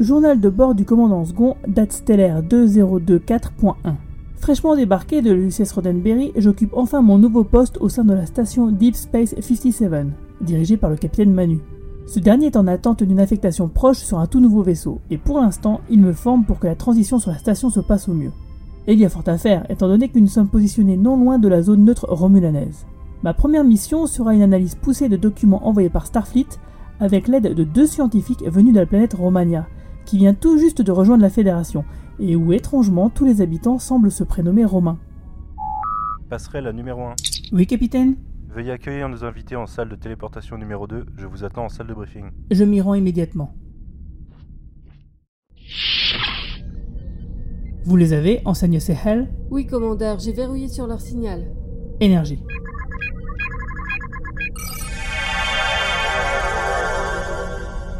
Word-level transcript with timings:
Journal 0.00 0.38
de 0.38 0.48
bord 0.48 0.76
du 0.76 0.84
commandant 0.84 1.24
second, 1.24 1.56
date 1.66 1.90
stellaire 1.90 2.44
2024.1. 2.44 3.74
Fraîchement 4.36 4.76
débarqué 4.76 5.22
de 5.22 5.32
l'USS 5.32 5.72
Roddenberry, 5.72 6.30
j'occupe 6.36 6.72
enfin 6.76 7.02
mon 7.02 7.18
nouveau 7.18 7.42
poste 7.42 7.78
au 7.78 7.88
sein 7.88 8.04
de 8.04 8.14
la 8.14 8.24
station 8.24 8.70
Deep 8.70 8.94
Space 8.94 9.34
57, 9.40 10.06
dirigée 10.40 10.76
par 10.76 10.90
le 10.90 10.94
capitaine 10.94 11.34
Manu. 11.34 11.58
Ce 12.06 12.20
dernier 12.20 12.46
est 12.46 12.56
en 12.56 12.68
attente 12.68 13.02
d'une 13.02 13.18
affectation 13.18 13.66
proche 13.66 13.98
sur 13.98 14.20
un 14.20 14.28
tout 14.28 14.38
nouveau 14.38 14.62
vaisseau, 14.62 15.00
et 15.10 15.18
pour 15.18 15.40
l'instant, 15.40 15.80
il 15.90 16.00
me 16.00 16.12
forme 16.12 16.44
pour 16.44 16.60
que 16.60 16.68
la 16.68 16.76
transition 16.76 17.18
sur 17.18 17.32
la 17.32 17.38
station 17.38 17.68
se 17.68 17.80
passe 17.80 18.08
au 18.08 18.14
mieux. 18.14 18.30
Et 18.86 18.92
il 18.92 19.00
y 19.00 19.04
a 19.04 19.08
fort 19.08 19.24
à 19.26 19.36
faire, 19.36 19.68
étant 19.68 19.88
donné 19.88 20.08
que 20.08 20.20
nous 20.20 20.28
sommes 20.28 20.48
positionnés 20.48 20.96
non 20.96 21.16
loin 21.16 21.40
de 21.40 21.48
la 21.48 21.60
zone 21.60 21.84
neutre 21.84 22.06
romulanaise. 22.08 22.86
Ma 23.24 23.34
première 23.34 23.64
mission 23.64 24.06
sera 24.06 24.32
une 24.32 24.42
analyse 24.42 24.76
poussée 24.76 25.08
de 25.08 25.16
documents 25.16 25.66
envoyés 25.66 25.90
par 25.90 26.06
Starfleet 26.06 26.46
avec 27.00 27.26
l'aide 27.26 27.52
de 27.52 27.64
deux 27.64 27.86
scientifiques 27.88 28.44
venus 28.48 28.74
de 28.74 28.78
la 28.78 28.86
planète 28.86 29.14
Romania, 29.14 29.66
qui 30.08 30.16
vient 30.16 30.32
tout 30.32 30.56
juste 30.56 30.80
de 30.80 30.90
rejoindre 30.90 31.22
la 31.22 31.28
Fédération, 31.28 31.84
et 32.18 32.34
où 32.34 32.54
étrangement 32.54 33.10
tous 33.10 33.26
les 33.26 33.42
habitants 33.42 33.78
semblent 33.78 34.10
se 34.10 34.24
prénommer 34.24 34.64
Romains. 34.64 34.98
Passerelle 36.30 36.66
à 36.66 36.72
numéro 36.72 37.02
1. 37.02 37.14
Oui, 37.52 37.66
capitaine 37.66 38.16
Veuillez 38.48 38.72
accueillir 38.72 39.10
nos 39.10 39.22
invités 39.22 39.54
en 39.54 39.66
salle 39.66 39.90
de 39.90 39.96
téléportation 39.96 40.56
numéro 40.56 40.86
2. 40.86 41.04
Je 41.18 41.26
vous 41.26 41.44
attends 41.44 41.66
en 41.66 41.68
salle 41.68 41.88
de 41.88 41.92
briefing. 41.92 42.24
Je 42.50 42.64
m'y 42.64 42.80
rends 42.80 42.94
immédiatement. 42.94 43.52
Vous 47.84 47.96
les 47.96 48.14
avez, 48.14 48.40
enseigne 48.46 48.80
Sehel 48.80 49.28
Oui, 49.50 49.66
commandeur, 49.66 50.20
j'ai 50.20 50.32
verrouillé 50.32 50.68
sur 50.68 50.86
leur 50.86 51.02
signal. 51.02 51.52
Énergie. 52.00 52.42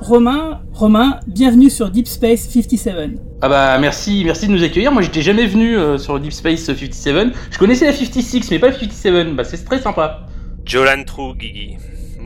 Romain, 0.09 0.62
Romain, 0.73 1.20
bienvenue 1.27 1.69
sur 1.69 1.91
Deep 1.91 2.06
Space 2.06 2.48
57. 2.48 3.20
Ah 3.42 3.48
bah 3.51 3.78
merci, 3.78 4.23
merci 4.25 4.47
de 4.47 4.53
nous 4.53 4.65
accueillir. 4.65 4.91
Moi 4.91 5.03
j'étais 5.03 5.20
jamais 5.20 5.47
venu 5.47 5.77
euh, 5.77 5.98
sur 5.98 6.19
Deep 6.19 6.33
Space 6.33 6.61
57. 6.61 7.28
Je 7.50 7.59
connaissais 7.59 7.84
la 7.84 7.92
56 7.92 8.50
mais 8.50 8.59
pas 8.59 8.69
la 8.69 8.73
57. 8.73 9.37
Bah 9.37 9.45
c'est 9.45 9.62
très 9.62 9.83
sympa. 9.83 10.27
Jolan 10.65 11.05
True, 11.05 11.37
Guigui. 11.37 11.77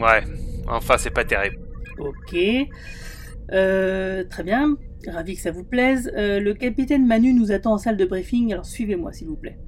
Ouais, 0.00 0.22
enfin 0.69 0.94
c'est 0.97 1.11
pas 1.11 1.24
terrible. 1.24 1.58
Ok. 1.98 2.36
Euh, 3.52 4.22
très 4.30 4.44
bien. 4.44 4.77
Ravi 5.08 5.34
que 5.34 5.41
ça 5.41 5.50
vous 5.50 5.64
plaise. 5.64 6.08
Euh, 6.17 6.39
le 6.39 6.55
capitaine 6.55 7.05
Manu 7.05 7.34
nous 7.34 7.50
attend 7.50 7.72
en 7.72 7.78
salle 7.78 7.96
de 7.96 8.05
briefing, 8.05 8.52
alors 8.52 8.64
suivez-moi 8.64 9.12
s'il 9.12 9.27
vous 9.27 9.36
plaît. 9.36 9.58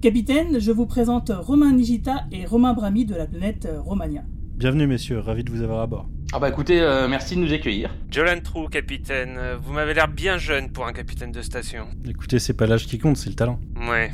Capitaine, 0.00 0.58
je 0.58 0.72
vous 0.72 0.86
présente 0.86 1.30
Romain 1.30 1.74
Nigita 1.74 2.24
et 2.32 2.46
Romain 2.46 2.72
Brami 2.72 3.04
de 3.04 3.14
la 3.14 3.26
planète 3.26 3.68
Romania. 3.84 4.22
Bienvenue 4.62 4.86
messieurs, 4.86 5.18
ravi 5.18 5.42
de 5.42 5.50
vous 5.50 5.60
avoir 5.60 5.80
à 5.80 5.88
bord. 5.88 6.08
Ah 6.32 6.38
bah 6.38 6.48
écoutez, 6.48 6.80
euh, 6.80 7.08
merci 7.08 7.34
de 7.34 7.40
nous 7.40 7.52
accueillir. 7.52 7.92
Jolan 8.12 8.38
True, 8.44 8.68
capitaine. 8.68 9.34
Euh, 9.36 9.56
Vous 9.60 9.72
m'avez 9.72 9.92
l'air 9.92 10.06
bien 10.06 10.38
jeune 10.38 10.70
pour 10.70 10.86
un 10.86 10.92
capitaine 10.92 11.32
de 11.32 11.42
station. 11.42 11.88
Écoutez, 12.08 12.38
c'est 12.38 12.52
pas 12.52 12.66
l'âge 12.66 12.86
qui 12.86 12.96
compte, 13.00 13.16
c'est 13.16 13.28
le 13.28 13.34
talent. 13.34 13.58
Ouais, 13.88 14.12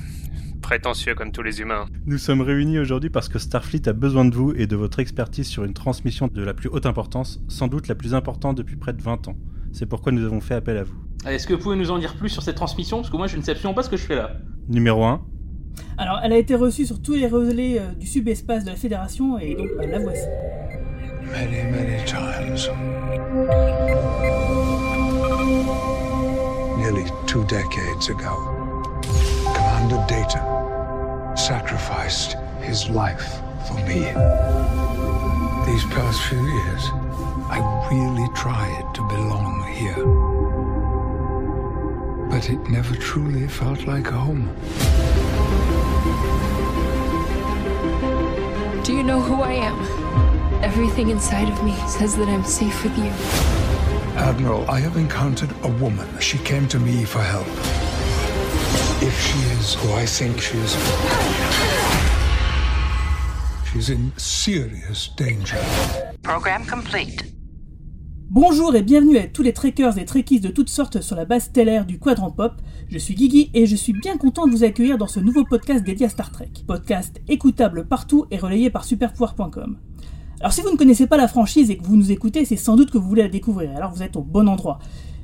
prétentieux 0.62 1.14
comme 1.14 1.32
tous 1.32 1.42
les 1.42 1.60
humains. 1.60 1.84
Nous 2.06 2.16
sommes 2.16 2.40
réunis 2.40 2.78
aujourd'hui 2.78 3.10
parce 3.10 3.28
que 3.28 3.38
Starfleet 3.38 3.86
a 3.90 3.92
besoin 3.92 4.24
de 4.24 4.34
vous 4.34 4.54
et 4.56 4.66
de 4.66 4.74
votre 4.74 5.00
expertise 5.00 5.46
sur 5.48 5.64
une 5.64 5.74
transmission 5.74 6.28
de 6.28 6.42
la 6.42 6.54
plus 6.54 6.70
haute 6.70 6.86
importance, 6.86 7.42
sans 7.48 7.68
doute 7.68 7.86
la 7.86 7.94
plus 7.94 8.14
importante 8.14 8.56
depuis 8.56 8.76
près 8.76 8.94
de 8.94 9.02
20 9.02 9.28
ans. 9.28 9.36
C'est 9.72 9.84
pourquoi 9.84 10.12
nous 10.12 10.24
avons 10.24 10.40
fait 10.40 10.54
appel 10.54 10.78
à 10.78 10.84
vous. 10.84 10.96
Est-ce 11.26 11.46
que 11.46 11.52
vous 11.52 11.60
pouvez 11.60 11.76
nous 11.76 11.90
en 11.90 11.98
dire 11.98 12.14
plus 12.16 12.30
sur 12.30 12.42
cette 12.42 12.56
transmission? 12.56 12.96
Parce 13.02 13.10
que 13.10 13.18
moi 13.18 13.26
je 13.26 13.36
ne 13.36 13.42
sais 13.42 13.50
absolument 13.50 13.74
pas 13.74 13.82
ce 13.82 13.90
que 13.90 13.98
je 13.98 14.06
fais 14.06 14.16
là. 14.16 14.38
Numéro 14.66 15.04
1, 15.04 15.20
Alors, 15.96 16.20
elle 16.22 16.32
a 16.32 16.38
été 16.38 16.54
reçue 16.54 16.86
sur 16.86 17.00
tous 17.00 17.14
les 17.14 17.26
relais 17.26 17.78
euh, 17.78 17.92
du 17.98 18.06
subespace 18.06 18.64
de 18.64 18.70
la 18.70 18.76
Fédération 18.76 19.38
et 19.38 19.54
donc 19.54 19.68
bah, 19.76 19.86
la 19.86 19.98
voici. 19.98 20.24
many, 21.30 21.62
many 21.70 22.04
times. 22.06 22.68
Nearly 26.78 27.04
two 27.26 27.44
decades 27.44 28.08
ago, 28.08 28.34
Commander 29.54 30.04
Data 30.08 31.34
sacrificed 31.36 32.36
his 32.62 32.88
life 32.88 33.40
for 33.66 33.74
me. 33.86 34.00
These 35.66 35.84
past 35.92 36.22
few 36.22 36.40
years, 36.40 36.84
I 37.50 37.58
really 37.90 38.28
tried 38.34 38.94
to 38.94 39.02
belong 39.08 39.64
here. 39.74 40.04
But 42.30 42.50
it 42.50 42.60
never 42.70 42.94
truly 42.94 43.48
felt 43.48 43.86
like 43.86 44.06
home. 44.06 44.48
Do 48.88 48.94
you 48.94 49.02
know 49.02 49.20
who 49.20 49.42
I 49.42 49.52
am? 49.52 50.64
Everything 50.64 51.10
inside 51.10 51.52
of 51.52 51.62
me 51.62 51.76
says 51.86 52.16
that 52.16 52.26
I'm 52.26 52.42
safe 52.42 52.82
with 52.82 52.96
you. 52.96 53.10
Admiral, 54.16 54.64
I 54.70 54.80
have 54.80 54.96
encountered 54.96 55.50
a 55.62 55.68
woman. 55.68 56.08
She 56.20 56.38
came 56.38 56.66
to 56.68 56.78
me 56.80 57.04
for 57.04 57.20
help. 57.20 57.46
If 59.02 59.14
she 59.20 59.38
is 59.58 59.74
who 59.74 59.92
I 59.92 60.06
think 60.06 60.40
she 60.40 60.56
is, 60.56 60.72
she's 63.70 63.90
in 63.90 64.10
serious 64.16 65.08
danger. 65.08 65.62
Program 66.22 66.64
complete. 66.64 67.24
Bonjour 68.30 68.76
et 68.76 68.82
bienvenue 68.82 69.16
à 69.16 69.26
tous 69.26 69.42
les 69.42 69.54
trekkers 69.54 69.96
et 69.96 70.04
trekkies 70.04 70.40
de 70.40 70.50
toutes 70.50 70.68
sortes 70.68 71.00
sur 71.00 71.16
la 71.16 71.24
base 71.24 71.44
stellaire 71.44 71.86
du 71.86 71.98
Quadrant 71.98 72.30
Pop. 72.30 72.52
Je 72.90 72.98
suis 72.98 73.14
Guigui 73.14 73.50
et 73.54 73.64
je 73.64 73.74
suis 73.74 73.94
bien 73.94 74.18
content 74.18 74.46
de 74.46 74.50
vous 74.50 74.64
accueillir 74.64 74.98
dans 74.98 75.06
ce 75.06 75.18
nouveau 75.18 75.44
podcast 75.44 75.82
dédié 75.82 76.04
à 76.04 76.08
Star 76.10 76.30
Trek. 76.30 76.50
Podcast 76.66 77.22
écoutable 77.26 77.86
partout 77.86 78.26
et 78.30 78.36
relayé 78.36 78.68
par 78.68 78.84
superpouvoir.com. 78.84 79.78
Alors 80.40 80.52
si 80.52 80.60
vous 80.60 80.70
ne 80.70 80.76
connaissez 80.76 81.06
pas 81.06 81.16
la 81.16 81.26
franchise 81.26 81.70
et 81.70 81.78
que 81.78 81.84
vous 81.84 81.96
nous 81.96 82.12
écoutez, 82.12 82.44
c'est 82.44 82.56
sans 82.56 82.76
doute 82.76 82.90
que 82.90 82.98
vous 82.98 83.08
voulez 83.08 83.22
la 83.22 83.30
découvrir, 83.30 83.74
alors 83.74 83.94
vous 83.94 84.02
êtes 84.02 84.16
au 84.16 84.22
bon 84.22 84.46
endroit. 84.46 84.78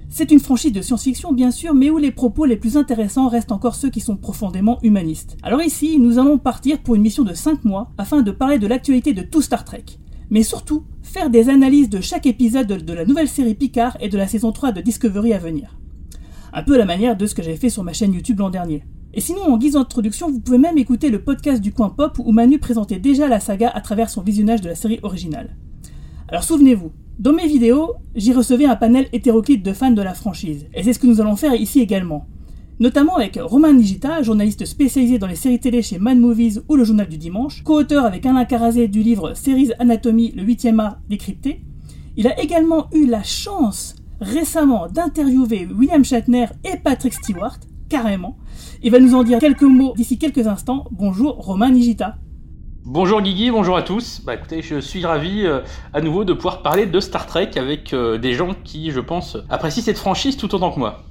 C'est 0.08 0.30
une 0.30 0.40
franchise 0.40 0.72
de 0.72 0.80
science-fiction 0.80 1.34
bien 1.34 1.50
sûr, 1.50 1.74
mais 1.74 1.90
où 1.90 1.98
les 1.98 2.10
propos 2.10 2.46
les 2.46 2.56
plus 2.56 2.78
intéressants 2.78 3.28
restent 3.28 3.52
encore 3.52 3.74
ceux 3.74 3.90
qui 3.90 4.00
sont 4.00 4.16
profondément 4.16 4.78
humanistes. 4.82 5.36
Alors 5.42 5.60
ici, 5.60 5.98
nous 5.98 6.18
allons 6.18 6.38
partir 6.38 6.82
pour 6.82 6.94
une 6.94 7.02
mission 7.02 7.22
de 7.22 7.34
5 7.34 7.66
mois 7.66 7.92
afin 7.98 8.22
de 8.22 8.30
parler 8.30 8.58
de 8.58 8.66
l'actualité 8.66 9.12
de 9.12 9.20
tout 9.20 9.42
Star 9.42 9.62
Trek. 9.66 9.84
Mais 10.30 10.42
surtout, 10.42 10.84
faire 11.02 11.30
des 11.30 11.48
analyses 11.48 11.90
de 11.90 12.00
chaque 12.00 12.26
épisode 12.26 12.66
de, 12.66 12.92
la 12.92 13.04
nouvelle 13.04 13.28
série 13.28 13.54
Picard 13.54 13.96
et 14.00 14.08
de 14.08 14.16
la 14.16 14.26
saison 14.26 14.52
3 14.52 14.72
de 14.72 14.80
Discovery 14.80 15.32
à 15.32 15.38
venir. 15.38 15.78
Un 16.52 16.62
peu 16.62 16.74
à 16.74 16.78
la 16.78 16.84
manière 16.84 17.16
de 17.16 17.26
ce 17.26 17.34
que 17.34 17.42
j'avais 17.42 17.56
fait 17.56 17.70
sur 17.70 17.84
ma 17.84 17.92
chaîne 17.92 18.14
YouTube 18.14 18.40
l'an 18.40 18.50
dernier. 18.50 18.84
Et 19.12 19.20
sinon, 19.20 19.42
en 19.42 19.58
guise 19.58 19.74
d'introduction, 19.74 20.30
vous 20.30 20.40
pouvez 20.40 20.58
même 20.58 20.78
écouter 20.78 21.10
le 21.10 21.22
podcast 21.22 21.62
du 21.62 21.72
coin 21.72 21.90
pop 21.90 22.18
où 22.18 22.32
Manu 22.32 22.58
présentait 22.58 22.98
déjà 22.98 23.28
la 23.28 23.38
saga 23.38 23.68
à 23.68 23.80
travers 23.80 24.10
son 24.10 24.22
visionnage 24.22 24.60
de 24.60 24.68
la 24.68 24.74
série 24.74 24.98
originale. 25.02 25.56
Alors 26.28 26.42
souvenez-vous, 26.42 26.90
dans 27.18 27.32
mes 27.32 27.46
vidéos, 27.46 27.92
j'y 28.16 28.32
recevais 28.32 28.64
un 28.64 28.74
panel 28.74 29.06
hétéroclite 29.12 29.64
de 29.64 29.72
fans 29.72 29.92
de 29.92 30.02
la 30.02 30.14
franchise, 30.14 30.66
et 30.74 30.82
c'est 30.82 30.92
ce 30.92 30.98
que 30.98 31.06
nous 31.06 31.20
allons 31.20 31.36
faire 31.36 31.54
ici 31.54 31.80
également. 31.80 32.26
Notamment 32.80 33.14
avec 33.14 33.38
Romain 33.40 33.72
Nigita, 33.72 34.22
journaliste 34.22 34.64
spécialisé 34.64 35.20
dans 35.20 35.28
les 35.28 35.36
séries 35.36 35.60
télé 35.60 35.80
chez 35.80 36.00
Mad 36.00 36.18
Movies 36.18 36.60
ou 36.68 36.74
le 36.74 36.82
Journal 36.82 37.08
du 37.08 37.18
Dimanche, 37.18 37.62
co-auteur 37.62 38.04
avec 38.04 38.26
Alain 38.26 38.44
Carazé 38.44 38.88
du 38.88 39.00
livre 39.00 39.34
Series 39.34 39.70
Anatomy, 39.78 40.32
le 40.32 40.42
8e 40.42 40.80
art 40.80 40.96
décrypté. 41.08 41.62
Il 42.16 42.26
a 42.26 42.40
également 42.40 42.88
eu 42.92 43.06
la 43.06 43.22
chance 43.22 43.94
récemment 44.20 44.88
d'interviewer 44.88 45.68
William 45.72 46.04
Shatner 46.04 46.46
et 46.64 46.76
Patrick 46.82 47.14
Stewart, 47.14 47.58
carrément. 47.88 48.36
Il 48.82 48.90
va 48.90 48.98
nous 48.98 49.14
en 49.14 49.22
dire 49.22 49.38
quelques 49.38 49.62
mots 49.62 49.94
d'ici 49.96 50.18
quelques 50.18 50.48
instants. 50.48 50.86
Bonjour 50.90 51.36
Romain 51.36 51.70
Nigita. 51.70 52.16
Bonjour 52.84 53.22
Guigui, 53.22 53.52
bonjour 53.52 53.76
à 53.76 53.82
tous. 53.82 54.20
Bah 54.26 54.34
écoutez, 54.34 54.62
je 54.62 54.80
suis 54.80 55.06
ravi 55.06 55.46
euh, 55.46 55.60
à 55.92 56.00
nouveau 56.00 56.24
de 56.24 56.32
pouvoir 56.32 56.62
parler 56.62 56.86
de 56.86 56.98
Star 56.98 57.26
Trek 57.26 57.52
avec 57.54 57.92
euh, 57.92 58.18
des 58.18 58.32
gens 58.32 58.52
qui, 58.64 58.90
je 58.90 59.00
pense, 59.00 59.36
apprécient 59.48 59.84
cette 59.84 59.96
franchise 59.96 60.36
tout 60.36 60.52
autant 60.56 60.72
que 60.72 60.80
moi. 60.80 61.04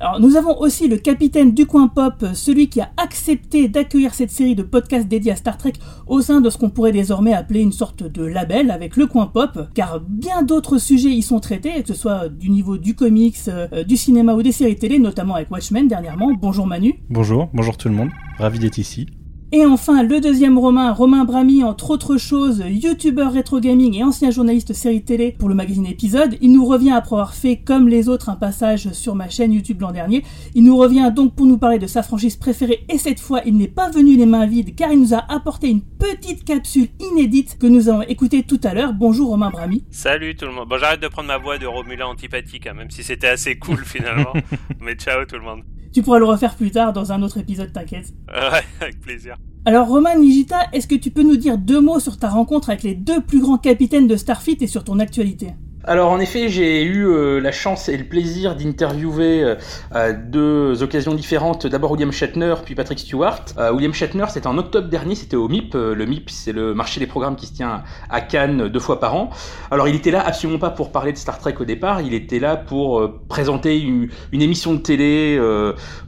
Alors 0.00 0.20
nous 0.20 0.36
avons 0.36 0.60
aussi 0.60 0.86
le 0.86 0.96
capitaine 0.96 1.52
du 1.52 1.66
coin 1.66 1.88
pop, 1.88 2.24
celui 2.34 2.68
qui 2.68 2.80
a 2.80 2.90
accepté 2.96 3.68
d'accueillir 3.68 4.14
cette 4.14 4.30
série 4.30 4.54
de 4.54 4.62
podcasts 4.62 5.08
dédiés 5.08 5.32
à 5.32 5.36
Star 5.36 5.58
Trek 5.58 5.72
au 6.06 6.20
sein 6.20 6.40
de 6.40 6.50
ce 6.50 6.58
qu'on 6.58 6.70
pourrait 6.70 6.92
désormais 6.92 7.34
appeler 7.34 7.60
une 7.62 7.72
sorte 7.72 8.04
de 8.04 8.24
label 8.24 8.70
avec 8.70 8.96
le 8.96 9.08
coin 9.08 9.26
pop, 9.26 9.58
car 9.74 10.00
bien 10.00 10.42
d'autres 10.42 10.78
sujets 10.78 11.10
y 11.10 11.22
sont 11.22 11.40
traités, 11.40 11.82
que 11.82 11.88
ce 11.88 11.94
soit 11.94 12.28
du 12.28 12.48
niveau 12.48 12.78
du 12.78 12.94
comics, 12.94 13.36
euh, 13.48 13.82
du 13.82 13.96
cinéma 13.96 14.34
ou 14.34 14.42
des 14.42 14.52
séries 14.52 14.76
télé, 14.76 15.00
notamment 15.00 15.34
avec 15.34 15.50
Watchmen 15.50 15.88
dernièrement. 15.88 16.32
Bonjour 16.40 16.66
Manu. 16.66 16.94
bonjour, 17.10 17.50
bonjour 17.52 17.76
tout 17.76 17.88
le 17.88 17.94
monde, 17.94 18.10
ravi 18.38 18.60
d'être 18.60 18.78
ici. 18.78 19.06
Et 19.50 19.64
enfin, 19.64 20.02
le 20.02 20.20
deuxième 20.20 20.58
Romain, 20.58 20.92
Romain 20.92 21.24
Brami, 21.24 21.64
entre 21.64 21.90
autres 21.90 22.18
choses, 22.18 22.62
youtubeur 22.68 23.32
rétro 23.32 23.60
gaming 23.60 23.94
et 23.94 24.04
ancien 24.04 24.30
journaliste 24.30 24.74
série 24.74 25.02
télé 25.02 25.34
pour 25.38 25.48
le 25.48 25.54
magazine 25.54 25.86
Épisode. 25.86 26.36
Il 26.42 26.52
nous 26.52 26.66
revient 26.66 26.90
après 26.90 27.16
avoir 27.16 27.32
fait, 27.32 27.56
comme 27.56 27.88
les 27.88 28.10
autres, 28.10 28.28
un 28.28 28.36
passage 28.36 28.92
sur 28.92 29.14
ma 29.14 29.30
chaîne 29.30 29.54
YouTube 29.54 29.80
l'an 29.80 29.90
dernier. 29.90 30.22
Il 30.54 30.64
nous 30.64 30.76
revient 30.76 31.10
donc 31.16 31.34
pour 31.34 31.46
nous 31.46 31.56
parler 31.56 31.78
de 31.78 31.86
sa 31.86 32.02
franchise 32.02 32.36
préférée 32.36 32.84
et 32.90 32.98
cette 32.98 33.20
fois, 33.20 33.40
il 33.46 33.56
n'est 33.56 33.68
pas 33.68 33.88
venu 33.88 34.18
les 34.18 34.26
mains 34.26 34.44
vides 34.44 34.74
car 34.74 34.92
il 34.92 35.00
nous 35.00 35.14
a 35.14 35.24
apporté 35.32 35.70
une 35.70 35.80
petite 35.80 36.44
capsule 36.44 36.88
inédite 37.00 37.56
que 37.58 37.66
nous 37.66 37.88
allons 37.88 38.02
écouter 38.02 38.42
tout 38.42 38.60
à 38.64 38.74
l'heure. 38.74 38.92
Bonjour 38.92 39.30
Romain 39.30 39.48
Brami. 39.48 39.82
Salut 39.90 40.36
tout 40.36 40.44
le 40.44 40.52
monde. 40.52 40.68
Bon, 40.68 40.76
j'arrête 40.76 41.00
de 41.00 41.08
prendre 41.08 41.28
ma 41.28 41.38
voix 41.38 41.56
de 41.56 41.64
Romulan 41.64 42.10
antipathique, 42.10 42.66
hein, 42.66 42.74
même 42.74 42.90
si 42.90 43.02
c'était 43.02 43.28
assez 43.28 43.58
cool 43.58 43.82
finalement. 43.86 44.34
Mais 44.82 44.94
ciao 44.94 45.24
tout 45.24 45.36
le 45.36 45.42
monde. 45.42 45.62
Tu 45.98 46.04
pourras 46.04 46.20
le 46.20 46.26
refaire 46.26 46.54
plus 46.54 46.70
tard 46.70 46.92
dans 46.92 47.10
un 47.10 47.22
autre 47.22 47.38
épisode, 47.38 47.72
t'inquiète. 47.72 48.14
Euh, 48.32 48.52
ouais, 48.52 48.62
avec 48.80 49.00
plaisir. 49.00 49.34
Alors 49.64 49.88
Romain 49.88 50.16
Nigita, 50.16 50.68
est-ce 50.72 50.86
que 50.86 50.94
tu 50.94 51.10
peux 51.10 51.24
nous 51.24 51.36
dire 51.36 51.58
deux 51.58 51.80
mots 51.80 51.98
sur 51.98 52.18
ta 52.18 52.28
rencontre 52.28 52.70
avec 52.70 52.84
les 52.84 52.94
deux 52.94 53.20
plus 53.20 53.40
grands 53.40 53.58
capitaines 53.58 54.06
de 54.06 54.14
Starfleet 54.14 54.58
et 54.60 54.68
sur 54.68 54.84
ton 54.84 55.00
actualité? 55.00 55.54
Alors 55.84 56.10
en 56.10 56.18
effet, 56.18 56.48
j'ai 56.48 56.82
eu 56.82 57.06
euh, 57.06 57.38
la 57.38 57.52
chance 57.52 57.88
et 57.88 57.96
le 57.96 58.02
plaisir 58.02 58.56
d'interviewer 58.56 59.44
euh, 59.44 59.54
à 59.92 60.12
deux 60.12 60.82
occasions 60.82 61.14
différentes, 61.14 61.68
d'abord 61.68 61.92
William 61.92 62.10
Shatner 62.10 62.56
puis 62.64 62.74
Patrick 62.74 62.98
Stewart. 62.98 63.44
Euh, 63.58 63.72
William 63.72 63.94
Shatner, 63.94 64.24
c'était 64.28 64.48
en 64.48 64.58
octobre 64.58 64.88
dernier, 64.88 65.14
c'était 65.14 65.36
au 65.36 65.48
MIP. 65.48 65.74
le 65.74 66.04
MIP, 66.04 66.30
c'est 66.30 66.50
le 66.50 66.74
marché 66.74 66.98
des 66.98 67.06
programmes 67.06 67.36
qui 67.36 67.46
se 67.46 67.52
tient 67.52 67.84
à 68.10 68.20
Cannes 68.20 68.68
deux 68.68 68.80
fois 68.80 68.98
par 68.98 69.14
an. 69.14 69.30
Alors 69.70 69.86
il 69.86 69.94
était 69.94 70.10
là 70.10 70.20
absolument 70.20 70.58
pas 70.58 70.70
pour 70.70 70.90
parler 70.90 71.12
de 71.12 71.16
Star 71.16 71.38
Trek 71.38 71.54
au 71.60 71.64
départ, 71.64 72.00
il 72.00 72.12
était 72.12 72.40
là 72.40 72.56
pour 72.56 73.08
présenter 73.28 73.78
une, 73.78 74.08
une, 74.32 74.42
émission 74.42 74.74
de 74.74 74.80
télé 74.80 75.38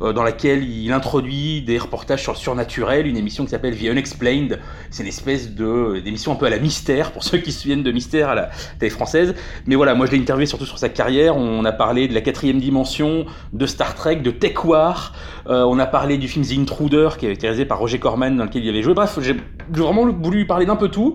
dans 0.00 0.22
laquelle 0.22 0.64
il 0.64 0.92
introduit 0.92 1.62
des 1.62 1.78
reportages 1.78 2.22
sur 2.22 2.32
le 2.32 2.38
surnaturel, 2.38 3.06
une 3.06 3.16
émission 3.16 3.44
qui 3.44 3.50
s'appelle 3.50 3.76
The 3.78 3.84
Unexplained. 3.84 4.58
C'est 4.90 5.04
une 5.04 5.08
espèce 5.08 5.50
d'émission 5.50 6.32
un 6.32 6.36
peu 6.36 6.46
à 6.46 6.50
la 6.50 6.58
mystère 6.58 7.12
pour 7.12 7.22
ceux 7.22 7.38
qui 7.38 7.52
se 7.52 7.62
souviennent 7.62 7.84
de 7.84 7.92
mystère 7.92 8.28
à 8.30 8.34
la 8.34 8.50
télé 8.78 8.90
française 8.90 9.34
mais 9.66 9.74
voilà, 9.74 9.94
moi 9.94 10.06
je 10.06 10.12
l'ai 10.12 10.18
interviewé 10.18 10.46
surtout 10.46 10.66
sur 10.66 10.78
sa 10.78 10.88
carrière. 10.88 11.36
On 11.36 11.64
a 11.64 11.72
parlé 11.72 12.08
de 12.08 12.14
la 12.14 12.20
quatrième 12.20 12.58
dimension, 12.58 13.26
de 13.52 13.66
Star 13.66 13.94
Trek, 13.94 14.16
de 14.16 14.30
Tech 14.30 14.64
War. 14.64 15.12
Euh, 15.48 15.64
on 15.64 15.78
a 15.78 15.86
parlé 15.86 16.18
du 16.18 16.28
film 16.28 16.44
The 16.44 16.58
Intruder 16.58 17.10
qui 17.18 17.26
avait 17.26 17.34
été 17.34 17.46
réalisé 17.46 17.64
par 17.64 17.78
Roger 17.78 17.98
Corman 17.98 18.36
dans 18.36 18.44
lequel 18.44 18.64
il 18.64 18.68
avait 18.68 18.82
joué. 18.82 18.94
Bref, 18.94 19.18
j'ai 19.20 19.36
vraiment 19.70 20.06
voulu 20.06 20.46
parler 20.46 20.66
d'un 20.66 20.76
peu 20.76 20.88
tout. 20.88 21.14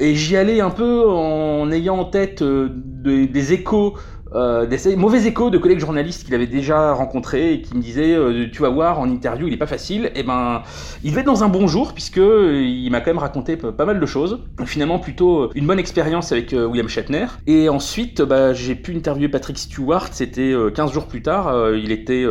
Et 0.00 0.14
j'y 0.14 0.36
allais 0.36 0.60
un 0.60 0.70
peu 0.70 1.08
en 1.08 1.72
ayant 1.72 1.98
en 1.98 2.04
tête 2.04 2.42
euh, 2.42 2.68
des 2.72 3.52
échos 3.52 3.94
euh, 4.34 4.66
mauvais 4.96 5.26
échos 5.26 5.50
de 5.50 5.58
collègues 5.58 5.78
journalistes 5.80 6.24
qu'il 6.24 6.34
avait 6.34 6.46
déjà 6.46 6.92
rencontrés 6.92 7.54
et 7.54 7.62
qui 7.62 7.74
me 7.74 7.80
disaient 7.80 8.14
euh, 8.14 8.46
tu 8.52 8.62
vas 8.62 8.68
voir 8.68 9.00
en 9.00 9.08
interview 9.08 9.46
il 9.46 9.54
est 9.54 9.58
pas 9.58 9.66
facile. 9.66 10.06
Et 10.06 10.20
eh 10.20 10.22
ben 10.22 10.62
il 11.02 11.10
devait 11.10 11.20
être 11.20 11.26
dans 11.26 11.44
un 11.44 11.48
bon 11.48 11.66
jour 11.66 11.94
puisque 11.94 12.18
euh, 12.18 12.62
il 12.62 12.90
m'a 12.90 13.00
quand 13.00 13.10
même 13.10 13.18
raconté 13.18 13.56
pas 13.56 13.84
mal 13.84 14.00
de 14.00 14.06
choses. 14.06 14.40
Finalement 14.66 14.98
plutôt 14.98 15.44
euh, 15.44 15.50
une 15.54 15.66
bonne 15.66 15.78
expérience 15.78 16.32
avec 16.32 16.52
William 16.52 16.88
Shatner. 16.88 17.26
Et 17.46 17.68
ensuite 17.68 18.20
bah, 18.22 18.52
j'ai 18.52 18.74
pu 18.74 18.94
interviewer 18.94 19.28
Patrick 19.28 19.58
Stewart. 19.58 20.08
C'était 20.12 20.54
15 20.74 20.92
jours 20.92 21.06
plus 21.06 21.22
tard. 21.22 21.74
Il 21.74 21.92
était 21.92 22.26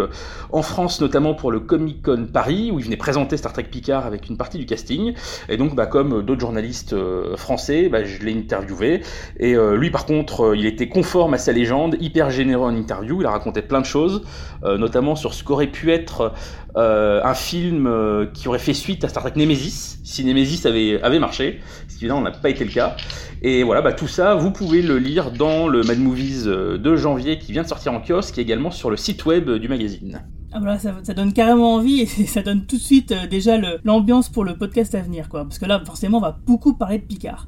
en 0.51 0.61
France 0.61 1.01
notamment 1.01 1.33
pour 1.33 1.51
le 1.51 1.59
Comic 1.59 2.03
Con 2.03 2.27
Paris 2.31 2.71
où 2.71 2.79
il 2.79 2.85
venait 2.85 2.97
présenter 2.97 3.37
Star 3.37 3.53
Trek 3.53 3.63
Picard 3.63 4.05
avec 4.05 4.29
une 4.29 4.37
partie 4.37 4.57
du 4.57 4.65
casting. 4.65 5.13
Et 5.49 5.57
donc 5.57 5.75
bah, 5.75 5.85
comme 5.85 6.21
d'autres 6.23 6.41
journalistes 6.41 6.95
français 7.35 7.89
bah, 7.89 8.03
je 8.03 8.23
l'ai 8.23 8.33
interviewé. 8.33 9.01
Et 9.39 9.55
lui 9.75 9.89
par 9.89 10.05
contre 10.05 10.53
il 10.55 10.65
était 10.65 10.89
conforme 10.89 11.33
à 11.33 11.37
sa 11.37 11.51
légende 11.51 11.86
hyper 11.99 12.29
généreux 12.29 12.65
en 12.65 12.75
interview. 12.75 13.21
Il 13.21 13.25
a 13.25 13.31
raconté 13.31 13.61
plein 13.61 13.81
de 13.81 13.85
choses, 13.85 14.23
euh, 14.63 14.77
notamment 14.77 15.15
sur 15.15 15.33
ce 15.33 15.43
qu'aurait 15.43 15.67
pu 15.67 15.91
être 15.91 16.33
euh, 16.75 17.21
un 17.23 17.33
film 17.33 17.87
euh, 17.87 18.25
qui 18.33 18.47
aurait 18.47 18.59
fait 18.59 18.73
suite 18.73 19.03
à 19.03 19.09
Star 19.09 19.23
Trek 19.23 19.33
Nemesis, 19.35 19.99
si 20.03 20.23
Nemesis 20.25 20.65
avait, 20.67 21.01
avait 21.01 21.19
marché, 21.19 21.61
ce 21.87 21.97
qui 21.97 22.07
n'a 22.07 22.31
pas 22.31 22.49
été 22.49 22.63
le 22.63 22.71
cas. 22.71 22.95
Et 23.41 23.63
voilà, 23.63 23.81
bah, 23.81 23.93
tout 23.93 24.07
ça, 24.07 24.35
vous 24.35 24.51
pouvez 24.51 24.81
le 24.81 24.97
lire 24.97 25.31
dans 25.31 25.67
le 25.67 25.83
Mad 25.83 25.99
Movies 25.99 26.45
de 26.45 26.95
janvier 26.95 27.39
qui 27.39 27.51
vient 27.51 27.63
de 27.63 27.67
sortir 27.67 27.93
en 27.93 28.01
kiosque 28.01 28.37
et 28.37 28.41
également 28.41 28.71
sur 28.71 28.89
le 28.89 28.97
site 28.97 29.25
web 29.25 29.49
du 29.49 29.67
magazine. 29.67 30.21
Ah 30.51 30.59
voilà, 30.59 30.79
ça, 30.79 30.95
ça, 31.03 31.13
donne 31.13 31.33
carrément 31.33 31.75
envie 31.75 32.01
et 32.01 32.05
ça 32.25 32.41
donne 32.41 32.65
tout 32.65 32.77
de 32.77 32.81
suite 32.81 33.13
déjà 33.29 33.57
l'ambiance 33.83 34.29
pour 34.29 34.43
le 34.43 34.55
podcast 34.55 34.95
à 34.95 35.01
venir, 35.01 35.29
quoi. 35.29 35.43
Parce 35.43 35.59
que 35.59 35.65
là, 35.65 35.81
forcément, 35.85 36.17
on 36.17 36.21
va 36.21 36.39
beaucoup 36.45 36.73
parler 36.73 36.99
de 36.99 37.03
Picard. 37.03 37.47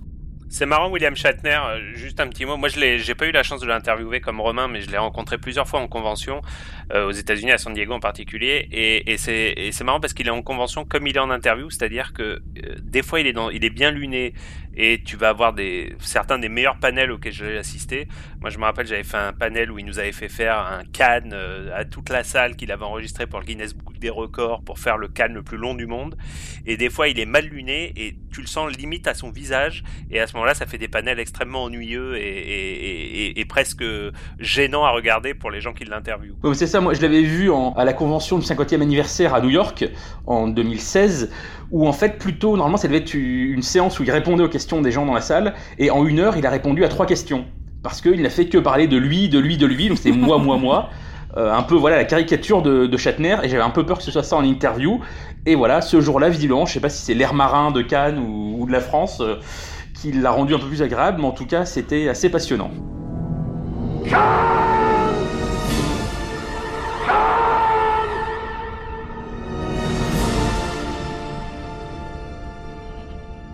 C'est 0.51 0.65
marrant, 0.65 0.89
William 0.89 1.15
Shatner. 1.15 1.59
Euh, 1.63 1.93
juste 1.93 2.19
un 2.19 2.27
petit 2.27 2.43
mot. 2.43 2.57
Moi, 2.57 2.69
je 2.69 2.79
l'ai, 2.79 3.15
pas 3.15 3.27
eu 3.27 3.31
la 3.31 3.43
chance 3.43 3.61
de 3.61 3.67
l'interviewer 3.67 4.19
comme 4.19 4.41
Romain, 4.41 4.67
mais 4.67 4.81
je 4.81 4.89
l'ai 4.89 4.97
rencontré 4.97 5.37
plusieurs 5.37 5.67
fois 5.67 5.79
en 5.79 5.87
convention 5.87 6.41
euh, 6.91 7.07
aux 7.07 7.11
États-Unis, 7.11 7.51
à 7.51 7.59
San 7.59 7.71
Diego 7.71 7.93
en 7.93 7.99
particulier. 7.99 8.67
Et, 8.71 9.11
et 9.11 9.17
c'est, 9.17 9.53
et 9.55 9.71
c'est 9.71 9.83
marrant 9.83 9.99
parce 9.99 10.13
qu'il 10.13 10.25
est 10.25 10.31
en 10.31 10.41
convention 10.41 10.85
comme 10.85 11.05
il 11.05 11.15
est 11.15 11.19
en 11.19 11.29
interview, 11.29 11.69
c'est-à-dire 11.69 12.13
que 12.13 12.23
euh, 12.23 12.39
des 12.81 13.03
fois, 13.03 13.19
il 13.19 13.27
est 13.27 13.33
dans, 13.33 13.51
il 13.51 13.63
est 13.63 13.69
bien 13.69 13.91
luné 13.91 14.33
et 14.79 15.01
tu 15.03 15.17
vas 15.17 15.29
avoir 15.29 15.53
certains 15.99 16.39
des 16.39 16.47
meilleurs 16.47 16.77
panels 16.77 17.11
auxquels 17.11 17.33
j'ai 17.33 17.57
assisté. 17.57 18.07
Moi, 18.39 18.49
je 18.49 18.57
me 18.57 18.63
rappelle, 18.63 18.87
j'avais 18.87 19.03
fait 19.03 19.17
un 19.17 19.33
panel 19.33 19.69
où 19.71 19.77
il 19.77 19.85
nous 19.85 19.99
avait 19.99 20.13
fait 20.13 20.29
faire 20.29 20.57
un 20.57 20.83
can 20.97 21.31
à 21.75 21.83
toute 21.83 22.09
la 22.09 22.23
salle 22.23 22.55
qu'il 22.55 22.71
avait 22.71 22.85
enregistré 22.85 23.27
pour 23.27 23.41
le 23.41 23.45
Guinness 23.45 23.75
Book 23.75 23.99
des 23.99 24.09
records 24.09 24.61
pour 24.61 24.79
faire 24.79 24.97
le 24.97 25.09
can 25.09 25.27
le 25.33 25.43
plus 25.43 25.57
long 25.57 25.73
du 25.73 25.85
monde. 25.85 26.15
Et 26.65 26.77
des 26.77 26.89
fois, 26.89 27.09
il 27.09 27.19
est 27.19 27.25
mal 27.25 27.45
luné 27.45 27.91
et 27.97 28.15
tu 28.31 28.39
le 28.39 28.47
sens 28.47 28.71
limite 28.77 29.05
à 29.07 29.13
son 29.13 29.31
visage. 29.31 29.83
Et 30.11 30.19
à 30.19 30.27
ce 30.27 30.37
là 30.45 30.53
ça 30.53 30.65
fait 30.65 30.77
des 30.77 30.87
panels 30.87 31.19
extrêmement 31.19 31.63
ennuyeux 31.63 32.15
et, 32.17 33.45
presque 33.49 33.83
gênants 34.39 34.85
à 34.85 34.91
regarder 34.91 35.33
pour 35.33 35.49
les 35.49 35.59
gens 35.59 35.73
qui 35.73 35.83
l'interviewent. 35.83 36.37
c'est 36.53 36.67
ça, 36.67 36.79
moi 36.79 36.93
je 36.93 37.01
l'avais 37.01 37.23
vu 37.23 37.51
à 37.75 37.83
la 37.83 37.93
convention 37.93 38.37
du 38.37 38.45
50e 38.45 38.81
anniversaire 38.81 39.33
à 39.33 39.41
New 39.41 39.49
York 39.49 39.85
en 40.27 40.47
2016, 40.47 41.31
où 41.71 41.87
en 41.87 41.93
fait 41.93 42.17
plutôt, 42.17 42.55
normalement 42.55 42.77
ça 42.77 42.87
devait 42.87 42.99
être 42.99 43.13
une 43.13 43.61
séance 43.61 43.99
où 43.99 44.03
il 44.03 44.11
répondait 44.11 44.43
aux 44.43 44.49
questions 44.49 44.81
des 44.81 44.91
gens 44.91 45.05
dans 45.05 45.13
la 45.13 45.21
salle, 45.21 45.53
et 45.77 45.91
en 45.91 46.05
une 46.05 46.19
heure 46.19 46.37
il 46.37 46.45
a 46.45 46.49
répondu 46.49 46.83
à 46.83 46.89
trois 46.89 47.05
questions. 47.05 47.45
Parce 47.83 48.01
qu'il 48.01 48.21
n'a 48.21 48.29
fait 48.29 48.47
que 48.47 48.57
parler 48.57 48.87
de 48.87 48.97
lui, 48.97 49.29
de 49.29 49.39
lui, 49.39 49.57
de 49.57 49.65
lui, 49.65 49.87
donc 49.87 49.97
c'est 49.97 50.11
moi, 50.11 50.37
moi, 50.37 50.57
moi. 50.57 50.89
Euh, 51.37 51.53
un 51.53 51.61
peu 51.61 51.75
voilà 51.75 51.95
la 51.95 52.05
caricature 52.05 52.63
de, 52.63 52.87
de 52.87 52.97
Shatner 52.97 53.37
et 53.43 53.49
j'avais 53.49 53.61
un 53.61 53.69
peu 53.69 53.85
peur 53.85 53.99
que 53.99 54.03
ce 54.03 54.09
soit 54.09 54.23
ça 54.23 54.35
en 54.35 54.43
interview 54.43 54.99
et 55.45 55.53
voilà 55.53 55.79
ce 55.79 56.01
jour-là 56.01 56.27
visiblement 56.27 56.65
je 56.65 56.73
sais 56.73 56.79
pas 56.79 56.89
si 56.89 57.03
c'est 57.03 57.13
l'air 57.13 57.35
marin 57.35 57.69
de 57.69 57.83
Cannes 57.83 58.17
ou, 58.17 58.65
de 58.65 58.71
la 58.71 58.79
France 58.79 59.21
euh, 59.21 59.35
qui 60.01 60.11
l'a 60.11 60.31
rendu 60.31 60.55
un 60.55 60.59
peu 60.59 60.67
plus 60.67 60.81
agréable, 60.81 61.19
mais 61.21 61.27
en 61.27 61.31
tout 61.31 61.45
cas, 61.45 61.65
c'était 61.65 62.07
assez 62.07 62.29
passionnant. 62.29 62.71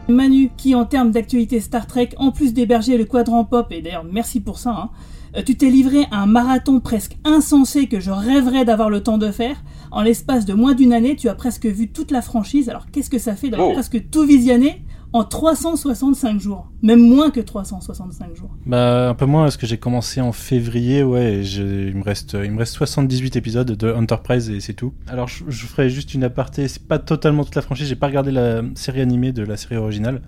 Manu, 0.08 0.52
qui 0.56 0.76
en 0.76 0.86
termes 0.86 1.12
d'actualité 1.12 1.60
Star 1.60 1.88
Trek, 1.88 2.10
en 2.18 2.32
plus 2.32 2.54
d'héberger 2.54 2.98
le 2.98 3.06
quadrant 3.06 3.44
pop, 3.44 3.68
et 3.72 3.82
d'ailleurs 3.82 4.06
merci 4.10 4.40
pour 4.40 4.60
ça, 4.60 4.72
hein, 4.72 4.90
euh, 5.36 5.42
tu 5.44 5.56
t'es 5.56 5.70
livré 5.70 6.06
à 6.12 6.22
un 6.22 6.26
marathon 6.26 6.80
presque 6.80 7.18
insensé 7.24 7.88
que 7.88 8.00
je 8.00 8.12
rêverais 8.12 8.66
d'avoir 8.66 8.90
le 8.90 9.02
temps 9.02 9.18
de 9.18 9.32
faire. 9.32 9.58
En 9.92 10.02
l'espace 10.02 10.46
de 10.46 10.54
moins 10.54 10.74
d'une 10.74 10.94
année, 10.94 11.16
tu 11.16 11.30
as 11.30 11.36
presque 11.36 11.66
vu 11.66 11.90
toute 11.90 12.12
la 12.12 12.22
franchise. 12.22 12.70
Alors 12.70 12.86
qu'est-ce 12.92 13.10
que 13.10 13.18
ça 13.18 13.36
fait 13.36 13.50
d'avoir 13.50 13.70
oh. 13.70 13.74
presque 13.74 14.10
tout 14.10 14.24
visionné 14.24 14.85
en 15.16 15.24
365 15.24 16.42
jours, 16.42 16.68
même 16.82 17.00
moins 17.00 17.32
que 17.32 17.40
365 17.40 18.36
jours. 18.36 18.50
Bah 18.66 19.08
un 19.08 19.14
peu 19.14 19.26
moins 19.26 19.44
parce 19.44 19.56
que 19.56 19.66
j'ai 19.66 19.78
commencé 19.78 20.20
en 20.20 20.34
février, 20.34 21.04
ouais, 21.04 21.42
il 21.42 21.96
me 21.96 22.04
reste 22.04 22.36
il 22.44 22.52
me 22.52 22.60
reste 22.60 22.74
78 22.74 23.38
épisodes 23.38 23.72
de 23.72 23.94
Enterprise 23.94 24.50
et 24.50 24.60
c'est 24.60 24.74
tout. 24.74 24.92
Alors 25.08 25.30
je, 25.30 25.66
ferai 25.66 25.90
juste 25.90 26.16
une 26.16 26.26
aparté, 26.26 26.68
c'est 26.68 26.86
pas 26.86 27.00
totalement 27.00 27.46
toute 27.46 27.56
la 27.56 27.62
franchise, 27.62 27.88
j'ai 27.88 27.96
pas 27.96 28.08
regardé 28.08 28.32
la 28.32 28.62
série 28.76 29.00
animée 29.00 29.32
de 29.32 29.44
la 29.44 29.56
série 29.56 29.78
originale 29.78 30.22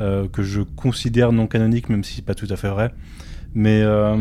euh, 0.00 0.28
que 0.28 0.44
je 0.44 0.60
considère 0.60 1.32
non 1.32 1.48
canonique 1.48 1.88
même 1.88 2.04
si 2.04 2.14
c'est 2.14 2.24
pas 2.24 2.36
tout 2.36 2.46
à 2.48 2.54
fait 2.54 2.68
vrai. 2.68 2.92
Mais 3.54 3.80
euh, 3.82 4.14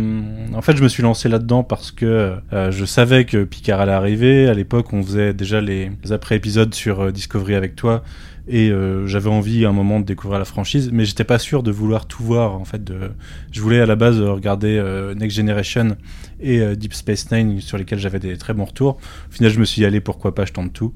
en 0.55 0.61
fait, 0.61 0.77
je 0.77 0.81
me 0.81 0.87
suis 0.87 1.03
lancé 1.03 1.29
là-dedans 1.29 1.61
parce 1.61 1.91
que 1.91 2.37
euh, 2.53 2.71
je 2.71 2.85
savais 2.85 3.25
que 3.25 3.43
Picard 3.43 3.81
allait 3.81 3.91
arriver. 3.91 4.47
À 4.47 4.53
l'époque, 4.53 4.93
on 4.93 5.03
faisait 5.03 5.33
déjà 5.33 5.59
les 5.59 5.91
après-épisodes 6.09 6.73
sur 6.73 7.11
Discovery 7.11 7.53
avec 7.53 7.75
toi 7.75 8.03
et 8.47 8.69
euh, 8.69 9.07
j'avais 9.07 9.29
envie 9.29 9.65
à 9.65 9.69
un 9.69 9.73
moment 9.73 9.99
de 9.99 10.05
découvrir 10.05 10.39
la 10.39 10.45
franchise 10.45 10.89
mais 10.93 11.03
j'étais 11.03 11.25
pas 11.25 11.39
sûr 11.39 11.63
de 11.63 11.71
vouloir 11.71 12.05
tout 12.05 12.23
voir 12.23 12.53
en 12.53 12.63
fait 12.63 12.83
de 12.83 13.11
je 13.51 13.61
voulais 13.61 13.81
à 13.81 13.85
la 13.85 13.95
base 13.95 14.21
regarder 14.21 14.77
euh, 14.77 15.13
Next 15.15 15.35
Generation 15.35 15.97
et 16.39 16.59
euh, 16.61 16.75
Deep 16.75 16.93
Space 16.93 17.29
Nine 17.31 17.59
sur 17.59 17.77
lesquels 17.77 17.99
j'avais 17.99 18.19
des 18.19 18.37
très 18.37 18.53
bons 18.53 18.65
retours. 18.65 18.97
Au 19.29 19.33
final 19.33 19.51
je 19.51 19.59
me 19.59 19.65
suis 19.65 19.83
allez 19.83 19.99
pourquoi 19.99 20.33
pas 20.33 20.45
je 20.45 20.53
tente 20.53 20.73
tout. 20.73 20.93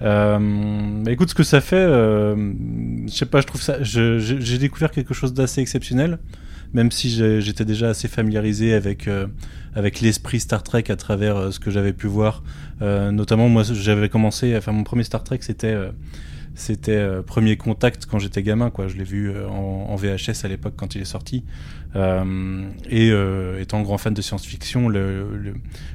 Bah, 0.00 0.38
écoute 1.08 1.30
ce 1.30 1.34
que 1.34 1.42
ça 1.42 1.60
fait 1.60 1.86
je 1.86 3.08
sais 3.08 3.26
pas 3.26 3.40
je 3.40 3.46
trouve 3.46 3.60
ça 3.60 3.82
j'ai 3.82 4.58
découvert 4.58 4.92
quelque 4.92 5.12
chose 5.12 5.34
d'assez 5.34 5.60
exceptionnel 5.60 6.18
même 6.72 6.92
si 6.92 7.10
j'étais 7.40 7.64
déjà 7.64 7.88
assez 7.88 8.06
familiarisé 8.06 8.74
avec 8.74 9.08
avec 9.74 10.00
l'esprit 10.00 10.38
Star 10.38 10.62
Trek 10.62 10.84
à 10.88 10.96
travers 10.96 11.52
ce 11.52 11.58
que 11.58 11.72
j'avais 11.72 11.92
pu 11.92 12.06
voir. 12.06 12.44
Notamment 12.80 13.48
moi 13.48 13.64
j'avais 13.64 14.08
commencé 14.08 14.56
enfin 14.56 14.70
mon 14.70 14.84
premier 14.84 15.02
Star 15.02 15.24
Trek 15.24 15.38
c'était 15.40 15.74
c'était 16.58 16.96
euh, 16.96 17.22
premier 17.22 17.56
contact 17.56 18.06
quand 18.06 18.18
j'étais 18.18 18.42
gamin, 18.42 18.70
quoi. 18.70 18.88
Je 18.88 18.96
l'ai 18.96 19.04
vu 19.04 19.30
euh, 19.30 19.48
en, 19.48 19.94
VHS 19.94 20.44
à 20.44 20.48
l'époque 20.48 20.74
quand 20.76 20.96
il 20.96 21.00
est 21.00 21.06
sorti. 21.06 21.44
Euh, 21.94 22.68
et 22.90 23.12
étant 23.60 23.80
grand 23.82 23.96
fan 23.96 24.12
de 24.12 24.20
science-fiction, 24.20 24.88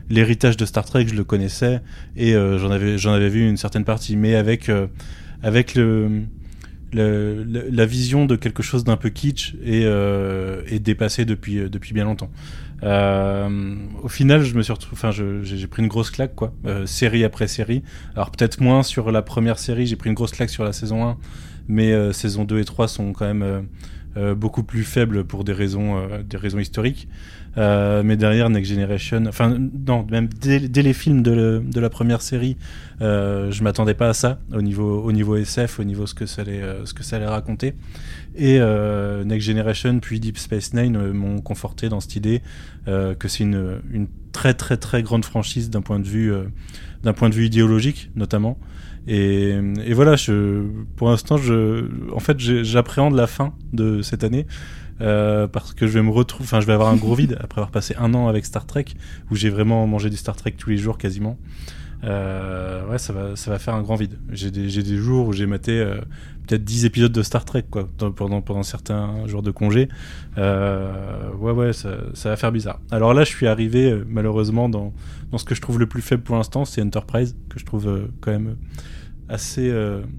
l'héritage 0.10 0.58
de 0.58 0.65
Star 0.65 0.86
Trek, 0.86 1.05
je 1.08 1.15
le 1.15 1.24
connaissais 1.24 1.82
et 2.15 2.34
j'en 2.34 2.72
avais, 2.72 2.98
j'en 2.98 3.13
avais 3.13 3.29
vu 3.29 3.48
une 3.48 3.58
certaine 3.58 3.84
partie, 3.86 4.15
mais 4.15 4.36
avec 4.36 4.72
avec 5.43 5.75
le, 5.75 6.24
la 6.93 7.86
vision 7.86 8.25
de 8.25 8.36
quelque 8.36 8.63
chose 8.63 8.84
d'un 8.84 8.98
peu 8.98 9.10
kitsch 9.10 9.53
et, 9.63 9.84
et 9.84 10.79
dépassé 10.79 11.25
depuis 11.25 11.70
depuis 11.70 11.93
bien 11.93 12.05
longtemps. 12.05 12.32
Euh, 12.83 13.75
au 14.01 14.09
final, 14.09 14.43
je 14.43 14.55
me 14.55 14.61
suis 14.61 14.73
retrouvé, 14.73 14.93
enfin, 14.93 15.11
j'ai 15.11 15.67
pris 15.67 15.81
une 15.81 15.87
grosse 15.87 16.11
claque, 16.11 16.35
quoi, 16.35 16.53
euh, 16.65 16.85
série 16.85 17.23
après 17.23 17.47
série. 17.47 17.81
Alors 18.15 18.31
peut-être 18.31 18.59
moins 18.61 18.83
sur 18.83 19.11
la 19.11 19.21
première 19.21 19.57
série, 19.57 19.87
j'ai 19.87 19.95
pris 19.95 20.09
une 20.09 20.15
grosse 20.15 20.31
claque 20.31 20.49
sur 20.49 20.63
la 20.63 20.73
saison 20.73 21.07
1, 21.07 21.17
mais 21.67 21.93
euh, 21.93 22.11
saison 22.11 22.43
2 22.43 22.59
et 22.59 22.65
3 22.65 22.87
sont 22.87 23.13
quand 23.13 23.25
même 23.25 23.67
euh, 24.17 24.35
beaucoup 24.35 24.63
plus 24.63 24.83
faible 24.83 25.23
pour 25.23 25.43
des 25.43 25.53
raisons, 25.53 26.07
des 26.27 26.37
raisons 26.37 26.59
historiques. 26.59 27.07
Mais 27.55 28.17
derrière 28.17 28.49
Next 28.49 28.71
Generation, 28.71 29.23
enfin 29.27 29.57
non, 29.87 30.05
même 30.09 30.27
dès, 30.27 30.59
les 30.59 30.93
films 30.93 31.21
de, 31.21 31.63
de 31.63 31.79
la 31.79 31.89
première 31.89 32.21
série, 32.21 32.57
je 32.99 33.63
m'attendais 33.63 33.93
pas 33.93 34.09
à 34.09 34.13
ça 34.13 34.39
au 34.51 34.61
niveau, 34.61 35.03
au 35.03 35.11
niveau 35.11 35.35
SF, 35.35 35.79
au 35.79 35.83
niveau 35.83 36.07
ce 36.07 36.15
que 36.15 36.25
ça 36.25 36.41
allait, 36.41 36.61
ce 36.85 36.93
que 36.93 37.03
ça 37.03 37.17
allait 37.17 37.27
raconter. 37.27 37.75
Et 38.35 38.57
euh, 38.59 39.23
Next 39.23 39.45
Generation 39.47 39.99
puis 39.99 40.19
Deep 40.19 40.37
Space 40.37 40.73
Nine 40.73 40.95
euh, 40.95 41.13
m'ont 41.13 41.41
conforté 41.41 41.89
dans 41.89 41.99
cette 41.99 42.15
idée 42.15 42.41
euh, 42.87 43.13
que 43.13 43.27
c'est 43.27 43.43
une, 43.43 43.81
une 43.91 44.07
très 44.31 44.53
très 44.53 44.77
très 44.77 45.03
grande 45.03 45.23
franchise 45.23 45.69
d'un 45.69 45.81
point 45.81 45.99
de 45.99 46.07
vue, 46.07 46.33
euh, 46.33 46.45
d'un 47.03 47.13
point 47.13 47.29
de 47.29 47.35
vue 47.35 47.45
idéologique 47.45 48.09
notamment. 48.15 48.57
Et, 49.05 49.55
et 49.85 49.93
voilà, 49.93 50.15
je, 50.15 50.63
pour 50.95 51.09
l'instant, 51.09 51.35
je, 51.35 51.89
en 52.13 52.19
fait, 52.19 52.39
j'appréhende 52.39 53.15
la 53.15 53.27
fin 53.27 53.53
de 53.73 54.01
cette 54.01 54.23
année 54.23 54.45
euh, 55.01 55.47
parce 55.47 55.73
que 55.73 55.87
je 55.87 55.93
vais 55.93 56.01
me 56.01 56.11
retrouver, 56.11 56.45
enfin, 56.45 56.61
je 56.61 56.65
vais 56.65 56.73
avoir 56.73 56.89
un 56.89 56.95
gros 56.95 57.15
vide 57.21 57.37
après 57.41 57.59
avoir 57.59 57.71
passé 57.71 57.95
un 57.99 58.13
an 58.13 58.27
avec 58.27 58.45
Star 58.45 58.65
Trek 58.65 58.85
où 59.31 59.35
j'ai 59.35 59.49
vraiment 59.49 59.85
mangé 59.87 60.09
du 60.09 60.17
Star 60.17 60.35
Trek 60.35 60.53
tous 60.57 60.69
les 60.69 60.77
jours 60.77 60.97
quasiment. 60.97 61.37
Euh, 62.03 62.86
ouais, 62.88 62.98
ça 62.98 63.13
va, 63.13 63.36
ça 63.36 63.50
va 63.51 63.60
faire 63.60 63.75
un 63.75 63.81
grand 63.81 63.95
vide. 63.95 64.17
J'ai 64.31 64.51
des, 64.51 64.69
j'ai 64.69 64.83
des 64.83 64.98
jours 64.98 65.27
où 65.27 65.33
j'ai 65.33 65.45
maté 65.45 65.79
euh, 65.79 65.95
peut-être 66.45 66.63
10 66.63 66.86
épisodes 66.86 67.12
de 67.12 67.24
Star 67.24 67.45
Trek 67.45 67.65
quoi, 67.69 67.88
pendant, 68.15 68.41
pendant 68.41 68.63
certains 68.63 69.25
jours 69.27 69.41
de 69.41 69.51
congé. 69.51 69.88
Euh, 70.38 71.31
ouais, 71.39 71.53
ouais, 71.53 71.74
ça, 71.74 71.98
ça 72.13 72.29
va 72.29 72.36
faire 72.36 72.51
bizarre. 72.51 72.79
Alors 72.91 73.13
là, 73.13 73.24
je 73.24 73.29
suis 73.29 73.48
arrivé 73.48 74.01
malheureusement 74.07 74.67
dans, 74.67 74.93
dans 75.31 75.38
ce 75.38 75.45
que 75.45 75.55
je 75.55 75.62
trouve 75.62 75.79
le 75.79 75.88
plus 75.88 76.01
faible 76.01 76.24
pour 76.24 76.36
l'instant, 76.36 76.65
c'est 76.65 76.81
Enterprise, 76.81 77.36
que 77.50 77.60
je 77.60 77.65
trouve 77.65 78.10
quand 78.19 78.31
même 78.31 78.57
assez, 79.29 79.72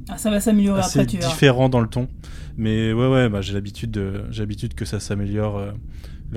Ah, 0.09 0.17
ça 0.17 0.31
va 0.31 0.41
s'améliorer 0.41 0.81
après, 0.81 1.07
tu 1.07 1.19
différent 1.19 1.69
dans 1.69 1.81
le 1.81 1.89
ton. 1.89 2.09
Mais 2.57 2.93
ouais, 2.93 3.09
ouais, 3.09 3.29
bah, 3.29 3.41
j'ai 3.43 3.53
l'habitude, 3.53 3.91
de, 3.91 4.23
j'ai 4.31 4.43
l'habitude 4.43 4.75
que 4.75 4.85
ça 4.85 5.01
s'améliore. 5.01 5.61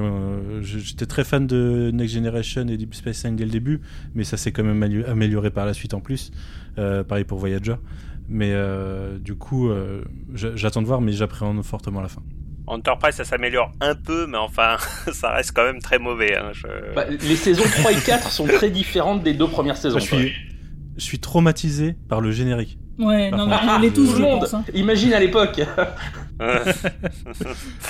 Euh, 0.03 0.61
J'étais 0.61 1.05
très 1.05 1.23
fan 1.23 1.47
de 1.47 1.91
Next 1.93 2.13
Generation 2.13 2.67
et 2.67 2.77
Deep 2.77 2.93
Space 2.95 3.23
Nine 3.25 3.35
dès 3.35 3.45
le 3.45 3.51
début, 3.51 3.81
mais 4.15 4.23
ça 4.23 4.37
s'est 4.37 4.51
quand 4.51 4.63
même 4.63 4.81
amélio- 4.83 5.05
amélioré 5.09 5.49
par 5.51 5.65
la 5.65 5.73
suite 5.73 5.93
en 5.93 5.99
plus. 5.99 6.31
Euh, 6.77 7.03
pareil 7.03 7.23
pour 7.23 7.39
Voyager. 7.39 7.75
Mais 8.29 8.51
euh, 8.53 9.17
du 9.19 9.35
coup, 9.35 9.69
euh, 9.69 10.01
j'a- 10.33 10.55
j'attends 10.55 10.81
de 10.81 10.87
voir, 10.87 10.99
mais 11.01 11.13
j'appréhende 11.13 11.63
fortement 11.63 12.01
la 12.01 12.09
fin. 12.09 12.21
Enterprise, 12.69 13.15
ça 13.15 13.23
s'améliore 13.23 13.71
un 13.79 13.95
peu, 13.95 14.27
mais 14.27 14.37
enfin, 14.37 14.75
ça 15.13 15.31
reste 15.31 15.53
quand 15.55 15.63
même 15.63 15.79
très 15.81 15.99
mauvais. 15.99 16.35
hein, 16.35 16.49
je- 16.51 16.93
Bah, 16.93 17.05
les 17.09 17.35
saisons 17.37 17.63
3 17.63 17.93
et 17.93 18.01
4 18.01 18.29
sont 18.29 18.45
très 18.45 18.69
différentes 18.69 19.23
des 19.23 19.33
deux 19.33 19.47
premières 19.47 19.77
saisons. 19.77 19.99
Je, 19.99 20.03
suis, 20.05 20.33
je 20.97 21.03
suis 21.03 21.19
traumatisé 21.19 21.95
par 22.09 22.21
le 22.21 22.31
générique. 22.31 22.77
Ouais, 22.99 23.29
Par 23.29 23.39
non, 23.39 23.47
mais 23.47 23.55
on 23.69 23.79
l'est 23.79 23.91
tous, 23.91 24.05
Tout 24.07 24.11
je 24.13 24.15
le 24.17 24.21
monde, 24.23 24.39
pense. 24.41 24.53
hein. 24.55 24.63
imagine 24.73 25.13
à 25.13 25.19
l'époque. 25.19 25.61
Euh, 26.41 26.73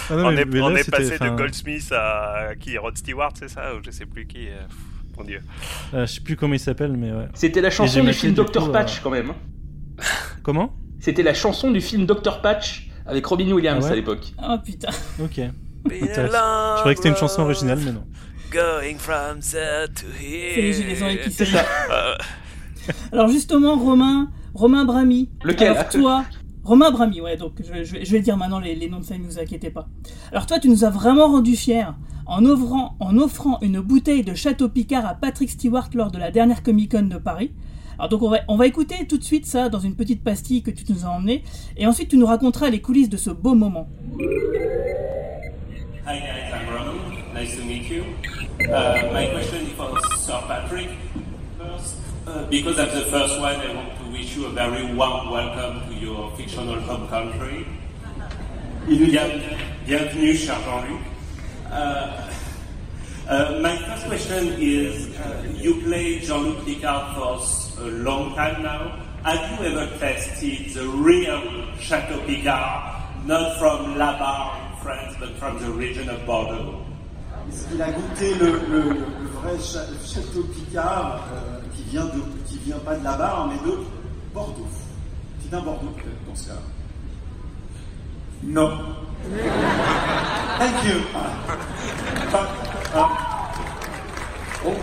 Ah 0.10 0.16
non, 0.16 0.28
on 0.28 0.32
mais- 0.32 0.42
est, 0.42 0.46
mais 0.46 0.62
on 0.62 0.70
là, 0.70 0.80
est 0.80 0.84
c'était- 0.84 0.98
passé 0.98 1.14
enfin, 1.16 1.32
de 1.32 1.38
Goldsmith 1.38 1.92
à 1.92 2.50
qui 2.60 2.78
Rod 2.78 2.98
Stewart, 2.98 3.32
c'est 3.40 3.50
ça 3.50 3.74
Ou 3.76 3.80
je 3.86 3.92
sais 3.92 4.06
plus 4.06 4.26
qui. 4.28 4.48
euh, 4.50 4.60
Mon 5.18 5.24
dieu. 5.24 5.40
euh, 5.94 6.06
je 6.06 6.14
sais 6.14 6.22
plus 6.22 6.36
comment 6.36 6.54
il 6.54 6.60
s'appelle, 6.60 6.92
mais 6.98 7.12
ouais. 7.12 7.28
C'était 7.34 7.62
la 7.62 7.70
chanson 7.70 8.04
du 8.04 8.14
film 8.14 8.34
du 8.34 8.42
Dr 8.42 8.66
coup, 8.66 8.72
Patch 8.72 8.98
euh, 8.98 9.00
quand 9.04 9.10
même. 9.12 9.34
Comment? 10.44 10.74
C'était 11.00 11.24
la 11.24 11.34
chanson 11.34 11.72
du 11.72 11.82
film 11.82 12.06
Dr 12.06 12.42
Patch 12.42 12.90
avec 13.06 13.26
Robin 13.26 13.50
Williams 13.52 13.84
Ah 13.84 13.88
ouais 13.88 13.94
à 13.94 13.96
l'époque. 13.96 14.34
Oh 14.44 14.56
putain. 14.64 14.90
Ok. 15.24 15.40
Je 15.90 16.06
croyais 16.80 16.96
que 16.96 16.96
c'était 16.98 17.10
une 17.10 17.16
chanson 17.16 17.44
originale, 17.44 17.80
mais 17.84 17.92
non. 17.94 18.04
Going 18.52 18.98
from 18.98 19.40
there 19.40 19.88
to 19.94 20.06
here. 20.22 20.52
C'est 20.56 20.62
les 20.62 20.74
Gilets 20.74 20.96
jaunes 20.96 21.18
qui 21.24 21.32
C'est 21.32 21.46
ça. 21.46 21.66
Euh, 21.92 22.16
Alors 23.12 23.27
justement, 23.29 23.75
Romain, 23.77 24.29
Romain 24.53 24.86
Brami. 24.86 25.29
Lequel 25.44 25.70
Alors 25.72 25.89
toi, 25.89 26.25
Romain 26.63 26.91
Brami, 26.91 27.22
ouais, 27.22 27.38
donc 27.38 27.53
je, 27.65 27.72
vais- 27.72 27.86
je 27.86 27.94
vais, 27.94 28.06
je 28.06 28.12
vais 28.12 28.20
dire 28.22 28.38
maintenant 28.38 28.60
les, 28.60 28.75
les 28.75 28.89
noms 28.89 29.00
de 29.00 29.06
famille, 29.06 29.25
ne 29.27 29.32
vous 29.32 29.39
inquiétez 29.39 29.70
pas. 29.70 29.88
Alors 30.32 30.46
toi, 30.46 30.60
tu 30.60 30.70
nous 30.70 30.84
as 30.84 30.89
vraiment 30.89 31.27
rendu 31.27 31.56
fiers 31.56 31.86
en 32.25 32.44
offrant, 32.46 32.96
en 33.00 33.17
offrant 33.17 33.58
une 33.62 33.79
bouteille 33.79 34.24
de 34.24 34.34
Château 34.34 34.67
Picard 34.67 35.06
à 35.06 35.13
Patrick 35.15 35.50
Stewart 35.50 35.89
lors 35.94 36.12
de 36.12 36.17
la 36.17 36.29
dernière 36.32 36.62
Comic 36.63 36.91
Con 36.91 37.03
de 37.03 37.17
Paris. 37.17 37.51
Alors 38.00 38.10
donc 38.10 38.22
on 38.22 38.29
va, 38.29 38.39
on 38.48 38.58
va 38.58 38.67
écouter 38.67 39.08
tout 39.08 39.17
de 39.17 39.24
suite 39.24 39.46
ça 39.48 39.70
dans 39.70 39.79
une 39.79 39.96
petite 39.96 40.24
pastille 40.24 40.62
que 40.62 40.70
tu 40.70 40.84
nous 40.89 41.06
as 41.06 41.10
emmenée, 41.10 41.44
et 41.77 41.88
ensuite 41.88 42.10
tu 42.10 42.17
nous 42.17 42.27
raconteras 42.27 42.70
les 42.70 42.79
coulisses 42.82 43.10
de 43.10 43.17
ce 43.17 43.29
beau 43.32 43.56
moment. 43.56 43.88
Hi 46.06 46.20
guys, 46.20 46.51
I'm 46.53 46.70
Roman. 46.70 47.34
Nice 47.34 47.56
to 47.58 47.63
meet 47.65 47.89
you. 47.89 48.03
Uh, 48.70 49.12
my 49.13 49.27
question 49.32 49.62
is 49.65 49.74
for 49.75 49.98
Sir 50.17 50.39
Patrick 50.48 50.89
first. 51.58 51.96
Uh, 52.28 52.46
because 52.50 52.78
I'm 52.78 52.90
the 52.94 53.06
first 53.06 53.40
one, 53.40 53.56
I 53.56 53.74
want 53.74 53.98
to 54.00 54.12
wish 54.12 54.36
you 54.36 54.48
a 54.48 54.50
very 54.50 54.84
warm 54.94 55.30
welcome 55.32 55.88
to 55.88 55.96
your 55.96 56.30
fictional 56.36 56.80
home 56.82 57.08
country. 57.08 57.66
Bien- 58.86 59.42
Bienvenue, 59.86 60.34
cher 60.36 60.60
Jean-Luc. 60.66 61.02
Uh, 61.72 62.30
uh, 63.30 63.60
my 63.62 63.78
first 63.78 64.06
question 64.08 64.54
is, 64.60 65.16
uh, 65.20 65.48
you 65.56 65.80
play 65.82 66.20
Jean-Luc 66.20 66.66
Picard 66.66 67.16
for 67.16 67.40
a 67.82 67.88
long 68.04 68.36
time 68.36 68.62
now. 68.62 69.00
Have 69.24 69.60
you 69.62 69.68
ever 69.68 69.88
tasted 69.98 70.74
the 70.76 70.86
real 70.88 71.42
Chateau 71.80 72.20
Picard, 72.26 73.26
not 73.26 73.58
from 73.58 73.98
La 73.98 74.20
Barre 74.20 74.52
in 74.72 74.84
France, 74.84 75.16
but 75.20 75.32
from 75.40 75.60
the 75.60 75.72
region 75.72 76.10
of 76.10 76.26
Bordeaux? 76.26 76.84
Est-ce 77.50 77.68
qu'il 77.70 77.82
a 77.82 77.92
goûté 77.92 78.36
le, 78.36 78.60
le, 78.68 78.82
le 78.92 79.28
vrai 79.40 79.56
château 79.58 80.44
Picard 80.54 81.24
euh, 81.34 81.57
vient 81.89 82.06
de 82.06 82.22
qui 82.46 82.58
vient 82.60 82.77
pas 82.79 82.96
de 82.96 83.03
la 83.03 83.13
barre 83.13 83.48
mais 83.48 83.70
de 83.70 83.77
Bordeaux 84.34 84.67
C'est 85.41 85.56
un 85.56 85.62
Bordeaux 85.62 85.94
peut-être 85.96 86.27
dans 86.27 86.36
ce 86.36 86.50
cas. 86.50 86.53
No. 88.44 88.70
Thank 90.60 90.86
you. 90.86 91.01
But, 92.32 92.50
uh, 92.94 93.08
oh, 94.65 94.75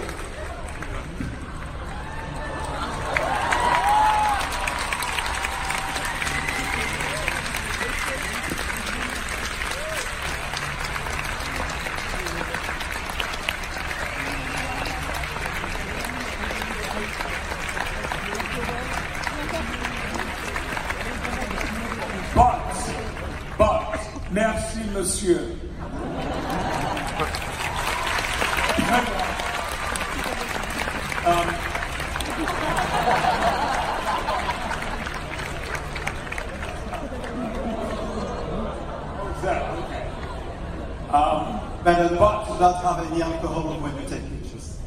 Madame, 41.98 42.44
tu 42.46 42.52
vas 42.58 42.72
travailler 42.82 43.22
encore 43.22 43.66
au 43.66 43.74
point 43.80 43.90
de 43.90 44.08
take 44.08 44.22
pictures. 44.30 44.78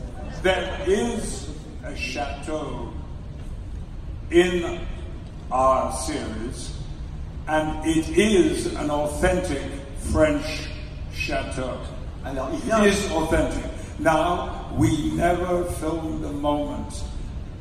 There 0.44 0.70
is 0.88 1.50
a 1.86 1.96
chateau 1.96 2.92
in 4.32 4.80
our 5.52 5.92
series, 5.94 6.74
and 7.48 7.86
it 7.86 8.10
is 8.18 8.74
an 8.76 8.90
authentic 8.92 9.62
French 10.12 10.68
chateau. 11.14 11.78
Alors 12.26 12.50
il 12.52 12.58
It 12.60 12.64
vient. 12.66 12.84
is 12.86 13.10
authentic. 13.12 13.64
Now, 14.00 14.66
we 14.78 15.12
never 15.16 15.64
filmed 15.80 16.24
the 16.24 16.32
moment, 16.32 17.04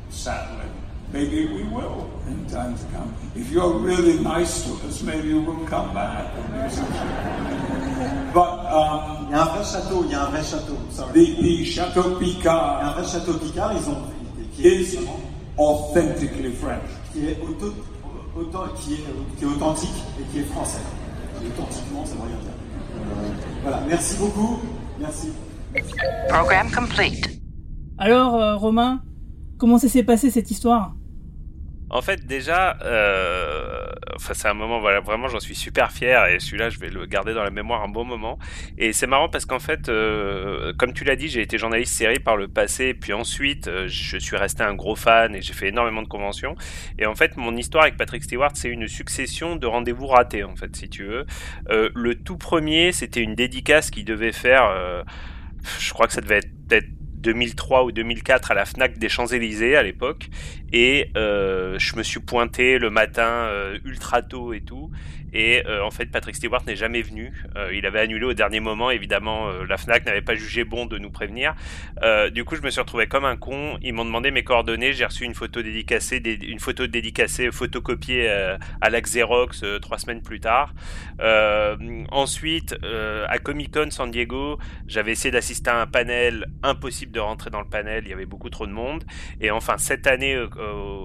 sadly. 0.09 0.65
Maybe 1.13 1.47
we 1.47 1.63
will 1.63 2.09
in 2.27 2.45
time 2.47 2.75
to 2.77 2.83
come. 2.93 3.13
If 3.33 3.49
you're 3.49 3.77
really 3.79 4.19
nice 4.19 4.63
to 4.65 4.73
us, 4.87 5.01
maybe 5.01 5.33
we'll 5.33 5.65
come 5.67 5.93
back. 5.93 6.27
and 6.35 6.69
do 6.69 6.75
some 6.75 6.91
shit. 6.91 8.33
But 8.33 8.65
um, 8.67 9.16
Il 9.27 9.31
y 9.31 9.33
a 9.35 9.41
un 9.41 9.45
vrai 9.45 9.63
château, 9.63 10.03
il 10.05 10.11
y 10.11 10.15
a 10.15 10.21
un 10.23 10.29
vrai 10.29 10.41
château. 10.43 10.77
Sorry. 10.89 11.11
the, 11.13 11.41
the 11.41 11.65
Chateau 11.65 12.01
Il 12.21 12.27
y 12.27 12.31
a 12.31 12.35
Picard 12.35 12.79
un 12.83 12.91
vrai 12.91 13.03
château 13.07 13.33
Picard, 13.33 13.73
ils 13.73 13.89
ont 13.89 13.97
qui 14.53 14.67
est, 14.67 14.81
is 14.81 14.97
authentically 15.57 16.51
French. 16.53 16.81
qui 17.13 17.25
est, 17.27 17.37
auto- 17.41 17.73
autant- 18.35 18.67
qui 18.77 18.93
est, 18.95 19.03
qui 19.37 19.43
est 19.43 19.47
authentique 19.47 19.89
et 20.19 20.23
qui 20.31 20.39
est 20.39 20.43
français. 20.43 20.79
Authentiquement, 21.45 22.05
ça 22.05 22.13
veut 22.15 22.21
rien 22.21 22.37
dire. 22.37 23.33
Voilà, 23.61 23.81
merci 23.87 24.17
beaucoup. 24.17 24.59
Merci. 24.99 25.29
Program 26.29 26.67
complete. 26.71 27.39
Alors 27.97 28.35
euh, 28.35 28.55
Romain, 28.55 29.01
comment 29.57 29.77
ça 29.77 29.89
s'est 29.89 30.03
passé 30.03 30.31
cette 30.31 30.49
histoire? 30.51 30.95
En 31.89 32.01
fait, 32.01 32.25
déjà, 32.25 32.77
euh, 32.83 33.85
enfin, 34.15 34.33
c'est 34.33 34.49
un 34.49 34.53
moment, 34.53 34.79
voilà, 34.79 34.99
vraiment, 34.99 35.29
j'en 35.29 35.39
suis 35.39 35.55
super 35.55 35.91
fier 35.91 36.25
et 36.27 36.39
celui-là, 36.39 36.69
je 36.69 36.79
vais 36.79 36.89
le 36.89 37.05
garder 37.05 37.33
dans 37.33 37.43
la 37.43 37.49
mémoire 37.49 37.81
un 37.81 37.87
bon 37.87 38.03
moment. 38.03 38.37
Et 38.77 38.91
c'est 38.91 39.07
marrant 39.07 39.29
parce 39.29 39.45
qu'en 39.45 39.59
fait, 39.59 39.87
euh, 39.87 40.73
comme 40.77 40.93
tu 40.93 41.05
l'as 41.05 41.15
dit, 41.15 41.29
j'ai 41.29 41.41
été 41.41 41.57
journaliste 41.57 41.93
série 41.93 42.19
par 42.19 42.35
le 42.35 42.49
passé, 42.49 42.93
puis 42.93 43.13
ensuite, 43.13 43.69
euh, 43.69 43.87
je 43.87 44.17
suis 44.17 44.35
resté 44.35 44.63
un 44.63 44.73
gros 44.73 44.95
fan 44.95 45.33
et 45.33 45.41
j'ai 45.41 45.53
fait 45.53 45.69
énormément 45.69 46.01
de 46.01 46.09
conventions. 46.09 46.55
Et 46.99 47.05
en 47.05 47.15
fait, 47.15 47.37
mon 47.37 47.55
histoire 47.55 47.83
avec 47.83 47.95
Patrick 47.95 48.23
Stewart, 48.23 48.51
c'est 48.53 48.69
une 48.69 48.87
succession 48.87 49.55
de 49.55 49.65
rendez-vous 49.65 50.07
ratés, 50.07 50.43
en 50.43 50.57
fait, 50.57 50.75
si 50.75 50.89
tu 50.89 51.05
veux. 51.05 51.25
Le 51.69 52.15
tout 52.15 52.37
premier, 52.37 52.91
c'était 52.91 53.21
une 53.21 53.35
dédicace 53.35 53.91
qui 53.91 54.03
devait 54.03 54.33
faire, 54.33 55.03
je 55.79 55.93
crois 55.93 56.07
que 56.07 56.13
ça 56.13 56.21
devait 56.21 56.39
être 56.39 56.87
2003 57.27 57.83
ou 57.83 57.91
2004 57.91 58.51
à 58.51 58.53
la 58.53 58.65
Fnac 58.65 58.97
des 58.97 59.09
Champs-Élysées 59.09 59.75
à 59.75 59.83
l'époque. 59.83 60.29
Et 60.71 61.11
euh, 61.17 61.77
je 61.77 61.97
me 61.97 62.03
suis 62.03 62.21
pointé 62.21 62.79
le 62.79 62.89
matin 62.89 63.27
euh, 63.27 63.77
ultra 63.83 64.21
tôt 64.21 64.53
et 64.53 64.61
tout 64.61 64.89
et 65.37 65.63
euh, 65.67 65.83
en 65.85 65.91
fait 65.91 66.07
Patrick 66.07 66.35
Stewart 66.35 66.63
n'est 66.65 66.75
jamais 66.75 67.03
venu. 67.03 67.31
Euh, 67.55 67.69
il 67.71 67.85
avait 67.85 67.99
annulé 67.99 68.25
au 68.25 68.33
dernier 68.33 68.59
moment. 68.59 68.89
Évidemment 68.89 69.49
euh, 69.49 69.65
la 69.69 69.77
Fnac 69.77 70.03
n'avait 70.07 70.23
pas 70.23 70.33
jugé 70.33 70.63
bon 70.63 70.87
de 70.87 70.97
nous 70.97 71.11
prévenir. 71.11 71.53
Du 72.33 72.43
coup 72.43 72.55
je 72.55 72.61
me 72.63 72.71
suis 72.71 72.81
retrouvé 72.81 73.05
comme 73.05 73.23
un 73.23 73.37
con. 73.37 73.77
Ils 73.83 73.93
m'ont 73.93 74.03
demandé 74.05 74.31
mes 74.31 74.43
coordonnées. 74.43 74.93
J'ai 74.93 75.05
reçu 75.05 75.25
une 75.25 75.35
photo 75.35 75.61
dédicacée 75.61 76.19
dé- 76.19 76.39
une 76.41 76.59
photo 76.59 76.87
dédicacée 76.87 77.51
photocopiée 77.51 78.27
à 78.81 78.89
la 78.89 78.99
Xerox 79.01 79.63
trois 79.81 79.99
semaines 79.99 80.23
plus 80.23 80.39
tard. 80.39 80.73
Ensuite 82.11 82.75
à 83.29 83.37
Comic 83.37 83.71
Con 83.73 83.91
San 83.91 84.09
Diego 84.09 84.57
j'avais 84.87 85.11
essayé 85.11 85.31
d'assister 85.31 85.69
à 85.69 85.81
un 85.81 85.87
panel 85.87 86.47
impossible 86.63 87.11
de 87.11 87.19
rentrer 87.19 87.51
dans 87.51 87.61
le 87.61 87.69
panel. 87.69 88.03
Il 88.05 88.09
y 88.09 88.13
avait 88.13 88.25
beaucoup 88.25 88.49
trop 88.49 88.65
de 88.65 88.71
monde. 88.71 89.03
Et 89.39 89.51
enfin 89.51 89.77
cette 89.77 90.07
année 90.07 90.35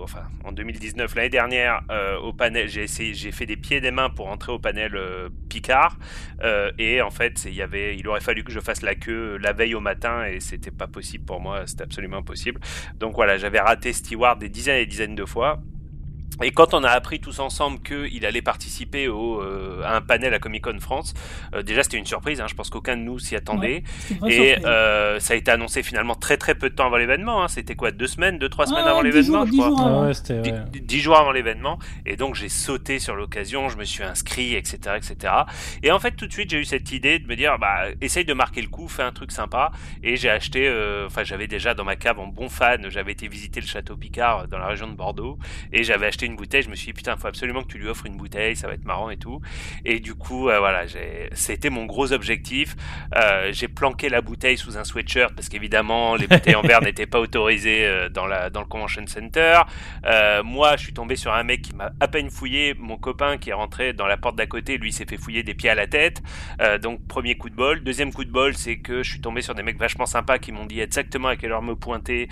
enfin 0.03 0.23
en 0.45 0.53
2019 0.53 1.15
l'année 1.17 1.29
dernière 1.29 1.83
au 2.23 2.33
panel 2.33 2.69
j'ai 2.69 2.87
fait 2.87 3.47
des 3.47 3.57
pieds 3.57 3.77
et 3.77 3.81
des 3.83 3.91
mains 3.91 4.09
pour 4.11 4.22
entrer 4.29 4.53
au 4.53 4.59
panel 4.59 4.97
euh, 4.97 5.29
Picard. 5.49 5.99
Euh, 6.43 6.71
et 6.79 7.03
en 7.03 7.11
fait 7.11 7.45
y 7.45 7.63
avait 7.63 7.97
il 7.97 8.09
aurait 8.09 8.21
fallu 8.21 8.45
que 8.45 8.53
je 8.53 8.61
fasse 8.61 8.83
la 8.83 8.95
queue 8.95 9.37
la 9.37 9.53
veille 9.53 9.75
au 9.75 9.81
matin 9.81 10.25
et 10.25 10.41
c'était 10.41 10.71
pas 10.71 10.87
possible 10.87 11.25
pour 11.25 11.41
moi 11.41 11.67
c'était 11.67 11.85
absolument 11.85 12.19
impossible. 12.19 12.61
Donc 12.99 13.15
voilà 13.15 13.37
j'avais 13.37 13.61
raté 13.61 13.93
Stewart 13.93 14.37
des 14.37 14.49
dizaines 14.49 14.81
et 14.81 14.87
dizaines 14.87 15.15
de 15.15 15.25
fois 15.25 15.63
et 16.43 16.51
quand 16.51 16.75
on 16.75 16.83
a 16.85 16.91
appris 16.91 17.21
tous 17.21 17.39
ensemble 17.41 17.81
qu'il 17.81 18.25
allait 18.27 18.43
participer 18.43 19.09
au, 19.09 19.41
euh, 19.43 19.83
à 19.85 19.97
un 19.97 20.01
panel 20.01 20.33
à 20.35 20.39
Comic 20.39 20.65
Con 20.65 20.79
France, 20.81 21.15
euh, 21.55 21.63
déjà 21.63 21.83
c'était 21.83 21.99
une 21.99 22.07
surprise, 22.07 22.41
hein, 22.41 22.47
je 22.49 22.55
pense 22.55 22.71
qu'aucun 22.71 22.97
de 22.97 23.03
nous 23.03 23.19
s'y 23.19 23.37
attendait. 23.37 23.83
Ouais, 24.23 24.33
et 24.33 24.67
euh, 24.67 25.21
ça 25.21 25.35
a 25.35 25.37
été 25.37 25.51
annoncé 25.51 25.83
finalement 25.83 26.15
très 26.15 26.37
très 26.37 26.55
peu 26.55 26.71
de 26.71 26.75
temps 26.75 26.87
avant 26.87 26.97
l'événement. 26.97 27.43
hein. 27.43 27.49
C'était 27.49 27.75
quoi, 27.75 27.91
deux 27.91 28.07
semaines, 28.07 28.39
deux 28.39 28.49
trois 28.49 28.67
semaines 28.67 28.85
Ah, 28.87 28.91
avant 28.91 29.03
l'événement, 29.03 29.45
je 29.47 29.51
dix 29.51 29.59
crois? 29.59 29.69
jours 29.69 29.81
avant. 29.81 30.03
Ah 30.03 30.07
ouais, 30.07 30.15
c'était. 30.15 30.41
Dix- 30.73 31.01
jours 31.03 31.17
avant 31.19 31.33
l'événement 31.33 31.79
et 32.07 32.15
donc 32.17 32.37
j'ai 32.37 32.49
sauté 32.49 33.01
sur 33.01 33.17
l'occasion 33.17 33.69
je 33.69 33.77
me 33.77 33.83
suis 33.85 34.05
inscrit 34.05 34.55
etc 34.55 34.97
etc 34.97 35.35
et 35.83 35.91
en 35.91 35.99
fait 35.99 36.13
tout 36.13 36.27
de 36.29 36.33
suite 36.33 36.51
j'ai 36.51 36.59
eu 36.61 36.65
cette 36.65 36.93
idée 36.93 37.19
de 37.19 37.27
me 37.27 37.35
dire 37.35 37.59
bah 37.59 37.87
essaye 38.01 38.25
de 38.25 38.33
marquer 38.35 38.63
le 38.63 38.69
coup 38.69 38.87
fais 38.89 39.03
un 39.03 39.11
truc 39.11 39.33
sympa 39.33 39.73
et 40.05 40.17
j'ai 40.17 40.31
acheté 40.31 40.69
euh, 40.69 41.07
enfin 41.07 41.25
j'avais 41.25 41.49
déjà 41.49 41.75
dans 41.75 41.83
ma 41.85 41.97
cave 41.97 42.21
en 42.21 42.29
bon 42.29 42.49
fan 42.49 42.87
j'avais 42.89 43.11
été 43.13 43.27
visiter 43.27 43.61
le 43.61 43.67
château 43.67 43.97
Picard 43.97 44.47
dans 44.47 44.59
la 44.59 44.67
région 44.67 44.87
de 44.87 44.95
Bordeaux 44.95 45.39
et 45.73 45.83
j'avais 45.83 46.07
acheté 46.07 46.22
une 46.27 46.37
bouteille 46.37 46.63
je 46.63 46.71
me 46.71 46.75
suis 46.75 46.87
dit 46.87 46.93
putain 46.93 47.17
faut 47.17 47.29
absolument 47.29 47.63
que 47.63 47.69
tu 47.69 47.79
lui 47.79 47.89
offres 47.89 48.07
une 48.07 48.17
bouteille 48.17 48.57
ça 48.57 48.67
va 48.67 48.75
être 48.75 48.85
marrant 48.85 49.11
et 49.11 49.17
tout 49.17 49.41
et 49.85 50.01
du 50.01 50.15
coup 50.15 50.49
euh, 50.49 50.59
voilà 50.59 50.85
c'était 51.33 51.71
mon 51.71 51.87
gros 51.87 52.13
objectif 52.13 52.77
euh, 53.17 53.51
j'ai 53.53 53.69
planqué 53.69 54.09
la 54.09 54.21
bouteille 54.21 54.59
sous 54.59 54.79
un 54.79 54.85
sweatshirt 54.85 55.35
parce 55.35 55.49
qu'évidemment 55.49 56.17
les 56.17 56.27
bouteilles 56.29 56.55
en 56.55 56.63
verre 56.63 56.83
n'étaient 56.83 57.07
pas 57.07 57.21
autorisées 57.21 57.87
euh, 57.87 58.09
dans 58.09 58.27
la 58.27 58.51
dans 58.51 58.61
le 58.61 58.67
convention 58.67 59.07
center 59.07 59.63
moi, 60.45 60.77
je 60.77 60.85
suis 60.85 60.93
tombé 60.93 61.17
sur 61.17 61.33
un 61.33 61.43
mec 61.43 61.63
qui 61.63 61.75
m'a 61.75 61.93
à 62.01 62.09
peine 62.09 62.31
fouillé. 62.31 62.75
Mon 62.79 62.97
copain 62.97 63.39
qui 63.39 63.51
est 63.51 63.55
rentré 63.55 63.93
dans 63.93 64.07
la 64.07 64.17
porte 64.17 64.37
d'à 64.37 64.47
côté, 64.47 64.77
lui, 64.77 64.93
s'est 64.93 65.07
fait 65.07 65.17
fouiller 65.17 65.43
des 65.43 65.55
pieds 65.55 65.71
à 65.71 65.75
la 65.75 65.87
tête. 65.87 66.23
Donc, 66.83 67.07
premier 67.07 67.37
coup 67.37 67.51
de 67.51 67.55
bol. 67.55 67.83
Deuxième 67.83 68.13
coup 68.13 68.25
de 68.25 68.31
bol, 68.31 68.55
c'est 68.55 68.77
que 68.77 69.03
je 69.03 69.11
suis 69.11 69.21
tombé 69.21 69.41
sur 69.41 69.55
des 69.55 69.63
mecs 69.63 69.79
vachement 69.79 70.07
sympas 70.07 70.39
qui 70.39 70.53
m'ont 70.53 70.67
dit 70.67 70.81
exactement 70.81 71.29
à 71.29 71.37
quelle 71.37 71.53
heure 71.53 71.63
me 71.63 71.75
pointer 71.75 72.29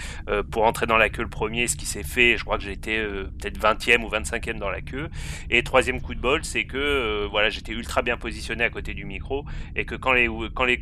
pour 0.50 0.64
entrer 0.64 0.86
dans 0.86 0.96
la 0.96 1.08
queue 1.08 1.22
le 1.22 1.28
premier, 1.28 1.66
ce 1.66 1.76
qui 1.76 1.86
s'est 1.86 2.02
fait. 2.02 2.36
Je 2.36 2.44
crois 2.44 2.58
que 2.58 2.64
j'étais 2.64 3.02
peut-être 3.02 3.58
20e 3.80 4.02
ou 4.04 4.08
25e 4.08 4.58
dans 4.58 4.70
la 4.70 4.80
queue. 4.80 5.08
Et 5.50 5.62
troisième 5.62 6.00
coup 6.00 6.14
de 6.14 6.20
bol, 6.20 6.44
c'est 6.44 6.64
que 6.64 6.76
euh, 6.76 7.28
voilà, 7.30 7.48
j'étais 7.48 7.72
ultra 7.72 8.02
bien 8.02 8.16
positionné 8.16 8.64
à 8.64 8.70
côté 8.70 8.94
du 8.94 9.04
micro 9.04 9.44
et 9.76 9.84
que 9.84 9.94
quand 9.94 10.14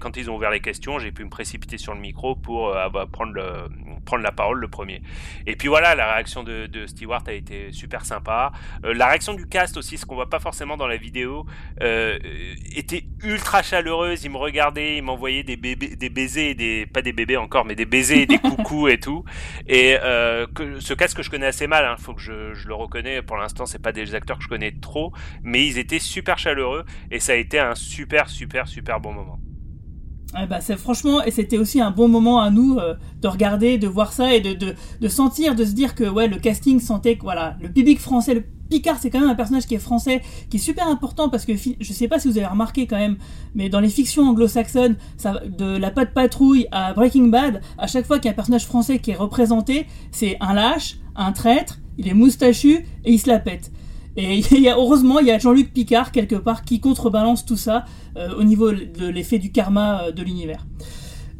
quand 0.01 0.17
ils 0.17 0.31
ont 0.31 0.37
ouvert 0.37 0.51
les 0.51 0.61
questions, 0.61 0.99
j'ai 0.99 1.13
pu 1.13 1.25
me 1.25 1.31
précipiter 1.31 1.79
sur 1.79 1.95
le 1.95 2.01
micro 2.01 2.35
pour 2.37 2.69
euh, 2.69 2.75
avoir- 2.79 3.09
prendre 3.09 3.33
le 3.33 3.69
prendre 4.09 4.25
la 4.25 4.33
parole 4.33 4.59
le 4.59 4.69
premier. 4.69 5.03
Et 5.47 5.55
puis 5.55 5.69
voilà, 5.69 5.95
la 5.95 6.15
réaction 6.15 6.43
de, 6.43 6.67
de 6.67 6.87
Stewart 6.87 7.23
a 7.27 7.33
été 7.33 7.73
super 7.73 8.07
sympa. 8.07 8.53
Euh, 8.87 8.95
la 8.95 9.07
réaction 9.07 9.35
du 9.35 9.47
cast 9.47 9.77
aussi, 9.77 9.99
ce 9.99 10.07
qu'on 10.07 10.15
voit 10.15 10.31
pas 10.31 10.41
forcément 10.41 10.79
dans 10.79 10.87
la 10.87 10.97
vidéo, 10.97 11.45
euh, 11.83 12.19
était 12.75 13.05
ultra 13.23 13.63
chaleureuse. 13.63 14.25
Il 14.25 14.31
me 14.31 14.39
regardait, 14.39 14.97
il 14.97 15.03
m'envoyait 15.03 15.43
des 15.43 15.59
bébés, 15.59 15.95
des 15.95 16.09
baisers, 16.09 16.55
des 16.55 16.87
pas 16.87 17.03
des 17.03 17.13
bébés 17.13 17.37
encore, 17.37 17.67
mais 17.67 17.75
des 17.75 17.85
baisers, 17.85 18.27
des 18.27 18.39
coucous 18.49 18.89
et 18.89 18.99
tout. 18.99 19.27
Et 19.67 19.99
euh, 20.03 20.47
que, 20.47 20.81
ce 20.81 20.95
cast 20.95 21.15
que 21.15 21.23
je 21.23 21.29
connais 21.29 21.47
assez 21.47 21.67
mal, 21.67 21.85
hein, 21.85 21.97
faut 21.99 22.15
que 22.15 22.23
je, 22.23 22.55
je 22.55 22.67
le 22.67 22.75
reconnais. 22.75 23.21
Pour 23.21 23.37
l'instant, 23.37 23.67
c'est 23.67 23.83
pas 23.83 23.93
des 23.93 24.15
acteurs 24.15 24.39
que 24.39 24.45
je 24.45 24.49
connais 24.49 24.73
trop, 24.73 25.13
mais 25.43 25.67
ils 25.67 25.77
étaient 25.77 25.99
super 25.99 26.39
chaleureux 26.39 26.87
et 27.11 27.21
ça 27.21 27.33
a 27.33 27.37
été 27.37 27.59
un 27.59 27.75
super, 27.75 28.31
super, 28.31 28.69
super 28.69 29.01
bon 29.01 29.13
moment. 29.13 29.39
Ah 30.35 30.45
bah 30.45 30.61
franchement 30.61 31.23
et 31.23 31.31
c'était 31.31 31.57
aussi 31.57 31.81
un 31.81 31.91
bon 31.91 32.07
moment 32.07 32.41
à 32.41 32.51
nous 32.51 32.77
euh, 32.77 32.95
de 33.23 33.29
regarder, 33.29 33.79
de 33.79 33.89
voir 33.89 34.13
ça 34.13 34.35
et 34.35 34.41
de, 34.43 34.53
de, 34.53 35.09
sentir, 35.09 35.55
de 35.55 35.65
se 35.65 35.73
dire 35.73 35.95
que 35.95 36.05
ouais 36.05 36.29
le 36.29 36.37
casting 36.37 36.81
sentait 36.81 37.17
que 37.17 37.23
voilà 37.23 37.57
le 37.63 37.71
public 37.71 37.99
français, 37.99 38.35
le 38.35 38.45
Picard 38.69 38.99
c'est 39.01 39.09
quand 39.09 39.21
même 39.21 39.31
un 39.31 39.35
personnage 39.35 39.67
qui 39.67 39.75
est 39.75 39.79
français, 39.79 40.21
qui 40.51 40.59
est 40.59 40.61
super 40.61 40.87
important 40.87 41.31
parce 41.31 41.47
que 41.47 41.55
je 41.57 41.93
sais 41.95 42.09
pas 42.09 42.19
si 42.19 42.29
vous 42.29 42.37
avez 42.37 42.47
remarqué 42.47 42.87
quand 42.87 42.99
même, 42.99 43.17
mais 43.55 43.71
dans 43.71 43.81
les 43.81 43.89
fictions 43.89 44.25
anglo-saxonnes, 44.25 44.97
de 45.25 45.79
la 45.79 45.91
patte 45.91 46.13
patrouille 46.13 46.67
à 46.73 46.93
Breaking 46.93 47.29
Bad, 47.29 47.63
à 47.79 47.87
chaque 47.87 48.05
fois 48.05 48.19
qu'il 48.19 48.27
y 48.27 48.29
a 48.29 48.33
un 48.33 48.35
personnage 48.35 48.67
français 48.67 48.99
qui 48.99 49.13
est 49.13 49.17
représenté, 49.17 49.87
c'est 50.11 50.37
un 50.41 50.53
lâche, 50.53 50.99
un 51.17 51.33
traître, 51.33 51.79
il 51.97 52.07
est 52.07 52.15
moustachu 52.15 52.87
et 53.07 53.13
il 53.13 53.19
se 53.19 53.29
la 53.29 53.39
pète. 53.39 53.73
Et 54.21 54.43
heureusement, 54.69 55.21
il 55.21 55.29
y 55.29 55.31
a 55.31 55.39
Jean-Luc 55.39 55.73
Picard 55.73 56.11
quelque 56.11 56.35
part 56.35 56.65
qui 56.65 56.81
contrebalance 56.81 57.47
tout 57.47 57.57
ça 57.57 57.85
euh, 58.17 58.35
au 58.37 58.43
niveau 58.43 58.73
de 58.73 59.07
l'effet 59.07 59.39
du 59.39 59.53
karma 59.53 60.03
euh, 60.03 60.13
de 60.13 60.25
l'univers. 60.25 60.67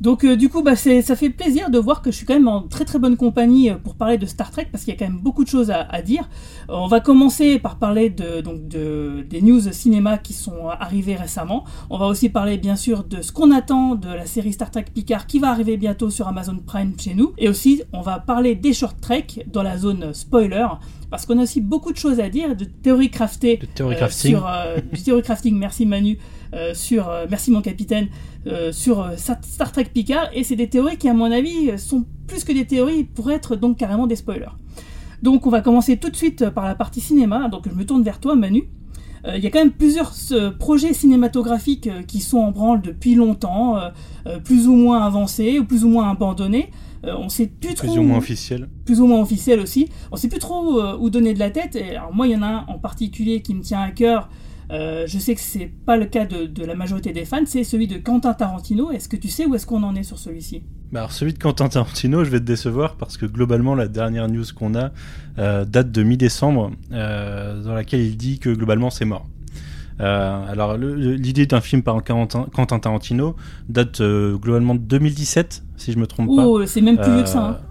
Donc 0.01 0.23
euh, 0.23 0.37
du 0.37 0.49
coup, 0.49 0.63
bah, 0.63 0.77
ça 0.77 1.17
fait 1.17 1.31
plaisir 1.31 1.71
de 1.71 1.79
voir 1.81 2.03
que 2.03 2.13
je 2.13 2.17
suis 2.17 2.25
quand 2.25 2.35
même 2.35 2.47
en 2.47 2.63
très 2.63 2.85
très 2.85 3.01
bonne 3.01 3.17
compagnie 3.17 3.73
pour 3.83 3.97
parler 3.97 4.17
de 4.17 4.27
Star 4.27 4.53
Trek 4.53 4.69
parce 4.71 4.85
qu'il 4.85 4.95
y 4.95 4.97
a 4.97 4.99
quand 4.99 5.11
même 5.11 5.21
beaucoup 5.21 5.43
de 5.43 5.49
choses 5.49 5.73
à, 5.73 6.03
dire. 6.03 6.29
On 6.69 6.87
va 6.87 7.01
commencer 7.01 7.59
par 7.59 7.81
parler 7.81 8.11
de, 8.11 8.41
donc 8.41 8.69
de, 8.69 9.27
des 9.29 9.43
news 9.43 9.73
cinéma 9.73 10.17
qui 10.17 10.33
sont 10.33 10.69
arrivées 10.69 11.17
récemment. 11.17 11.65
On 11.91 11.99
va 11.99 12.07
aussi 12.07 12.29
parler 12.29 12.59
bien 12.59 12.77
sûr 12.77 13.03
de 13.03 13.23
ce 13.23 13.33
qu'on 13.33 13.51
attend 13.51 13.97
de 13.97 14.09
la 14.09 14.27
série 14.27 14.53
Star 14.53 14.71
Trek 14.71 14.85
Picard 14.95 15.27
qui 15.27 15.41
va 15.41 15.51
arriver 15.51 15.77
bientôt 15.77 16.11
sur 16.11 16.29
Amazon 16.29 16.61
Prime 16.65 16.93
chez 16.97 17.15
nous. 17.15 17.33
Et 17.39 17.49
aussi, 17.49 17.83
on 17.93 18.03
va 18.03 18.21
parler 18.21 18.55
des 18.55 18.73
short 18.73 19.01
trek 19.01 19.27
dans 19.49 19.65
la 19.65 19.79
zone 19.79 20.15
spoiler 20.15 20.69
parce 21.11 21.27
qu'on 21.27 21.39
a 21.39 21.43
aussi 21.43 21.61
beaucoup 21.61 21.93
de 21.93 21.97
choses 21.99 22.21
à 22.21 22.29
dire, 22.29 22.57
de 22.57 22.65
théories 22.65 23.11
craftées 23.11 23.57
De 23.57 23.67
théorie 23.67 23.95
euh, 23.95 23.99
crafting. 23.99 24.31
sur 24.31 24.47
euh, 24.47 24.79
du 24.93 25.03
théorie 25.03 25.23
crafting. 25.23 25.57
Merci 25.59 25.87
Manu. 25.87 26.19
euh, 26.55 26.75
sur 26.75 27.11
merci 27.31 27.51
mon 27.51 27.61
capitaine 27.63 28.09
sur 28.73 29.11
Star 29.17 29.73
Trek 29.73 29.87
Picard 29.93 30.31
et 30.33 30.43
c'est 30.43 30.57
des 30.57 30.69
théories 30.69 30.97
qui 30.97 31.09
à 31.09 31.15
mon 31.15 31.31
avis 31.31 31.79
sont 31.79 32.07
plus 32.27 32.45
que 32.45 32.53
des 32.53 32.67
théories 32.67 33.05
pour 33.05 33.31
être 33.31 33.57
donc 33.57 33.77
carrément 33.77 34.07
des 34.07 34.17
spoilers. 34.17 34.57
Donc 35.23 35.47
on 35.47 35.51
va 35.51 35.61
commencer 35.61 35.97
tout 35.97 36.09
de 36.09 36.17
suite 36.17 36.49
par 36.51 36.67
la 36.67 36.75
partie 36.75 37.01
cinéma. 37.01 37.49
Donc 37.49 37.69
je 37.69 37.75
me 37.75 37.85
tourne 37.85 38.03
vers 38.03 38.21
toi 38.21 38.35
Manu. 38.37 38.65
Euh, 39.27 39.37
Il 39.37 39.43
y 39.43 39.47
a 39.47 39.51
quand 39.51 39.59
même 39.59 39.73
plusieurs 39.73 40.13
euh, 40.33 40.51
projets 40.51 40.93
cinématographiques 40.93 41.89
euh, 41.89 42.03
qui 42.03 42.21
sont 42.21 42.39
en 42.39 42.51
branle 42.51 42.81
depuis 42.83 43.15
longtemps, 43.15 43.77
plus 44.45 44.69
ou 44.69 44.75
moins 44.75 45.05
avancés 45.05 45.59
ou 45.59 45.65
plus 45.65 45.85
ou 45.85 45.89
moins 45.89 46.11
abandonnés. 46.11 46.71
Euh, 47.05 47.15
on 47.19 47.29
sait 47.29 47.47
plus 47.47 47.75
trop 47.75 47.87
Plus 47.89 47.99
ou 47.99 48.03
moins 48.03 48.19
officiel. 48.19 48.69
plus 48.85 49.01
ou 49.01 49.07
moins 49.07 49.21
officiel 49.21 49.61
aussi. 49.61 49.89
On 50.11 50.17
sait 50.17 50.29
plus 50.29 50.39
trop 50.41 50.81
euh, 50.81 50.97
où 50.99 51.11
donner 51.11 51.35
de 51.35 51.39
la 51.39 51.51
tête. 51.51 51.77
Et 51.77 51.97
alors 51.97 52.13
moi, 52.15 52.27
il 52.27 52.33
y 52.33 52.37
en 52.37 52.43
a 52.43 52.47
un 52.47 52.65
en 52.69 52.79
particulier 52.79 53.41
qui 53.43 53.55
me 53.55 53.61
tient 53.63 53.81
à 53.81 53.91
cœur. 53.91 54.29
Euh, 54.71 55.07
je 55.07 55.19
sais 55.19 55.35
que 55.35 55.41
c'est 55.41 55.71
pas 55.87 55.97
le 55.97 56.05
cas 56.07 56.27
de, 56.27 56.45
de 56.47 56.65
la 56.65 56.75
majorité 56.75 57.13
des 57.13 57.25
fans. 57.25 57.39
C'est 57.47 57.65
celui 57.65 57.87
de 57.87 57.97
Quentin 57.99 58.35
Tarantino. 58.35 58.91
Est-ce 58.91 59.09
que 59.09 59.17
tu 59.17 59.29
sais 59.29 59.47
où 59.47 59.55
est-ce 59.55 59.67
qu'on 59.67 59.83
en 59.83 59.95
est 59.95 60.03
sur 60.03 60.19
celui-ci? 60.19 60.63
Bah 60.93 61.01
alors 61.01 61.13
celui 61.13 61.33
de 61.35 61.39
Quentin 61.39 61.69
Tarantino, 61.69 62.25
je 62.25 62.31
vais 62.31 62.41
te 62.41 62.45
décevoir 62.45 62.97
parce 62.97 63.17
que 63.17 63.27
globalement 63.27 63.75
la 63.75 63.89
dernière 63.89 64.27
news 64.29 64.45
qu'on 64.57 64.75
a 64.75 64.91
date 65.37 65.93
de 65.93 66.03
mi-décembre, 66.03 66.71
dans 66.91 67.75
laquelle 67.75 68.01
il 68.01 68.17
dit 68.17 68.39
que 68.39 68.49
globalement 68.51 68.89
c'est 68.89 69.05
mort. 69.05 69.27
Euh, 70.01 70.47
alors 70.53 70.77
l'idée 70.77 71.47
d'un 71.47 71.61
film 71.61 71.83
par 71.83 72.03
Quentin, 72.05 72.47
Quentin 72.55 72.79
Tarantino 72.79 73.35
date 73.69 74.01
euh, 74.01 74.37
globalement 74.37 74.75
de 74.77 74.81
2017, 74.81 75.65
si 75.79 75.93
je 75.93 75.99
me 75.99 76.07
trompe 76.07 76.35
pas. 76.35 76.47
Oh, 76.47 76.65
c'est 76.67 76.81
même 76.81 76.99
plus 76.99 77.13
vieux 77.13 77.23
que 77.23 77.29
ça. 77.29 77.39
hein. 77.47 77.57
Euh, 77.61 77.65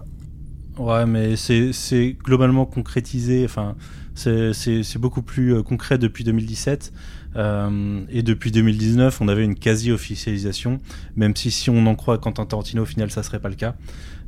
Ouais, 0.78 1.06
mais 1.06 1.34
c'est 1.36 2.16
globalement 2.22 2.64
concrétisé. 2.64 3.44
Enfin, 3.44 3.74
c'est 4.14 4.98
beaucoup 4.98 5.22
plus 5.22 5.54
euh, 5.54 5.62
concret 5.62 5.98
depuis 5.98 6.24
2017. 6.24 6.92
Euh, 7.36 8.00
et 8.10 8.22
depuis 8.22 8.50
2019, 8.50 9.20
on 9.20 9.28
avait 9.28 9.44
une 9.44 9.54
quasi-officialisation, 9.54 10.78
même 11.16 11.36
si 11.36 11.50
si 11.50 11.68
on 11.70 11.86
en 11.86 11.94
croit 11.94 12.18
Quentin 12.18 12.46
Tarantino, 12.46 12.82
au 12.82 12.86
final, 12.86 13.10
ça 13.10 13.22
serait 13.22 13.40
pas 13.40 13.48
le 13.48 13.54
cas. 13.54 13.74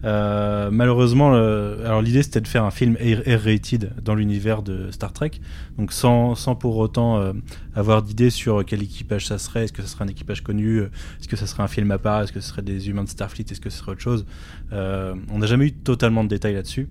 Euh, 0.05 0.71
malheureusement, 0.73 1.35
alors 1.35 2.03
l'idée 2.03 2.23
c'était 2.23 2.41
de 2.41 2.49
faire 2.49 2.65
un 2.65 2.71
film 2.71 2.97
R-rated 2.97 3.93
dans 4.03 4.15
l'univers 4.15 4.63
de 4.63 4.91
Star 4.91 5.13
Trek, 5.13 5.33
donc 5.79 5.93
sans, 5.93 6.35
sans 6.35 6.55
pour 6.55 6.77
autant 6.79 7.19
euh, 7.19 7.33
avoir 7.75 8.03
d'idée 8.03 8.31
sur 8.31 8.65
quel 8.65 8.83
équipage 8.83 9.27
ça 9.27 9.39
serait, 9.39 9.65
est-ce 9.65 9.73
que 9.73 9.83
ce 9.83 9.89
serait 9.89 10.05
un 10.05 10.09
équipage 10.09 10.43
connu, 10.43 10.79
euh, 10.79 10.91
est-ce 11.21 11.29
que 11.29 11.37
ça 11.37 11.47
serait 11.47 11.63
un 11.63 11.69
film 11.69 11.91
à 11.91 11.99
part, 11.99 12.23
est-ce 12.23 12.33
que 12.33 12.41
ce 12.41 12.49
serait 12.49 12.63
des 12.63 12.89
humains 12.89 13.05
de 13.05 13.09
Starfleet, 13.09 13.45
est-ce 13.51 13.61
que 13.61 13.71
ce 13.71 13.79
serait 13.79 13.93
autre 13.93 14.01
chose? 14.01 14.25
on 14.73 15.39
n'a 15.39 15.47
jamais 15.47 15.67
eu 15.67 15.73
totalement 15.73 16.23
de 16.23 16.29
détails 16.29 16.55
là-dessus. 16.55 16.89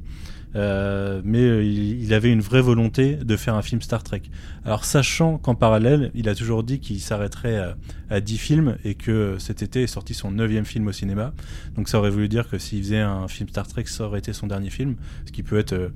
Euh, 0.56 1.22
mais 1.24 1.44
euh, 1.44 1.64
il, 1.64 2.14
avait 2.14 2.32
une 2.32 2.42
vraie 2.42 2.62
volonté 2.62 3.16
de 3.16 3.36
faire 3.36 3.56
un 3.56 3.62
film 3.62 3.82
Star 3.82 4.04
Trek. 4.04 4.24
Alors 4.66 4.84
sachant 4.84 5.38
qu'en 5.38 5.56
parallèle, 5.56 6.12
il 6.16 6.28
a 6.28 6.36
toujours 6.36 6.64
dit 6.64 6.80
qu'il 6.80 7.00
s'arrêterait 7.00 7.58
à, 7.58 7.76
à, 8.10 8.20
10 8.20 8.38
films 8.38 8.78
et 8.84 8.96
que 8.96 9.36
cet 9.38 9.62
été 9.62 9.84
est 9.84 9.88
sorti 9.88 10.14
son 10.14 10.32
neuvième 10.32 10.66
film 10.66 10.88
au 10.88 10.92
cinéma. 10.92 11.34
Donc 11.76 11.88
ça 11.88 12.00
aurait 12.00 12.10
voulu 12.10 12.30
dire 12.30 12.50
que 12.50 12.58
s'il 12.58 12.80
faisait 12.80 13.00
un 13.00 13.28
film 13.28 13.50
Star 13.50 13.68
Trek, 13.68 13.86
ça 13.86 14.06
aurait 14.06 14.20
été 14.20 14.34
son 14.34 14.48
dernier 14.48 14.70
film, 14.70 14.96
ce 15.26 15.32
qui 15.32 15.44
peut 15.44 15.60
être... 15.60 15.92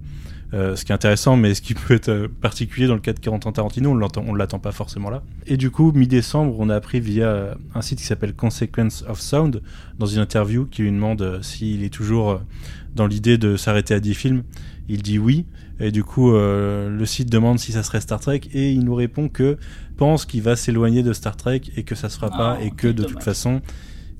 Euh, 0.53 0.75
ce 0.75 0.85
qui 0.85 0.91
est 0.91 0.95
intéressant, 0.95 1.35
mais 1.35 1.55
ce 1.55 1.63
qui 1.63 1.73
peut 1.73 1.95
être 1.95 2.27
particulier 2.27 2.85
dans 2.85 2.93
le 2.93 2.99
cas 2.99 3.13
de 3.13 3.19
Quentin 3.19 3.51
Tarantino, 3.51 3.89
on 3.89 3.95
ne 3.95 4.37
l'attend 4.37 4.59
pas 4.59 4.71
forcément 4.71 5.09
là. 5.09 5.23
Et 5.47 5.57
du 5.57 5.71
coup, 5.71 5.91
mi-décembre, 5.93 6.55
on 6.59 6.69
a 6.69 6.75
appris 6.75 6.99
via 6.99 7.57
un 7.73 7.81
site 7.81 7.97
qui 7.97 8.05
s'appelle 8.05 8.35
Consequence 8.35 9.03
of 9.07 9.19
Sound, 9.19 9.63
dans 9.97 10.05
une 10.05 10.19
interview 10.19 10.67
qui 10.67 10.83
lui 10.83 10.91
demande 10.91 11.39
s'il 11.41 11.83
est 11.83 11.91
toujours 11.91 12.39
dans 12.95 13.07
l'idée 13.07 13.37
de 13.37 13.57
s'arrêter 13.57 13.93
à 13.93 13.99
10 13.99 14.13
films. 14.13 14.43
Il 14.89 15.01
dit 15.01 15.17
oui, 15.17 15.45
et 15.79 15.91
du 15.91 16.03
coup, 16.03 16.33
euh, 16.33 16.89
le 16.89 17.05
site 17.05 17.29
demande 17.29 17.59
si 17.59 17.71
ça 17.71 17.83
serait 17.83 18.01
Star 18.01 18.19
Trek, 18.19 18.41
et 18.53 18.71
il 18.71 18.83
nous 18.83 18.95
répond 18.95 19.29
que 19.29 19.57
pense 19.97 20.25
qu'il 20.25 20.41
va 20.41 20.55
s'éloigner 20.55 21.03
de 21.03 21.13
Star 21.13 21.37
Trek 21.37 21.61
et 21.75 21.83
que 21.83 21.95
ça 21.95 22.09
se 22.09 22.15
fera 22.15 22.29
pas, 22.29 22.57
ah, 22.59 22.63
et 22.63 22.71
que 22.71 22.87
de 22.87 23.03
toute 23.03 23.23
façon, 23.23 23.61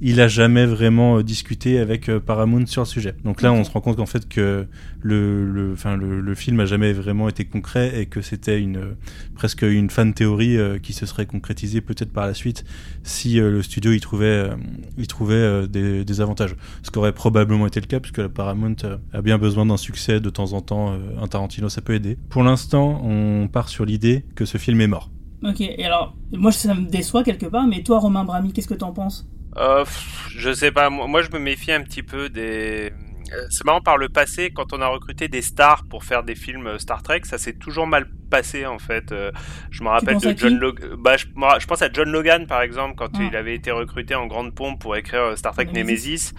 il 0.06 0.20
a 0.20 0.28
jamais 0.28 0.66
vraiment 0.66 1.18
euh, 1.18 1.24
discuté 1.24 1.80
avec 1.80 2.10
euh, 2.10 2.20
Paramount 2.20 2.66
sur 2.66 2.82
le 2.82 2.88
sujet. 2.88 3.16
Donc 3.24 3.42
là, 3.42 3.54
on 3.54 3.63
se 3.63 3.72
rend 3.72 3.80
compte 3.80 3.96
qu'en 3.96 4.06
fait 4.06 4.28
que 4.28 4.68
le, 5.02 5.50
le, 5.50 5.72
enfin, 5.72 5.96
le, 5.96 6.20
le, 6.20 6.36
film 6.36 6.60
a 6.60 6.66
jamais 6.66 6.92
vraiment 6.92 7.30
été 7.30 7.46
concret 7.46 8.02
et 8.02 8.06
que 8.06 8.22
c'était 8.22 8.60
une 8.60 8.96
presque 9.34 9.62
une 9.62 9.89
fan 9.89 10.13
théorie 10.13 10.58
euh, 10.58 10.78
qui 10.78 10.92
se 10.92 11.06
serait 11.06 11.26
concrétisée 11.26 11.80
peut-être 11.80 12.12
par 12.12 12.28
la 12.28 12.34
suite 12.34 12.66
si 13.04 13.36
le 13.36 13.63
studio 13.63 13.94
y 13.94 14.02
trouvait, 14.02 14.50
y 14.98 15.08
trouvait 15.08 15.68
des, 15.70 16.04
des, 16.04 16.22
avantages. 16.22 16.56
Ce 16.84 16.92
qui 16.92 17.00
aurait 17.00 17.13
probablement 17.13 17.66
été 17.66 17.80
le 17.80 17.86
cas 17.86 18.02
puisque 18.02 18.18
la 18.18 18.30
Paramount 18.30 18.76
a 19.13 19.22
bien 19.22 19.38
besoin 19.38 19.66
d'un 19.66 19.78
succès 19.78 20.20
de 20.20 20.30
temps 20.30 20.52
en 20.52 20.62
temps. 20.62 20.98
un 21.22 21.28
Tarantino, 21.28 21.70
ça 21.70 21.82
peut 21.82 21.94
aider. 21.94 22.18
Pour 22.30 22.44
l'instant, 22.44 23.02
on 23.04 23.48
part 23.48 23.70
sur 23.70 23.86
l'idée 23.86 24.26
que 24.36 24.44
ce 24.46 24.58
film 24.58 24.82
est 24.82 24.88
mort. 24.88 25.12
Ok, 25.44 25.62
et 25.62 25.86
alors, 25.86 26.16
moi 26.32 26.52
ça 26.52 26.74
me 26.74 26.89
déçoit 26.89 27.24
quelque 27.24 27.46
part, 27.46 27.68
mais 27.68 27.84
toi 27.84 28.00
Romain 28.00 28.24
Brami, 28.24 28.54
qu'est-ce 28.54 28.68
que 28.68 28.74
t'en 28.74 28.92
penses? 28.92 29.28
Euh, 29.58 29.86
je 30.30 30.54
sais 30.54 30.72
pas, 30.72 30.89
moi 30.89 31.22
je 31.22 31.30
me 31.32 31.39
méfie 31.39 31.72
un 31.72 31.82
petit 31.82 32.04
peu 32.04 32.30
des. 32.30 32.92
Euh, 33.34 33.48
c'est 33.50 33.66
marrant 33.66 33.82
par 33.82 33.98
le 33.98 34.10
passé, 34.10 34.52
quand 34.52 34.74
on 34.74 34.82
a 34.82 34.88
recruté 34.88 35.28
des 35.28 35.42
stars 35.42 35.84
pour 35.89 36.04
faire 36.04 36.24
des 36.24 36.36
films 36.36 36.78
Star 36.80 37.04
Trek, 37.04 37.22
ça 37.24 37.38
s'est 37.38 37.54
toujours 37.54 37.88
mal 37.88 38.08
passé 38.34 38.65
en 38.65 38.80
fait. 38.80 39.12
Euh, 39.12 39.32
je 39.69 39.84
me 39.84 39.89
rappelle 39.89 40.17
de 40.17 40.34
John 40.36 40.58
Logan. 40.58 40.89
Bah, 40.98 41.17
je, 41.17 41.28
je, 41.28 41.67
pense 41.67 41.84
à 41.84 41.89
John 41.93 42.12
Logan 42.12 42.48
par 42.48 42.63
exemple 42.63 42.96
quand 42.96 43.12
il 43.19 43.36
avait 43.36 43.54
été 43.54 43.69
recruté 43.69 44.15
en 44.15 44.26
grande 44.26 44.56
pompe 44.56 44.82
pour 44.82 44.96
écrire 44.96 45.22
euh, 45.22 45.36
Star 45.36 45.54
Trek 45.54 45.67
Nemesis 45.72 46.34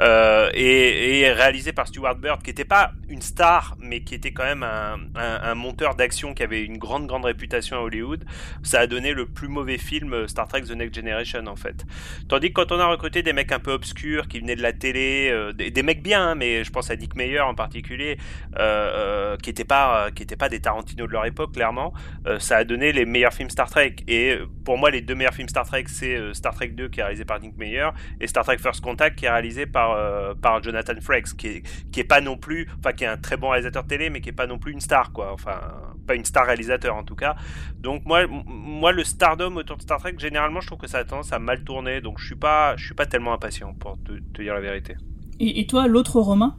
euh, 0.00 0.48
et, 0.54 1.18
et, 1.18 1.32
réalisé 1.32 1.72
par 1.72 1.88
Stuart 1.88 2.14
Bird 2.14 2.40
qui 2.40 2.50
n'était 2.50 2.64
pas 2.64 2.92
une 3.08 3.20
star 3.20 3.76
mais 3.80 4.02
qui 4.02 4.14
était 4.14 4.30
quand 4.30 4.44
même 4.44 4.62
un, 4.62 4.98
un, 5.16 5.40
un 5.42 5.54
monteur 5.56 5.96
d'action 5.96 6.34
qui 6.34 6.44
avait 6.44 6.62
une 6.62 6.78
grande 6.78 7.08
grande 7.08 7.24
réputation 7.24 7.78
à 7.78 7.80
Hollywood. 7.80 8.24
Ça 8.62 8.78
a 8.78 8.86
donné 8.86 9.12
le 9.12 9.26
plus 9.26 9.48
mauvais 9.48 9.78
film 9.78 10.28
Star 10.28 10.46
Trek 10.46 10.62
The 10.62 10.76
Next 10.76 10.94
Generation 10.94 11.44
en 11.48 11.56
fait. 11.56 11.84
Tandis 12.28 12.52
que 12.52 12.60
quand 12.60 12.70
on 12.70 12.78
a 12.78 12.86
recruté 12.86 13.24
des 13.24 13.32
mecs 13.32 13.50
un 13.50 13.58
peu 13.58 13.72
obscurs 13.72 14.28
qui 14.28 14.38
venaient 14.38 14.56
de 14.56 14.62
la 14.62 14.72
télé, 14.72 15.34
des, 15.56 15.72
des, 15.72 15.82
mecs 15.82 16.02
bien, 16.02 16.28
hein, 16.28 16.34
mais 16.36 16.62
je 16.62 16.70
pense 16.70 16.92
à 16.92 16.96
Dick 16.96 17.16
Meyer 17.16 17.40
en 17.40 17.56
particulier, 17.56 18.18
qui 18.56 19.48
n'étaient 19.48 19.64
pas 19.64 20.12
qui 20.12 20.22
étaient 20.22 20.36
pas 20.36 20.48
des 20.48 20.60
Tarantino 20.60 21.06
de 21.06 21.12
leur 21.12 21.26
époque 21.26 21.39
clairement, 21.46 21.92
euh, 22.26 22.38
ça 22.38 22.58
a 22.58 22.64
donné 22.64 22.92
les 22.92 23.04
meilleurs 23.04 23.32
films 23.32 23.50
Star 23.50 23.68
Trek. 23.68 23.96
Et 24.08 24.32
euh, 24.32 24.46
pour 24.64 24.78
moi, 24.78 24.90
les 24.90 25.00
deux 25.00 25.14
meilleurs 25.14 25.34
films 25.34 25.48
Star 25.48 25.66
Trek, 25.66 25.84
c'est 25.86 26.16
euh, 26.16 26.34
Star 26.34 26.54
Trek 26.54 26.68
2 26.68 26.88
qui 26.88 27.00
est 27.00 27.02
réalisé 27.02 27.24
par 27.24 27.40
Nick 27.40 27.56
Meyer 27.56 27.88
et 28.20 28.26
Star 28.26 28.44
Trek 28.44 28.58
First 28.58 28.80
Contact 28.82 29.18
qui 29.18 29.26
est 29.26 29.30
réalisé 29.30 29.66
par, 29.66 29.96
par 30.36 30.62
Jonathan 30.62 31.00
Frakes, 31.00 31.36
qui 31.36 31.46
est, 31.48 31.90
qui 31.90 32.00
est 32.00 32.04
pas 32.04 32.20
non 32.20 32.36
plus, 32.36 32.68
enfin, 32.78 32.92
qui 32.92 33.04
est 33.04 33.08
un 33.08 33.16
très 33.16 33.36
bon 33.36 33.50
réalisateur 33.50 33.86
télé, 33.86 34.10
mais 34.10 34.20
qui 34.20 34.28
est 34.28 34.32
pas 34.32 34.46
non 34.46 34.58
plus 34.58 34.72
une 34.72 34.80
star, 34.80 35.12
quoi. 35.12 35.32
Enfin, 35.32 35.60
pas 36.06 36.14
une 36.14 36.24
star 36.24 36.46
réalisateur 36.46 36.96
en 36.96 37.04
tout 37.04 37.14
cas. 37.14 37.36
Donc 37.78 38.04
moi, 38.04 38.26
moi 38.26 38.92
le 38.92 39.04
stardom 39.04 39.56
autour 39.56 39.76
de 39.76 39.82
Star 39.82 39.98
Trek, 39.98 40.14
généralement, 40.18 40.60
je 40.60 40.66
trouve 40.66 40.78
que 40.78 40.88
ça 40.88 40.98
a 40.98 41.04
tendance 41.04 41.32
à 41.32 41.38
mal 41.38 41.64
tourner. 41.64 42.00
Donc 42.00 42.18
je 42.18 42.26
suis 42.26 42.36
pas, 42.36 42.76
je 42.76 42.84
suis 42.84 42.94
pas 42.94 43.06
tellement 43.06 43.32
impatient 43.32 43.74
pour 43.74 43.98
te, 44.04 44.42
dire 44.42 44.54
la 44.54 44.60
vérité. 44.60 44.96
Et, 45.38 45.60
et 45.60 45.66
toi, 45.66 45.86
l'autre 45.86 46.20
Romain? 46.20 46.56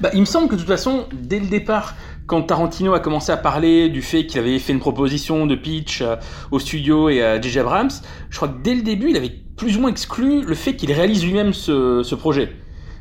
Bah, 0.00 0.10
il 0.14 0.20
me 0.20 0.26
semble 0.26 0.48
que 0.48 0.54
de 0.54 0.60
toute 0.60 0.68
façon, 0.68 1.06
dès 1.12 1.40
le 1.40 1.46
départ, 1.46 1.94
quand 2.26 2.42
Tarantino 2.42 2.92
a 2.94 3.00
commencé 3.00 3.32
à 3.32 3.36
parler 3.36 3.88
du 3.88 4.02
fait 4.02 4.26
qu'il 4.26 4.38
avait 4.38 4.58
fait 4.58 4.72
une 4.72 4.80
proposition 4.80 5.46
de 5.46 5.54
pitch 5.54 6.02
euh, 6.02 6.16
au 6.50 6.58
studio 6.58 7.08
et 7.08 7.22
à 7.22 7.40
J.J. 7.40 7.60
Abrams, 7.60 7.90
je 8.30 8.36
crois 8.36 8.48
que 8.48 8.62
dès 8.62 8.74
le 8.74 8.82
début, 8.82 9.10
il 9.10 9.16
avait 9.16 9.32
plus 9.56 9.76
ou 9.76 9.80
moins 9.80 9.90
exclu 9.90 10.42
le 10.42 10.54
fait 10.54 10.76
qu'il 10.76 10.92
réalise 10.92 11.24
lui-même 11.24 11.52
ce, 11.52 12.14
projet. 12.14 12.52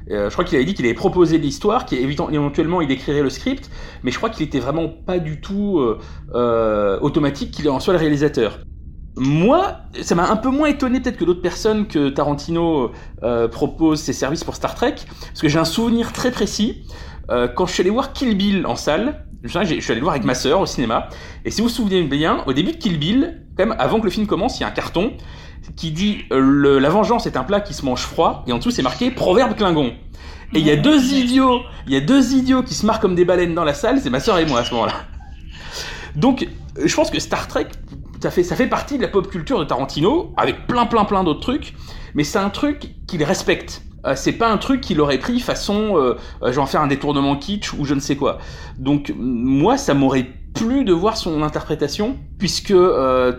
Euh, 0.09 0.29
je 0.29 0.33
crois 0.33 0.45
qu'il 0.45 0.55
avait 0.55 0.65
dit 0.65 0.73
qu'il 0.73 0.85
avait 0.85 0.93
proposé 0.93 1.37
l'histoire, 1.37 1.85
qu'éventuellement 1.85 2.81
il 2.81 2.89
écrirait 2.89 3.21
le 3.21 3.29
script, 3.29 3.69
mais 4.03 4.11
je 4.11 4.17
crois 4.17 4.29
qu'il 4.29 4.45
était 4.45 4.59
vraiment 4.59 4.87
pas 4.87 5.19
du 5.19 5.41
tout 5.41 5.79
euh 6.33 6.99
automatique 7.01 7.51
qu'il 7.51 7.69
en 7.69 7.79
soit 7.79 7.93
le 7.93 7.99
réalisateur. 7.99 8.59
Moi, 9.17 9.77
ça 10.01 10.13
m'a 10.13 10.29
un 10.29 10.35
peu 10.35 10.49
moins 10.49 10.67
étonné 10.67 10.99
peut-être 10.99 11.17
que 11.17 11.25
d'autres 11.25 11.41
personnes 11.41 11.87
que 11.87 12.09
Tarantino 12.09 12.91
euh, 13.23 13.47
propose 13.47 13.99
ses 13.99 14.13
services 14.13 14.43
pour 14.43 14.55
Star 14.55 14.75
Trek, 14.75 14.95
parce 15.27 15.41
que 15.41 15.47
j'ai 15.47 15.57
un 15.57 15.65
souvenir 15.65 16.13
très 16.13 16.29
précis 16.29 16.83
euh, 17.31 17.47
quand 17.47 17.65
je 17.65 17.73
suis 17.73 17.81
allé 17.81 17.89
voir 17.89 18.13
Kill 18.13 18.37
Bill 18.37 18.65
en 18.67 18.75
salle. 18.75 19.25
Je 19.43 19.49
suis 19.49 19.91
allé 19.91 19.99
le 19.99 20.03
voir 20.03 20.13
avec 20.13 20.25
ma 20.25 20.35
sœur 20.35 20.59
au 20.59 20.65
cinéma, 20.65 21.09
et 21.45 21.51
si 21.51 21.61
vous 21.61 21.67
vous 21.67 21.73
souvenez 21.73 22.03
bien, 22.03 22.43
au 22.47 22.53
début 22.53 22.73
de 22.73 22.77
Kill 22.77 22.99
Bill, 22.99 23.45
quand 23.55 23.65
même 23.65 23.75
avant 23.79 23.99
que 23.99 24.05
le 24.05 24.11
film 24.11 24.27
commence, 24.27 24.59
il 24.59 24.61
y 24.61 24.63
a 24.65 24.67
un 24.67 24.71
carton 24.71 25.13
qui 25.75 25.91
dit 25.91 26.25
euh, 26.31 26.79
la 26.79 26.89
vengeance 26.89 27.27
est 27.27 27.37
un 27.37 27.43
plat 27.43 27.61
qui 27.61 27.73
se 27.73 27.85
mange 27.85 28.01
froid, 28.01 28.43
et 28.47 28.51
en 28.51 28.57
dessous 28.57 28.71
c'est 28.71 28.81
marqué 28.81 29.09
proverbe 29.09 29.55
Klingon. 29.55 29.93
Et 30.53 30.59
il 30.59 30.65
y 30.65 30.71
a 30.71 30.75
deux 30.75 31.13
idiots, 31.13 31.61
il 31.87 31.93
y 31.93 31.97
a 31.97 32.01
deux 32.01 32.33
idiots 32.33 32.63
qui 32.63 32.73
se 32.73 32.85
marrent 32.85 32.99
comme 32.99 33.15
des 33.15 33.25
baleines 33.25 33.53
dans 33.53 33.63
la 33.63 33.73
salle, 33.73 33.99
c'est 33.99 34.09
ma 34.09 34.19
sœur 34.19 34.37
et 34.39 34.45
moi 34.45 34.59
à 34.59 34.63
ce 34.63 34.73
moment-là. 34.73 34.93
Donc, 36.15 36.47
je 36.83 36.95
pense 36.95 37.11
que 37.11 37.19
Star 37.19 37.47
Trek, 37.47 37.67
ça 38.21 38.31
fait, 38.31 38.43
ça 38.43 38.55
fait 38.55 38.67
partie 38.67 38.97
de 38.97 39.03
la 39.03 39.07
pop 39.07 39.29
culture 39.29 39.59
de 39.59 39.65
Tarantino, 39.65 40.33
avec 40.37 40.67
plein 40.67 40.85
plein 40.85 41.05
plein 41.05 41.23
d'autres 41.23 41.41
trucs, 41.41 41.73
mais 42.15 42.23
c'est 42.23 42.39
un 42.39 42.49
truc 42.49 42.89
qu'il 43.07 43.23
respecte. 43.23 43.83
Euh, 44.05 44.13
c'est 44.15 44.33
pas 44.33 44.49
un 44.49 44.57
truc 44.57 44.81
qu'il 44.81 45.01
aurait 45.01 45.17
pris 45.17 45.39
façon 45.39 45.97
euh, 45.97 46.15
euh, 46.43 46.51
je 46.51 46.59
vais 46.59 46.65
faire 46.67 46.81
un 46.81 46.87
détournement 46.87 47.35
kitsch 47.35 47.73
ou 47.73 47.85
je 47.85 47.93
ne 47.93 47.99
sais 47.99 48.15
quoi. 48.15 48.37
Donc 48.77 49.13
moi 49.17 49.77
ça 49.77 49.93
m'aurait 49.93 50.27
plu 50.57 50.83
de 50.83 50.93
voir 50.93 51.17
son 51.17 51.43
interprétation 51.43 52.17
puisque 52.39 52.73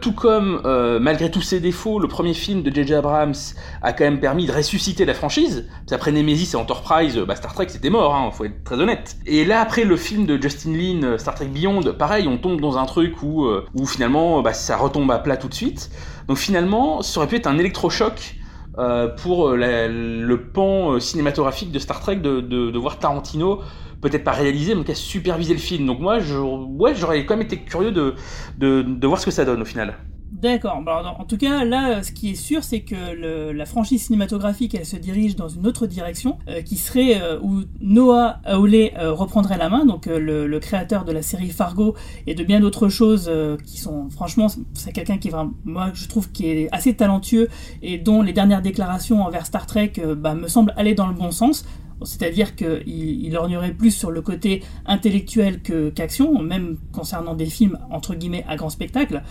tout 0.00 0.12
comme 0.12 0.60
malgré 1.00 1.30
tous 1.30 1.42
ses 1.42 1.60
défauts 1.60 1.98
le 1.98 2.08
premier 2.08 2.34
film 2.34 2.62
de 2.62 2.74
J.J. 2.74 2.94
Abrams 2.94 3.34
a 3.82 3.92
quand 3.92 4.04
même 4.04 4.20
permis 4.20 4.46
de 4.46 4.52
ressusciter 4.52 5.04
la 5.04 5.14
franchise 5.14 5.68
après 5.90 6.12
Nemesis 6.12 6.54
et 6.54 6.56
Enterprise 6.56 7.18
bah, 7.18 7.36
Star 7.36 7.54
Trek 7.54 7.66
c'était 7.68 7.90
mort 7.90 8.14
hein, 8.14 8.30
faut 8.30 8.44
être 8.44 8.64
très 8.64 8.80
honnête 8.80 9.16
et 9.26 9.44
là 9.44 9.60
après 9.60 9.84
le 9.84 9.96
film 9.96 10.26
de 10.26 10.40
Justin 10.40 10.72
Lin 10.72 11.18
Star 11.18 11.34
Trek 11.34 11.46
Beyond 11.46 11.82
pareil 11.98 12.28
on 12.28 12.38
tombe 12.38 12.60
dans 12.60 12.78
un 12.78 12.86
truc 12.86 13.22
où, 13.22 13.46
finalement 13.86 14.42
bah, 14.42 14.52
ça 14.52 14.76
retombe 14.76 15.10
à 15.10 15.18
plat 15.18 15.36
tout 15.36 15.48
de 15.48 15.54
suite 15.54 15.90
donc 16.26 16.38
finalement 16.38 17.02
ça 17.02 17.20
aurait 17.20 17.28
pu 17.28 17.36
être 17.36 17.46
un 17.46 17.58
électrochoc 17.58 18.36
euh, 18.78 19.08
pour 19.08 19.50
le 19.50 20.36
pan 20.36 20.92
euh, 20.92 21.00
cinématographique 21.00 21.72
de 21.72 21.80
Star 21.80 22.00
Trek 22.00 22.16
de 22.16 22.78
voir 22.78 22.98
Tarantino 23.00 23.60
peut-être 24.00 24.24
pas 24.24 24.32
réaliser 24.32 24.74
mais 24.74 24.84
qu'à 24.84 24.94
superviser 24.94 25.54
le 25.54 25.60
film 25.60 25.86
donc 25.86 26.00
moi 26.00 26.18
ouais 26.18 26.94
j'aurais 26.94 27.24
quand 27.26 27.36
même 27.36 27.46
été 27.46 27.58
curieux 27.58 27.92
de, 27.92 28.14
de, 28.58 29.06
voir 29.06 29.20
ce 29.20 29.26
que 29.26 29.32
ça 29.32 29.44
donne 29.44 29.62
au 29.62 29.64
final 29.66 29.96
D'accord. 30.30 30.80
en 31.18 31.24
tout 31.24 31.36
cas, 31.36 31.64
là, 31.64 32.02
ce 32.02 32.12
qui 32.12 32.30
est 32.30 32.34
sûr, 32.34 32.62
c'est 32.62 32.80
que 32.80 33.50
la 33.52 33.66
franchise 33.66 34.02
cinématographique, 34.02 34.74
elle 34.74 34.86
se 34.86 34.96
dirige 34.96 35.34
dans 35.34 35.48
une 35.48 35.66
autre 35.66 35.86
direction, 35.86 36.38
euh, 36.48 36.60
qui 36.62 36.76
serait 36.76 37.20
euh, 37.20 37.40
où 37.40 37.62
Noah 37.80 38.38
Hawley 38.44 38.92
euh, 38.98 39.12
reprendrait 39.12 39.58
la 39.58 39.68
main, 39.68 39.84
donc 39.84 40.06
le, 40.06 40.46
le, 40.46 40.60
créateur 40.60 41.04
de 41.04 41.12
la 41.12 41.22
série 41.22 41.50
Fargo 41.50 41.96
et 42.26 42.34
de 42.34 42.44
bien 42.44 42.60
d'autres 42.60 42.88
choses 42.88 43.30
qui 43.64 43.78
sont, 43.78 44.10
franchement, 44.10 44.46
c'est 44.74 44.92
quelqu'un 44.92 45.18
qui 45.18 45.28
est 45.28 45.30
vraiment, 45.30 45.54
moi, 45.64 45.90
je 45.94 46.06
trouve, 46.06 46.30
qui 46.30 46.46
est 46.46 46.68
assez 46.72 46.94
talentueux 46.94 47.48
et 47.82 47.98
dont 47.98 48.22
les 48.22 48.32
dernières 48.32 48.62
déclarations 48.62 49.22
envers 49.22 49.46
Star 49.46 49.66
Trek, 49.66 49.94
bah, 50.16 50.34
me 50.34 50.46
semblent 50.46 50.74
aller 50.76 50.94
dans 50.94 51.06
le 51.06 51.14
bon 51.14 51.30
sens. 51.30 51.64
C'est-à-dire 52.04 52.54
qu'il 52.54 52.82
il 52.86 53.36
orgnerait 53.36 53.72
plus 53.72 53.90
sur 53.90 54.10
le 54.10 54.22
côté 54.22 54.62
intellectuel 54.86 55.60
qu'action, 55.94 56.40
même 56.40 56.78
concernant 56.92 57.34
des 57.34 57.46
films 57.46 57.78
entre 57.90 58.14
guillemets 58.14 58.44
à 58.48 58.56
grand 58.56 58.70
spectacle. 58.70 59.22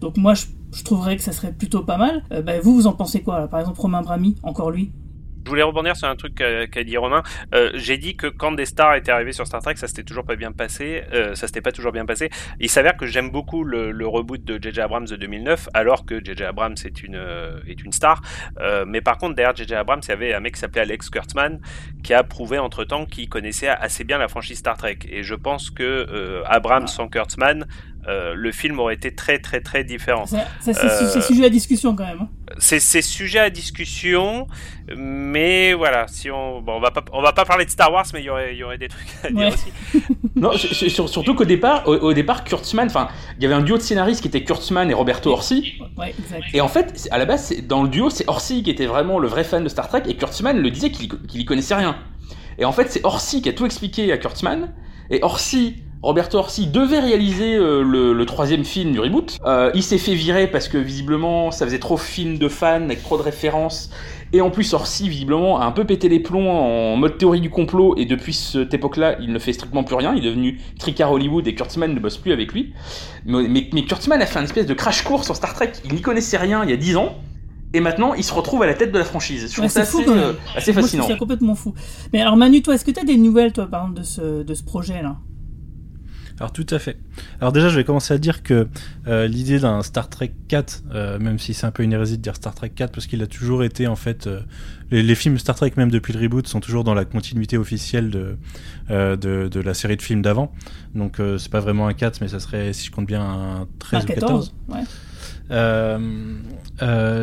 Donc 0.00 0.16
moi, 0.16 0.34
je, 0.34 0.82
trouverais 0.84 1.16
que 1.16 1.22
ça 1.22 1.32
serait 1.32 1.52
plutôt 1.52 1.82
pas 1.82 1.96
mal. 1.96 2.22
Euh, 2.32 2.42
bah, 2.42 2.60
vous, 2.60 2.74
vous 2.74 2.86
en 2.86 2.92
pensez 2.92 3.22
quoi 3.22 3.48
Par 3.48 3.60
exemple, 3.60 3.80
Romain 3.80 4.02
Brami, 4.02 4.36
encore 4.42 4.70
lui? 4.70 4.92
Je 5.46 5.50
voulais 5.50 5.62
rebondir 5.62 5.94
sur 5.94 6.08
un 6.08 6.16
truc 6.16 6.34
qu'a 6.34 6.82
dit 6.82 6.96
Romain. 6.96 7.22
Euh, 7.54 7.70
j'ai 7.74 7.98
dit 7.98 8.16
que 8.16 8.26
quand 8.26 8.50
des 8.50 8.66
stars 8.66 8.96
étaient 8.96 9.12
arrivées 9.12 9.30
sur 9.30 9.46
Star 9.46 9.62
Trek, 9.62 9.76
ça 9.76 9.86
s'était 9.86 10.02
toujours 10.02 10.24
pas 10.24 10.34
bien 10.34 10.50
passé. 10.50 11.04
Euh, 11.12 11.36
ça 11.36 11.46
s'était 11.46 11.60
pas 11.60 11.70
toujours 11.70 11.92
bien 11.92 12.04
passé. 12.04 12.30
Il 12.58 12.68
s'avère 12.68 12.96
que 12.96 13.06
j'aime 13.06 13.30
beaucoup 13.30 13.62
le, 13.62 13.92
le, 13.92 14.08
reboot 14.08 14.42
de 14.42 14.60
J.J. 14.60 14.80
Abrams 14.80 15.06
de 15.06 15.14
2009, 15.14 15.68
alors 15.72 16.04
que 16.04 16.18
J.J. 16.18 16.42
Abrams 16.42 16.74
est 16.84 17.00
une, 17.00 17.14
euh, 17.14 17.60
est 17.68 17.80
une 17.84 17.92
star. 17.92 18.22
Euh, 18.58 18.84
mais 18.88 19.00
par 19.00 19.18
contre, 19.18 19.36
derrière 19.36 19.54
J.J. 19.54 19.74
Abrams, 19.74 20.00
il 20.02 20.08
y 20.08 20.12
avait 20.12 20.34
un 20.34 20.40
mec 20.40 20.54
qui 20.54 20.60
s'appelait 20.60 20.80
Alex 20.80 21.10
Kurtzman, 21.10 21.60
qui 22.02 22.12
a 22.12 22.24
prouvé 22.24 22.58
entre-temps 22.58 23.06
qu'il 23.06 23.28
connaissait 23.28 23.68
assez 23.68 24.02
bien 24.02 24.18
la 24.18 24.26
franchise 24.26 24.58
Star 24.58 24.76
Trek. 24.76 24.98
Et 25.08 25.22
je 25.22 25.36
pense 25.36 25.70
que 25.70 26.42
Abrams 26.46 26.88
sans 26.88 27.06
Kurtzman, 27.06 27.66
euh, 28.08 28.34
le 28.34 28.52
film 28.52 28.78
aurait 28.78 28.94
été 28.94 29.14
très 29.14 29.38
très 29.38 29.60
très 29.60 29.82
différent. 29.82 30.26
Ça, 30.26 30.46
c'est 30.60 31.20
sujet 31.20 31.44
à 31.44 31.50
discussion 31.50 31.96
quand 31.96 32.06
même. 32.06 32.20
Hein. 32.22 32.28
C'est 32.58 33.02
sujet 33.02 33.40
à 33.40 33.50
discussion, 33.50 34.46
mais 34.96 35.74
voilà, 35.74 36.06
si 36.06 36.30
on, 36.30 36.60
bon, 36.60 36.74
on 36.76 36.80
va 36.80 36.92
pas, 36.92 37.04
on 37.12 37.20
va 37.20 37.32
pas 37.32 37.44
parler 37.44 37.64
de 37.64 37.70
Star 37.70 37.92
Wars, 37.92 38.06
mais 38.14 38.20
il 38.20 38.26
y 38.26 38.30
aurait, 38.30 38.54
il 38.54 38.58
y 38.58 38.62
aurait 38.64 38.78
des 38.78 38.86
trucs 38.86 39.08
à 39.24 39.30
dire 39.30 39.48
aussi. 39.48 39.72
non, 40.36 40.52
surtout 40.52 41.34
qu'au 41.34 41.44
départ, 41.44 41.88
au, 41.88 42.12
départ, 42.12 42.44
Kurtzman, 42.44 42.86
enfin, 42.86 43.08
il 43.36 43.42
y 43.42 43.46
avait 43.46 43.54
un 43.54 43.62
duo 43.62 43.76
de 43.76 43.82
scénaristes 43.82 44.22
qui 44.22 44.28
était 44.28 44.44
Kurtzman 44.44 44.88
et 44.88 44.94
Roberto 44.94 45.32
Orsi. 45.32 45.74
Ouais, 45.98 46.14
exact. 46.16 46.44
Et 46.54 46.60
en 46.60 46.68
fait, 46.68 47.08
à 47.10 47.18
la 47.18 47.24
base, 47.24 47.52
dans 47.66 47.82
le 47.82 47.88
duo, 47.88 48.10
c'est 48.10 48.28
Orsi 48.28 48.62
qui 48.62 48.70
était 48.70 48.86
vraiment 48.86 49.18
le 49.18 49.26
vrai 49.26 49.42
fan 49.42 49.64
de 49.64 49.68
Star 49.68 49.88
Trek, 49.88 50.04
et 50.06 50.16
Kurtzman 50.16 50.56
le 50.56 50.70
disait 50.70 50.90
qu'il 50.90 51.08
qu 51.08 51.18
y 51.34 51.44
connaissait 51.44 51.74
rien. 51.74 51.96
Et 52.58 52.64
en 52.64 52.72
fait, 52.72 52.90
c'est 52.90 53.04
Orsi 53.04 53.42
qui 53.42 53.48
a 53.48 53.52
tout 53.52 53.66
expliqué 53.66 54.12
à 54.12 54.18
Kurtzman, 54.18 54.72
et 55.10 55.18
Orsi 55.22 55.82
Roberto 56.06 56.38
Orsi 56.38 56.68
devait 56.68 57.00
réaliser 57.00 57.56
euh, 57.56 57.82
le, 57.82 58.26
troisième 58.26 58.64
film 58.64 58.92
du 58.92 59.00
reboot. 59.00 59.38
Euh, 59.44 59.72
il 59.74 59.82
s'est 59.82 59.98
fait 59.98 60.14
virer 60.14 60.46
parce 60.46 60.68
que 60.68 60.78
visiblement 60.78 61.50
ça 61.50 61.66
faisait 61.66 61.80
trop 61.80 61.96
film 61.96 62.38
de 62.38 62.48
fans 62.48 62.84
avec 62.84 63.02
trop 63.02 63.16
de 63.16 63.22
références. 63.22 63.90
Et 64.32 64.40
en 64.40 64.50
plus 64.50 64.72
Orsi 64.72 65.08
visiblement 65.08 65.60
a 65.60 65.64
un 65.64 65.72
peu 65.72 65.84
pété 65.84 66.08
les 66.08 66.20
plombs 66.20 66.48
en 66.48 66.96
mode 66.96 67.18
théorie 67.18 67.40
du 67.40 67.50
complot 67.50 67.96
et 67.96 68.04
depuis 68.04 68.34
cette 68.34 68.72
époque-là 68.72 69.16
il 69.20 69.32
ne 69.32 69.38
fait 69.40 69.52
strictement 69.52 69.82
plus 69.82 69.96
rien. 69.96 70.14
Il 70.14 70.24
est 70.24 70.28
devenu 70.28 70.60
tricard 70.78 71.10
Hollywood 71.10 71.44
et 71.48 71.56
Kurtzman 71.56 71.92
ne 71.92 71.98
bosse 71.98 72.18
plus 72.18 72.30
avec 72.30 72.52
lui. 72.52 72.72
Mais, 73.24 73.68
mais, 73.72 73.84
Kurtzman 73.84 74.22
a 74.22 74.26
fait 74.26 74.38
une 74.38 74.44
espèce 74.44 74.66
de 74.66 74.74
crash 74.74 75.02
course 75.02 75.24
sur 75.24 75.34
Star 75.34 75.54
Trek. 75.54 75.72
Il 75.84 75.92
n'y 75.92 76.02
connaissait 76.02 76.36
rien 76.36 76.62
il 76.62 76.70
y 76.70 76.72
a 76.72 76.76
10 76.76 76.98
ans. 76.98 77.16
Et 77.74 77.80
maintenant, 77.80 78.14
il 78.14 78.22
se 78.22 78.32
retrouve 78.32 78.62
à 78.62 78.66
la 78.66 78.74
tête 78.74 78.92
de 78.92 78.98
la 78.98 79.04
franchise. 79.04 79.50
Je 79.50 79.56
trouve 79.56 79.68
ça 79.68 79.80
assez, 79.80 80.08
euh, 80.08 80.34
assez 80.54 80.72
fascinant. 80.72 81.04
C'est 81.08 81.18
complètement 81.18 81.56
fou. 81.56 81.74
Mais 82.12 82.20
alors 82.20 82.36
Manu, 82.36 82.62
toi, 82.62 82.76
est-ce 82.76 82.84
que 82.84 82.92
tu 82.92 83.00
as 83.00 83.04
des 83.04 83.16
nouvelles, 83.16 83.52
toi, 83.52 83.66
par 83.66 83.82
exemple, 83.82 83.98
de 83.98 84.04
ce, 84.04 84.42
de 84.44 84.54
ce 84.54 84.62
projet-là 84.62 85.16
alors 86.38 86.52
tout 86.52 86.66
à 86.70 86.78
fait. 86.78 86.98
Alors 87.40 87.50
déjà, 87.52 87.70
je 87.70 87.76
vais 87.76 87.84
commencer 87.84 88.12
à 88.12 88.18
dire 88.18 88.42
que 88.42 88.68
euh, 89.06 89.26
l'idée 89.26 89.58
d'un 89.58 89.82
Star 89.82 90.10
Trek 90.10 90.32
4, 90.48 90.82
euh, 90.92 91.18
même 91.18 91.38
si 91.38 91.54
c'est 91.54 91.66
un 91.66 91.70
peu 91.70 91.82
une 91.82 91.94
hérésie 91.94 92.18
de 92.18 92.22
dire 92.22 92.36
Star 92.36 92.54
Trek 92.54 92.68
4, 92.68 92.92
parce 92.92 93.06
qu'il 93.06 93.22
a 93.22 93.26
toujours 93.26 93.64
été 93.64 93.86
en 93.86 93.96
fait, 93.96 94.26
euh, 94.26 94.40
les, 94.90 95.14
films 95.14 95.38
Star 95.38 95.56
Trek 95.56 95.72
même 95.78 95.90
depuis 95.90 96.12
le 96.12 96.20
reboot 96.20 96.46
sont 96.46 96.60
toujours 96.60 96.84
dans 96.84 96.92
la 96.92 97.06
continuité 97.06 97.56
officielle 97.56 98.10
de 98.10 98.36
de, 98.88 99.48
de, 99.48 99.60
la 99.60 99.74
série 99.74 99.96
de 99.96 100.02
films 100.02 100.22
d'avant. 100.22 100.52
Donc 100.94 101.20
c'est 101.38 101.50
pas 101.50 101.60
vraiment 101.60 101.88
un 101.88 101.94
4, 101.94 102.20
mais 102.20 102.28
ça 102.28 102.38
serait, 102.38 102.72
si 102.72 102.86
je 102.86 102.90
compte 102.92 103.06
bien, 103.06 103.22
un 103.22 103.66
13 103.80 104.04
ou 104.04 104.06
14. 104.06 104.54
Ouais. 104.68 104.84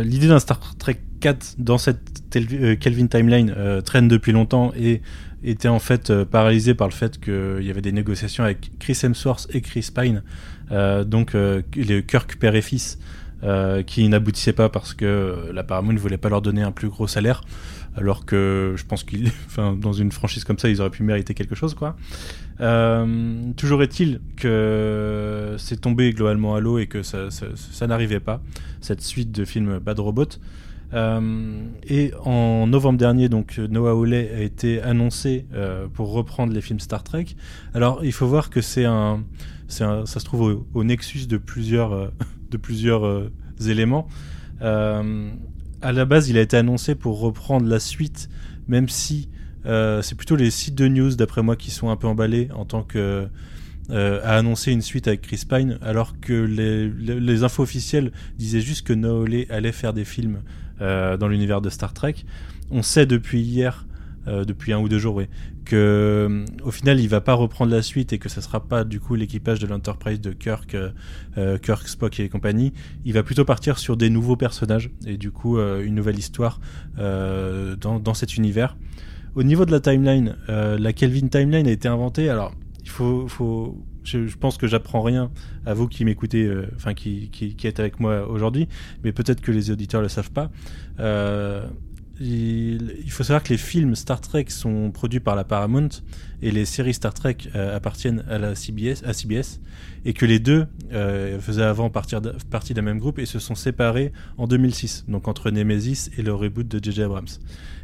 l'idée 0.03 0.27
d'un 0.27 0.39
Star 0.39 0.59
Trek 0.77 0.99
4 1.21 1.55
dans 1.59 1.77
cette 1.77 2.23
Kelvin 2.31 3.07
timeline 3.07 3.55
traîne 3.85 4.09
depuis 4.09 4.33
longtemps 4.33 4.73
et 4.75 5.01
était 5.43 5.67
en 5.67 5.79
fait 5.79 6.09
euh, 6.09 6.25
paralysé 6.25 6.73
par 6.73 6.87
le 6.87 6.93
fait 6.93 7.19
qu'il 7.19 7.63
y 7.63 7.69
avait 7.69 7.81
des 7.81 7.91
négociations 7.91 8.43
avec 8.43 8.71
Chris 8.79 8.97
Hemsworth 9.03 9.47
et 9.53 9.61
Chris 9.61 9.89
Pine, 9.93 10.23
euh, 10.71 11.03
donc 11.03 11.35
euh, 11.35 11.61
les 11.75 12.03
Kirk 12.03 12.37
père 12.37 12.55
et 12.55 12.61
fils, 12.61 12.99
qui 13.87 14.07
n'aboutissaient 14.07 14.53
pas 14.53 14.69
parce 14.69 14.93
que 14.93 15.51
la 15.53 15.65
Paramount 15.65 15.91
ne 15.91 15.99
voulait 15.99 16.17
pas 16.17 16.29
leur 16.29 16.41
donner 16.41 16.61
un 16.61 16.71
plus 16.71 16.87
gros 16.87 17.07
salaire, 17.07 17.41
alors 17.97 18.25
que 18.25 18.73
je 18.77 18.85
pense 18.85 19.03
qu'ils, 19.03 19.33
dans 19.57 19.91
une 19.91 20.13
franchise 20.13 20.45
comme 20.45 20.57
ça, 20.57 20.69
ils 20.69 20.79
auraient 20.79 20.89
pu 20.89 21.03
mériter 21.03 21.33
quelque 21.33 21.53
chose, 21.53 21.73
quoi. 21.73 21.97
toujours 23.57 23.83
est-il 23.83 24.21
que 24.37 25.55
c'est 25.57 25.81
tombé 25.81 26.13
globalement 26.13 26.55
à 26.55 26.61
l'eau 26.61 26.77
et 26.77 26.87
que 26.87 27.03
ça 27.03 27.27
n'arrivait 27.85 28.21
pas, 28.21 28.41
cette 28.79 29.01
suite 29.01 29.33
de 29.33 29.43
films 29.43 29.77
Bad 29.79 29.99
Robot. 29.99 30.39
Euh, 30.93 31.65
et 31.87 32.11
en 32.23 32.67
novembre 32.67 32.99
dernier, 32.99 33.29
donc 33.29 33.57
Noah 33.57 33.91
Hawley 33.91 34.29
a 34.35 34.41
été 34.41 34.81
annoncé 34.81 35.45
euh, 35.53 35.87
pour 35.87 36.11
reprendre 36.13 36.53
les 36.53 36.61
films 36.61 36.79
Star 36.79 37.03
Trek. 37.03 37.25
Alors, 37.73 38.03
il 38.05 38.11
faut 38.11 38.27
voir 38.27 38.49
que 38.49 38.61
c'est 38.61 38.85
un, 38.85 39.23
ça 39.67 40.05
se 40.05 40.25
trouve 40.25 40.65
au, 40.73 40.83
nexus 40.83 41.27
de 41.27 41.37
plusieurs, 41.37 41.93
euh, 41.93 42.07
de 42.51 42.57
plusieurs 42.57 43.31
éléments. 43.65 44.07
à 44.61 45.91
la 45.91 46.05
base, 46.05 46.29
il 46.29 46.37
a 46.37 46.41
été 46.41 46.57
annoncé 46.57 46.95
pour 46.95 47.19
reprendre 47.19 47.67
la 47.67 47.79
suite, 47.79 48.29
même 48.67 48.87
si 48.87 49.29
c'est 49.65 50.15
plutôt 50.15 50.35
les 50.35 50.51
sites 50.51 50.75
de 50.75 50.87
news, 50.87 51.15
d'après 51.15 51.41
moi, 51.41 51.55
qui 51.55 51.71
sont 51.71 51.89
un 51.89 51.95
peu 51.95 52.07
emballés 52.07 52.49
en 52.53 52.65
tant 52.65 52.83
que 52.83 53.27
a 53.89 54.37
annoncé 54.37 54.71
une 54.71 54.81
suite 54.81 55.07
avec 55.07 55.21
Chris 55.21 55.43
Pine, 55.49 55.79
alors 55.81 56.19
que 56.19 56.33
les, 56.33 57.43
infos 57.43 57.63
officielles 57.63 58.11
disaient 58.37 58.61
juste 58.61 58.85
que 58.85 58.93
Noah 58.93 59.21
Hawley 59.21 59.47
allait 59.49 59.71
faire 59.71 59.93
des 59.93 60.05
films 60.05 60.37
euh, 60.37 60.62
dans 60.83 61.27
l'univers 61.27 61.61
de 61.61 61.69
Star 61.69 61.93
Trek. 61.93 62.15
On 62.71 62.81
sait 62.81 63.05
depuis 63.05 63.41
hier, 63.41 63.85
euh, 64.27 64.45
depuis 64.45 64.73
un 64.73 64.79
ou 64.79 64.89
deux 64.89 64.99
jours, 64.99 65.15
oui, 65.15 65.25
que 65.65 65.75
euh, 65.75 66.45
au 66.63 66.71
final 66.71 66.99
il 66.99 67.07
va 67.07 67.21
pas 67.21 67.33
reprendre 67.33 67.71
la 67.71 67.81
suite 67.81 68.13
et 68.13 68.19
que 68.19 68.29
ce 68.29 68.41
sera 68.41 68.61
pas 68.61 68.83
du 68.83 68.99
coup 68.99 69.15
l'équipage 69.15 69.59
de 69.59 69.67
l'Enterprise 69.67 70.19
de 70.21 70.31
Kirk, 70.31 70.75
Kirk, 71.61 71.87
Spock 71.87 72.19
et 72.19 72.29
compagnie. 72.29 72.73
Il 73.05 73.13
va 73.13 73.23
plutôt 73.23 73.45
partir 73.45 73.77
sur 73.77 73.97
des 73.97 74.09
nouveaux 74.09 74.35
personnages 74.35 74.89
et 75.05 75.17
du 75.17 75.31
coup 75.31 75.57
une 75.59 75.95
nouvelle 75.95 76.17
histoire 76.17 76.59
dans, 76.97 77.99
dans, 77.99 78.13
cet 78.13 78.37
univers. 78.37 78.77
Au 79.35 79.43
niveau 79.43 79.65
de 79.65 79.71
la 79.71 79.79
timeline, 79.79 80.35
la 80.47 80.93
Kelvin 80.93 81.27
timeline 81.27 81.67
a 81.67 81.71
été 81.71 81.87
inventée. 81.87 82.29
Alors 82.29 82.53
il 82.83 82.89
faut, 82.89 83.27
je, 84.03 84.35
pense 84.35 84.57
que 84.57 84.67
j'apprends 84.67 85.01
rien 85.01 85.31
à 85.65 85.73
vous 85.73 85.87
qui 85.87 86.05
m'écoutez, 86.05 86.43
euh, 86.43 86.67
enfin 86.75 86.93
qui, 86.93 87.29
qui, 87.29 87.67
êtes 87.67 87.79
avec 87.79 87.99
moi 87.99 88.27
aujourd'hui, 88.27 88.67
mais 89.03 89.11
peut-être 89.11 89.41
que 89.41 89.51
les 89.51 89.71
auditeurs 89.71 90.01
le 90.01 90.09
savent 90.09 90.31
pas. 90.31 90.51
Euh, 90.99 91.65
il, 92.19 93.09
faut 93.09 93.23
savoir 93.23 93.41
que 93.41 93.49
les 93.49 93.57
films 93.57 93.95
Star 93.95 94.21
Trek 94.21 94.45
sont 94.49 94.91
produits 94.91 95.19
par 95.19 95.35
la 95.35 95.43
Paramount 95.43 95.89
et 96.41 96.51
les 96.51 96.65
séries 96.65 96.93
Star 96.93 97.13
Trek 97.13 97.37
euh, 97.55 97.75
appartiennent 97.75 98.23
à 98.29 98.37
la 98.37 98.53
CBS, 98.53 99.03
à 99.05 99.13
CBS, 99.13 99.59
et 100.05 100.13
que 100.13 100.25
les 100.25 100.39
deux 100.39 100.67
faisaient 101.39 101.63
avant 101.63 101.89
partie 101.89 102.73
d'un 102.73 102.81
même 102.81 102.99
groupe 102.99 103.17
et 103.17 103.25
se 103.25 103.39
sont 103.39 103.55
séparés 103.55 104.11
en 104.37 104.47
2006, 104.47 105.05
donc 105.07 105.27
entre 105.27 105.49
Nemesis 105.49 106.11
et 106.17 106.21
le 106.21 106.33
reboot 106.33 106.67
de 106.67 106.83
J.J. 106.83 107.03
Abrams 107.03 107.27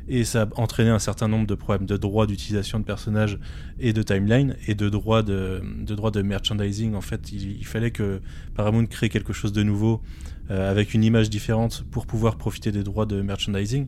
et 0.09 0.23
ça 0.23 0.41
a 0.41 0.59
entraîné 0.59 0.89
un 0.89 0.99
certain 0.99 1.27
nombre 1.27 1.47
de 1.47 1.55
problèmes 1.55 1.85
de 1.85 1.95
droits 1.95 2.25
d'utilisation 2.25 2.79
de 2.79 2.83
personnages 2.83 3.39
et 3.79 3.93
de 3.93 4.01
timeline 4.01 4.55
et 4.67 4.75
de 4.75 4.89
droits 4.89 5.21
de, 5.21 5.61
de, 5.81 5.95
droits 5.95 6.11
de 6.11 6.21
merchandising. 6.21 6.95
En 6.95 7.01
fait, 7.01 7.31
il, 7.31 7.65
fallait 7.65 7.91
que 7.91 8.19
Paramount 8.55 8.87
crée 8.87 9.09
quelque 9.09 9.33
chose 9.33 9.53
de 9.53 9.61
nouveau 9.61 10.01
euh, 10.49 10.69
avec 10.69 10.95
une 10.95 11.03
image 11.03 11.29
différente 11.29 11.85
pour 11.91 12.07
pouvoir 12.07 12.37
profiter 12.37 12.71
des 12.71 12.83
droits 12.83 13.05
de 13.05 13.21
merchandising. 13.21 13.87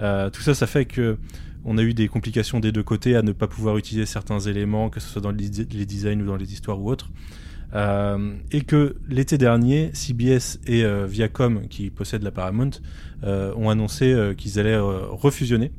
Euh, 0.00 0.28
tout 0.28 0.42
ça, 0.42 0.54
ça 0.54 0.66
fait 0.66 0.86
que 0.86 1.16
on 1.64 1.78
a 1.78 1.82
eu 1.82 1.94
des 1.94 2.08
complications 2.08 2.58
des 2.58 2.72
deux 2.72 2.82
côtés 2.82 3.14
à 3.16 3.22
ne 3.22 3.32
pas 3.32 3.46
pouvoir 3.46 3.76
utiliser 3.76 4.06
certains 4.06 4.40
éléments, 4.40 4.88
que 4.88 4.98
ce 4.98 5.08
soit 5.08 5.22
dans 5.22 5.30
les 5.30 5.48
designs 5.48 6.20
ou 6.22 6.26
dans 6.26 6.36
les 6.36 6.52
histoires 6.52 6.80
ou 6.80 6.90
autres. 6.90 7.10
Euh, 7.74 8.34
et 8.50 8.62
que 8.62 8.96
l'été 9.08 9.38
dernier, 9.38 9.90
CBS 9.94 10.58
et 10.66 10.84
euh, 10.84 11.06
Viacom, 11.06 11.68
qui 11.68 11.90
possèdent 11.90 12.22
la 12.22 12.30
Paramount, 12.30 12.70
euh, 13.22 13.54
ont 13.56 13.70
annoncé 13.70 14.34
qu'ils 14.36 14.58
allaient 14.58 14.78
refusionner 14.78 15.72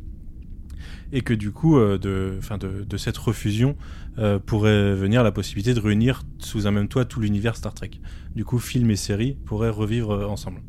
et 1.13 1.21
que 1.21 1.33
du 1.33 1.51
coup, 1.51 1.77
de, 1.77 2.37
fin 2.41 2.57
de, 2.57 2.97
cette 2.97 3.17
refusion 3.17 3.75
pourrait 4.45 4.95
venir 4.95 5.23
la 5.23 5.33
possibilité 5.33 5.73
de 5.73 5.79
réunir 5.81 6.23
sous 6.39 6.67
un 6.67 6.71
même 6.71 6.87
toit 6.87 7.03
tout 7.03 7.19
l'univers 7.19 7.57
Star 7.57 7.73
Trek. 7.73 7.91
Du 8.33 8.45
coup, 8.45 8.59
film 8.59 8.89
et 8.91 8.95
série 8.95 9.37
pourraient 9.45 9.69
revivre 9.69 10.29
ensemble. 10.29 10.61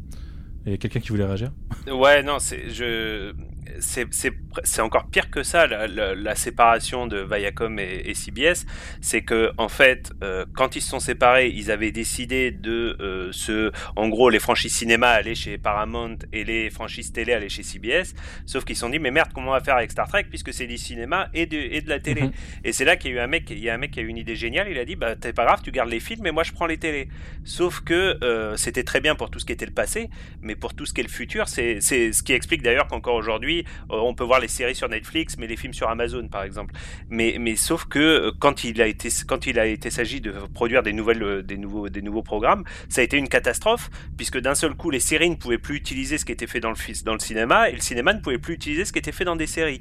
Il 0.67 0.73
y 0.73 0.75
a 0.75 0.79
quelqu'un 0.79 0.99
qui 0.99 1.11
voulait 1.11 1.25
réagir? 1.25 1.53
Ouais, 1.87 2.25
non, 2.25 2.39
c'est 2.41 2.71
je 2.71 3.33
c'est 3.79 4.81
encore 4.81 5.07
pire 5.07 5.31
que 5.31 5.43
ça, 5.43 5.67
la, 5.67 6.15
la, 6.15 6.35
séparation 6.35 7.07
de 7.07 7.19
Viacom 7.19 7.79
et, 7.79 8.15
CBS. 8.15 8.67
C'est 9.01 9.23
que, 9.23 9.53
en 9.57 9.69
fait, 9.69 10.13
euh, 10.23 10.45
quand 10.55 10.77
ils 10.77 10.81
se 10.81 10.91
sont 10.91 11.01
séparés, 11.01 11.49
ils 11.49 11.71
avaient 11.71 11.93
décidé 11.93 12.51
de 12.51 12.97
euh, 13.01 13.33
se. 13.33 13.73
En 13.97 14.09
gros, 14.09 14.31
les 14.31 14.39
franchises 14.39 14.75
cinéma 14.75 15.09
allaient 15.11 15.35
chez 15.35 15.59
Paramount 15.59 16.19
et 16.33 16.45
les 16.45 16.71
franchises 16.71 17.13
télé 17.13 17.33
allaient 17.33 17.49
chez 17.49 17.63
CBS. 17.63 18.15
Sauf 18.47 18.65
qu'ils 18.65 18.77
se 18.77 18.81
sont 18.81 18.91
dit, 18.91 18.99
mais 18.99 19.11
merde, 19.11 19.31
comment 19.35 19.51
on 19.51 19.55
va 19.55 19.61
faire 19.61 19.77
avec 19.77 19.91
Star 19.91 20.09
Trek 20.09 20.27
puisque 20.29 20.53
c'est 20.53 20.67
du 20.67 20.79
cinéma 20.79 21.29
et 21.35 21.47
de, 21.47 21.57
et 21.57 21.81
de 21.81 21.89
la 21.89 22.01
télé 22.01 22.23
mhm. 22.23 22.33
Et 22.65 22.73
c'est 22.73 22.85
là 22.85 22.97
qu'il 22.97 23.11
y 23.11 23.15
a 23.15 23.17
eu 23.19 23.21
un 23.21 23.27
mec, 23.27 23.49
il 23.51 23.59
y 23.59 23.71
a 23.71 23.75
un 23.75 23.79
mec 23.79 23.93
qui 23.93 24.01
a 24.01 24.03
eu 24.03 24.09
une 24.09 24.19
idée 24.19 24.37
géniale. 24.37 24.69
Il 24.71 24.79
a 24.79 24.85
dit, 24.85 24.97
bah, 24.97 25.17
t'es 25.17 25.33
pas 25.33 25.45
grave, 25.45 25.61
tu 25.63 25.71
gardes 25.71 25.91
les 25.91 26.01
films, 26.01 26.23
mais 26.23 26.33
moi 26.33 26.43
je 26.43 26.53
prends 26.53 26.67
les 26.67 26.79
télés. 26.79 27.09
Sauf 27.45 27.81
que 27.81 28.19
euh, 28.23 28.57
c'était 28.57 28.85
très 28.85 29.01
bien 29.01 29.15
pour 29.15 29.31
tout 29.31 29.39
ce 29.39 29.45
qui 29.45 29.53
était 29.53 29.67
le 29.67 29.73
passé, 29.73 30.11
mais 30.41 30.57
pour 30.57 30.75
tout 30.75 30.87
ce 30.87 30.93
qui 30.93 31.01
est 31.01 31.05
le 31.05 31.11
futur, 31.11 31.49
c'est 31.49 31.81
ce 31.81 32.23
qui 32.23 32.33
explique 32.33 32.63
d'ailleurs 32.63 32.89
qu'encore 32.89 33.15
aujourd'hui, 33.15 33.52
aujourd'hui, 33.53 33.65
euh, 33.91 33.97
on 34.01 34.15
peut 34.15 34.25
voir 34.25 34.41
les 34.41 34.49
séries 34.49 34.75
sur 34.75 34.89
Netflix, 34.89 35.37
mais 35.39 35.47
les 35.47 35.57
films 35.57 35.75
sur 35.75 35.89
Amazon, 35.89 36.29
par 36.29 36.43
exemple. 36.43 36.75
Mais, 37.09 37.37
mais 37.39 37.57
sauf 37.57 37.85
que 37.85 37.99
euh, 37.99 38.33
quand 38.39 38.65
il 38.65 38.81
a 38.81 38.87
été, 38.87 39.09
quand 39.27 39.47
il 39.47 39.59
a 39.59 39.67
été 39.67 39.91
s'agit 39.91 40.21
de 40.21 40.33
produire 40.55 40.83
des 40.83 40.93
nouvelles, 40.93 41.23
euh, 41.23 41.43
des 41.43 41.57
nouveaux, 41.57 41.89
des 41.89 42.03
nouveaux 42.03 42.23
programmes, 42.23 42.65
ça 42.89 43.01
a 43.01 43.05
été 43.05 43.17
une 43.17 43.29
catastrophe, 43.29 43.91
puisque 44.17 44.39
d'un 44.39 44.55
seul 44.55 44.75
coup, 44.75 44.91
les 44.91 45.01
séries 45.01 45.31
ne 45.31 45.37
pouvaient 45.37 45.59
plus 45.59 45.77
utiliser 45.77 46.19
ce 46.19 46.25
qui 46.25 46.33
était 46.33 46.47
fait 46.47 46.61
dans 46.61 46.71
le, 46.71 47.05
dans 47.05 47.15
le 47.15 47.19
cinéma, 47.19 47.69
et 47.69 47.73
le 47.73 47.81
cinéma 47.81 48.15
ne 48.15 48.21
pouvait 48.21 48.39
plus 48.39 48.55
utiliser 48.55 48.85
ce 48.85 48.93
qui 48.93 48.99
était 48.99 49.13
fait 49.13 49.25
dans 49.25 49.37
des 49.37 49.47
séries. 49.47 49.81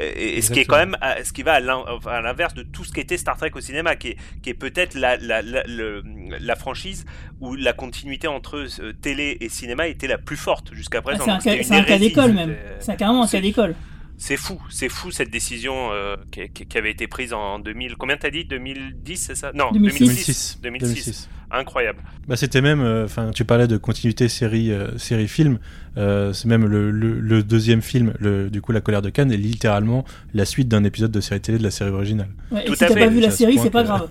Et, 0.00 0.40
ce 0.42 0.50
qui 0.50 0.60
est 0.60 0.64
quand 0.64 0.78
même, 0.78 0.96
ce 1.22 1.32
qui 1.32 1.42
va 1.42 1.54
à 1.54 2.20
l'inverse 2.20 2.54
de 2.54 2.62
tout 2.62 2.84
ce 2.84 2.92
qui 2.92 3.00
était 3.00 3.16
Star 3.16 3.36
Trek 3.36 3.50
au 3.54 3.60
cinéma, 3.60 3.96
qui 3.96 4.08
est, 4.08 4.16
qui 4.42 4.50
est 4.50 4.54
peut-être 4.54 4.94
la, 4.94 5.16
la, 5.16 5.42
la, 5.42 5.62
la, 5.66 6.56
franchise 6.56 7.04
où 7.40 7.54
la 7.54 7.72
continuité 7.72 8.26
entre 8.26 8.66
télé 9.00 9.36
et 9.40 9.48
cinéma 9.48 9.88
était 9.88 10.06
la 10.06 10.18
plus 10.18 10.36
forte 10.36 10.72
jusqu'à 10.74 11.02
présent. 11.02 11.24
Ah, 11.28 11.38
c'est 11.40 11.70
un, 11.72 11.82
cas 11.82 11.98
d'école 11.98 12.32
même. 12.32 12.56
C'est 12.80 12.92
un 12.92 12.96
cas 12.96 13.11
C'est 14.18 14.36
fou, 14.36 14.62
c'est 14.70 14.88
fou 14.88 15.10
cette 15.10 15.30
décision 15.30 15.90
euh, 15.90 16.14
qui, 16.30 16.48
qui, 16.48 16.78
avait 16.78 16.92
été 16.92 17.08
prise 17.08 17.32
en 17.32 17.58
2000. 17.58 17.96
Combien 17.96 18.16
t'as 18.16 18.30
dit? 18.30 18.44
2010, 18.44 19.16
c'est 19.16 19.34
ça? 19.34 19.50
Non, 19.52 19.72
2006. 19.72 20.60
2006. 20.62 21.28
Incroyable. 21.50 21.98
Bah, 22.28 22.36
c'était 22.36 22.60
même, 22.60 22.80
euh, 22.82 23.04
enfin, 23.04 23.32
tu 23.34 23.44
parlais 23.44 23.66
de 23.66 23.76
continuité 23.76 24.28
série, 24.28 24.70
euh, 24.70 24.96
série 24.96 25.26
film. 25.26 25.58
c'est 25.96 26.44
même 26.44 26.66
le, 26.66 26.92
le, 26.92 27.42
deuxième 27.42 27.82
film, 27.82 28.14
le, 28.20 28.48
du 28.48 28.60
coup, 28.60 28.70
La 28.70 28.80
colère 28.80 29.02
de 29.02 29.10
Cannes, 29.10 29.32
est 29.32 29.36
littéralement 29.36 30.04
la 30.34 30.44
suite 30.44 30.68
d'un 30.68 30.84
épisode 30.84 31.10
de 31.10 31.20
série 31.20 31.40
télé 31.40 31.58
de 31.58 31.64
la 31.64 31.72
série 31.72 31.90
originale. 31.90 32.28
Ouais, 32.52 32.64
et 32.64 32.70
si 32.70 32.78
t'as 32.78 32.94
pas 32.94 33.08
vu 33.08 33.18
la 33.18 33.32
série, 33.32 33.58
c'est 33.58 33.70
pas 33.70 33.82
grave. 33.82 34.08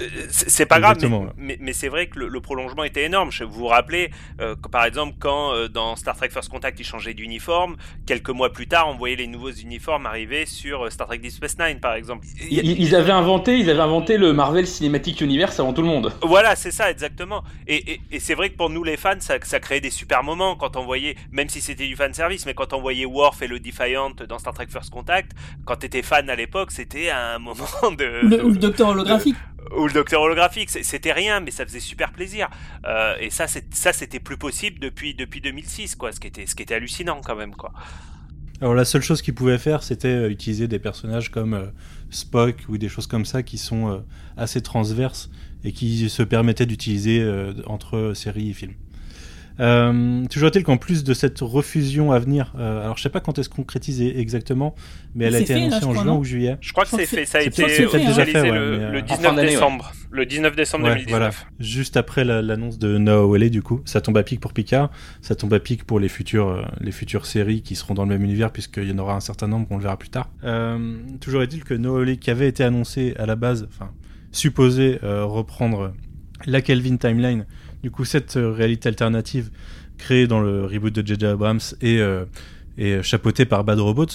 Euh, 0.00 0.06
c'est 0.28 0.66
pas 0.66 0.80
grave, 0.80 0.98
mais, 1.36 1.56
mais, 1.60 1.72
c'est 1.72 1.88
vrai 1.88 2.06
que 2.08 2.18
le, 2.18 2.40
prolongement 2.40 2.84
était 2.84 3.04
énorme. 3.04 3.30
Vous 3.42 3.50
vous 3.50 3.66
rappelez, 3.66 4.10
euh, 4.40 4.56
par 4.70 4.84
exemple, 4.84 5.14
quand 5.18 5.52
euh, 5.52 5.68
dans 5.68 5.94
Star 5.96 6.16
Trek 6.16 6.30
First 6.30 6.50
Contact, 6.50 6.78
ils 6.80 6.84
changeaient 6.84 7.14
d'uniforme, 7.14 7.76
quelques 8.06 8.30
mois 8.30 8.52
plus 8.52 8.66
tard, 8.66 8.88
on 8.88 8.96
voyait 8.96 9.16
les 9.16 9.26
nouveaux 9.26 9.52
uniformes 9.52 10.06
arriver 10.06 10.46
sur 10.46 10.90
Star 10.90 11.06
Trek 11.06 11.18
Deep 11.18 11.30
Space 11.30 11.56
Nine, 11.58 11.78
par 11.80 11.94
exemple. 11.94 12.26
Ils, 12.50 12.94
avaient 12.94 13.12
inventé, 13.12 13.58
ils 13.58 13.70
avaient 13.70 13.80
inventé 13.80 14.18
le 14.18 14.32
Marvel 14.32 14.66
Cinematic 14.66 15.20
Universe 15.20 15.60
avant 15.60 15.72
tout 15.72 15.82
le 15.82 15.88
monde. 15.88 16.12
Voilà, 16.22 16.56
c'est 16.56 16.72
ça, 16.72 16.90
exactement. 16.90 17.44
Et, 17.66 18.00
et, 18.10 18.20
c'est 18.20 18.34
vrai 18.34 18.50
que 18.50 18.56
pour 18.56 18.70
nous, 18.70 18.82
les 18.82 18.96
fans, 18.96 19.20
ça, 19.20 19.36
ça 19.42 19.60
créait 19.60 19.80
des 19.80 19.90
super 19.90 20.24
moments 20.24 20.56
quand 20.56 20.76
on 20.76 20.84
voyait, 20.84 21.16
même 21.30 21.48
si 21.48 21.60
c'était 21.60 21.86
du 21.86 21.94
fan 21.94 22.12
service, 22.12 22.46
mais 22.46 22.54
quand 22.54 22.72
on 22.72 22.80
voyait 22.80 23.04
Worf 23.04 23.42
et 23.42 23.46
le 23.46 23.60
Defiant 23.60 24.10
dans 24.28 24.38
Star 24.38 24.54
Trek 24.54 24.66
First 24.68 24.90
Contact, 24.90 25.32
quand 25.64 25.76
t'étais 25.76 26.02
fan 26.02 26.28
à 26.28 26.34
l'époque, 26.34 26.72
c'était 26.72 27.10
un 27.10 27.38
moment 27.44 27.92
de. 27.96 28.42
Ou 28.42 28.50
le, 28.50 28.56
docteur 28.56 28.88
holographique 28.88 29.36
le 29.86 29.92
docteur 29.92 30.22
holographique, 30.22 30.70
c'était 30.70 31.12
rien, 31.12 31.40
mais 31.40 31.50
ça 31.50 31.64
faisait 31.64 31.80
super 31.80 32.12
plaisir. 32.12 32.48
Euh, 32.86 33.16
et 33.20 33.30
ça, 33.30 33.46
ça, 33.46 33.92
c'était 33.92 34.20
plus 34.20 34.36
possible 34.36 34.78
depuis 34.78 35.14
depuis 35.14 35.40
2006, 35.40 35.96
quoi. 35.96 36.12
Ce 36.12 36.20
qui 36.20 36.26
était, 36.26 36.46
ce 36.46 36.54
qui 36.54 36.62
était 36.62 36.74
hallucinant 36.74 37.20
quand 37.24 37.36
même, 37.36 37.54
quoi. 37.54 37.72
Alors 38.60 38.74
la 38.74 38.84
seule 38.84 39.02
chose 39.02 39.20
qu'ils 39.20 39.34
pouvaient 39.34 39.58
faire, 39.58 39.82
c'était 39.82 40.08
euh, 40.08 40.30
utiliser 40.30 40.68
des 40.68 40.78
personnages 40.78 41.30
comme 41.30 41.54
euh, 41.54 41.66
Spock 42.10 42.56
ou 42.68 42.78
des 42.78 42.88
choses 42.88 43.06
comme 43.06 43.24
ça 43.24 43.42
qui 43.42 43.58
sont 43.58 44.04
assez 44.36 44.62
transverses 44.62 45.30
et 45.64 45.72
qui 45.72 46.08
se 46.08 46.22
permettaient 46.22 46.66
d'utiliser 46.66 47.26
entre 47.66 48.12
séries 48.14 48.50
et 48.50 48.52
films. 48.52 48.74
Euh, 49.60 50.24
toujours 50.26 50.48
est-il 50.48 50.64
qu'en 50.64 50.76
plus 50.76 51.04
de 51.04 51.14
cette 51.14 51.38
refusion 51.40 52.10
à 52.10 52.18
venir, 52.18 52.52
euh, 52.58 52.82
alors 52.82 52.96
je 52.96 53.02
sais 53.02 53.08
pas 53.08 53.20
quand 53.20 53.38
est-ce 53.38 53.48
concrétisé 53.48 54.18
exactement, 54.18 54.74
mais 55.14 55.26
elle 55.26 55.36
a 55.36 55.40
été 55.40 55.54
annoncée 55.54 55.84
en 55.84 55.94
juin 55.94 56.14
ou 56.14 56.24
juillet. 56.24 56.56
Je 56.60 56.72
crois 56.72 56.84
que 56.84 56.90
c'est 56.90 57.06
fait, 57.06 57.24
ça 57.24 57.38
a 57.38 57.42
été 57.42 57.62
déjà 57.64 58.26
fait, 58.26 58.50
le, 58.50 59.02
19 59.02 59.36
décembre. 59.36 59.92
Le 60.10 60.26
19 60.26 60.56
décembre 60.56 60.86
2019. 60.86 61.10
Voilà. 61.10 61.30
Juste 61.60 61.96
après 61.96 62.24
l'annonce 62.24 62.78
de 62.78 62.98
Noah 62.98 63.38
du 63.48 63.62
coup, 63.62 63.80
ça 63.84 64.00
tombe 64.00 64.16
à 64.16 64.22
pic 64.22 64.40
pour 64.40 64.52
Picard, 64.52 64.90
ça 65.20 65.34
tombe 65.34 65.54
à 65.54 65.60
pic 65.60 65.84
pour 65.84 66.00
les 66.00 66.08
futures, 66.08 66.48
euh, 66.48 66.62
les 66.80 66.92
futures 66.92 67.26
séries 67.26 67.62
qui 67.62 67.76
seront 67.76 67.94
dans 67.94 68.04
le 68.04 68.08
même 68.08 68.24
univers, 68.24 68.50
puisqu'il 68.50 68.88
y 68.88 68.92
en 68.92 68.98
aura 68.98 69.14
un 69.14 69.20
certain 69.20 69.46
nombre, 69.46 69.66
on 69.70 69.76
le 69.76 69.82
verra 69.82 69.96
plus 69.96 70.10
tard. 70.10 70.30
toujours 71.20 71.42
est-il 71.42 71.62
que 71.64 71.74
Noah 71.74 72.00
Whalley, 72.00 72.16
qui 72.16 72.30
avait 72.30 72.48
été 72.48 72.64
annoncé 72.64 73.14
à 73.18 73.26
la 73.26 73.36
base, 73.36 73.68
enfin, 73.70 73.90
supposé 74.32 74.98
reprendre 75.02 75.92
la 76.46 76.60
Kelvin 76.60 76.96
Timeline, 76.96 77.46
du 77.84 77.90
coup, 77.90 78.06
cette 78.06 78.38
euh, 78.38 78.50
réalité 78.50 78.88
alternative 78.88 79.50
créée 79.98 80.26
dans 80.26 80.40
le 80.40 80.64
reboot 80.64 80.90
de 80.90 81.06
J.J. 81.06 81.26
Abrams 81.26 81.60
et, 81.82 81.98
euh, 81.98 82.24
et 82.78 83.02
chapeautée 83.02 83.44
par 83.44 83.62
Bad 83.62 83.78
Robot, 83.78 84.06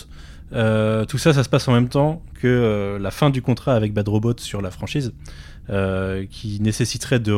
euh, 0.54 1.06
tout 1.06 1.20
ça, 1.20 1.34
ça 1.34 1.44
se 1.44 1.50
passe 1.50 1.68
en 1.68 1.74
même 1.74 1.88
temps 1.88 2.24
que 2.34 2.98
la 3.00 3.12
fin 3.12 3.30
du 3.30 3.44
contrat 3.44 3.76
avec 3.76 3.94
Bad 3.94 4.08
Robot 4.08 4.34
sur 4.40 4.60
la 4.64 4.72
franchise, 4.72 5.14
qui 6.32 6.60
nécessiterait 6.62 7.20
de 7.20 7.32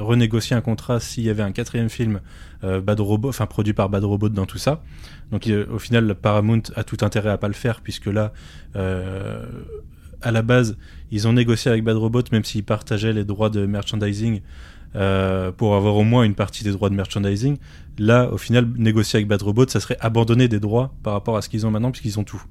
renégocier 0.00 0.56
un 0.56 0.60
contrat 0.60 0.98
s'il 0.98 1.22
y 1.22 1.30
avait 1.30 1.44
un 1.44 1.52
quatrième 1.52 1.88
film 1.88 2.20
Bad 2.62 2.98
Robot, 2.98 3.28
enfin 3.28 3.46
produit 3.46 3.72
par 3.72 3.88
Bad 3.88 4.02
Robot 4.02 4.30
dans 4.30 4.46
tout 4.46 4.58
ça. 4.58 4.82
Donc 5.30 5.48
au 5.72 5.78
final, 5.78 6.16
Paramount 6.16 6.62
a 6.74 6.82
tout 6.82 6.96
intérêt 7.02 7.30
à 7.30 7.38
pas 7.38 7.46
le 7.46 7.54
faire 7.54 7.82
puisque 7.82 8.06
là, 8.06 8.32
à 8.74 10.32
la 10.32 10.42
base, 10.42 10.76
ils 11.12 11.28
ont 11.28 11.32
négocié 11.32 11.70
avec 11.70 11.84
Bad 11.84 11.96
Robot 11.96 12.22
même 12.32 12.44
s'ils 12.44 12.64
partageaient 12.64 13.12
les 13.12 13.24
droits 13.24 13.50
de 13.50 13.64
merchandising 13.64 14.40
euh, 14.96 15.50
pour 15.50 15.74
avoir 15.74 15.96
au 15.96 16.04
moins 16.04 16.22
une 16.22 16.34
partie 16.34 16.64
des 16.64 16.70
droits 16.70 16.90
de 16.90 16.94
merchandising. 16.94 17.56
Là, 17.98 18.30
au 18.30 18.38
final, 18.38 18.68
négocier 18.76 19.18
avec 19.18 19.28
Bad 19.28 19.42
Robot, 19.42 19.66
ça 19.68 19.80
serait 19.80 19.96
abandonner 20.00 20.48
des 20.48 20.60
droits 20.60 20.94
par 21.02 21.12
rapport 21.12 21.36
à 21.36 21.42
ce 21.42 21.48
qu'ils 21.48 21.66
ont 21.66 21.70
maintenant, 21.70 21.90
puisqu'ils 21.90 22.18
ont 22.18 22.24
tout. 22.24 22.42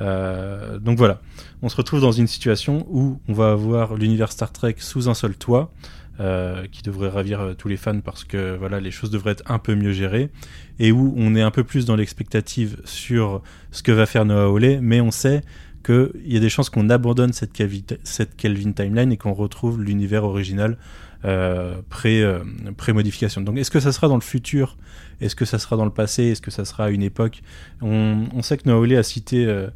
Euh, 0.00 0.78
donc 0.78 0.96
voilà, 0.96 1.20
on 1.60 1.68
se 1.68 1.76
retrouve 1.76 2.00
dans 2.00 2.12
une 2.12 2.26
situation 2.26 2.86
où 2.88 3.20
on 3.28 3.32
va 3.32 3.50
avoir 3.50 3.96
l'univers 3.96 4.30
Star 4.30 4.52
Trek 4.52 4.76
sous 4.78 5.08
un 5.08 5.14
seul 5.14 5.34
toit, 5.34 5.72
euh, 6.20 6.66
qui 6.72 6.82
devrait 6.82 7.10
ravir 7.10 7.54
tous 7.56 7.68
les 7.68 7.76
fans 7.76 8.00
parce 8.00 8.24
que 8.24 8.56
voilà, 8.56 8.80
les 8.80 8.90
choses 8.90 9.10
devraient 9.10 9.32
être 9.32 9.44
un 9.46 9.58
peu 9.58 9.74
mieux 9.74 9.92
gérées, 9.92 10.30
et 10.78 10.92
où 10.92 11.14
on 11.16 11.34
est 11.34 11.42
un 11.42 11.50
peu 11.50 11.64
plus 11.64 11.84
dans 11.84 11.96
l'expectative 11.96 12.80
sur 12.84 13.42
ce 13.72 13.82
que 13.82 13.92
va 13.92 14.06
faire 14.06 14.24
Noah 14.24 14.46
Hawley, 14.46 14.78
mais 14.80 15.00
on 15.00 15.10
sait 15.10 15.42
qu'il 15.84 16.10
y 16.26 16.36
a 16.36 16.40
des 16.40 16.48
chances 16.48 16.70
qu'on 16.70 16.90
abandonne 16.90 17.32
cette, 17.32 17.62
cette 18.04 18.36
Kelvin 18.36 18.72
Timeline 18.72 19.12
et 19.12 19.16
qu'on 19.16 19.32
retrouve 19.32 19.82
l'univers 19.82 20.24
original 20.24 20.76
euh, 21.24 21.74
euh, 22.04 22.44
pré-modification. 22.76 23.40
Donc 23.40 23.56
est-ce 23.56 23.72
que 23.72 23.80
ça 23.80 23.90
sera 23.90 24.06
dans 24.06 24.14
le 24.14 24.20
futur? 24.20 24.76
Est-ce 25.20 25.34
que 25.34 25.44
ça 25.44 25.58
sera 25.58 25.76
dans 25.76 25.84
le 25.84 25.90
passé? 25.90 26.24
Est-ce 26.24 26.40
que 26.40 26.52
ça 26.52 26.64
sera 26.64 26.84
à 26.84 26.90
une 26.90 27.02
époque? 27.02 27.42
On, 27.80 28.40
sait 28.42 28.56
que 28.56 28.68
Noah 28.68 28.98
a 28.98 29.02
cité 29.02 29.44
euh, 29.46 29.68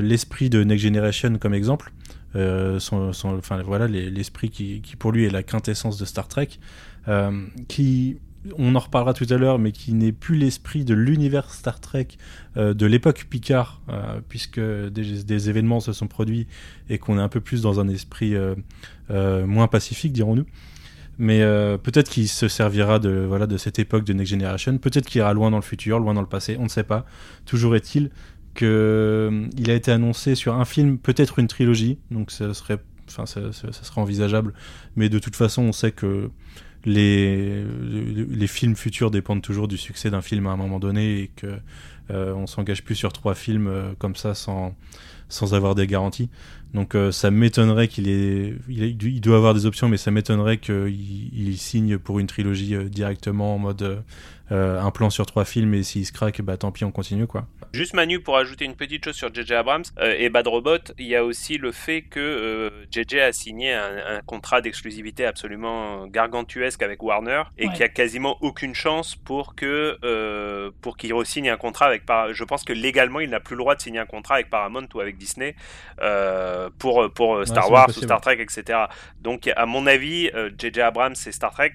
l'esprit 0.00 0.50
de 0.50 0.64
Next 0.64 0.82
Generation 0.82 1.38
comme 1.38 1.54
exemple. 1.54 1.92
enfin 2.34 3.62
voilà 3.64 3.86
l'esprit 3.86 4.50
qui, 4.50 4.82
pour 4.98 5.12
lui 5.12 5.26
est 5.26 5.30
la 5.30 5.44
quintessence 5.44 5.96
de 5.96 6.04
Star 6.04 6.26
Trek, 6.26 6.48
qui 7.68 8.18
on 8.56 8.74
en 8.74 8.78
reparlera 8.78 9.12
tout 9.12 9.26
à 9.28 9.36
l'heure, 9.36 9.58
mais 9.58 9.70
qui 9.70 9.92
n'est 9.92 10.12
plus 10.12 10.34
l'esprit 10.34 10.84
de 10.84 10.94
l'univers 10.94 11.52
Star 11.52 11.78
Trek 11.78 12.08
de 12.56 12.86
l'époque 12.86 13.26
Picard, 13.30 13.80
puisque 14.28 14.60
des, 14.60 15.48
événements 15.48 15.78
se 15.78 15.92
sont 15.92 16.08
produits 16.08 16.48
et 16.88 16.98
qu'on 16.98 17.16
est 17.16 17.22
un 17.22 17.28
peu 17.28 17.40
plus 17.40 17.62
dans 17.62 17.78
un 17.78 17.88
esprit 17.88 18.34
moins 19.08 19.68
pacifique, 19.68 20.12
dirons-nous 20.12 20.46
mais 21.20 21.42
euh, 21.42 21.76
peut-être 21.76 22.08
qu'il 22.08 22.28
se 22.28 22.48
servira 22.48 22.98
de, 22.98 23.26
voilà, 23.28 23.46
de 23.46 23.58
cette 23.58 23.78
époque 23.78 24.04
de 24.04 24.14
Next 24.14 24.30
Generation, 24.30 24.78
peut-être 24.78 25.04
qu'il 25.04 25.18
ira 25.18 25.34
loin 25.34 25.50
dans 25.50 25.58
le 25.58 25.62
futur, 25.62 25.98
loin 25.98 26.14
dans 26.14 26.22
le 26.22 26.26
passé, 26.26 26.56
on 26.58 26.64
ne 26.64 26.68
sait 26.68 26.82
pas. 26.82 27.04
Toujours 27.44 27.76
est-il 27.76 28.10
qu'il 28.54 28.66
euh, 28.66 29.48
a 29.66 29.72
été 29.72 29.92
annoncé 29.92 30.34
sur 30.34 30.54
un 30.54 30.64
film, 30.64 30.96
peut-être 30.96 31.38
une 31.38 31.46
trilogie, 31.46 31.98
donc 32.10 32.30
ça 32.30 32.54
serait, 32.54 32.78
enfin, 33.06 33.26
ça, 33.26 33.40
envisageable, 33.96 34.54
mais 34.96 35.10
de 35.10 35.18
toute 35.18 35.36
façon, 35.36 35.62
on 35.64 35.72
sait 35.72 35.92
que 35.92 36.30
les, 36.86 37.64
les 37.64 38.46
films 38.46 38.74
futurs 38.74 39.10
dépendent 39.10 39.42
toujours 39.42 39.68
du 39.68 39.76
succès 39.76 40.08
d'un 40.08 40.22
film 40.22 40.46
à 40.46 40.52
un 40.52 40.56
moment 40.56 40.80
donné 40.80 41.20
et 41.20 41.30
que 41.36 41.58
euh, 42.10 42.32
on 42.32 42.46
s'engage 42.46 42.82
plus 42.82 42.94
sur 42.94 43.12
trois 43.12 43.34
films 43.34 43.70
comme 43.98 44.16
ça 44.16 44.34
sans, 44.34 44.74
sans 45.28 45.52
avoir 45.52 45.74
des 45.74 45.86
garanties. 45.86 46.30
Donc 46.74 46.94
euh, 46.94 47.10
ça 47.10 47.30
m'étonnerait 47.30 47.88
qu'il 47.88 48.08
ait, 48.08 48.54
il, 48.68 49.20
doit 49.20 49.36
avoir 49.36 49.54
des 49.54 49.66
options, 49.66 49.88
mais 49.88 49.96
ça 49.96 50.10
m'étonnerait 50.10 50.58
qu'il 50.58 50.94
il 51.34 51.58
signe 51.58 51.98
pour 51.98 52.20
une 52.20 52.28
trilogie 52.28 52.76
euh, 52.76 52.84
directement 52.84 53.56
en 53.56 53.58
mode 53.58 54.02
euh, 54.52 54.80
un 54.80 54.90
plan 54.90 55.10
sur 55.10 55.26
trois 55.26 55.44
films 55.44 55.74
et 55.74 55.84
s'il 55.84 56.04
se 56.04 56.12
craque, 56.12 56.40
bah 56.42 56.56
tant 56.56 56.72
pis, 56.72 56.84
on 56.84 56.90
continue 56.90 57.26
quoi. 57.28 57.46
Juste 57.72 57.94
Manu 57.94 58.20
pour 58.20 58.36
ajouter 58.36 58.64
une 58.64 58.74
petite 58.74 59.04
chose 59.04 59.14
sur 59.14 59.32
JJ 59.32 59.52
Abrams 59.52 59.84
euh, 59.98 60.16
et 60.18 60.28
Bad 60.28 60.48
Robot, 60.48 60.92
il 60.98 61.06
y 61.06 61.14
a 61.14 61.24
aussi 61.24 61.56
le 61.56 61.70
fait 61.70 62.02
que 62.02 62.72
JJ 62.90 63.14
euh, 63.14 63.28
a 63.28 63.32
signé 63.32 63.72
un, 63.72 64.20
contrat 64.26 64.60
d'exclusivité 64.60 65.24
absolument 65.24 66.06
gargantuesque 66.08 66.82
avec 66.82 67.02
Warner 67.02 67.44
et 67.58 67.68
qui 67.68 67.82
a 67.82 67.88
quasiment 67.88 68.36
aucune 68.40 68.74
chance 68.74 69.14
pour 69.14 69.54
que 69.54 70.70
pour 70.80 70.96
qu'il 70.96 71.14
re-signe 71.14 71.48
un 71.48 71.56
contrat 71.56 71.86
avec 71.86 72.04
Paramount. 72.04 72.32
Je 72.32 72.44
pense 72.44 72.64
que 72.64 72.72
légalement 72.72 73.20
il 73.20 73.30
n'a 73.30 73.40
plus 73.40 73.54
le 73.54 73.60
droit 73.60 73.76
de 73.76 73.80
signer 73.80 74.00
un 74.00 74.06
contrat 74.06 74.34
avec 74.34 74.50
Paramount 74.50 74.86
ou 74.94 75.00
avec 75.00 75.16
Disney 75.16 75.54
pour 76.78 77.10
pour 77.12 77.46
Star 77.46 77.70
Wars 77.70 77.88
ou 77.88 77.92
Star 78.02 78.20
Trek 78.20 78.40
etc. 78.40 78.78
Donc 79.20 79.48
à 79.54 79.66
mon 79.66 79.86
avis 79.86 80.30
JJ 80.58 80.78
Abrams 80.78 81.14
et 81.26 81.32
Star 81.32 81.52
Trek 81.52 81.74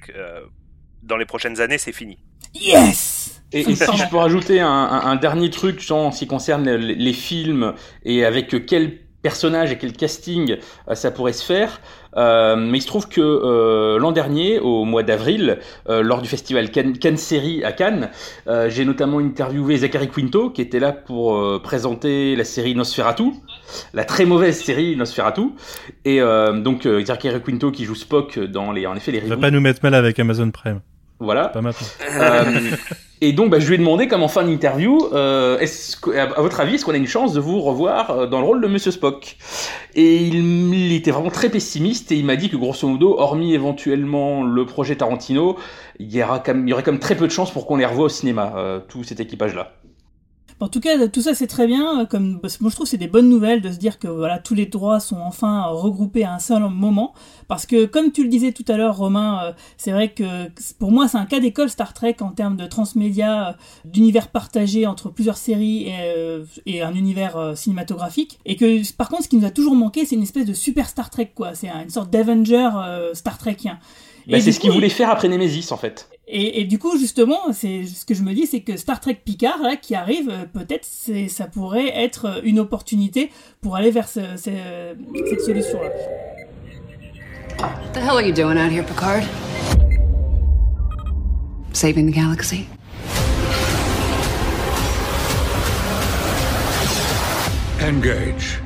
dans 1.03 1.17
les 1.17 1.25
prochaines 1.25 1.61
années 1.61 1.77
c'est 1.77 1.93
fini. 1.93 2.19
Yes 2.55 3.15
et, 3.55 3.63
si 3.63 3.97
je 3.97 4.09
peux 4.09 4.17
rajouter 4.17 4.59
un, 4.59 5.15
dernier 5.15 5.49
truc, 5.49 5.79
genre, 5.79 6.07
en 6.07 6.11
ce 6.11 6.19
qui 6.19 6.27
concerne 6.27 6.69
les, 6.69 7.13
films 7.13 7.73
et 8.03 8.25
avec 8.25 8.65
quel 8.65 8.97
personnage 9.21 9.71
et 9.71 9.77
quel 9.77 9.93
casting 9.93 10.57
ça 10.93 11.09
pourrait 11.09 11.33
se 11.33 11.45
faire. 11.45 11.79
mais 12.15 12.77
il 12.77 12.81
se 12.81 12.87
trouve 12.87 13.07
que 13.07 13.97
l'an 13.97 14.11
dernier, 14.11 14.59
au 14.59 14.83
mois 14.83 15.03
d'avril, 15.03 15.59
lors 15.87 16.21
du 16.21 16.27
festival 16.27 16.69
Cannes, 16.69 16.97
Cannes 16.97 17.17
Série 17.17 17.63
à 17.63 17.71
Cannes, 17.71 18.09
j'ai 18.67 18.83
notamment 18.83 19.19
interviewé 19.19 19.77
Zachary 19.77 20.09
Quinto, 20.09 20.49
qui 20.49 20.61
était 20.61 20.79
là 20.79 20.91
pour 20.91 21.61
présenter 21.61 22.35
la 22.35 22.43
série 22.43 22.75
Nosferatu, 22.75 23.31
la 23.93 24.03
très 24.03 24.25
mauvaise 24.25 24.61
série 24.61 24.97
Nosferatu. 24.97 25.51
Et 26.03 26.19
donc 26.19 26.85
Zachary 27.05 27.41
Quinto 27.41 27.71
qui 27.71 27.85
joue 27.85 27.95
Spock 27.95 28.37
dans 28.39 28.73
les, 28.73 28.85
en 28.85 28.95
effet 28.95 29.13
les. 29.13 29.19
Il 29.19 29.29
va 29.29 29.37
pas 29.37 29.51
nous 29.51 29.61
mettre 29.61 29.79
mal 29.81 29.93
avec 29.93 30.19
Amazon 30.19 30.51
Prime. 30.51 30.81
Voilà. 31.19 31.49
Pas 31.49 31.62
maintenant. 31.62 31.88
Euh, 32.19 32.71
et 33.21 33.32
donc, 33.32 33.49
bah, 33.49 33.60
je 33.60 33.67
lui 33.67 33.76
ai 33.76 33.78
demandé, 33.78 34.07
comme 34.07 34.24
en 34.24 34.28
fin 34.28 34.43
d'interview, 34.43 35.09
euh, 35.13 35.57
est-ce 35.59 35.95
que, 35.95 36.11
à 36.11 36.41
votre 36.41 36.59
avis, 36.59 36.76
est-ce 36.76 36.86
qu'on 36.86 36.93
a 36.93 36.97
une 36.97 37.07
chance 37.07 37.34
de 37.34 37.39
vous 37.39 37.61
revoir 37.61 38.11
euh, 38.11 38.28
dans 38.28 38.39
le 38.39 38.45
rôle 38.45 38.61
de 38.61 38.68
Monsieur 38.68 38.91
Spock? 38.91 39.38
Et 39.95 40.18
il, 40.18 40.36
il, 40.74 40.93
était 40.93 41.11
vraiment 41.11 41.32
très 41.32 41.49
pessimiste 41.49 42.11
et 42.11 42.18
il 42.18 42.26
m'a 42.26 42.36
dit 42.36 42.49
que, 42.49 42.57
grosso 42.57 42.88
modo, 42.88 43.18
hormis 43.18 43.53
éventuellement 43.53 44.43
le 44.43 44.66
projet 44.66 44.97
Tarantino, 44.97 45.57
il 45.99 46.13
y, 46.13 46.22
aura 46.22 46.43
il 46.47 46.70
y 46.70 46.74
aurait 46.74 46.84
comme 46.84 46.99
très 46.99 47.16
peu 47.16 47.26
de 47.26 47.32
chances 47.32 47.51
pour 47.51 47.66
qu'on 47.66 47.78
les 47.78 47.86
revoie 47.86 48.05
au 48.05 48.09
cinéma, 48.09 48.53
euh, 48.57 48.80
tout 48.86 49.03
cet 49.03 49.22
équipage-là. 49.22 49.72
En 50.62 50.70
tout 50.70 50.80
cas, 50.80 51.08
tout 51.10 51.22
ça 51.22 51.34
c'est 51.34 51.47
très 51.47 51.68
bien. 51.68 52.01
euh, 52.01 52.06
Comme 52.06 52.39
moi 52.62 52.70
je 52.70 52.76
trouve 52.76 52.88
c'est 52.88 52.97
des 52.97 53.08
bonnes 53.10 53.28
nouvelles 53.30 53.62
de 53.62 53.72
se 53.72 53.78
dire 53.78 53.99
que 53.99 54.08
voilà 54.08 54.39
tous 54.39 54.53
les 54.56 54.66
droits 54.66 55.01
sont 55.01 55.18
enfin 55.18 55.66
euh, 55.68 55.72
regroupés 55.72 56.24
à 56.24 56.34
un 56.34 56.39
seul 56.39 56.64
moment. 56.70 57.14
Parce 57.49 57.66
que 57.66 57.86
comme 57.86 58.12
tu 58.14 58.24
le 58.24 58.30
disais 58.30 58.53
tout 58.53 58.64
à 58.70 58.78
l'heure, 58.78 58.95
Romain, 58.97 59.39
euh, 59.43 59.51
c'est 59.78 59.91
vrai 59.91 60.10
que 60.14 60.49
pour 60.80 60.91
moi 60.91 61.08
c'est 61.10 61.18
un 61.18 61.26
cas 61.26 61.41
d'école 61.41 61.70
Star 61.70 61.93
Trek 61.93 62.16
en 62.22 62.30
termes 62.30 62.56
de 62.56 62.66
transmédia, 62.68 63.58
d'univers 63.84 64.30
partagé 64.30 64.88
entre 64.88 65.10
plusieurs 65.10 65.38
séries 65.38 65.89
et, 65.89 66.41
et 66.66 66.82
un 66.82 66.95
univers 66.95 67.51
cinématographique. 67.56 68.39
Et 68.45 68.56
que 68.56 68.95
par 68.95 69.10
contre, 69.10 69.24
ce 69.24 69.28
qui 69.30 69.36
nous 69.36 69.45
a 69.45 69.51
toujours 69.51 69.76
manqué, 69.76 70.06
c'est 70.06 70.16
une 70.16 70.24
espèce 70.24 70.45
de 70.45 70.53
super 70.53 70.88
Star 70.88 71.10
Trek 71.10 71.32
quoi. 71.36 71.53
C'est 71.53 71.68
un- 71.70 71.84
une 71.84 71.89
sorte 71.89 72.10
d'Avenger 72.10 72.70
Star 73.14 73.38
Trekien. 73.38 73.78
Bah, 74.28 74.38
Et 74.38 74.41
c'est 74.41 74.51
ce 74.53 74.60
qu'il 74.60 74.70
coup, 74.72 74.76
voulait 74.76 74.89
faire 74.89 75.10
après 75.12 75.28
Nemesis, 75.28 75.72
en 75.72 75.78
fait. 75.78 76.10
Et, 76.28 76.61
et 76.61 76.63
du 76.65 76.80
coup, 76.80 76.97
justement, 76.97 77.53
c'est 77.53 77.86
ce 77.86 78.05
que 78.05 78.13
je 78.15 78.23
me 78.23 78.34
dis, 78.34 78.47
c'est 78.47 78.61
que 78.61 78.78
Star 78.78 78.99
Trek 78.99 79.19
Picard, 79.23 79.61
là, 79.61 79.76
qui 79.76 79.93
arrive, 79.95 80.30
euh, 80.30 80.45
peut-être, 80.51 80.84
c'est, 80.86 81.28
ça 81.28 81.45
pourrait 81.45 81.91
être 81.95 82.26
euh, 82.26 82.41
une 82.43 82.59
opportunité 82.59 83.32
pour 83.61 83.76
aller 83.76 83.91
vers 83.91 84.07
ce- 84.09 84.36
ce- 84.38 84.95
cette 85.30 85.41
solution-là. 85.41 85.89
What 87.59 87.93
the 87.93 87.97
hell 87.97 88.09
are 88.17 88.21
you 88.21 88.34
doing 88.34 88.57
out 88.57 88.71
here, 88.71 88.84
Picard? 88.84 89.23
Saving 91.73 92.09
the 92.11 92.15
galaxy? 92.15 92.65
Engage. 97.82 98.59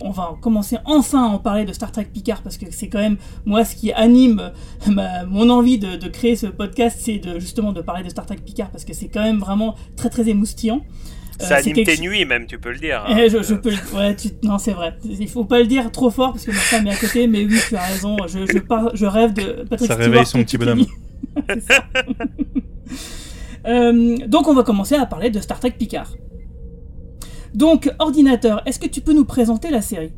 On 0.00 0.10
va 0.10 0.36
commencer 0.40 0.76
enfin 0.84 1.24
à 1.24 1.28
en 1.28 1.38
parler 1.38 1.64
de 1.64 1.72
Star 1.72 1.90
Trek 1.90 2.04
Picard 2.12 2.42
parce 2.42 2.56
que 2.56 2.66
c'est 2.70 2.88
quand 2.88 3.00
même 3.00 3.16
moi 3.44 3.64
ce 3.64 3.74
qui 3.74 3.92
anime 3.92 4.52
euh, 4.86 4.90
ma- 4.92 5.24
mon 5.24 5.50
envie 5.50 5.78
de, 5.78 5.96
de 5.96 6.08
créer 6.08 6.36
ce 6.36 6.46
podcast, 6.46 6.98
c'est 7.00 7.18
de 7.18 7.38
justement 7.40 7.72
de 7.72 7.80
parler 7.80 8.04
de 8.04 8.08
Star 8.08 8.24
Trek 8.24 8.36
Picard 8.44 8.70
parce 8.70 8.84
que 8.84 8.94
c'est 8.94 9.08
quand 9.08 9.22
même 9.22 9.38
vraiment 9.40 9.74
très 9.96 10.08
très 10.08 10.28
émoustillant. 10.28 10.82
Euh, 11.40 11.44
Ça 11.44 11.46
c'est 11.48 11.54
anime 11.70 11.74
quelque 11.74 11.96
tes 11.96 12.00
nuits 12.00 12.24
même, 12.24 12.46
tu 12.46 12.58
peux 12.58 12.70
le 12.72 12.78
dire. 12.78 13.04
hein. 13.08 13.16
Eh, 13.18 13.28
je, 13.28 13.42
je 13.42 13.54
peux 13.54 13.70
le- 13.70 13.96
ouais, 13.96 14.14
tu- 14.16 14.28
non, 14.42 14.58
c'est 14.58 14.72
vrai. 14.72 14.94
Il 15.04 15.28
faut 15.28 15.44
pas 15.44 15.58
le 15.60 15.66
dire 15.66 15.90
trop 15.92 16.10
fort 16.10 16.32
parce 16.32 16.44
que 16.44 16.50
ma 16.52 16.56
femme 16.58 16.86
est 16.86 16.92
à 16.92 16.96
côté, 16.96 17.26
mais 17.26 17.44
oui, 17.44 17.58
tu 17.68 17.76
as 17.76 17.82
raison. 17.82 18.16
Je, 18.28 18.40
je, 18.52 18.58
par- 18.58 18.94
je 18.94 19.06
rêve 19.06 19.32
de 19.34 19.64
Patrick 19.68 19.88
Ça 19.88 19.94
Stewart 19.94 19.98
réveille 19.98 20.26
son 20.26 20.42
petit 20.44 20.58
bonhomme. 20.58 20.84
Euh, 23.66 24.16
donc, 24.26 24.48
on 24.48 24.54
va 24.54 24.62
commencer 24.62 24.94
à 24.94 25.04
parler 25.04 25.30
de 25.30 25.40
Star 25.40 25.58
Trek 25.60 25.72
Picard. 25.72 26.12
Donc, 27.54 27.90
ordinateur, 27.98 28.62
est-ce 28.66 28.78
que 28.78 28.86
tu 28.86 29.00
peux 29.00 29.12
nous 29.12 29.24
présenter 29.24 29.70
la 29.70 29.80
série? 29.80 30.12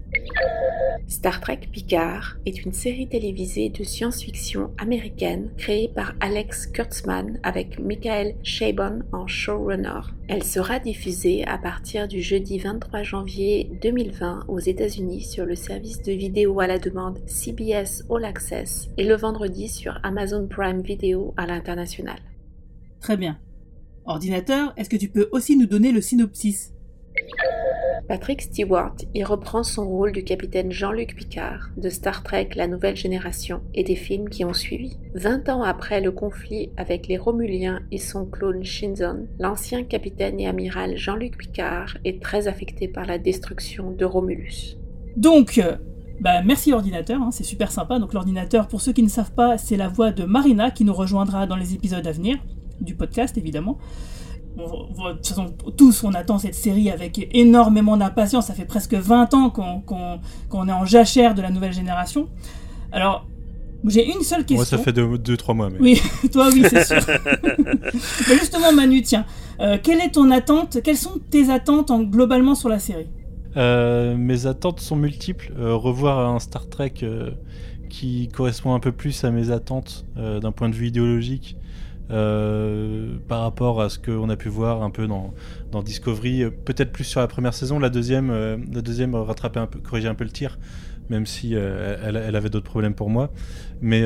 Star 1.07 1.41
Trek 1.41 1.61
Picard 1.73 2.37
est 2.47 2.65
une 2.65 2.73
série 2.73 3.09
télévisée 3.09 3.69
de 3.69 3.83
science-fiction 3.83 4.71
américaine 4.79 5.51
créée 5.59 5.89
par 5.89 6.15
Alex 6.21 6.67
Kurtzman 6.69 7.41
avec 7.43 7.81
Michael 7.81 8.37
Chabon 8.45 9.01
en 9.13 9.27
showrunner. 9.27 10.01
Elle 10.29 10.45
sera 10.45 10.79
diffusée 10.79 11.45
à 11.47 11.59
partir 11.59 12.07
du 12.07 12.23
jeudi 12.23 12.59
23 12.59 13.03
janvier 13.03 13.71
2020 13.83 14.45
aux 14.47 14.61
États-Unis 14.61 15.23
sur 15.23 15.47
le 15.47 15.57
service 15.57 16.01
de 16.03 16.13
vidéo 16.13 16.61
à 16.61 16.69
la 16.69 16.79
demande 16.79 17.19
CBS 17.27 18.05
All 18.09 18.25
Access 18.25 18.89
et 18.97 19.05
le 19.05 19.17
vendredi 19.17 19.69
sur 19.69 19.99
Amazon 20.05 20.47
Prime 20.47 20.81
Video 20.81 21.35
à 21.37 21.47
l'international. 21.47 22.21
Très 23.01 23.17
bien. 23.17 23.39
Ordinateur, 24.05 24.73
est-ce 24.77 24.89
que 24.89 24.97
tu 24.97 25.09
peux 25.09 25.29
aussi 25.33 25.57
nous 25.57 25.67
donner 25.67 25.91
le 25.91 26.01
synopsis? 26.01 26.73
Patrick 28.09 28.43
Stewart 28.43 28.97
y 29.15 29.23
reprend 29.23 29.63
son 29.63 29.89
rôle 29.89 30.13
du 30.13 30.25
capitaine 30.25 30.73
Jean-Luc 30.73 31.15
Picard 31.15 31.71
de 31.77 31.89
Star 31.89 32.25
Trek 32.25 32.49
La 32.57 32.67
Nouvelle 32.67 32.97
Génération 32.97 33.63
et 33.73 33.85
des 33.85 33.95
films 33.95 34.29
qui 34.29 34.45
ont 34.45 34.53
suivi. 34.53 34.97
Vingt 35.15 35.49
ans 35.49 35.63
après 35.63 36.01
le 36.01 36.11
conflit 36.11 36.71
avec 36.77 37.07
les 37.07 37.19
Romuliens 37.19 37.81
et 37.93 37.99
son 37.99 38.27
clone 38.27 38.65
Shinzon, 38.65 39.29
l'ancien 39.39 39.85
capitaine 39.85 40.41
et 40.41 40.49
amiral 40.49 40.97
Jean-Luc 40.97 41.39
Picard 41.39 41.99
est 42.05 42.21
très 42.21 42.49
affecté 42.49 42.89
par 42.89 43.07
la 43.07 43.19
destruction 43.19 43.93
de 43.93 44.05
Romulus. 44.05 44.77
Donc, 45.17 45.59
euh, 45.59 45.77
bah, 46.21 46.43
merci 46.43 46.71
l'ordinateur, 46.71 47.23
hein, 47.23 47.31
c'est 47.31 47.45
super 47.45 47.71
sympa. 47.71 47.99
Donc 47.99 48.13
l'ordinateur, 48.13 48.69
pour 48.69 48.81
ceux 48.81 48.93
qui 48.93 49.03
ne 49.03 49.09
savent 49.09 49.33
pas, 49.33 49.57
c'est 49.57 49.77
la 49.77 49.89
voix 49.89 50.11
de 50.11 50.25
Marina 50.25 50.71
qui 50.71 50.85
nous 50.85 50.95
rejoindra 50.95 51.47
dans 51.47 51.57
les 51.57 51.75
épisodes 51.75 52.07
à 52.07 52.13
venir, 52.13 52.39
du 52.81 52.95
podcast 52.95 53.39
évidemment. 53.39 53.79
On- 54.59 54.63
on- 54.99 55.09
de 55.11 55.15
toute 55.15 55.27
façon, 55.29 55.47
tous, 55.77 56.05
on 56.05 56.13
attend 56.15 56.39
cette 56.39 56.55
série 56.55 56.91
avec 56.91 57.29
énormément 57.33 57.97
d'impatience. 57.97 58.47
Ça 58.49 58.55
fait 58.55 58.65
presque 58.65 58.95
20 58.95 59.33
ans 59.35 59.51
qu'on 59.51 59.81
qu'on- 59.81 60.21
qu'on 60.49 60.69
est 60.69 60.73
en 60.73 60.85
jachère 60.85 61.35
de 61.35 61.43
la 61.43 61.51
nouvelle 61.51 61.73
génération. 61.73 62.29
Alors, 62.93 63.27
j'ai 63.87 64.07
une 64.07 64.21
seule 64.23 64.41
question. 64.45 64.57
Moi, 64.57 64.65
ça 64.67 64.79
fait 64.79 64.93
2-3 64.93 65.55
mois. 65.55 65.71
Mais... 65.71 65.79
Oui, 65.81 66.03
toi, 66.33 66.49
oui, 66.53 66.65
c'est 66.69 66.85
sûr. 66.85 67.01
Mais 68.29 68.39
justement, 68.39 68.73
Manu, 68.73 69.03
tiens, 69.03 69.25
euh, 69.61 69.79
quelle 69.83 70.01
est 70.01 70.11
ton 70.11 70.31
attente? 70.31 70.79
Quelles 70.83 70.97
sont 70.97 71.19
tes 71.31 71.51
attentes 71.51 71.91
en- 71.91 72.03
globalement 72.03 72.55
sur 72.55 72.69
la 72.69 72.79
série? 72.79 73.09
Euh, 73.57 74.17
mes 74.17 74.47
attentes 74.47 74.81
sont 74.81 74.97
multiples. 74.97 75.53
Euh, 75.59 75.75
revoir 75.75 76.29
un 76.35 76.39
Star 76.39 76.69
Trek 76.69 76.95
euh, 77.03 77.31
qui 77.89 78.29
correspond 78.29 78.75
un 78.75 78.81
peu 78.81 78.93
plus 78.93 79.25
à 79.25 79.31
mes 79.31 79.51
attentes 79.51 80.05
euh, 80.17 80.39
d'un 80.41 80.53
point 80.53 80.69
de 80.69 80.75
vue 80.75 80.89
idéologique 80.89 81.57
euh, 82.11 83.15
par 83.29 83.43
rapport 83.43 83.81
à 83.81 83.89
ce 83.89 83.99
qu'on 83.99 84.29
a 84.29 84.37
pu 84.37 84.49
voir 84.49 84.83
un 84.83 84.91
peu 84.91 85.07
dans, 85.07 85.33
Discovery. 85.83 86.43
euh, 86.43 86.51
Peut-être 86.51 86.93
plus 86.93 87.05
sur 87.05 87.21
la 87.21 87.29
première 87.29 87.55
saison. 87.55 87.79
La 87.79 87.91
deuxième, 87.91 88.31
euh, 88.31 88.57
la 88.73 89.23
rattrapait 89.23 89.61
un 89.61 89.67
peu, 89.67 89.79
corrigeait 89.79 90.09
un 90.09 90.15
peu 90.15 90.25
le 90.25 90.31
tir, 90.31 90.59
même 91.09 91.27
si 91.27 91.55
euh, 91.55 91.97
elle, 92.03 92.37
avait 92.37 92.51
d'autres 92.51 92.69
problèmes 92.69 92.95
pour 92.95 93.11
moi. 93.11 93.33
Mais 93.81 94.03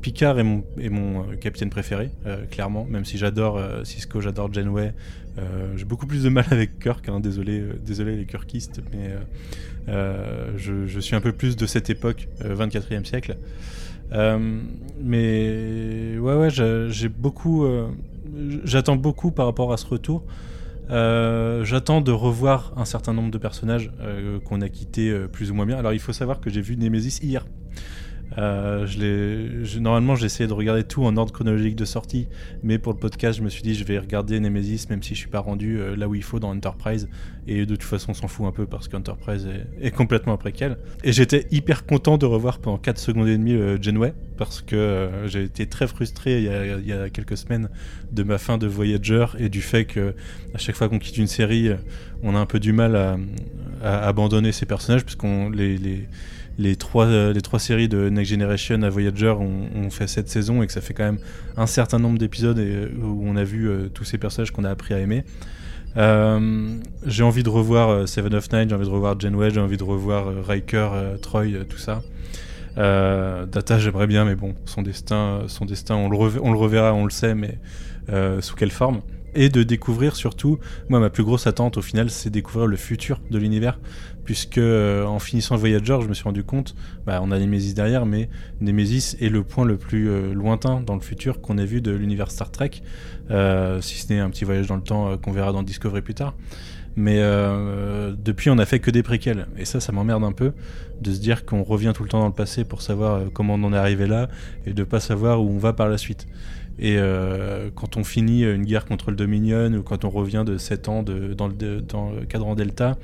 Picard 0.00 0.38
est 0.38 0.44
mon, 0.44 1.24
capitaine 1.40 1.70
préféré, 1.70 2.10
clairement. 2.50 2.86
Même 2.86 3.04
si 3.04 3.18
j'adore 3.18 3.60
Cisco, 3.84 4.20
j'adore 4.20 4.52
Janeway. 4.52 4.94
J'ai 5.76 5.84
beaucoup 5.84 6.06
plus 6.06 6.22
de 6.22 6.28
mal 6.30 6.46
avec 6.50 6.78
Kirk, 6.78 7.08
hein, 7.08 7.20
désolé, 7.20 7.62
désolé 7.84 8.16
les 8.16 8.24
Kirkistes, 8.24 8.80
mais 8.92 9.10
je, 10.56 10.86
je 10.86 11.00
suis 11.00 11.14
un 11.14 11.20
peu 11.20 11.32
plus 11.32 11.56
de 11.56 11.66
cette 11.66 11.90
époque, 11.90 12.28
euh, 12.42 12.56
24e 12.56 13.04
siècle. 13.04 13.36
Euh, 14.12 14.60
mais 15.00 16.18
ouais, 16.18 16.34
ouais, 16.34 16.50
j'ai 16.50 17.08
beaucoup, 17.08 17.64
euh, 17.64 17.88
j'attends 18.64 18.96
beaucoup 18.96 19.30
par 19.30 19.46
rapport 19.46 19.72
à 19.72 19.76
ce 19.76 19.86
retour. 19.86 20.24
Euh, 20.90 21.64
j'attends 21.64 22.00
de 22.00 22.12
revoir 22.12 22.72
un 22.76 22.84
certain 22.84 23.14
nombre 23.14 23.30
de 23.30 23.38
personnages 23.38 23.90
qu'on 24.44 24.60
a 24.60 24.68
quittés 24.68 25.12
plus 25.32 25.50
ou 25.50 25.54
moins 25.54 25.66
bien. 25.66 25.78
Alors 25.78 25.92
il 25.92 26.00
faut 26.00 26.12
savoir 26.12 26.40
que 26.40 26.50
j'ai 26.50 26.60
vu 26.60 26.76
Nemesis 26.76 27.20
hier. 27.22 27.44
Euh, 28.38 28.86
je 28.86 29.78
normalement, 29.78 30.16
j'ai 30.16 30.26
essayé 30.26 30.46
de 30.46 30.52
regarder 30.52 30.84
tout 30.84 31.04
en 31.04 31.16
ordre 31.16 31.32
chronologique 31.32 31.76
de 31.76 31.84
sortie, 31.84 32.26
mais 32.62 32.78
pour 32.78 32.92
le 32.92 32.98
podcast, 32.98 33.38
je 33.38 33.44
me 33.44 33.48
suis 33.48 33.62
dit 33.62 33.74
je 33.74 33.84
vais 33.84 33.98
regarder 33.98 34.40
Nemesis, 34.40 34.86
même 34.90 35.02
si 35.02 35.14
je 35.14 35.20
suis 35.20 35.28
pas 35.28 35.40
rendu 35.40 35.78
euh, 35.78 35.96
là 35.96 36.08
où 36.08 36.14
il 36.14 36.22
faut 36.22 36.40
dans 36.40 36.50
Enterprise. 36.50 37.08
Et 37.46 37.66
de 37.66 37.76
toute 37.76 37.84
façon, 37.84 38.12
on 38.12 38.14
s'en 38.14 38.28
fout 38.28 38.46
un 38.46 38.52
peu 38.52 38.66
parce 38.66 38.88
qu'Enterprise 38.88 39.46
est, 39.80 39.90
complètement 39.90 40.32
après 40.32 40.52
qu'elle. 40.52 40.78
Et 41.02 41.12
j'étais 41.12 41.46
hyper 41.50 41.84
content 41.84 42.16
de 42.16 42.26
revoir 42.26 42.58
pendant 42.58 42.78
4 42.78 42.98
secondes 42.98 43.28
et 43.28 43.36
demie 43.36 43.54
euh, 43.54 43.80
Janeway, 43.80 44.14
parce 44.38 44.62
que 44.62 44.76
euh, 44.76 45.28
j'ai 45.28 45.44
été 45.44 45.66
très 45.66 45.86
frustré 45.86 46.42
il 46.42 46.86
y, 46.86 46.92
a, 46.92 47.10
quelques 47.10 47.36
semaines 47.36 47.68
de 48.12 48.22
ma 48.22 48.38
fin 48.38 48.56
de 48.56 48.66
Voyager 48.66 49.26
et 49.38 49.48
du 49.48 49.60
fait 49.60 49.84
que 49.84 50.14
à 50.54 50.58
chaque 50.58 50.74
fois 50.74 50.88
qu'on 50.88 50.98
quitte 50.98 51.18
une 51.18 51.26
série, 51.26 51.70
on 52.22 52.34
a 52.34 52.38
un 52.38 52.46
peu 52.46 52.60
du 52.60 52.72
mal 52.72 52.96
à, 52.96 53.18
abandonner 53.82 54.52
ces 54.52 54.64
personnages, 54.64 55.04
puisqu'on 55.04 55.50
les, 55.50 55.76
les 55.76 56.08
les 56.58 56.76
trois, 56.76 57.06
euh, 57.06 57.32
les 57.32 57.40
trois 57.40 57.58
séries 57.58 57.88
de 57.88 58.08
Next 58.08 58.30
Generation 58.30 58.82
à 58.82 58.90
Voyager 58.90 59.34
ont, 59.38 59.90
fait 59.90 60.06
cette 60.06 60.28
saison 60.28 60.62
et 60.62 60.66
que 60.66 60.72
ça 60.72 60.80
fait 60.80 60.94
quand 60.94 61.04
même 61.04 61.18
un 61.56 61.66
certain 61.66 61.98
nombre 61.98 62.18
d'épisodes 62.18 62.58
euh, 62.58 62.88
où 63.02 63.22
on 63.26 63.36
a 63.36 63.44
vu 63.44 63.68
euh, 63.68 63.88
tous 63.88 64.04
ces 64.04 64.18
personnages 64.18 64.50
qu'on 64.50 64.64
a 64.64 64.70
appris 64.70 64.94
à 64.94 64.98
aimer. 64.98 65.24
J'ai 65.96 67.22
envie 67.22 67.42
de 67.42 67.48
revoir 67.48 68.08
Seven 68.08 68.34
of 68.34 68.50
Nine, 68.52 68.68
j'ai 68.68 68.74
envie 68.74 68.86
de 68.86 68.90
revoir 68.90 69.18
Janeway, 69.18 69.50
j'ai 69.50 69.60
envie 69.60 69.76
de 69.76 69.84
revoir 69.84 70.44
Riker, 70.44 70.88
Troy, 71.22 71.64
tout 71.68 71.78
ça. 71.78 72.02
Data, 72.76 73.78
j'aimerais 73.78 74.08
bien, 74.08 74.24
mais 74.24 74.34
bon, 74.34 74.56
son 74.64 74.82
destin, 74.82 75.42
son 75.46 75.64
destin, 75.66 75.94
on 75.94 76.08
le, 76.08 76.18
on 76.42 76.50
le 76.50 76.58
reverra, 76.58 76.92
on 76.94 77.04
le 77.04 77.12
sait, 77.12 77.36
mais 77.36 77.58
sous 78.40 78.56
quelle 78.56 78.72
forme 78.72 79.02
et 79.34 79.48
de 79.48 79.62
découvrir 79.62 80.16
surtout, 80.16 80.58
moi 80.88 81.00
ma 81.00 81.10
plus 81.10 81.24
grosse 81.24 81.46
attente 81.46 81.76
au 81.76 81.82
final 81.82 82.10
c'est 82.10 82.30
découvrir 82.30 82.66
le 82.66 82.76
futur 82.76 83.20
de 83.30 83.38
l'univers, 83.38 83.78
puisque 84.24 84.58
euh, 84.58 85.04
en 85.04 85.18
finissant 85.18 85.56
Voyager 85.56 85.98
je 86.02 86.08
me 86.08 86.14
suis 86.14 86.24
rendu 86.24 86.44
compte, 86.44 86.74
bah, 87.06 87.20
on 87.22 87.30
a 87.30 87.38
Nemesis 87.38 87.74
derrière, 87.74 88.06
mais 88.06 88.28
Nemesis 88.60 89.16
est 89.20 89.28
le 89.28 89.42
point 89.42 89.64
le 89.64 89.76
plus 89.76 90.08
euh, 90.08 90.32
lointain 90.32 90.80
dans 90.80 90.94
le 90.94 91.00
futur 91.00 91.40
qu'on 91.40 91.58
ait 91.58 91.66
vu 91.66 91.80
de 91.80 91.90
l'univers 91.90 92.30
Star 92.30 92.50
Trek, 92.50 92.70
euh, 93.30 93.80
si 93.80 93.98
ce 93.98 94.12
n'est 94.12 94.20
un 94.20 94.30
petit 94.30 94.44
voyage 94.44 94.66
dans 94.66 94.76
le 94.76 94.82
temps 94.82 95.16
qu'on 95.18 95.32
verra 95.32 95.52
dans 95.52 95.62
Discovery 95.62 96.02
plus 96.02 96.14
tard. 96.14 96.34
Mais 96.96 97.18
depuis, 98.16 98.50
on 98.50 98.58
a 98.58 98.64
fait 98.66 98.78
que 98.78 98.92
des 98.92 99.02
préquels. 99.02 99.48
Et 99.58 99.64
ça, 99.64 99.80
ça 99.80 99.90
m'emmerde 99.90 100.22
un 100.22 100.30
peu 100.30 100.52
de 101.00 101.12
se 101.12 101.18
dire 101.18 101.44
qu'on 101.44 101.64
revient 101.64 101.90
tout 101.92 102.04
le 102.04 102.08
temps 102.08 102.20
dans 102.20 102.28
le 102.28 102.32
passé 102.32 102.62
pour 102.62 102.82
savoir 102.82 103.32
comment 103.32 103.54
on 103.54 103.64
en 103.64 103.72
est 103.72 103.76
arrivé 103.76 104.06
là 104.06 104.28
et 104.64 104.72
de 104.72 104.84
pas 104.84 105.00
savoir 105.00 105.42
où 105.42 105.50
on 105.50 105.58
va 105.58 105.72
par 105.72 105.88
la 105.88 105.98
suite. 105.98 106.28
Et 106.78 106.96
euh, 106.98 107.70
quand 107.74 107.96
on 107.96 108.04
finit 108.04 108.42
une 108.42 108.64
guerre 108.64 108.84
contre 108.84 109.10
le 109.10 109.16
Dominion 109.16 109.72
ou 109.74 109.82
quand 109.82 110.04
on 110.04 110.10
revient 110.10 110.44
de 110.44 110.58
7 110.58 110.88
ans 110.88 111.02
de, 111.02 111.34
dans, 111.34 111.48
le, 111.48 111.80
dans 111.80 112.10
le 112.10 112.24
cadran 112.24 112.54
Delta, 112.54 112.96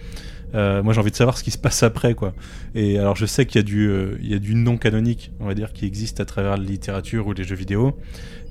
euh, 0.54 0.82
moi 0.82 0.92
j'ai 0.92 1.00
envie 1.00 1.12
de 1.12 1.16
savoir 1.16 1.38
ce 1.38 1.44
qui 1.44 1.52
se 1.52 1.58
passe 1.58 1.82
après 1.82 2.14
quoi. 2.14 2.34
Et 2.74 2.98
alors 2.98 3.16
je 3.16 3.26
sais 3.26 3.46
qu'il 3.46 3.60
y 3.60 3.64
a 3.64 3.66
du, 3.66 3.88
euh, 3.88 4.38
du 4.38 4.54
non 4.54 4.76
canonique, 4.76 5.30
on 5.38 5.46
va 5.46 5.54
dire, 5.54 5.72
qui 5.72 5.86
existe 5.86 6.20
à 6.20 6.24
travers 6.24 6.56
la 6.56 6.64
littérature 6.64 7.26
ou 7.28 7.32
les 7.32 7.44
jeux 7.44 7.56
vidéo, 7.56 7.96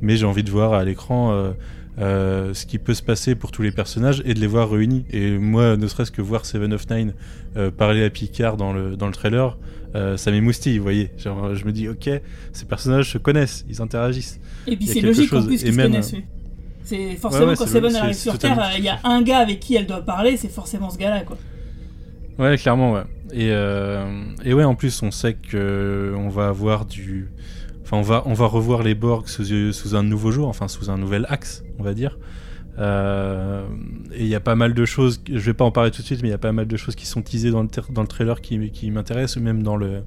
mais 0.01 0.15
j'ai 0.15 0.25
envie 0.25 0.43
de 0.43 0.51
voir 0.51 0.73
à 0.73 0.83
l'écran 0.85 1.53
ce 1.97 2.65
qui 2.65 2.77
peut 2.77 2.93
se 2.93 3.03
passer 3.03 3.35
pour 3.35 3.51
tous 3.51 3.61
les 3.61 3.71
personnages 3.71 4.21
et 4.23 4.33
de 4.33 4.39
les 4.39 4.47
voir 4.47 4.69
réunis. 4.69 5.03
Et 5.11 5.37
moi, 5.37 5.75
ne 5.75 5.85
serait-ce 5.87 6.11
que 6.11 6.21
voir 6.21 6.45
Seven 6.45 6.71
of 6.71 6.89
Nine 6.89 7.13
parler 7.75 8.05
à 8.05 8.09
Picard 8.09 8.55
dans 8.55 8.71
le 8.71 9.11
trailer, 9.11 9.57
euh, 9.95 10.17
ça 10.17 10.31
m'émoustille, 10.31 10.77
vous 10.77 10.83
voyez. 10.83 11.11
Genre, 11.17 11.55
je 11.55 11.65
me 11.65 11.71
dis, 11.71 11.87
ok, 11.87 12.09
ces 12.53 12.65
personnages 12.65 13.11
se 13.11 13.17
connaissent, 13.17 13.65
ils 13.69 13.81
interagissent. 13.81 14.39
Et 14.67 14.75
puis 14.75 14.87
c'est 14.87 15.01
logique 15.01 15.31
en 15.33 15.37
chose. 15.37 15.47
plus 15.47 15.55
Et 15.55 15.65
qu'ils 15.65 15.71
se 15.73 15.77
même- 15.77 15.91
connaissent. 15.91 16.13
oui. 16.13 16.23
C'est 16.83 17.15
forcément 17.17 17.47
ouais, 17.47 17.55
quand 17.55 17.65
c'est- 17.67 17.73
Seven 17.73 17.95
arrive 17.95 18.15
sur 18.15 18.37
Terre, 18.39 18.71
il 18.77 18.83
y 18.83 18.89
a 18.89 18.99
un 19.03 19.21
gars 19.21 19.37
avec 19.39 19.59
qui 19.59 19.75
elle 19.75 19.85
doit 19.85 20.01
parler, 20.01 20.37
c'est 20.37 20.47
forcément 20.51 20.89
ce 20.89 20.97
gars-là 20.97 21.21
quoi. 21.21 21.37
Ouais, 22.39 22.57
clairement, 22.57 22.93
ouais. 22.93 23.03
Et, 23.31 23.49
euh, 23.51 24.05
et 24.43 24.53
ouais, 24.53 24.63
en 24.63 24.73
plus, 24.75 25.03
on 25.03 25.11
sait 25.11 25.33
que 25.35 26.13
on 26.17 26.29
va 26.29 26.47
avoir 26.47 26.85
du. 26.85 27.29
Enfin, 27.83 27.97
on 27.97 28.01
va, 28.01 28.23
on 28.25 28.33
va 28.33 28.45
revoir 28.45 28.81
les 28.81 28.95
Borg 28.95 29.27
sous, 29.27 29.71
sous 29.73 29.95
un 29.95 30.03
nouveau 30.03 30.31
jour, 30.31 30.47
enfin, 30.47 30.67
sous 30.67 30.89
un 30.89 30.97
nouvel 30.97 31.25
axe, 31.29 31.63
on 31.79 31.83
va 31.83 31.93
dire. 31.93 32.17
Euh, 32.79 33.65
et 34.13 34.21
il 34.21 34.27
y 34.27 34.35
a 34.35 34.39
pas 34.39 34.55
mal 34.55 34.73
de 34.73 34.85
choses, 34.85 35.21
je 35.27 35.37
vais 35.39 35.53
pas 35.53 35.65
en 35.65 35.71
parler 35.71 35.91
tout 35.91 36.01
de 36.01 36.05
suite, 36.05 36.21
mais 36.21 36.29
il 36.29 36.31
y 36.31 36.35
a 36.35 36.37
pas 36.37 36.53
mal 36.53 36.65
de 36.65 36.77
choses 36.77 36.95
qui 36.95 37.05
sont 37.05 37.21
teasées 37.21 37.51
dans 37.51 37.61
le, 37.61 37.67
ter- 37.67 37.91
dans 37.91 38.01
le 38.01 38.07
trailer 38.07 38.39
qui, 38.39 38.71
qui 38.71 38.89
m'intéressent, 38.89 39.37
ou 39.37 39.41
même 39.41 39.63
dans 39.63 39.75
le 39.75 40.03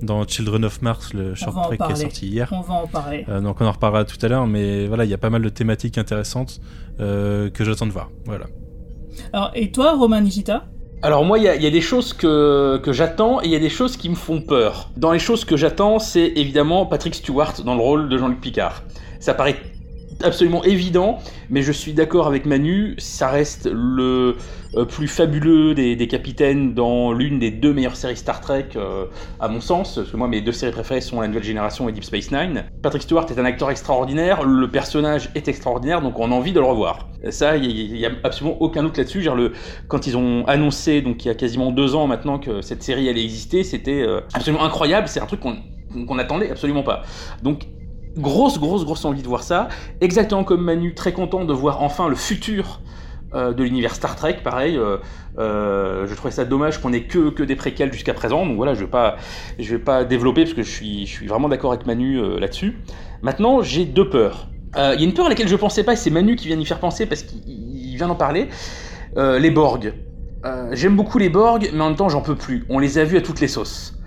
dans 0.00 0.24
Children 0.24 0.64
of 0.64 0.80
Mars, 0.80 1.12
le 1.12 1.34
short 1.34 1.54
track 1.54 1.86
qui 1.86 1.92
est 1.92 2.02
sorti 2.02 2.26
hier. 2.28 2.48
On 2.52 2.60
va 2.60 2.74
en 2.74 2.86
parler. 2.86 3.24
Euh, 3.28 3.40
donc 3.40 3.60
on 3.60 3.66
en 3.66 3.72
reparlera 3.72 4.04
tout 4.04 4.16
à 4.22 4.28
l'heure, 4.28 4.46
mais 4.46 4.86
voilà, 4.86 5.04
il 5.04 5.10
y 5.10 5.14
a 5.14 5.18
pas 5.18 5.28
mal 5.28 5.42
de 5.42 5.48
thématiques 5.48 5.98
intéressantes 5.98 6.60
euh, 7.00 7.50
que 7.50 7.64
j'attends 7.64 7.86
de 7.86 7.90
voir. 7.90 8.08
Voilà. 8.24 8.46
Alors 9.32 9.50
et 9.54 9.72
toi, 9.72 9.96
Romain 9.96 10.20
Nigita? 10.20 10.66
Alors 11.02 11.24
moi, 11.24 11.38
il 11.38 11.42
y, 11.42 11.62
y 11.62 11.66
a 11.66 11.70
des 11.70 11.80
choses 11.80 12.12
que, 12.12 12.78
que 12.78 12.92
j'attends 12.92 13.42
et 13.42 13.46
il 13.46 13.50
y 13.50 13.56
a 13.56 13.60
des 13.60 13.68
choses 13.70 13.96
qui 13.96 14.08
me 14.08 14.14
font 14.14 14.40
peur. 14.40 14.90
Dans 14.96 15.12
les 15.12 15.18
choses 15.18 15.44
que 15.44 15.56
j'attends, 15.56 15.98
c'est 15.98 16.26
évidemment 16.36 16.86
Patrick 16.86 17.14
Stewart 17.14 17.54
dans 17.64 17.74
le 17.74 17.82
rôle 17.82 18.08
de 18.08 18.16
Jean-Luc 18.16 18.40
Picard. 18.40 18.84
Ça 19.20 19.34
paraît 19.34 19.56
absolument 20.22 20.64
évident, 20.64 21.18
mais 21.50 21.62
je 21.62 21.72
suis 21.72 21.92
d'accord 21.92 22.26
avec 22.26 22.46
Manu, 22.46 22.94
ça 22.98 23.28
reste 23.28 23.68
le 23.72 24.36
euh, 24.74 24.84
plus 24.84 25.08
fabuleux 25.08 25.74
des, 25.74 26.08
capitaines 26.08 26.74
dans 26.74 27.12
l'une 27.12 27.38
des 27.38 27.50
deux 27.50 27.72
meilleures 27.72 27.96
séries 27.96 28.16
Star 28.16 28.40
Trek, 28.40 28.68
euh, 28.76 29.06
à 29.40 29.48
mon 29.48 29.60
sens, 29.60 29.94
parce 29.94 30.10
que 30.10 30.16
moi 30.16 30.28
mes 30.28 30.40
deux 30.40 30.52
séries 30.52 30.72
préférées 30.72 31.00
sont 31.00 31.20
La 31.20 31.28
Nouvelle 31.28 31.44
Génération 31.44 31.88
et 31.88 31.92
Deep 31.92 32.04
Space 32.04 32.30
Nine. 32.30 32.64
Patrick 32.82 33.02
Stewart 33.02 33.26
est 33.30 33.38
un 33.38 33.44
acteur 33.44 33.70
extraordinaire, 33.70 34.44
le 34.44 34.68
personnage 34.70 35.30
est 35.34 35.48
extraordinaire, 35.48 36.02
donc 36.02 36.18
on 36.18 36.32
a 36.32 36.34
envie 36.34 36.52
de 36.52 36.60
le 36.60 36.66
revoir. 36.66 37.08
Ça, 37.30 37.56
il 37.56 37.92
n'y 37.94 38.06
a 38.06 38.10
absolument 38.24 38.56
aucun 38.60 38.82
doute 38.82 38.96
là-dessus. 38.96 39.20
Le, 39.20 39.52
quand 39.88 40.06
ils 40.06 40.16
ont 40.16 40.46
annoncé, 40.46 41.02
donc 41.02 41.24
il 41.24 41.28
y 41.28 41.30
a 41.30 41.34
quasiment 41.34 41.70
deux 41.70 41.94
ans 41.94 42.06
maintenant 42.06 42.38
que 42.38 42.60
cette 42.60 42.82
série 42.82 43.08
allait 43.08 43.24
exister, 43.24 43.64
c'était 43.64 44.02
euh, 44.02 44.20
absolument 44.34 44.64
incroyable, 44.64 45.08
c'est 45.08 45.20
un 45.20 45.26
truc 45.26 45.40
qu'on 45.40 45.56
qu'on 46.06 46.16
n'attendait 46.16 46.50
absolument 46.50 46.82
pas. 46.82 47.02
Donc 47.42 47.62
grosse, 48.18 48.58
grosse, 48.58 48.84
grosse 48.84 49.04
envie 49.04 49.22
de 49.22 49.28
voir 49.28 49.42
ça. 49.42 49.68
Exactement 50.00 50.44
comme 50.44 50.62
Manu, 50.62 50.94
très 50.94 51.12
content 51.12 51.44
de 51.44 51.52
voir 51.52 51.82
enfin 51.82 52.08
le 52.08 52.16
futur 52.16 52.80
euh, 53.34 53.52
de 53.52 53.62
l'univers 53.62 53.94
Star 53.94 54.16
Trek. 54.16 54.38
Pareil, 54.42 54.78
euh, 54.78 54.96
euh, 55.38 56.06
je 56.06 56.14
trouvais 56.14 56.32
ça 56.32 56.46
dommage 56.46 56.80
qu'on 56.80 56.94
ait 56.94 57.02
que, 57.02 57.42
des 57.42 57.56
préquels 57.56 57.92
jusqu'à 57.92 58.14
présent. 58.14 58.46
Donc 58.46 58.56
voilà, 58.56 58.74
je 58.74 58.80
vais 58.80 58.90
pas, 58.90 59.16
je 59.58 59.70
vais 59.70 59.82
pas 59.82 60.04
développer 60.04 60.44
parce 60.44 60.54
que 60.54 60.62
je 60.62 60.70
suis, 60.70 61.26
vraiment 61.26 61.48
d'accord 61.48 61.72
avec 61.72 61.86
Manu 61.86 62.20
là-dessus. 62.38 62.78
Maintenant, 63.22 63.62
j'ai 63.62 63.84
deux 63.84 64.08
peurs. 64.08 64.48
Il 64.76 65.00
y 65.00 65.02
a 65.02 65.06
une 65.06 65.12
peur 65.12 65.26
à 65.26 65.28
laquelle 65.28 65.48
je 65.48 65.56
pensais 65.56 65.82
pas 65.82 65.94
et 65.94 65.96
c'est 65.96 66.10
Manu 66.10 66.36
qui 66.36 66.46
vient 66.46 66.56
d'y 66.56 66.66
faire 66.66 66.80
penser 66.80 67.06
parce 67.06 67.22
qu'il 67.22 67.42
il 67.46 67.96
vient 67.96 68.08
d'en 68.08 68.14
parler. 68.14 68.48
Les 69.16 69.50
Borg. 69.50 69.92
J'aime 70.72 70.96
beaucoup 70.96 71.18
les 71.18 71.28
Borg, 71.28 71.70
mais 71.74 71.80
en 71.82 71.88
même 71.88 71.96
temps, 71.96 72.08
j'en 72.08 72.22
peux 72.22 72.36
plus. 72.36 72.64
On 72.70 72.78
les 72.78 72.98
a 72.98 73.04
vus 73.04 73.18
à 73.18 73.20
toutes 73.20 73.40
les 73.40 73.48
sauces. 73.48 73.97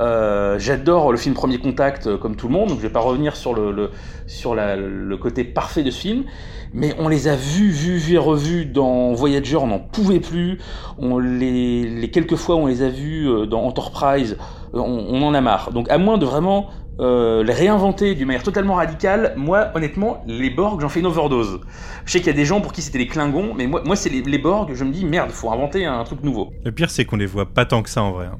Euh, 0.00 0.58
J'adore 0.58 1.12
le 1.12 1.18
film 1.18 1.34
Premier 1.34 1.58
Contact 1.58 2.06
euh, 2.06 2.18
comme 2.18 2.34
tout 2.36 2.48
le 2.48 2.52
monde, 2.52 2.68
donc 2.68 2.78
je 2.78 2.82
vais 2.82 2.92
pas 2.92 3.00
revenir 3.00 3.36
sur 3.36 3.54
le, 3.54 3.70
le- 3.70 3.90
sur 4.26 4.54
la- 4.54 4.76
le 4.76 5.16
côté 5.16 5.44
parfait 5.44 5.82
de 5.84 5.90
ce 5.90 6.00
film, 6.00 6.24
mais 6.72 6.94
on 6.98 7.08
les 7.08 7.28
a 7.28 7.36
vus, 7.36 7.70
vus, 7.70 7.96
vus 7.98 8.14
et 8.14 8.18
revus 8.18 8.66
dans 8.66 9.12
Voyager, 9.12 9.56
on 9.56 9.68
n'en 9.68 9.78
pouvait 9.78 10.18
plus. 10.20 10.58
On 10.98 11.18
les, 11.18 11.84
les 11.88 12.10
quelques 12.10 12.34
fois 12.36 12.56
où 12.56 12.60
on 12.60 12.66
les 12.66 12.82
a 12.82 12.88
vus 12.88 13.28
euh, 13.28 13.46
dans 13.46 13.62
Enterprise, 13.62 14.36
on, 14.72 14.80
on 14.82 15.22
en 15.22 15.34
a 15.34 15.40
marre. 15.40 15.70
Donc 15.72 15.88
à 15.90 15.98
moins 15.98 16.18
de 16.18 16.26
vraiment 16.26 16.66
euh, 17.00 17.42
les 17.42 17.52
réinventer 17.52 18.14
d'une 18.14 18.26
manière 18.26 18.42
totalement 18.42 18.74
radicale, 18.74 19.34
moi 19.36 19.68
honnêtement, 19.74 20.22
les 20.26 20.50
Borg, 20.50 20.80
j'en 20.80 20.88
fais 20.88 21.00
une 21.00 21.06
overdose. 21.06 21.60
Je 22.04 22.12
sais 22.12 22.18
qu'il 22.18 22.28
y 22.28 22.30
a 22.30 22.34
des 22.34 22.44
gens 22.44 22.60
pour 22.60 22.72
qui 22.72 22.82
c'était 22.82 22.98
les 22.98 23.06
Klingons, 23.08 23.52
mais 23.56 23.66
moi, 23.66 23.82
moi 23.84 23.96
c'est 23.96 24.10
les, 24.10 24.22
les 24.22 24.38
Borg, 24.38 24.70
je 24.74 24.84
me 24.84 24.92
dis 24.92 25.04
merde, 25.04 25.30
faut 25.30 25.50
inventer 25.50 25.84
un 25.86 26.04
truc 26.04 26.22
nouveau. 26.22 26.52
Le 26.64 26.70
pire, 26.72 26.90
c'est 26.90 27.04
qu'on 27.04 27.16
les 27.16 27.26
voit 27.26 27.46
pas 27.46 27.64
tant 27.64 27.82
que 27.82 27.90
ça 27.90 28.02
en 28.02 28.12
vrai. 28.12 28.26
hein. 28.26 28.38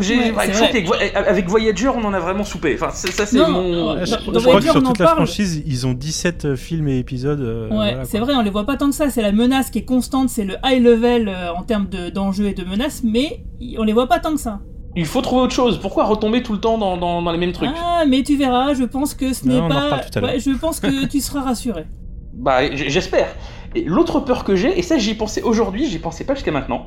J'ai 0.00 0.32
Ouais, 0.32 0.32
je 0.52 0.86
Vo- 0.86 0.94
avec 1.14 1.48
Voyager, 1.48 1.88
on 1.88 2.04
en 2.04 2.12
a 2.12 2.18
vraiment 2.20 2.44
soupé. 2.44 2.74
Enfin, 2.74 2.90
ça, 2.90 3.24
c'est 3.26 3.38
mon. 3.38 3.94
euh, 3.96 4.00
je, 4.00 4.06
je 4.06 4.10
dans 4.16 4.18
crois 4.32 4.40
Voyager, 4.40 4.66
que 4.66 4.72
sur 4.72 4.82
on 4.82 4.84
en 4.84 4.88
toute 4.88 4.98
la 4.98 5.04
parle. 5.06 5.16
franchise, 5.18 5.62
ils 5.66 5.86
ont 5.86 5.94
17 5.94 6.44
euh, 6.44 6.56
films 6.56 6.88
et 6.88 6.98
épisodes. 6.98 7.40
euh, 7.40 7.68
Ouais, 7.70 7.92
voilà, 7.92 8.04
c'est 8.04 8.18
vrai, 8.18 8.34
on 8.34 8.42
les 8.42 8.50
voit 8.50 8.66
pas 8.66 8.76
tant 8.76 8.90
que 8.90 8.94
ça. 8.94 9.08
C'est 9.10 9.22
la 9.22 9.32
menace 9.32 9.70
qui 9.70 9.78
est 9.78 9.84
constante, 9.84 10.28
c'est 10.28 10.44
le 10.44 10.54
high 10.64 10.82
level 10.82 11.28
euh, 11.28 11.52
en 11.54 11.62
termes 11.62 11.88
de- 11.88 12.10
d'enjeux 12.10 12.46
et 12.46 12.54
de 12.54 12.64
menaces, 12.64 13.02
mais 13.04 13.44
on 13.78 13.84
les 13.84 13.92
voit 13.92 14.08
pas 14.08 14.18
tant 14.18 14.32
que 14.34 14.40
ça. 14.40 14.60
Il 14.96 15.06
faut 15.06 15.20
trouver 15.22 15.42
autre 15.42 15.54
chose. 15.54 15.78
Pourquoi 15.80 16.04
retomber 16.04 16.42
tout 16.42 16.52
le 16.52 16.60
temps 16.60 16.78
dans, 16.78 16.96
dans, 16.96 17.20
dans 17.22 17.32
les 17.32 17.38
mêmes 17.38 17.52
trucs 17.52 17.70
Ah, 17.82 18.04
mais 18.08 18.22
tu 18.22 18.36
verras, 18.36 18.74
je 18.74 18.84
pense 18.84 19.14
que 19.14 19.32
ce 19.32 19.46
n'est 19.46 19.58
on 19.58 19.64
en 19.64 19.68
pas. 19.68 19.98
tout 20.10 20.18
à. 20.18 20.22
Ouais, 20.22 20.38
je 20.38 20.50
pense 20.52 20.78
que 20.80 21.06
tu 21.06 21.20
seras 21.20 21.40
rassuré. 21.42 21.84
Bah, 22.36 22.74
j'espère. 22.74 23.28
Et 23.76 23.82
l'autre 23.84 24.18
peur 24.18 24.42
que 24.42 24.56
j'ai, 24.56 24.76
et 24.76 24.82
ça 24.82 24.98
j'y 24.98 25.14
pensais 25.14 25.40
aujourd'hui, 25.42 25.86
j'y 25.86 26.00
pensais 26.00 26.24
pas 26.24 26.34
jusqu'à 26.34 26.50
maintenant. 26.50 26.86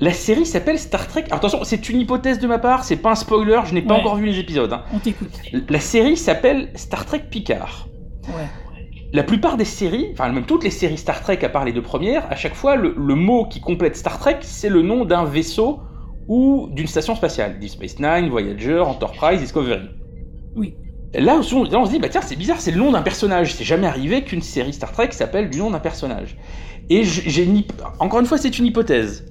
La 0.00 0.12
série 0.14 0.46
s'appelle 0.46 0.78
Star 0.78 1.06
Trek. 1.06 1.24
Alors, 1.26 1.36
attention, 1.36 1.58
c'est 1.62 1.90
une 1.90 2.00
hypothèse 2.00 2.38
de 2.38 2.46
ma 2.46 2.58
part, 2.58 2.82
c'est 2.82 2.96
pas 2.96 3.10
un 3.10 3.14
spoiler, 3.14 3.60
je 3.66 3.74
n'ai 3.74 3.82
pas 3.82 3.92
Ouais. 3.94 4.00
encore 4.00 4.16
vu 4.16 4.24
les 4.24 4.38
épisodes. 4.38 4.72
hein. 4.72 4.80
On 4.94 4.98
t'écoute. 4.98 5.28
La 5.68 5.78
série 5.78 6.16
s'appelle 6.16 6.70
Star 6.74 7.04
Trek 7.04 7.24
Picard. 7.30 7.86
Ouais. 8.28 8.46
La 9.12 9.22
plupart 9.22 9.58
des 9.58 9.66
séries, 9.66 10.08
enfin 10.14 10.32
même 10.32 10.46
toutes 10.46 10.64
les 10.64 10.70
séries 10.70 10.96
Star 10.96 11.20
Trek 11.20 11.38
à 11.44 11.50
part 11.50 11.66
les 11.66 11.72
deux 11.74 11.82
premières, 11.82 12.24
à 12.32 12.34
chaque 12.36 12.54
fois 12.54 12.74
le, 12.76 12.94
le 12.96 13.14
mot 13.14 13.44
qui 13.44 13.60
complète 13.60 13.94
Star 13.94 14.18
Trek, 14.18 14.38
c'est 14.40 14.70
le 14.70 14.80
nom 14.80 15.04
d'un 15.04 15.24
vaisseau 15.26 15.80
ou 16.28 16.68
d'une 16.72 16.86
station 16.86 17.14
spatiale. 17.14 17.58
Deep 17.58 17.70
Space 17.70 17.98
Nine, 17.98 18.28
Voyager, 18.30 18.80
Enterprise, 18.80 19.40
Discovery. 19.40 19.88
Oui. 20.56 20.74
Là, 21.14 21.36
on, 21.36 21.42
se 21.42 21.90
dit, 21.90 21.98
bah 21.98 22.08
tiens, 22.08 22.22
c'est 22.22 22.36
bizarre, 22.36 22.60
c'est 22.60 22.70
le 22.70 22.78
nom 22.78 22.92
d'un 22.92 23.02
personnage. 23.02 23.54
C'est 23.54 23.64
jamais 23.64 23.86
arrivé 23.86 24.24
qu'une 24.24 24.40
série 24.40 24.72
Star 24.72 24.92
Trek 24.92 25.08
s'appelle 25.12 25.50
du 25.50 25.58
nom 25.58 25.70
d'un 25.70 25.80
personnage. 25.80 26.38
Et 26.88 27.04
j'ai 27.04 27.44
une 27.44 27.62
encore 28.00 28.20
une 28.20 28.26
fois, 28.26 28.38
c'est 28.38 28.58
une 28.58 28.66
hypothèse. 28.66 29.26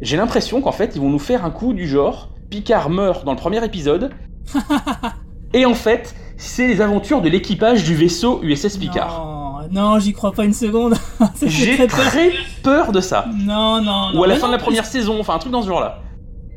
J'ai 0.00 0.16
l'impression 0.16 0.60
qu'en 0.60 0.72
fait, 0.72 0.92
ils 0.96 1.00
vont 1.00 1.10
nous 1.10 1.20
faire 1.20 1.44
un 1.44 1.50
coup 1.50 1.74
du 1.74 1.86
genre 1.86 2.30
Picard 2.50 2.90
meurt 2.90 3.24
dans 3.24 3.32
le 3.32 3.38
premier 3.38 3.64
épisode. 3.64 4.10
et 5.54 5.64
en 5.64 5.74
fait, 5.74 6.14
c'est 6.36 6.66
les 6.66 6.80
aventures 6.80 7.22
de 7.22 7.28
l'équipage 7.28 7.84
du 7.84 7.94
vaisseau 7.94 8.40
USS 8.42 8.76
Picard. 8.78 9.68
Non, 9.70 9.92
non, 9.92 9.98
j'y 10.00 10.12
crois 10.12 10.32
pas 10.32 10.44
une 10.44 10.52
seconde. 10.52 10.94
J'ai 11.42 11.76
très 11.76 11.86
peur. 11.86 12.06
très 12.06 12.32
peur 12.62 12.92
de 12.92 13.00
ça. 13.00 13.26
Non, 13.32 13.80
non, 13.80 14.10
non. 14.12 14.20
Ou 14.20 14.24
à 14.24 14.26
la 14.26 14.36
fin 14.36 14.48
de 14.48 14.52
la 14.52 14.58
première 14.58 14.84
saison, 14.84 15.20
enfin 15.20 15.34
un 15.34 15.38
truc 15.38 15.52
dans 15.52 15.62
ce 15.62 15.68
genre-là. 15.68 16.02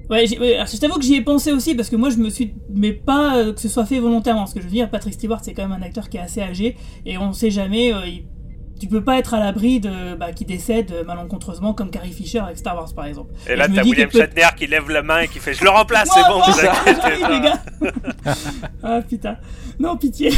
Ouais, 0.10 0.28
je 0.28 0.80
t'avoue 0.80 1.00
que 1.00 1.04
j'y 1.06 1.16
ai 1.16 1.22
pensé 1.22 1.52
aussi 1.52 1.74
parce 1.76 1.90
que 1.90 1.96
moi 1.96 2.10
je 2.10 2.18
me 2.18 2.30
suis. 2.30 2.54
Mais 2.74 2.94
pas 2.94 3.38
euh, 3.38 3.54
que 3.54 3.60
ce 3.62 3.68
soit 3.70 3.86
fait 3.86 4.00
volontairement. 4.00 4.46
Ce 4.46 4.54
que 4.54 4.60
je 4.60 4.66
veux 4.66 4.72
dire, 4.72 4.90
Patrick 4.90 5.14
Stewart 5.16 5.40
c'est 5.44 5.54
quand 5.54 5.68
même 5.68 5.82
un 5.82 5.86
acteur 5.86 6.10
qui 6.10 6.18
est 6.18 6.22
assez 6.22 6.42
âgé 6.42 6.76
et 7.06 7.18
on 7.18 7.34
sait 7.34 7.52
jamais. 7.52 7.94
euh, 7.94 8.02
Tu 8.80 8.88
peux 8.88 9.02
pas 9.04 9.18
être 9.20 9.34
à 9.34 9.40
l'abri 9.40 9.80
de 9.80 10.16
bah, 10.16 10.34
qui 10.34 10.44
décède 10.44 10.92
euh, 10.92 11.04
malencontreusement 11.06 11.74
comme 11.74 11.90
Carrie 11.90 12.12
Fisher 12.12 12.40
avec 12.40 12.58
Star 12.58 12.76
Wars 12.76 12.94
par 12.94 13.06
exemple. 13.06 13.34
Et 13.48 13.56
là, 13.56 13.66
je 13.68 13.72
me 13.72 13.76
t'as 13.78 13.84
William 13.84 14.10
peut- 14.10 14.20
Shatner 14.20 14.48
qui 14.58 14.68
lève 14.68 14.90
la 14.90 15.02
main 15.02 15.20
et 15.22 15.28
qui 15.30 15.40
fait 15.40 15.54
Je 15.54 15.64
le 15.64 15.70
remplace, 15.70 16.10
c'est 16.14 16.22
bon, 16.30 16.42
vous 16.42 16.52
inquiétez 16.60 17.02
j'arrive, 17.02 17.20
les 17.20 17.40
pas. 17.40 17.40
gars. 17.40 17.94
ah 18.84 19.02
putain, 19.02 19.38
non 19.80 19.96
pitié. 19.96 20.32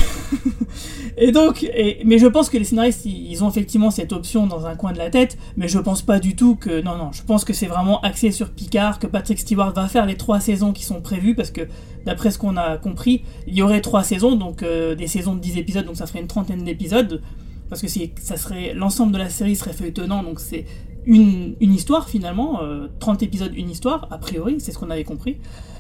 et 1.18 1.32
donc, 1.32 1.64
et, 1.64 2.00
mais 2.06 2.20
je 2.20 2.28
pense 2.28 2.50
que 2.50 2.58
les 2.58 2.64
scénaristes 2.64 3.06
ils, 3.06 3.32
ils 3.32 3.44
ont 3.44 3.50
effectivement 3.50 3.90
cette 3.92 4.14
option 4.14 4.46
dans 4.48 4.66
un 4.68 4.76
coin 4.76 4.92
de 4.92 4.98
la 4.98 5.10
tête, 5.10 5.38
mais 5.56 5.68
je 5.68 5.80
pense 5.80 6.02
pas 6.02 6.20
du 6.20 6.36
tout 6.36 6.56
que 6.56 6.82
non 6.82 6.96
non, 6.96 7.12
je 7.12 7.24
pense 7.24 7.44
que 7.44 7.54
c'est 7.54 7.66
vraiment 7.68 8.00
axé 8.02 8.32
sur 8.32 8.50
Picard, 8.52 9.00
que 9.00 9.08
Patrick 9.08 9.40
Stewart 9.40 9.74
va 9.74 9.88
faire 9.88 10.06
les 10.06 10.16
trois 10.16 10.40
saisons 10.40 10.74
qui 10.74 10.84
sont 10.84 11.02
prévues 11.02 11.36
parce 11.36 11.52
que 11.52 11.62
d'après 12.06 12.32
ce 12.32 12.38
qu'on 12.38 12.56
a 12.58 12.78
compris, 12.78 13.24
il 13.48 13.56
y 13.56 13.62
aurait 13.62 13.82
trois 13.82 14.04
saisons, 14.04 14.36
donc 14.36 14.64
euh, 14.64 14.96
des 14.96 15.08
saisons 15.08 15.34
de 15.36 15.40
10 15.40 15.58
épisodes, 15.58 15.86
donc 15.86 15.98
ça 15.98 16.06
ferait 16.08 16.20
une 16.20 16.28
trentaine 16.28 16.64
d'épisodes. 16.64 17.22
Parce 17.70 17.82
que 17.82 17.88
si 17.88 18.14
ça 18.20 18.38
serait 18.38 18.74
l'ensemble 18.74 19.12
de 19.12 19.18
la 19.18 19.30
série 19.30 19.56
serait 19.56 19.74
feuilletonnant, 19.74 20.24
donc 20.24 20.40
c'est 20.40 20.66
une, 21.06 21.56
une, 21.60 21.74
histoire 21.74 22.10
finalement, 22.10 22.62
30 23.00 23.24
épisodes, 23.24 23.54
une 23.56 23.70
histoire, 23.70 24.08
a 24.12 24.18
priori, 24.18 24.60
c'est 24.60 24.72
ce 24.72 24.78
qu'on 24.78 24.90
avait 24.90 25.06
compris. 25.06 25.38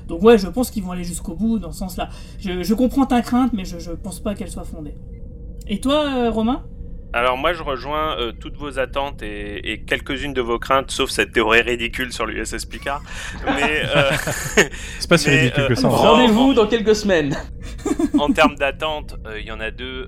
Donc 0.07 0.23
ouais, 0.23 0.37
je 0.37 0.47
pense 0.47 0.71
qu'ils 0.71 0.83
vont 0.83 0.91
aller 0.91 1.03
jusqu'au 1.03 1.35
bout 1.35 1.59
dans 1.59 1.73
ce 1.73 1.79
sens-là. 1.79 2.09
Je, 2.39 2.63
je, 2.63 2.73
comprends 2.73 3.05
ta 3.05 3.21
crainte, 3.21 3.51
mais 3.51 3.65
je, 3.65 3.77
je 3.77 3.91
pense 3.91 4.21
pas 4.21 4.35
qu'elle 4.35 4.49
soit 4.49 4.63
fondée. 4.63 4.95
Et 5.67 5.81
toi, 5.81 6.29
Romain? 6.29 6.63
Alors 7.13 7.37
moi 7.37 7.53
je 7.53 7.63
rejoins 7.63 8.17
euh, 8.19 8.31
toutes 8.31 8.57
vos 8.57 8.79
attentes 8.79 9.23
et, 9.23 9.71
et 9.71 9.81
quelques-unes 9.81 10.33
de 10.33 10.41
vos 10.41 10.59
craintes, 10.59 10.91
sauf 10.91 11.09
cette 11.09 11.31
théorie 11.31 11.61
ridicule 11.61 12.11
sur 12.11 12.25
l'USS 12.25 12.65
Picard. 12.65 13.01
Mais 13.45 13.81
euh, 13.95 14.11
c'est 14.99 15.09
pas 15.09 15.17
si 15.17 15.29
ridicule 15.29 15.67
que 15.67 15.75
ça. 15.75 15.87
Rendez-vous 15.87 16.53
dans 16.53 16.67
quelques 16.67 16.95
semaines. 16.95 17.35
en 18.19 18.31
termes 18.31 18.55
d'attente, 18.55 19.15
il 19.39 19.45
y 19.45 19.51
en 19.51 19.59
a 19.59 19.71
deux 19.71 20.07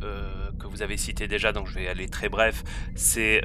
vous 0.70 0.82
avez 0.82 0.98
citées 0.98 1.28
déjà, 1.28 1.52
donc 1.52 1.68
je 1.68 1.76
vais 1.76 1.88
aller 1.88 2.08
très 2.08 2.30
bref. 2.30 2.64
C'est 2.96 3.42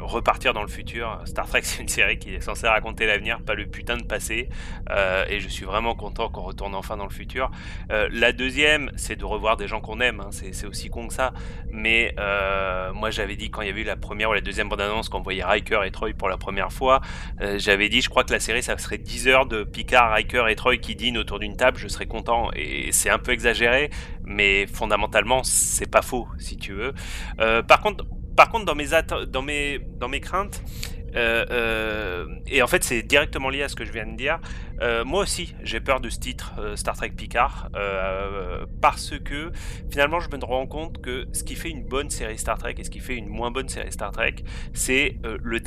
repartir 0.00 0.52
dans 0.52 0.62
le 0.62 0.68
futur. 0.68 1.20
Star 1.24 1.46
Trek, 1.46 1.60
c'est 1.64 1.82
une 1.82 1.88
série 1.88 2.18
qui 2.18 2.34
est 2.34 2.40
censée 2.40 2.66
raconter 2.66 3.06
l'avenir, 3.06 3.40
pas 3.40 3.54
le 3.54 3.66
putain 3.66 3.96
de 3.96 4.04
passé. 4.04 4.48
Euh, 4.90 5.24
et 5.28 5.40
je 5.40 5.48
suis 5.48 5.64
vraiment 5.64 5.94
content 5.94 6.28
qu'on 6.28 6.42
retourne 6.42 6.74
enfin 6.74 6.96
dans 6.96 7.04
le 7.04 7.10
futur. 7.10 7.50
Euh, 7.90 8.08
la 8.12 8.32
deuxième, 8.32 8.90
c'est 8.96 9.16
de 9.16 9.24
revoir 9.24 9.56
des 9.56 9.68
gens 9.68 9.80
qu'on 9.80 10.00
aime. 10.00 10.20
Hein. 10.20 10.30
C'est 10.30 10.66
aussi 10.66 10.90
con 10.90 11.08
que 11.08 11.14
ça. 11.14 11.32
Mais 11.70 12.14
euh, 12.18 12.92
moi, 12.92 13.10
j'avais 13.10 13.36
dit 13.36 13.50
quand 13.50 13.62
il 13.62 13.68
y 13.68 13.70
avait 13.70 13.82
eu 13.82 13.84
la 13.84 13.96
première 13.96 14.30
ou 14.30 14.32
la 14.32 14.40
deuxième 14.40 14.68
bande-annonce, 14.68 15.08
qu'on 15.08 15.20
voyait 15.20 15.44
Riker 15.44 15.80
et 15.84 15.90
Troy 15.90 16.12
pour 16.16 16.28
la 16.28 16.36
première 16.36 16.72
fois, 16.72 17.00
j'avais 17.56 17.88
dit, 17.88 18.00
je 18.00 18.08
crois 18.08 18.24
que 18.24 18.32
la 18.32 18.40
série, 18.40 18.62
ça 18.62 18.76
serait 18.78 18.98
10 18.98 19.28
heures 19.28 19.46
de 19.46 19.64
Picard, 19.64 20.12
Riker 20.12 20.48
et 20.48 20.56
Troy 20.56 20.76
qui 20.76 20.94
dînent 20.94 21.18
autour 21.18 21.38
d'une 21.38 21.56
table. 21.56 21.78
Je 21.78 21.88
serais 21.88 22.06
content. 22.06 22.50
Et 22.54 22.92
c'est 22.92 23.10
un 23.10 23.18
peu 23.18 23.32
exagéré, 23.32 23.90
mais 24.24 24.66
fondamentalement, 24.66 25.42
c'est 25.42 25.90
pas 25.90 26.02
faux, 26.02 26.28
si 26.38 26.56
tu 26.56 26.72
veux. 26.72 26.94
par 27.66 27.80
contre, 27.80 28.04
par 28.36 28.48
contre, 28.50 28.64
dans 28.64 28.74
mes, 28.74 28.86
dans 29.28 29.42
mes, 29.42 29.80
dans 29.98 30.08
mes 30.08 30.20
craintes, 30.20 30.62
euh, 31.16 31.44
euh, 31.50 32.26
et 32.46 32.62
en 32.62 32.66
fait, 32.66 32.84
c'est 32.84 33.02
directement 33.02 33.50
lié 33.50 33.62
à 33.62 33.68
ce 33.68 33.76
que 33.76 33.84
je 33.84 33.92
viens 33.92 34.06
de 34.06 34.16
dire. 34.16 34.40
Euh, 34.80 35.04
moi 35.04 35.22
aussi, 35.22 35.54
j'ai 35.62 35.80
peur 35.80 36.00
de 36.00 36.08
ce 36.08 36.18
titre 36.18 36.54
Star 36.76 36.96
Trek 36.96 37.10
Picard 37.10 37.68
parce 38.80 39.18
que 39.18 39.52
finalement, 39.90 40.20
je 40.20 40.28
me 40.28 40.44
rends 40.44 40.66
compte 40.66 41.00
que 41.02 41.26
ce 41.32 41.44
qui 41.44 41.54
fait 41.54 41.70
une 41.70 41.84
bonne 41.84 42.10
série 42.10 42.38
Star 42.38 42.58
Trek 42.58 42.74
et 42.78 42.84
ce 42.84 42.90
qui 42.90 43.00
fait 43.00 43.16
une 43.16 43.28
moins 43.28 43.50
bonne 43.50 43.68
série 43.68 43.92
Star 43.92 44.12
Trek, 44.12 44.36
c'est 44.72 45.16
le 45.22 45.60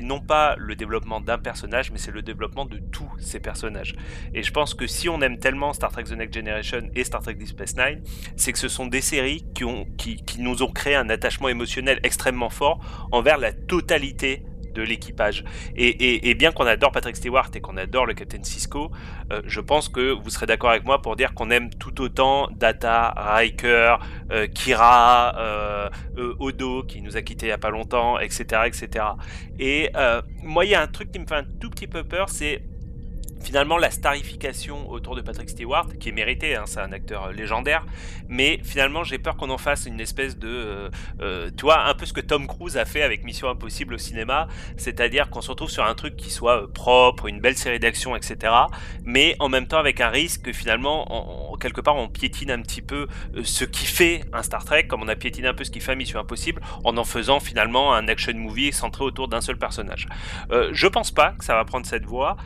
non 0.00 0.20
pas 0.20 0.56
le 0.58 0.74
développement 0.76 1.20
d'un 1.20 1.38
personnage, 1.38 1.90
mais 1.90 1.98
c'est 1.98 2.10
le 2.10 2.22
développement 2.22 2.64
de 2.64 2.78
tous 2.78 3.10
ces 3.18 3.40
personnages. 3.40 3.94
Et 4.32 4.42
je 4.42 4.50
pense 4.50 4.74
que 4.74 4.86
si 4.86 5.08
on 5.08 5.20
aime 5.20 5.38
tellement 5.38 5.72
Star 5.72 5.92
Trek 5.92 6.04
The 6.04 6.12
Next 6.12 6.34
Generation 6.34 6.90
et 6.94 7.04
Star 7.04 7.22
Trek 7.22 7.34
Deep 7.34 7.48
Space 7.48 7.76
Nine, 7.76 8.02
c'est 8.36 8.52
que 8.52 8.58
ce 8.58 8.68
sont 8.68 8.86
des 8.86 9.00
séries 9.00 9.44
qui, 9.54 9.64
ont, 9.64 9.84
qui 9.96 10.22
nous 10.38 10.62
ont 10.62 10.72
créé 10.72 10.94
un 10.94 11.10
attachement 11.10 11.48
émotionnel 11.48 12.00
extrêmement 12.02 12.50
fort 12.50 12.80
envers 13.12 13.38
la 13.38 13.52
totalité 13.52 14.44
de 14.74 14.82
l'équipage. 14.82 15.44
Et, 15.76 16.34
bien 16.34 16.52
qu'on 16.52 16.66
adore 16.66 16.92
Patrick 16.92 17.16
Stewart 17.16 17.48
et 17.54 17.60
qu'on 17.60 17.76
adore 17.76 18.06
le 18.06 18.14
Captain 18.14 18.42
Cisco, 18.42 18.90
euh, 19.32 19.40
je 19.46 19.60
pense 19.60 19.88
que 19.88 20.10
vous 20.12 20.30
serez 20.30 20.46
d'accord 20.46 20.70
avec 20.70 20.84
moi 20.84 21.00
pour 21.00 21.16
dire 21.16 21.32
qu'on 21.34 21.50
aime 21.50 21.70
tout 21.70 22.00
autant 22.02 22.48
Data, 22.50 23.14
Riker, 23.16 23.96
euh, 24.30 24.46
Kira, 24.48 25.34
euh, 25.38 25.88
Odo 26.38 26.82
qui 26.82 27.00
nous 27.00 27.16
a 27.16 27.22
quitté 27.22 27.46
il 27.46 27.48
y 27.50 27.52
a 27.52 27.58
pas 27.58 27.70
longtemps, 27.70 28.18
etc., 28.18 28.62
etc. 28.66 29.04
Et 29.58 29.90
moi, 30.42 30.64
il 30.64 30.72
y 30.72 30.74
a 30.74 30.82
un 30.82 30.86
truc 30.86 31.12
qui 31.12 31.18
me 31.18 31.26
fait 31.26 31.36
un 31.36 31.44
tout 31.44 31.70
petit 31.70 31.86
peu 31.86 32.04
peur, 32.04 32.28
c'est 32.28 32.62
finalement 33.44 33.76
la 33.76 33.90
starification 33.90 34.90
autour 34.90 35.14
de 35.14 35.20
Patrick 35.20 35.50
Stewart, 35.50 35.86
qui 36.00 36.08
est 36.08 36.12
mérité, 36.12 36.56
hein, 36.56 36.64
c'est 36.66 36.80
un 36.80 36.92
acteur 36.92 37.24
euh, 37.24 37.32
légendaire, 37.32 37.84
mais 38.28 38.58
finalement 38.64 39.04
j'ai 39.04 39.18
peur 39.18 39.36
qu'on 39.36 39.50
en 39.50 39.58
fasse 39.58 39.86
une 39.86 40.00
espèce 40.00 40.38
de, 40.38 40.48
euh, 40.48 40.90
euh, 41.20 41.50
tu 41.56 41.62
vois, 41.62 41.84
un 41.84 41.94
peu 41.94 42.06
ce 42.06 42.12
que 42.12 42.22
Tom 42.22 42.46
Cruise 42.46 42.76
a 42.76 42.84
fait 42.84 43.02
avec 43.02 43.22
Mission 43.22 43.48
Impossible 43.48 43.94
au 43.94 43.98
cinéma, 43.98 44.48
c'est-à-dire 44.76 45.28
qu'on 45.28 45.42
se 45.42 45.50
retrouve 45.50 45.70
sur 45.70 45.84
un 45.84 45.94
truc 45.94 46.16
qui 46.16 46.30
soit 46.30 46.72
propre, 46.72 47.26
une 47.26 47.40
belle 47.40 47.56
série 47.56 47.78
d'action, 47.78 48.16
etc., 48.16 48.52
mais 49.04 49.36
en 49.38 49.48
même 49.48 49.66
temps 49.66 49.78
avec 49.78 50.00
un 50.00 50.08
risque 50.08 50.42
que 50.42 50.52
finalement, 50.52 51.56
quelque 51.60 51.80
part, 51.80 51.96
on 51.96 52.08
piétine 52.08 52.50
un 52.50 52.62
petit 52.62 52.82
peu 52.82 53.06
ce 53.42 53.64
qui 53.64 53.86
fait 53.86 54.24
un 54.32 54.42
Star 54.42 54.64
Trek, 54.64 54.86
comme 54.86 55.02
on 55.02 55.08
a 55.08 55.16
piétiné 55.16 55.48
un 55.48 55.54
peu 55.54 55.64
ce 55.64 55.70
qui 55.70 55.80
fait 55.80 55.94
Mission 55.94 56.18
Impossible, 56.18 56.62
en 56.82 56.96
en 56.96 57.04
faisant 57.04 57.40
finalement 57.40 57.94
un 57.94 58.08
action 58.08 58.34
movie 58.34 58.72
centré 58.72 59.04
autour 59.04 59.28
d'un 59.28 59.40
seul 59.40 59.58
personnage. 59.58 60.08
je 60.50 60.86
pense 60.86 61.10
pas 61.10 61.32
que 61.32 61.44
ça 61.44 61.54
va 61.54 61.64
prendre 61.64 61.86
cette 61.86 62.04
voie 62.04 62.36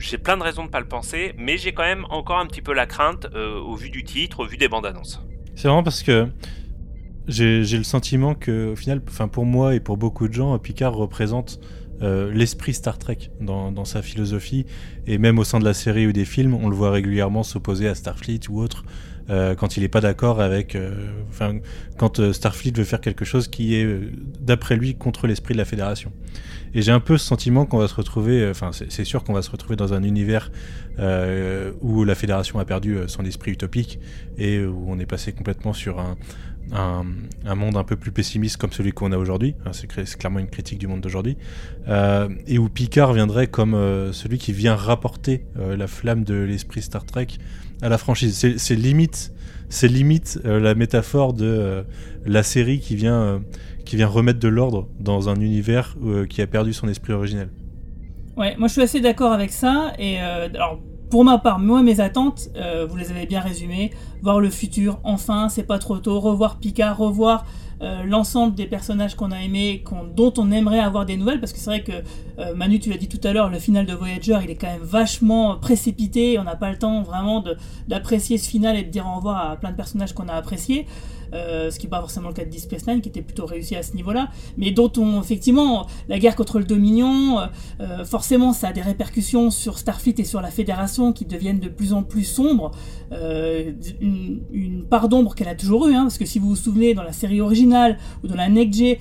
j'ai 0.00 0.18
plein 0.18 0.36
de 0.36 0.42
raisons 0.42 0.64
de 0.64 0.70
pas 0.70 0.80
le 0.80 0.88
penser, 0.88 1.34
mais 1.38 1.58
j'ai 1.58 1.72
quand 1.72 1.82
même 1.82 2.04
encore 2.10 2.38
un 2.38 2.46
petit 2.46 2.62
peu 2.62 2.72
la 2.72 2.86
crainte 2.86 3.26
euh, 3.34 3.58
au 3.60 3.74
vu 3.74 3.90
du 3.90 4.04
titre, 4.04 4.40
au 4.40 4.46
vu 4.46 4.56
des 4.56 4.68
bandes 4.68 4.86
annonces. 4.86 5.20
C'est 5.54 5.68
vraiment 5.68 5.82
parce 5.82 6.02
que 6.02 6.28
j'ai 7.28 7.60
le 7.60 7.84
sentiment 7.84 8.34
que, 8.34 8.72
au 8.72 8.76
final, 8.76 9.00
enfin 9.08 9.28
pour 9.28 9.46
moi 9.46 9.74
et 9.74 9.80
pour 9.80 9.96
beaucoup 9.96 10.28
de 10.28 10.32
gens, 10.32 10.58
Picard 10.58 10.94
représente 10.94 11.60
euh, 12.02 12.32
l'esprit 12.32 12.74
Star 12.74 12.98
Trek 12.98 13.30
dans, 13.40 13.84
sa 13.84 14.02
philosophie, 14.02 14.66
et 15.06 15.16
même 15.16 15.38
au 15.38 15.44
sein 15.44 15.58
de 15.58 15.64
la 15.64 15.74
série 15.74 16.06
ou 16.06 16.12
des 16.12 16.24
films, 16.24 16.54
on 16.54 16.68
le 16.68 16.74
voit 16.74 16.90
régulièrement 16.90 17.42
s'opposer 17.42 17.88
à 17.88 17.94
Starfleet 17.94 18.40
ou 18.50 18.60
autre. 18.60 18.84
Euh, 19.30 19.54
quand 19.54 19.78
il 19.78 19.84
n'est 19.84 19.88
pas 19.88 20.02
d'accord 20.02 20.42
avec, 20.42 20.76
enfin, 21.30 21.60
quand 21.96 22.32
Starfleet 22.32 22.72
veut 22.72 22.84
faire 22.84 23.00
quelque 23.00 23.24
chose 23.24 23.48
qui 23.48 23.74
est, 23.74 24.00
d'après 24.40 24.76
lui, 24.76 24.96
contre 24.96 25.26
l'esprit 25.26 25.54
de 25.54 25.58
la 25.58 25.64
Fédération. 25.64 26.12
Et 26.74 26.82
j'ai 26.82 26.92
un 26.92 27.00
peu 27.00 27.16
ce 27.18 27.26
sentiment 27.26 27.66
qu'on 27.66 27.78
va 27.78 27.86
se 27.86 27.94
retrouver, 27.94 28.42
euh, 28.42 28.50
enfin 28.50 28.70
c'est 28.72 29.04
sûr 29.04 29.22
qu'on 29.22 29.32
va 29.32 29.42
se 29.42 29.50
retrouver 29.50 29.76
dans 29.76 29.94
un 29.94 30.02
univers 30.02 30.50
euh, 30.98 31.72
où 31.80 32.04
la 32.04 32.16
fédération 32.16 32.58
a 32.58 32.64
perdu 32.64 32.96
euh, 32.96 33.08
son 33.08 33.24
esprit 33.24 33.52
utopique 33.52 34.00
et 34.38 34.64
où 34.64 34.86
on 34.88 34.98
est 34.98 35.06
passé 35.06 35.32
complètement 35.32 35.72
sur 35.72 36.00
un, 36.00 36.16
un, 36.72 37.54
monde 37.54 37.76
un 37.76 37.84
peu 37.84 37.94
plus 37.94 38.10
pessimiste 38.10 38.56
comme 38.56 38.72
celui 38.72 38.92
qu'on 38.92 39.12
a 39.12 39.18
aujourd'hui. 39.18 39.54
C'est 39.72 40.18
clairement 40.18 40.40
une 40.40 40.48
critique 40.48 40.78
du 40.78 40.88
monde 40.88 41.02
d'aujourd'hui. 41.02 41.36
Et 42.46 42.58
où 42.58 42.68
Picard 42.68 43.12
viendrait 43.12 43.46
comme 43.46 43.74
celui 44.12 44.38
qui 44.38 44.52
vient 44.52 44.74
rapporter 44.74 45.44
la 45.56 45.86
flamme 45.86 46.24
de 46.24 46.34
l'esprit 46.34 46.80
Star 46.80 47.04
Trek 47.04 47.28
à 47.82 47.90
la 47.90 47.98
franchise. 47.98 48.56
C'est 48.56 48.74
limite, 48.74 49.33
c'est 49.74 49.88
limite 49.88 50.40
la 50.44 50.74
métaphore 50.74 51.32
de 51.32 51.84
la 52.24 52.42
série 52.42 52.80
qui 52.80 52.96
vient 52.96 53.40
qui 53.84 53.96
vient 53.96 54.08
remettre 54.08 54.38
de 54.38 54.48
l'ordre 54.48 54.88
dans 54.98 55.28
un 55.28 55.36
univers 55.36 55.96
euh, 56.04 56.26
qui 56.26 56.42
a 56.42 56.46
perdu 56.46 56.72
son 56.72 56.88
esprit 56.88 57.12
originel. 57.12 57.50
Ouais, 58.36 58.56
moi 58.58 58.68
je 58.68 58.72
suis 58.72 58.82
assez 58.82 59.00
d'accord 59.00 59.32
avec 59.32 59.52
ça. 59.52 59.92
Et 59.98 60.20
euh, 60.20 60.48
alors, 60.54 60.80
pour 61.10 61.24
ma 61.24 61.38
part, 61.38 61.58
moi 61.58 61.82
mes 61.82 62.00
attentes, 62.00 62.48
euh, 62.56 62.86
vous 62.88 62.96
les 62.96 63.10
avez 63.10 63.26
bien 63.26 63.40
résumées. 63.40 63.90
Voir 64.22 64.40
le 64.40 64.50
futur, 64.50 65.00
enfin, 65.04 65.48
c'est 65.48 65.64
pas 65.64 65.78
trop 65.78 65.98
tôt. 65.98 66.18
Revoir 66.18 66.58
Picard, 66.58 66.96
revoir 66.96 67.46
l'ensemble 67.80 68.54
des 68.54 68.66
personnages 68.66 69.14
qu'on 69.14 69.30
a 69.30 69.40
aimés, 69.40 69.84
dont 70.14 70.32
on 70.38 70.50
aimerait 70.50 70.78
avoir 70.78 71.06
des 71.06 71.16
nouvelles, 71.16 71.40
parce 71.40 71.52
que 71.52 71.58
c'est 71.58 71.70
vrai 71.70 71.82
que 71.82 72.54
Manu, 72.54 72.80
tu 72.80 72.90
l'as 72.90 72.96
dit 72.96 73.08
tout 73.08 73.20
à 73.26 73.32
l'heure, 73.32 73.50
le 73.50 73.58
final 73.58 73.86
de 73.86 73.92
Voyager, 73.92 74.38
il 74.42 74.50
est 74.50 74.54
quand 74.56 74.68
même 74.68 74.82
vachement 74.82 75.56
précipité. 75.56 76.38
On 76.38 76.44
n'a 76.44 76.56
pas 76.56 76.70
le 76.70 76.78
temps 76.78 77.02
vraiment 77.02 77.44
d'apprécier 77.88 78.38
ce 78.38 78.48
final 78.48 78.76
et 78.76 78.82
de 78.82 78.90
dire 78.90 79.06
au 79.06 79.16
revoir 79.16 79.50
à 79.50 79.56
plein 79.56 79.70
de 79.70 79.76
personnages 79.76 80.14
qu'on 80.14 80.28
a 80.28 80.34
appréciés. 80.34 80.86
Euh, 81.34 81.70
ce 81.70 81.78
qui 81.78 81.86
n'est 81.86 81.90
pas 81.90 82.00
forcément 82.00 82.28
le 82.28 82.34
cas 82.34 82.44
de 82.44 82.50
Deep 82.50 82.68
qui 83.02 83.08
était 83.08 83.22
plutôt 83.22 83.46
réussi 83.46 83.74
à 83.74 83.82
ce 83.82 83.94
niveau-là, 83.94 84.28
mais 84.56 84.70
dont 84.70 84.92
on, 84.96 85.20
effectivement, 85.20 85.86
la 86.08 86.18
guerre 86.18 86.36
contre 86.36 86.58
le 86.58 86.64
Dominion, 86.64 87.38
euh, 87.38 87.46
euh, 87.80 88.04
forcément, 88.04 88.52
ça 88.52 88.68
a 88.68 88.72
des 88.72 88.82
répercussions 88.82 89.50
sur 89.50 89.78
Starfleet 89.78 90.14
et 90.18 90.24
sur 90.24 90.40
la 90.40 90.50
Fédération 90.50 91.12
qui 91.12 91.24
deviennent 91.24 91.60
de 91.60 91.68
plus 91.68 91.92
en 91.92 92.02
plus 92.02 92.24
sombres. 92.24 92.70
Une, 94.00 94.84
part 94.90 95.08
d'ombre 95.08 95.34
qu'elle 95.34 95.48
a 95.48 95.54
toujours 95.54 95.88
eue, 95.88 95.94
hein, 95.94 96.02
parce 96.02 96.18
que 96.18 96.26
si 96.26 96.38
vous 96.38 96.50
vous 96.50 96.56
souvenez, 96.56 96.94
dans 96.94 97.02
la 97.02 97.12
série 97.12 97.40
ou 98.22 98.28
dans 98.28 98.36
la 98.36 98.48
Next 98.48 98.78
G, 98.78 98.98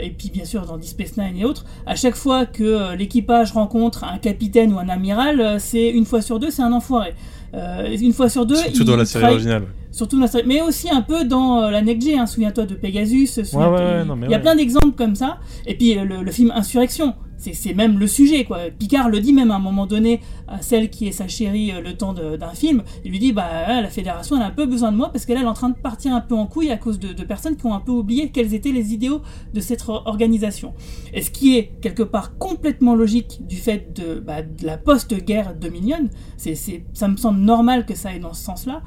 et 0.00 0.10
puis 0.10 0.30
bien 0.30 0.44
sûr 0.44 0.64
dans 0.66 0.76
Deep 0.76 0.90
Space 0.90 1.16
Nine 1.16 1.36
et 1.36 1.44
autres, 1.44 1.64
à 1.86 1.96
chaque 1.96 2.14
fois 2.14 2.46
que 2.46 2.94
l'équipage 2.94 3.52
rencontre 3.52 4.04
un 4.04 4.18
capitaine 4.18 4.72
ou 4.72 4.78
un 4.78 4.88
amiral, 4.88 5.60
c'est 5.60 5.88
une 5.88 6.04
fois 6.04 6.22
sur 6.22 6.38
deux, 6.38 6.50
c'est 6.50 6.62
un 6.62 6.72
enfoiré. 6.72 7.14
une 7.52 8.12
fois 8.12 8.28
sur 8.28 8.46
deux. 8.46 8.56
Surtout 8.56 8.84
dans 8.84 8.96
la 8.96 9.04
série 9.04 9.24
originale. 9.24 9.64
Surtout 9.98 10.14
dans 10.14 10.22
la 10.22 10.28
série, 10.28 10.44
mais 10.46 10.62
aussi 10.62 10.88
un 10.88 11.02
peu 11.02 11.24
dans 11.24 11.60
euh, 11.60 11.70
la 11.72 11.82
Next 11.82 12.08
hein, 12.16 12.24
souviens-toi 12.24 12.66
de 12.66 12.76
Pegasus. 12.76 13.40
il 13.52 14.30
y 14.30 14.34
a 14.34 14.38
plein 14.38 14.54
d'exemples 14.54 14.92
comme 14.92 15.16
ça. 15.16 15.38
Et 15.66 15.76
puis 15.76 15.96
le, 15.96 16.30
film 16.30 16.52
Insurrection, 16.54 17.14
c'est 17.36 17.74
même 17.74 17.98
le 17.98 18.06
sujet 18.06 18.44
quoi. 18.44 18.70
Picard 18.78 19.08
le 19.08 19.18
dit 19.18 19.32
même 19.32 19.50
à 19.50 19.56
un 19.56 19.58
moment 19.58 19.86
donné 19.86 20.20
à 20.46 20.62
celle 20.62 20.88
qui 20.88 21.08
est 21.08 21.12
sa 21.12 21.26
chérie 21.26 21.72
euh, 21.72 21.80
le 21.80 21.96
temps 21.96 22.12
d'un 22.12 22.50
film. 22.50 22.84
Il 23.04 23.10
lui 23.10 23.18
dit 23.18 23.32
bah 23.32 23.82
la 23.82 23.88
Fédération 23.88 24.36
elle 24.36 24.42
a 24.42 24.46
un 24.46 24.50
peu 24.52 24.66
besoin 24.66 24.92
de 24.92 24.96
moi 24.96 25.10
parce 25.10 25.26
qu'elle 25.26 25.38
est 25.38 25.44
en 25.44 25.52
train 25.52 25.70
de 25.70 25.76
partir 25.76 26.14
un 26.14 26.20
peu 26.20 26.36
en 26.36 26.46
couille 26.46 26.70
à 26.70 26.76
cause 26.76 27.00
de, 27.00 27.12
personnes 27.24 27.56
qui 27.56 27.66
ont 27.66 27.74
un 27.74 27.80
peu 27.80 27.90
oublié 27.90 28.30
quels 28.30 28.54
étaient 28.54 28.70
les 28.70 28.94
idéaux 28.94 29.20
de 29.52 29.60
cette 29.60 29.82
organisation. 29.88 30.74
Et 31.12 31.22
ce 31.22 31.32
qui 31.32 31.58
est 31.58 31.72
quelque 31.82 32.04
part 32.04 32.38
complètement 32.38 32.94
logique 32.94 33.40
du 33.48 33.56
fait 33.56 33.96
de, 33.96 34.20
bah, 34.20 34.42
de 34.42 34.64
la 34.64 34.78
post-guerre 34.78 35.56
Dominion, 35.56 36.08
c'est 36.36 36.54
ça 36.92 37.08
me 37.08 37.16
semble 37.16 37.40
normal 37.40 37.84
que 37.84 37.96
ça 37.96 38.10
aille 38.10 38.20
dans 38.20 38.32
ce 38.32 38.44
sens-là. 38.44 38.82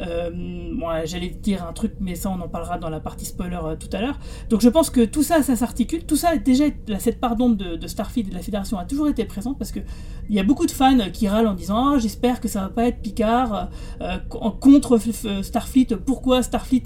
Euh, 0.00 0.30
moi, 0.32 1.04
j'allais 1.04 1.28
dire 1.28 1.64
un 1.64 1.72
truc, 1.72 1.94
mais 2.00 2.14
ça, 2.14 2.30
on 2.30 2.40
en 2.40 2.48
parlera 2.48 2.78
dans 2.78 2.90
la 2.90 3.00
partie 3.00 3.24
spoiler 3.24 3.58
euh, 3.62 3.76
tout 3.76 3.88
à 3.92 4.00
l'heure. 4.00 4.18
Donc, 4.48 4.60
je 4.60 4.68
pense 4.68 4.90
que 4.90 5.04
tout 5.04 5.22
ça, 5.22 5.42
ça 5.42 5.56
s'articule. 5.56 6.04
Tout 6.04 6.16
ça, 6.16 6.36
déjà, 6.36 6.64
cette 6.98 7.20
part 7.20 7.36
d'ombre 7.36 7.56
de, 7.56 7.76
de, 7.76 7.86
Starfleet 7.86 8.22
et 8.22 8.30
de 8.30 8.34
la 8.34 8.42
Fédération 8.42 8.78
a 8.78 8.84
toujours 8.84 9.08
été 9.08 9.24
présente 9.24 9.58
parce 9.58 9.72
que 9.72 9.80
il 10.28 10.36
y 10.36 10.40
a 10.40 10.42
beaucoup 10.42 10.66
de 10.66 10.70
fans 10.70 10.98
qui 11.12 11.26
râlent 11.26 11.46
en 11.46 11.54
disant 11.54 11.94
oh, 11.94 11.98
j'espère 11.98 12.40
que 12.40 12.48
ça 12.48 12.60
va 12.60 12.68
pas 12.68 12.84
être 12.84 13.00
Picard 13.00 13.70
euh, 14.02 14.18
contre 14.60 14.98
Starfleet. 15.42 15.96
Pourquoi 16.04 16.42
Starfleet 16.42 16.82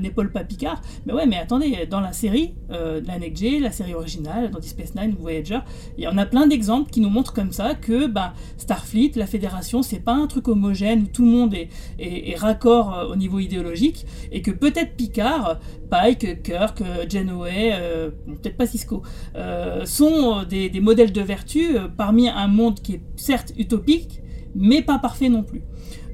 n'épaule 0.00 0.32
pas 0.32 0.42
Picard? 0.42 0.82
Mais 1.06 1.12
ouais, 1.12 1.26
mais 1.26 1.38
attendez, 1.38 1.86
dans 1.88 2.00
la 2.00 2.12
série, 2.12 2.54
la 2.68 3.18
Next 3.18 3.42
G, 3.42 3.60
la 3.60 3.70
série 3.70 3.94
originale, 3.94 4.50
dans 4.50 4.58
Deep 4.58 4.70
Space 4.70 4.94
Nine, 4.96 5.14
Voyager, 5.18 5.60
il 5.98 6.04
y 6.04 6.08
en 6.08 6.18
a 6.18 6.26
plein 6.26 6.48
d'exemples 6.48 6.90
qui 6.90 7.00
nous 7.00 7.10
montrent 7.10 7.32
comme 7.32 7.52
ça 7.52 7.74
que 7.74 8.08
bah, 8.08 8.34
Starfleet, 8.56 9.12
la 9.14 9.26
Fédération, 9.26 9.82
c'est 9.82 10.00
pas 10.00 10.14
un 10.14 10.26
truc 10.26 10.48
homogène 10.48 11.02
où 11.02 11.06
tout 11.06 11.24
le 11.24 11.30
monde 11.30 11.54
est, 11.54 11.68
est, 12.00 12.36
raccord 12.50 12.94
euh, 12.94 13.06
au 13.06 13.16
niveau 13.16 13.38
idéologique 13.38 14.06
et 14.32 14.42
que 14.42 14.50
peut-être 14.50 14.96
Picard, 14.96 15.60
Pike, 15.90 16.42
Kirk, 16.42 16.82
Janeway, 17.08 17.72
euh, 17.74 18.10
peut-être 18.26 18.56
pas 18.56 18.66
Cisco, 18.66 19.02
euh, 19.36 19.84
sont 19.86 20.44
des, 20.44 20.80
modèles 20.80 21.12
de 21.12 21.20
vertu 21.20 21.76
parmi 21.96 22.28
un 22.28 22.48
monde 22.48 22.80
qui 22.80 22.94
est 22.94 23.02
certes 23.16 23.52
utopique, 23.56 24.20
mais 24.54 24.82
pas 24.82 24.98
parfait 24.98 25.28
non 25.28 25.42
plus. 25.42 25.62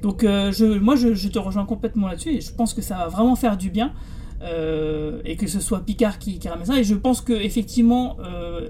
Donc 0.01 0.21
je, 0.23 0.77
moi 0.77 0.95
je, 0.95 1.15
je, 1.15 1.27
te 1.27 1.39
rejoins 1.39 1.65
complètement 1.65 2.07
là-dessus 2.07 2.35
et 2.37 2.41
je 2.41 2.53
pense 2.53 2.73
que 2.73 2.81
ça 2.81 2.97
va 2.97 3.07
vraiment 3.07 3.35
faire 3.35 3.57
du 3.57 3.69
bien 3.71 3.93
euh, 4.41 5.19
et 5.25 5.35
que 5.35 5.47
ce 5.47 5.59
soit 5.59 5.79
Picard 5.79 6.19
qui, 6.19 6.39
ramène 6.47 6.65
ça. 6.65 6.79
Et 6.79 6.83
je 6.83 6.95
pense 6.95 7.21
que 7.21 7.33
effectivement, 7.33 8.17
euh, 8.19 8.69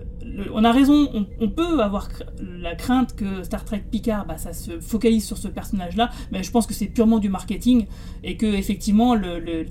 on 0.53 0.63
a 0.63 0.71
raison. 0.71 1.27
On, 1.39 1.49
peut 1.49 1.81
avoir 1.81 2.09
la 2.41 2.75
crainte 2.75 3.15
que 3.15 3.43
Star 3.43 3.65
Trek 3.65 3.83
Picard, 3.91 4.25
bah, 4.25 4.37
ça 4.37 4.53
se 4.53 4.79
focalise 4.79 5.25
sur 5.25 5.37
ce 5.37 5.47
personnage-là, 5.47 6.09
mais 6.31 6.43
je 6.43 6.51
pense 6.51 6.67
que 6.67 6.73
c'est 6.73 6.87
purement 6.87 7.19
du 7.19 7.29
marketing 7.29 7.85
et 8.23 8.37
que 8.37 8.45
effectivement, 8.45 9.15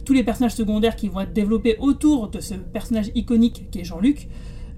tous 0.04 0.12
les 0.12 0.24
personnages 0.24 0.54
secondaires 0.54 0.96
qui 0.96 1.08
vont 1.08 1.20
être 1.20 1.32
développés 1.32 1.76
autour 1.78 2.28
de 2.28 2.40
ce 2.40 2.54
personnage 2.54 3.10
iconique 3.14 3.70
qui 3.70 3.80
est 3.80 3.84
Jean-Luc, 3.84 4.28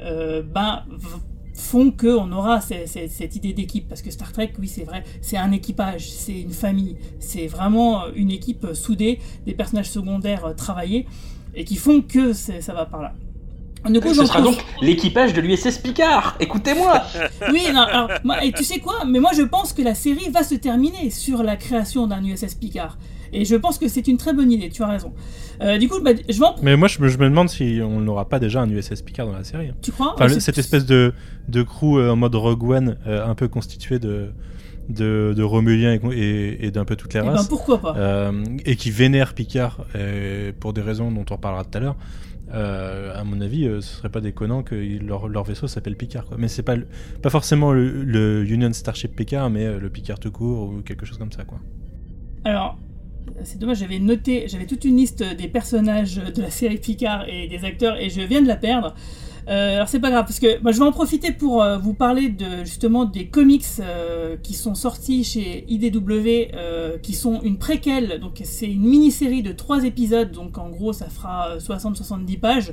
ben 0.00 0.82
font 1.58 1.90
qu'on 1.90 2.30
aura 2.32 2.60
cette, 2.60 3.36
idée 3.36 3.52
d'équipe. 3.52 3.88
Parce 3.88 4.02
que 4.02 4.10
Star 4.10 4.32
Trek, 4.32 4.52
oui, 4.58 4.68
c'est 4.68 4.84
vrai, 4.84 5.04
c'est 5.20 5.36
un 5.36 5.52
équipage, 5.52 6.10
c'est 6.10 6.40
une 6.40 6.52
famille, 6.52 6.96
c'est 7.18 7.46
vraiment 7.46 8.06
une 8.14 8.30
équipe 8.30 8.66
soudée, 8.74 9.18
des 9.44 9.54
personnages 9.54 9.90
secondaires 9.90 10.46
euh, 10.46 10.54
travaillés, 10.54 11.06
et 11.54 11.64
qui 11.64 11.76
font 11.76 12.00
que 12.00 12.32
ça 12.32 12.72
va 12.72 12.86
par 12.86 13.02
là. 13.02 13.14
coup, 14.00 14.14
Ce 14.14 14.24
sera 14.24 14.40
donc 14.40 14.64
l'équipage 14.80 15.34
de 15.34 15.40
l'USS 15.40 15.78
Picard. 15.78 16.36
Écoutez-moi. 16.40 17.02
oui, 17.52 17.66
non, 17.72 17.80
alors, 17.80 18.10
et 18.42 18.52
tu 18.52 18.64
sais 18.64 18.78
quoi? 18.78 19.04
Mais 19.06 19.18
moi, 19.18 19.30
je 19.34 19.42
pense 19.42 19.72
que 19.72 19.82
la 19.82 19.94
série 19.94 20.30
va 20.30 20.42
se 20.42 20.54
terminer 20.54 21.10
sur 21.10 21.42
la 21.42 21.56
création 21.56 22.06
d'un 22.06 22.24
USS 22.24 22.54
Picard. 22.54 22.96
Et 23.32 23.44
je 23.44 23.56
pense 23.56 23.78
que 23.78 23.88
c'est 23.88 24.06
une 24.08 24.16
très 24.16 24.32
bonne 24.32 24.50
idée, 24.50 24.70
tu 24.70 24.82
as 24.82 24.88
raison. 24.88 25.12
Euh, 25.60 25.78
du 25.78 25.88
coup, 25.88 26.00
bah, 26.00 26.12
je 26.28 26.38
vais 26.38 26.46
Mais 26.62 26.76
moi, 26.76 26.88
je 26.88 27.00
me, 27.00 27.08
je 27.08 27.18
me 27.18 27.24
demande 27.24 27.48
si 27.48 27.80
on 27.82 28.00
n'aura 28.00 28.28
pas 28.28 28.38
déjà 28.38 28.60
un 28.60 28.70
USS 28.70 29.02
Picard 29.02 29.26
dans 29.26 29.32
la 29.32 29.44
série. 29.44 29.72
Tu 29.82 29.92
crois 29.92 30.14
enfin, 30.14 30.28
Cette 30.28 30.58
espèce 30.58 30.86
de, 30.86 31.12
de 31.48 31.62
crew 31.62 31.98
euh, 31.98 32.10
en 32.10 32.16
mode 32.16 32.34
Rogue 32.34 32.62
One, 32.62 32.96
euh, 33.06 33.26
un 33.26 33.34
peu 33.34 33.48
constitué 33.48 33.98
de, 33.98 34.30
de, 34.88 35.34
de 35.36 35.42
Romuliens 35.42 35.98
et, 36.12 36.58
et, 36.60 36.70
d'un 36.70 36.84
peu 36.84 36.96
toutes 36.96 37.14
les 37.14 37.20
et 37.20 37.22
eh 37.24 37.28
races. 37.28 37.42
Ben 37.42 37.48
pourquoi 37.48 37.80
pas 37.80 38.30
Et 38.64 38.76
qui 38.76 38.90
vénèrent 38.90 39.34
Picard 39.34 39.84
pour 40.60 40.72
des 40.72 40.82
raisons 40.82 41.10
dont 41.10 41.24
on 41.30 41.34
reparlera 41.34 41.64
tout 41.64 41.78
à 41.78 41.80
l'heure. 41.80 41.96
à 42.52 43.24
mon 43.24 43.40
avis, 43.40 43.64
ce 43.64 43.80
serait 43.80 44.10
pas 44.10 44.20
déconnant 44.20 44.62
que 44.62 44.76
leur, 44.76 45.28
leur 45.28 45.42
vaisseau 45.42 45.66
s'appelle 45.66 45.96
Picard. 45.96 46.24
Quoi. 46.24 46.36
Mais 46.38 46.48
c'est 46.48 46.62
pas, 46.62 46.76
pas 47.20 47.30
forcément 47.30 47.72
le, 47.72 48.04
le, 48.04 48.48
Union 48.48 48.72
Starship 48.72 49.16
Picard, 49.16 49.50
mais 49.50 49.78
le 49.78 49.90
Picard 49.90 50.20
tout 50.20 50.30
court 50.30 50.70
ou 50.70 50.82
quelque 50.82 51.04
chose 51.04 51.18
comme 51.18 51.32
ça. 51.32 51.44
Quoi. 51.44 51.58
Alors, 52.44 52.78
c'est 53.44 53.58
dommage, 53.58 53.78
j'avais 53.78 53.98
noté, 53.98 54.46
j'avais 54.48 54.66
toute 54.66 54.84
une 54.84 54.96
liste 54.96 55.22
des 55.22 55.48
personnages 55.48 56.16
de 56.16 56.42
la 56.42 56.50
série 56.50 56.78
Picard 56.78 57.28
et 57.28 57.48
des 57.48 57.64
acteurs 57.64 57.96
et 58.00 58.10
je 58.10 58.20
viens 58.20 58.42
de 58.42 58.48
la 58.48 58.56
perdre. 58.56 58.94
Euh, 59.48 59.76
alors 59.76 59.88
c'est 59.88 60.00
pas 60.00 60.10
grave 60.10 60.26
parce 60.26 60.40
que 60.40 60.60
moi, 60.62 60.72
je 60.72 60.78
vais 60.78 60.84
en 60.84 60.92
profiter 60.92 61.32
pour 61.32 61.62
euh, 61.62 61.78
vous 61.78 61.94
parler 61.94 62.28
de 62.28 62.64
justement 62.64 63.06
des 63.06 63.28
comics 63.28 63.64
euh, 63.80 64.36
qui 64.42 64.52
sont 64.52 64.74
sortis 64.74 65.24
chez 65.24 65.64
IDW, 65.68 66.50
qui 67.02 67.14
sont 67.14 67.40
une 67.42 67.58
préquelle. 67.58 68.20
Donc 68.20 68.40
c'est 68.44 68.70
une 68.70 68.82
mini-série 68.82 69.42
de 69.42 69.52
trois 69.52 69.84
épisodes. 69.84 70.30
Donc 70.32 70.58
en 70.58 70.68
gros 70.68 70.92
ça 70.92 71.06
fera 71.06 71.56
60-70 71.58 72.38
pages 72.38 72.72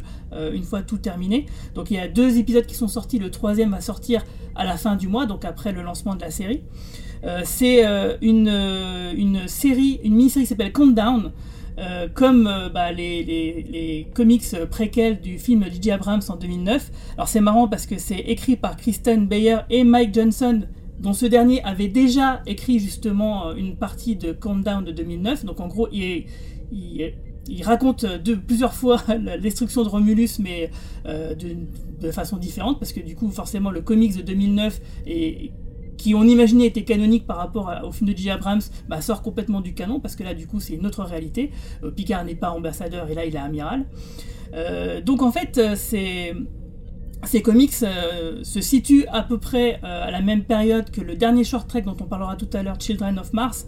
une 0.53 0.63
fois 0.63 0.81
tout 0.81 0.97
terminé. 0.97 1.45
Donc 1.75 1.91
il 1.91 1.95
y 1.95 1.99
a 1.99 2.07
deux 2.07 2.37
épisodes 2.37 2.65
qui 2.65 2.75
sont 2.75 2.87
sortis. 2.87 3.19
Le 3.19 3.31
troisième 3.31 3.71
va 3.71 3.81
sortir 3.81 4.25
à 4.55 4.65
la 4.65 4.77
fin 4.77 4.95
du 4.95 5.07
mois, 5.07 5.25
donc 5.25 5.45
après 5.45 5.71
le 5.71 5.81
lancement 5.81 6.15
de 6.15 6.21
la 6.21 6.31
série. 6.31 6.63
Euh, 7.25 7.41
c'est 7.43 7.85
euh, 7.85 8.17
une, 8.21 8.49
euh, 8.49 9.13
une 9.15 9.47
série, 9.47 9.99
une 10.03 10.15
mini-série 10.15 10.45
qui 10.45 10.49
s'appelle 10.49 10.71
Countdown. 10.71 11.31
comme 12.13 12.49
bah, 12.73 12.93
les, 12.93 14.07
comics 14.13 14.45
préquels 14.71 15.19
du 15.19 15.37
film 15.37 15.65
J.J. 15.69 15.91
Abrams 15.91 16.21
en 16.29 16.37
2009. 16.37 16.91
Alors 17.17 17.27
c'est 17.27 17.41
marrant 17.41 17.67
parce 17.67 17.85
que 17.85 17.97
c'est 17.97 18.19
écrit 18.19 18.55
par 18.55 18.77
Kristen 18.77 19.27
Bayer 19.27 19.57
et 19.69 19.83
Mike 19.83 20.13
Johnson, 20.13 20.61
dont 20.99 21.11
ce 21.11 21.25
dernier 21.25 21.61
avait 21.63 21.89
déjà 21.89 22.41
écrit 22.45 22.79
justement 22.79 23.53
une 23.53 23.75
partie 23.75 24.15
de 24.15 24.31
Countdown 24.31 24.85
de 24.85 24.93
2009. 24.93 25.43
Donc 25.43 25.59
en 25.59 25.67
gros, 25.67 25.89
il, 25.91 26.27
raconte 27.63 28.05
plusieurs 28.47 28.73
fois 28.73 29.01
la 29.21 29.37
destruction 29.37 29.83
de 29.83 29.89
Romulus, 29.89 30.39
mais 30.39 30.71
de, 31.05 32.11
façon 32.11 32.37
différente, 32.37 32.79
parce 32.79 32.93
que 32.93 33.01
du 33.01 33.15
coup, 33.15 33.29
forcément, 33.31 33.71
le 33.71 33.81
comics 33.81 34.15
de 34.15 34.21
2009 34.21 34.79
est 35.07 35.51
qui 36.05 36.13
on 36.13 36.23
imaginait 36.23 36.67
était 36.67 36.83
canonique 36.83 37.25
par 37.25 37.37
rapport 37.37 37.73
au 37.83 37.91
film 37.91 38.11
de 38.11 38.15
J. 38.15 38.29
Abrams, 38.29 38.61
bah, 38.87 39.01
sort 39.01 39.23
complètement 39.23 39.59
du 39.59 39.73
canon, 39.73 39.99
parce 39.99 40.15
que 40.15 40.21
là, 40.21 40.35
du 40.35 40.45
coup, 40.45 40.59
c'est 40.59 40.75
une 40.75 40.85
autre 40.85 41.01
réalité. 41.01 41.49
Euh, 41.83 41.89
Picard 41.89 42.23
n'est 42.23 42.35
pas 42.35 42.51
ambassadeur, 42.51 43.09
et 43.09 43.15
là, 43.15 43.25
il 43.25 43.35
est 43.35 43.39
amiral. 43.39 43.87
Euh, 44.53 45.01
donc, 45.01 45.23
en 45.23 45.31
fait, 45.31 45.57
euh, 45.57 45.75
ces 45.75 47.41
comics 47.41 47.73
se 47.73 48.61
situent 48.61 49.07
à 49.11 49.23
peu 49.23 49.39
près 49.39 49.79
à 49.81 50.11
la 50.11 50.21
même 50.21 50.43
période 50.43 50.91
que 50.91 51.01
le 51.01 51.15
dernier 51.15 51.43
short 51.43 51.67
trek 51.67 51.81
dont 51.81 51.97
on 51.99 52.05
parlera 52.05 52.35
tout 52.35 52.49
à 52.53 52.61
l'heure, 52.61 52.79
Children 52.79 53.17
of 53.17 53.33
Mars, 53.33 53.65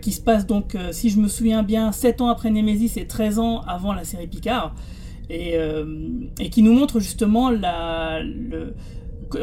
qui 0.00 0.12
se 0.12 0.22
passe 0.22 0.46
donc, 0.46 0.78
si 0.92 1.10
je 1.10 1.18
me 1.18 1.28
souviens 1.28 1.62
bien, 1.62 1.92
7 1.92 2.22
ans 2.22 2.28
après 2.28 2.50
Nemesis 2.50 2.98
et 2.98 3.06
13 3.06 3.38
ans 3.38 3.60
avant 3.68 3.92
la 3.92 4.04
série 4.04 4.28
Picard, 4.28 4.74
et, 5.28 5.58
qui 6.50 6.62
nous 6.62 6.72
montre 6.72 7.00
justement 7.00 7.50
la, 7.50 8.22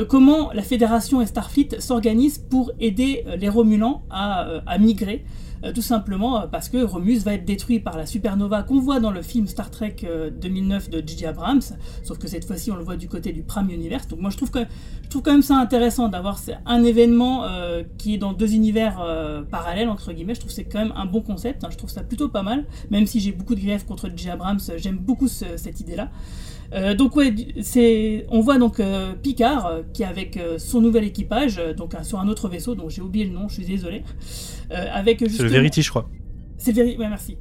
comment 0.08 0.52
la 0.54 0.62
Fédération 0.62 1.22
et 1.22 1.26
Starfleet 1.26 1.80
s'organisent 1.80 2.38
pour 2.38 2.72
aider 2.80 3.24
euh, 3.28 3.36
les 3.36 3.50
Romulans 3.50 4.04
à, 4.10 4.48
euh, 4.48 4.62
migrer. 4.80 5.26
Euh, 5.64 5.74
tout 5.74 5.82
simplement 5.82 6.48
parce 6.52 6.70
que 6.70 6.78
Romulus 6.84 7.24
va 7.24 7.34
être 7.34 7.44
détruit 7.44 7.80
par 7.80 7.98
la 7.98 8.06
supernova 8.06 8.62
qu'on 8.62 8.80
voit 8.80 9.00
dans 9.00 9.10
le 9.10 9.24
film 9.24 9.48
Star 9.48 9.72
Trek 9.72 9.96
2009 10.40 10.92
de 10.92 11.00
J.J. 11.04 11.26
Abrams, 11.26 11.62
sauf 12.04 12.20
que 12.20 12.28
cette 12.28 12.46
fois-ci 12.46 12.72
on 12.72 12.76
le 12.76 12.84
voit 12.84 12.96
du 12.96 13.08
côté 13.08 13.34
du 13.34 13.42
Prime 13.42 13.72
Universe. 13.72 14.08
Donc 14.08 14.20
moi 14.20 14.30
je 14.30 14.38
trouve, 14.38 14.52
que, 14.52 14.60
je 15.04 15.10
trouve 15.10 15.24
quand 15.24 15.32
même 15.32 15.42
ça 15.42 15.56
intéressant 15.56 16.10
d'avoir 16.10 16.40
un 16.68 16.84
événement 16.84 17.46
qui 17.98 18.14
est 18.14 18.18
dans 18.20 18.34
deux 18.34 18.54
univers 18.54 19.04
parallèles, 19.50 19.90
entre 19.90 20.14
guillemets. 20.14 20.36
Je 20.36 20.42
trouve 20.42 20.52
que 20.52 20.56
c'est 20.56 20.66
quand 20.66 20.78
même 20.78 20.94
un 20.96 21.08
bon 21.08 21.22
concept, 21.22 21.64
hein. 21.64 21.70
je 21.72 21.78
trouve 21.78 21.90
ça 21.90 22.04
plutôt 22.04 22.30
pas 22.30 22.44
mal, 22.44 22.66
même 22.92 23.08
si 23.08 23.20
j'ai 23.20 23.32
beaucoup 23.32 23.56
de 23.56 23.60
griefs 23.60 23.88
contre 23.88 24.10
J.J. 24.10 24.30
Abrams, 24.30 24.60
j'aime 24.78 24.98
beaucoup 24.98 25.28
cette 25.28 25.80
idée-là. 25.80 26.12
Euh, 26.74 26.96
donc 26.96 27.16
ouais, 27.16 27.34
c'est, 27.62 28.26
on 28.30 28.42
voit 28.42 28.58
donc 28.58 28.80
euh, 28.80 29.14
Picard 29.14 29.66
euh, 29.66 29.82
qui 29.94 30.04
est 30.04 30.06
avec 30.06 30.40
son 30.58 30.82
nouvel 30.82 31.06
équipage, 31.06 31.62
donc 31.78 31.94
sur 32.04 32.20
un 32.20 32.28
autre 32.28 32.50
vaisseau 32.50 32.76
dont 32.76 32.90
j'ai 32.90 33.02
oublié 33.02 33.26
le 33.26 33.32
nom, 33.32 33.48
je 33.48 33.56
suis 33.56 33.66
désolé. 33.66 34.04
avec 34.70 35.24
c'est 35.30 35.44
le 35.44 35.50
Verity, 35.50 35.82
je 35.82 35.90
crois. 35.90 36.10
C'est 36.58 36.72
le 36.72 36.78
Verity, 36.78 36.98
ouais, 36.98 37.10
merci. 37.10 37.38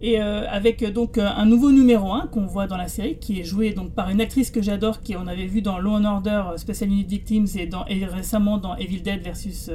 Et 0.00 0.20
avec 0.20 0.84
donc 0.92 1.18
un 1.18 1.44
nouveau 1.44 1.72
numéro 1.72 2.12
1 2.12 2.28
qu'on 2.28 2.46
voit 2.46 2.68
dans 2.68 2.76
la 2.76 2.86
série, 2.86 3.18
qui 3.18 3.40
est 3.40 3.44
joué 3.44 3.72
donc 3.72 3.94
par 3.94 4.10
une 4.10 4.20
actrice 4.20 4.52
que 4.52 4.62
j'adore, 4.62 5.00
qui 5.00 5.16
on 5.16 5.26
avait 5.26 5.46
vu 5.46 5.60
dans 5.60 5.80
Law 5.80 5.94
and 5.94 6.04
Order, 6.04 6.42
Special 6.56 6.88
Unit 6.88 7.04
Victims 7.04 7.46
et, 7.56 7.66
dans, 7.66 7.84
et 7.86 8.04
récemment 8.04 8.58
dans 8.58 8.76
Evil 8.76 9.00
Dead 9.00 9.22
versus 9.22 9.70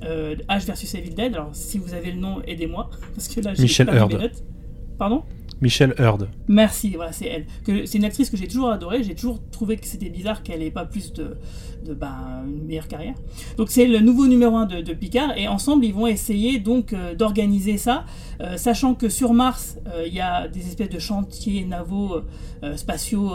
H 0.00 0.64
versus 0.64 0.94
Evil 0.94 1.14
Dead. 1.14 1.34
Alors 1.34 1.50
si 1.54 1.78
vous 1.78 1.92
avez 1.92 2.12
le 2.12 2.20
nom, 2.20 2.40
aidez-moi 2.46 2.88
parce 3.16 3.26
que 3.26 3.40
là 3.40 3.54
j'ai 3.54 3.62
Michel 3.62 3.88
Heard. 3.88 4.32
Pardon? 4.96 5.24
Michelle 5.62 5.94
Heard. 5.98 6.28
Merci, 6.48 6.90
voilà, 6.96 7.12
c'est 7.12 7.26
elle. 7.26 7.46
C'est 7.86 7.96
une 7.96 8.04
actrice 8.04 8.28
que 8.28 8.36
j'ai 8.36 8.48
toujours 8.48 8.70
adorée. 8.70 9.04
J'ai 9.04 9.14
toujours 9.14 9.40
trouvé 9.50 9.76
que 9.76 9.86
c'était 9.86 10.10
bizarre 10.10 10.42
qu'elle 10.42 10.60
ait 10.60 10.72
pas 10.72 10.84
plus 10.84 11.12
de, 11.12 11.36
de 11.84 11.94
ben, 11.94 12.42
une 12.46 12.64
meilleure 12.64 12.88
carrière. 12.88 13.14
Donc 13.56 13.70
c'est 13.70 13.86
le 13.86 14.00
nouveau 14.00 14.26
numéro 14.26 14.56
1 14.56 14.66
de, 14.66 14.92
Picard 14.92 15.36
et 15.38 15.48
ensemble 15.48 15.84
ils 15.84 15.94
vont 15.94 16.06
essayer 16.06 16.58
donc 16.58 16.92
euh, 16.92 17.14
d'organiser 17.14 17.76
ça, 17.78 18.04
euh, 18.40 18.56
sachant 18.56 18.94
que 18.94 19.08
sur 19.08 19.32
Mars 19.32 19.78
euh, 19.86 20.04
il 20.06 20.12
y 20.12 20.20
a 20.20 20.48
des 20.48 20.66
espèces 20.66 20.90
de 20.90 20.98
chantiers 20.98 21.64
navaux 21.64 22.20
spatiaux 22.76 23.32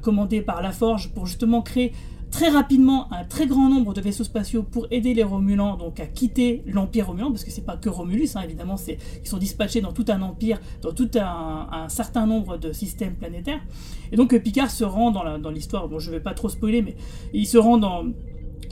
commandés 0.00 0.40
par 0.40 0.62
la 0.62 0.72
Forge 0.72 1.10
pour 1.10 1.26
justement 1.26 1.60
créer 1.60 1.92
très 2.30 2.48
rapidement 2.48 3.12
un 3.12 3.24
très 3.24 3.46
grand 3.46 3.68
nombre 3.68 3.92
de 3.92 4.00
vaisseaux 4.00 4.24
spatiaux 4.24 4.62
pour 4.62 4.86
aider 4.90 5.14
les 5.14 5.22
Romulans 5.22 5.76
donc 5.76 6.00
à 6.00 6.06
quitter 6.06 6.62
l'Empire 6.66 7.08
Romulan, 7.08 7.30
parce 7.30 7.44
que 7.44 7.50
c'est 7.50 7.64
pas 7.64 7.76
que 7.76 7.88
Romulus, 7.88 8.36
hein, 8.36 8.42
évidemment, 8.44 8.76
c'est, 8.76 8.98
ils 9.22 9.28
sont 9.28 9.38
dispatchés 9.38 9.80
dans 9.80 9.92
tout 9.92 10.04
un 10.08 10.22
empire, 10.22 10.60
dans 10.82 10.92
tout 10.92 11.10
un, 11.16 11.88
certain 11.88 12.26
nombre 12.26 12.56
de 12.56 12.72
systèmes 12.72 13.14
planétaires. 13.14 13.60
Et 14.12 14.16
donc 14.16 14.36
Picard 14.38 14.70
se 14.70 14.84
rend 14.84 15.10
dans, 15.10 15.50
l'histoire, 15.50 15.88
bon 15.88 15.98
je 15.98 16.10
vais 16.10 16.20
pas 16.20 16.34
trop 16.34 16.48
spoiler, 16.48 16.82
mais 16.82 16.96
il 17.32 17.46
se 17.46 17.58
rend 17.58 17.78
dans 17.78 18.04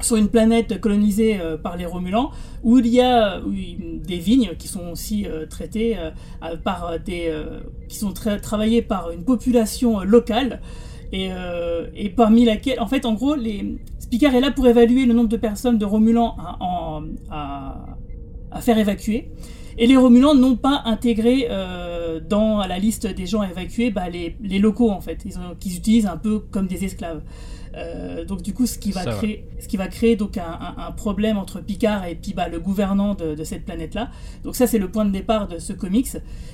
sur 0.00 0.16
une 0.16 0.28
planète 0.28 0.80
colonisée 0.80 1.40
euh, 1.40 1.56
par 1.56 1.76
les 1.76 1.86
Romulans, 1.86 2.30
où 2.62 2.78
il 2.78 2.86
y 2.86 3.00
a 3.00 3.38
euh, 3.38 3.42
des 4.04 4.18
vignes 4.18 4.52
qui 4.58 4.68
sont 4.68 4.88
aussi 4.90 5.26
euh, 5.26 5.46
traitées 5.46 5.98
par 6.62 6.98
des, 7.00 7.32
qui 7.88 7.96
sont 7.96 8.12
travaillées 8.12 8.82
par 8.82 9.10
une 9.10 9.24
population 9.24 10.00
locale. 10.00 10.60
Et, 11.12 11.30
et, 11.94 12.10
parmi 12.10 12.44
laquelle, 12.44 12.80
en 12.80 12.86
fait, 12.86 13.06
en 13.06 13.14
gros, 13.14 13.34
les... 13.34 13.76
Est 14.10 14.40
là 14.40 14.50
pour 14.50 14.66
évaluer 14.66 15.04
le 15.04 15.12
nombre 15.12 15.28
de 15.28 15.36
personnes 15.36 15.78
de 15.78 15.84
Romulans 15.84 16.36
à, 17.30 18.60
faire 18.60 18.78
évacuer. 18.78 19.30
Et 19.76 19.86
les 19.86 19.96
Romulans 19.96 20.34
n'ont 20.34 20.56
pas 20.56 20.82
intégré 20.84 21.48
dans 22.28 22.58
la 22.66 22.78
liste 22.78 23.06
des 23.06 23.26
gens 23.26 23.42
évacués 23.42 23.90
bah, 23.90 24.08
les, 24.08 24.36
les, 24.42 24.58
locaux, 24.58 24.90
en 24.90 25.00
fait, 25.00 25.24
qu'ils 25.60 25.76
utilisent 25.76 26.06
un 26.06 26.16
peu 26.16 26.40
comme 26.40 26.66
des 26.66 26.84
esclaves. 26.84 27.22
Euh, 27.76 28.24
donc 28.24 28.42
du 28.42 28.54
coup, 28.54 28.66
ce 28.66 28.78
qui 28.78 28.92
va 28.92 29.04
créer, 29.04 29.46
ce 29.60 29.68
qui 29.68 29.76
va 29.76 29.88
créer 29.88 30.16
donc 30.16 30.38
un, 30.38 30.92
problème 30.92 31.38
entre 31.38 31.60
Picard 31.60 32.06
et 32.06 32.14
puis 32.14 32.32
bah, 32.34 32.48
le 32.48 32.58
gouvernant 32.58 33.14
de, 33.14 33.42
cette 33.44 33.64
planète-là. 33.64 34.10
Donc 34.44 34.56
ça, 34.56 34.66
c'est 34.66 34.78
le 34.78 34.90
point 34.90 35.04
de 35.04 35.10
départ 35.10 35.48
de 35.48 35.58
ce 35.58 35.72
comics 35.72 36.08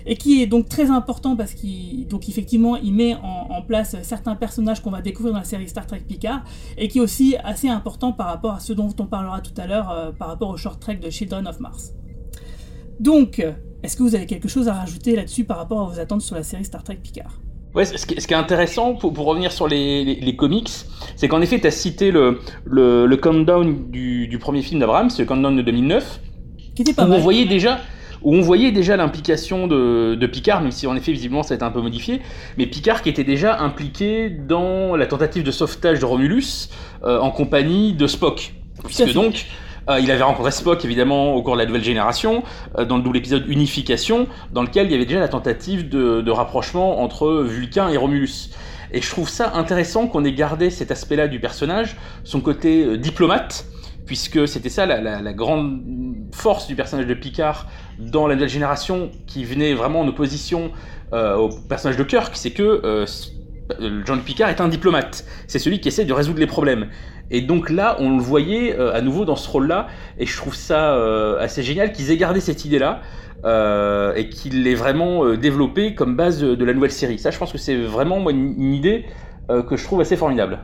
et 0.07 0.17
qui 0.17 0.43
est 0.43 0.47
donc 0.47 0.69
très 0.69 0.91
important 0.91 1.37
parce 1.37 1.55
qu'il 1.55 2.07
donc 2.07 2.29
effectivement, 2.29 2.77
il 2.77 2.93
met 2.93 3.15
en, 3.15 3.63
place 3.63 3.97
certains 4.03 4.35
personnages 4.35 4.83
qu'on 4.83 4.91
va 4.91 5.01
découvrir 5.01 5.33
dans 5.33 5.39
la 5.39 5.45
série 5.45 5.69
Star 5.69 5.87
Trek 5.87 6.03
Picard 6.07 6.45
et 6.77 6.89
qui 6.89 6.99
est 6.99 7.01
aussi 7.01 7.37
assez 7.43 7.69
important 7.69 8.13
par 8.13 8.27
rapport 8.27 8.55
à 8.55 8.61
ce 8.61 8.75
dont 8.75 8.95
on 8.99 9.07
parlera 9.07 9.41
tout 9.41 9.59
à 9.59 9.67
l'heure 9.67 9.91
euh, 9.91 10.13
par 10.13 10.29
rapport 10.29 10.51
au 10.51 10.57
short 10.57 10.79
trek 10.81 10.97
de 10.97 11.09
Children 11.09 11.47
of 11.49 11.61
Mars. 11.61 11.95
Donc, 13.01 13.45
est-ce 13.83 13.97
que 13.97 14.03
vous 14.03 14.15
avez 14.15 14.27
quelque 14.27 14.49
chose 14.49 14.69
à 14.69 14.75
rajouter 14.75 15.17
là-dessus 15.17 15.45
par 15.45 15.57
rapport 15.57 15.81
à 15.81 15.85
vos 15.85 15.99
attentes 15.99 16.23
sur 16.23 16.37
la 16.37 16.43
série 16.43 16.65
Star 16.65 16.83
Trek 16.85 16.97
Picard? 17.03 17.41
Ouais, 17.75 17.85
ce 17.85 18.07
qui, 18.07 18.15
est 18.15 18.33
intéressant 18.33 18.95
pour, 18.95 19.13
pour 19.13 19.27
revenir 19.27 19.51
sur 19.51 19.67
les, 19.67 20.05
les, 20.05 20.37
comics, 20.37 20.71
c'est 21.17 21.27
qu'en 21.27 21.41
effet, 21.41 21.59
tu 21.59 21.67
as 21.67 21.73
cité 21.73 22.13
le, 22.13 22.39
le, 22.65 23.07
le 23.07 23.17
countdown 23.17 23.91
du, 23.91 24.29
du, 24.29 24.39
premier 24.39 24.63
film 24.63 24.79
d'Abraham, 24.79 25.11
c'est 25.11 25.23
le 25.23 25.27
countdown 25.27 25.57
de 25.57 25.63
2009, 25.63 26.21
qui 26.77 26.83
était 26.83 26.93
pas 26.93 27.05
où 27.05 27.13
on 27.13 27.19
voyait 27.19 27.47
déjà 27.47 27.81
où 28.23 28.35
on 28.35 28.41
voyait 28.41 28.73
déjà 28.73 28.97
l'implication 28.97 29.67
de, 29.67 30.15
de, 30.15 30.27
Picard, 30.27 30.63
même 30.63 30.71
si 30.71 30.87
en 30.87 30.97
effet 30.97 31.13
visiblement 31.13 31.43
ça 31.43 31.55
a 31.55 31.57
été 31.57 31.65
un 31.65 31.71
peu 31.71 31.83
modifié, 31.83 32.23
mais 32.57 32.67
Picard 32.67 33.03
qui 33.03 33.11
était 33.11 33.25
déjà 33.25 33.61
impliqué 33.61 34.31
dans 34.31 34.97
la 34.97 35.07
tentative 35.07 35.43
de 35.43 35.51
sauvetage 35.51 36.01
de 36.01 36.07
Romulus 36.07 36.71
euh, 37.05 37.19
en 37.21 37.31
compagnie 37.31 37.93
de 37.93 38.07
Spock, 38.07 38.55
puisque 38.83 39.13
donc 39.13 39.47
euh, 39.89 40.01
il 40.01 40.11
avait 40.11 40.23
rencontré 40.23 40.51
Spock 40.51 40.85
évidemment 40.85 41.35
au 41.35 41.43
cours 41.43 41.55
de 41.55 41.61
la 41.61 41.67
nouvelle 41.67 41.85
génération, 41.85 42.43
euh, 42.79 42.85
dans 42.85 42.97
le 42.97 43.03
double 43.03 43.19
épisode 43.19 43.47
Unification, 43.49 44.27
dans 44.53 44.63
lequel 44.63 44.87
il 44.87 44.93
y 44.93 44.95
avait 44.95 45.05
déjà 45.05 45.21
la 45.21 45.29
tentative 45.29 45.89
de, 45.89 46.31
rapprochement 46.31 47.01
entre 47.03 47.45
Vulcain 47.45 47.89
et 47.89 47.97
Romulus. 47.97 48.51
Et 48.93 49.01
je 49.01 49.11
trouve 49.11 49.29
ça 49.29 49.55
intéressant 49.55 50.07
qu'on 50.07 50.25
ait 50.25 50.33
gardé 50.33 50.71
cet 50.71 50.91
aspect-là 50.91 51.29
du 51.29 51.41
personnage, 51.41 51.97
son 52.25 52.41
côté 52.41 52.85
euh, 52.85 52.97
diplomate, 52.97 53.67
puisque 54.07 54.47
c'était 54.49 54.69
ça 54.69 54.87
la, 54.87 55.33
grande 55.33 55.83
force 56.33 56.67
du 56.67 56.75
personnage 56.75 57.07
de 57.07 57.15
Picard 57.15 57.67
dans 57.99 58.27
la 58.27 58.35
nouvelle 58.35 58.51
génération, 58.51 59.11
qui 59.27 59.45
venait 59.45 59.73
vraiment 59.75 60.01
en 60.01 60.09
opposition 60.09 60.73
au 61.13 61.49
personnage 61.69 61.97
de 61.97 62.03
Kirk, 62.03 62.33
c'est 62.35 62.51
que 62.51 63.07
Jean 64.05 64.19
Picard 64.19 64.51
est 64.51 64.61
un 64.61 64.69
diplomate. 64.69 65.25
C'est 65.47 65.59
celui 65.59 65.81
qui 65.81 65.89
essaie 65.89 66.05
de 66.05 66.13
résoudre 66.13 66.39
les 66.39 66.47
problèmes. 66.47 66.89
Et 67.31 67.41
donc 67.41 67.71
là, 67.71 67.97
on 67.99 68.17
le 68.17 68.23
voyait 68.23 68.79
euh, 68.79 68.95
à 68.95 69.01
nouveau 69.01 69.25
dans 69.25 69.37
ce 69.37 69.49
rôle-là, 69.49 69.89
et 70.19 70.27
je 70.27 70.37
trouve 70.37 70.55
ça 70.55 70.95
euh, 70.95 71.39
assez 71.41 71.63
génial 71.63 71.93
qu'ils 71.93 72.11
aient 72.11 72.17
gardé 72.17 72.41
cette 72.41 72.65
idée-là. 72.65 73.01
Euh, 73.45 74.15
et 74.15 74.31
qu'il 74.31 74.63
l'ait 74.63 74.75
vraiment 74.75 75.35
développé 75.35 75.95
comme 75.95 76.17
base 76.17 76.41
de, 76.41 76.65
la 76.65 76.73
nouvelle 76.73 76.91
série. 76.91 77.19
Ça, 77.19 77.31
je 77.31 77.37
pense 77.37 77.53
que 77.53 77.59
c'est 77.59 77.77
vraiment 77.77 78.31
une, 78.31 78.73
idée 78.73 79.05
que 79.51 79.77
je 79.77 79.85
trouve 79.85 80.01
assez 80.01 80.17
formidable. 80.17 80.61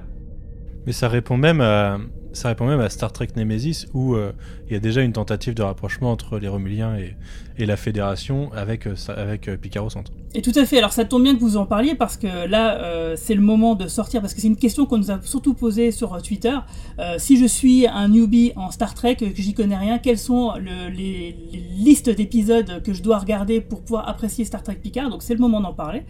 Mais 0.86 0.92
ça 0.92 1.08
répond 1.08 1.36
même 1.36 1.60
à, 1.60 1.98
Star 2.32 3.12
Trek 3.12 3.28
Nemesis 3.36 3.86
où 3.92 4.16
il 4.16 4.72
y 4.72 4.76
a 4.76 4.80
déjà 4.80 5.02
une 5.02 5.12
tentative 5.12 5.52
de 5.52 5.62
rapprochement 5.62 6.10
entre 6.10 6.38
les 6.38 6.48
Romuliens 6.48 6.96
et, 6.96 7.16
et 7.58 7.66
la 7.66 7.76
Fédération 7.76 8.50
avec, 8.54 8.88
avec 9.08 9.50
Picard 9.60 9.84
au 9.84 9.90
centre. 9.90 10.12
Et 10.32 10.42
tout 10.42 10.52
à 10.54 10.64
fait. 10.64 10.78
Alors 10.78 10.92
ça 10.92 11.04
tombe 11.04 11.24
bien 11.24 11.34
que 11.34 11.40
vous 11.40 11.56
en 11.56 11.66
parliez 11.66 11.96
parce 11.96 12.16
que 12.16 12.46
là, 12.46 12.76
euh, 12.76 13.14
c'est 13.16 13.34
le 13.34 13.40
moment 13.40 13.74
de 13.74 13.88
sortir 13.88 14.20
parce 14.20 14.32
que 14.32 14.40
c'est 14.40 14.46
une 14.46 14.56
question 14.56 14.86
qu'on 14.86 14.98
nous 14.98 15.10
a 15.10 15.20
surtout 15.22 15.54
posée 15.54 15.90
sur 15.90 16.14
euh, 16.14 16.20
Twitter. 16.20 16.56
Euh, 17.00 17.16
si 17.18 17.36
je 17.36 17.46
suis 17.46 17.86
un 17.88 18.08
newbie 18.08 18.52
en 18.54 18.70
Star 18.70 18.94
Trek, 18.94 19.16
que 19.16 19.26
j'y 19.34 19.54
connais 19.54 19.76
rien, 19.76 19.98
quelles 19.98 20.18
sont 20.18 20.54
les, 20.54 21.36
listes 21.76 22.10
d'épisodes 22.10 22.82
que 22.82 22.92
je 22.92 23.02
dois 23.02 23.18
regarder 23.18 23.60
pour 23.60 23.82
pouvoir 23.82 24.08
apprécier 24.08 24.44
Star 24.44 24.62
Trek 24.62 24.76
Picard? 24.76 25.10
Donc 25.10 25.24
c'est 25.24 25.34
le 25.34 25.40
moment 25.40 25.60
d'en 25.60 25.72
parler. 25.72 26.00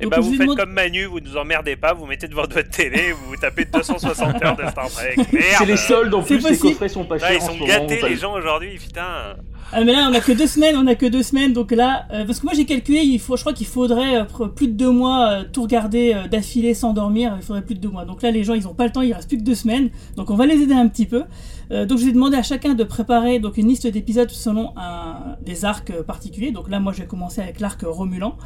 Et 0.00 0.04
eh 0.04 0.06
bah 0.06 0.16
ben, 0.16 0.22
vous 0.22 0.34
faites 0.34 0.54
comme 0.54 0.72
Manu, 0.72 1.04
vous 1.04 1.20
nous 1.20 1.36
emmerdez 1.36 1.76
pas, 1.76 1.92
vous 1.92 2.06
mettez 2.06 2.28
devant 2.28 2.42
votre 2.42 2.60
télé, 2.68 3.12
vous 3.12 3.36
tapez 3.36 3.64
260 3.64 4.44
heures 4.44 4.56
de 4.56 4.66
Star 4.70 4.90
Trek. 4.90 5.16
C'est 5.58 5.66
les 5.66 5.76
soldes 5.76 6.14
en 6.14 6.22
plus, 6.22 6.48
les 6.48 6.58
coffrets 6.58 6.88
sont 6.88 7.04
pas 7.04 7.18
chers. 7.18 7.32
ils 7.32 7.40
sont 7.40 7.64
gâtés 7.64 8.00
les 8.08 8.16
gens 8.16 8.34
aujourd'hui, 8.34 8.76
putain. 8.78 9.36
Ah 9.70 9.84
mais 9.84 9.92
là 9.92 10.08
on 10.10 10.14
a 10.14 10.20
que 10.20 10.32
deux 10.32 10.46
semaines, 10.46 10.76
on 10.78 10.86
a 10.86 10.94
que 10.94 11.04
deux 11.04 11.22
semaines 11.22 11.52
donc 11.52 11.72
là 11.72 12.06
euh, 12.10 12.24
parce 12.24 12.40
que 12.40 12.46
moi 12.46 12.54
j'ai 12.54 12.64
calculé 12.64 13.00
il 13.00 13.18
faut 13.18 13.36
je 13.36 13.42
crois 13.42 13.52
qu'il 13.52 13.66
faudrait 13.66 14.20
euh, 14.20 14.46
plus 14.46 14.66
de 14.66 14.72
deux 14.72 14.90
mois 14.90 15.28
euh, 15.28 15.44
tout 15.52 15.60
regarder 15.60 16.16
d'affilée 16.30 16.72
sans 16.72 16.94
dormir 16.94 17.34
il 17.36 17.42
faudrait 17.42 17.60
plus 17.60 17.74
de 17.74 17.80
deux 17.80 17.90
mois. 17.90 18.06
Donc 18.06 18.22
là 18.22 18.30
les 18.30 18.44
gens 18.44 18.54
ils 18.54 18.66
ont 18.66 18.72
pas 18.72 18.86
le 18.86 18.92
temps 18.92 19.02
il 19.02 19.12
reste 19.12 19.28
plus 19.28 19.36
que 19.36 19.42
deux 19.42 19.54
semaines 19.54 19.90
donc 20.16 20.30
on 20.30 20.36
va 20.36 20.46
les 20.46 20.62
aider 20.62 20.72
un 20.72 20.88
petit 20.88 21.04
peu. 21.04 21.24
Donc 21.70 21.98
je 21.98 22.06
vais 22.06 22.12
demander 22.12 22.38
à 22.38 22.42
chacun 22.42 22.72
de 22.72 22.82
préparer 22.82 23.40
donc 23.40 23.58
une 23.58 23.68
liste 23.68 23.86
d'épisodes 23.86 24.30
selon 24.30 24.72
un, 24.78 25.36
des 25.44 25.66
arcs 25.66 25.92
particuliers. 26.00 26.50
Donc 26.50 26.70
là 26.70 26.80
moi 26.80 26.94
je 26.94 27.02
vais 27.02 27.06
commencer 27.06 27.42
avec 27.42 27.60
l'arc 27.60 27.82
Romulan 27.82 28.38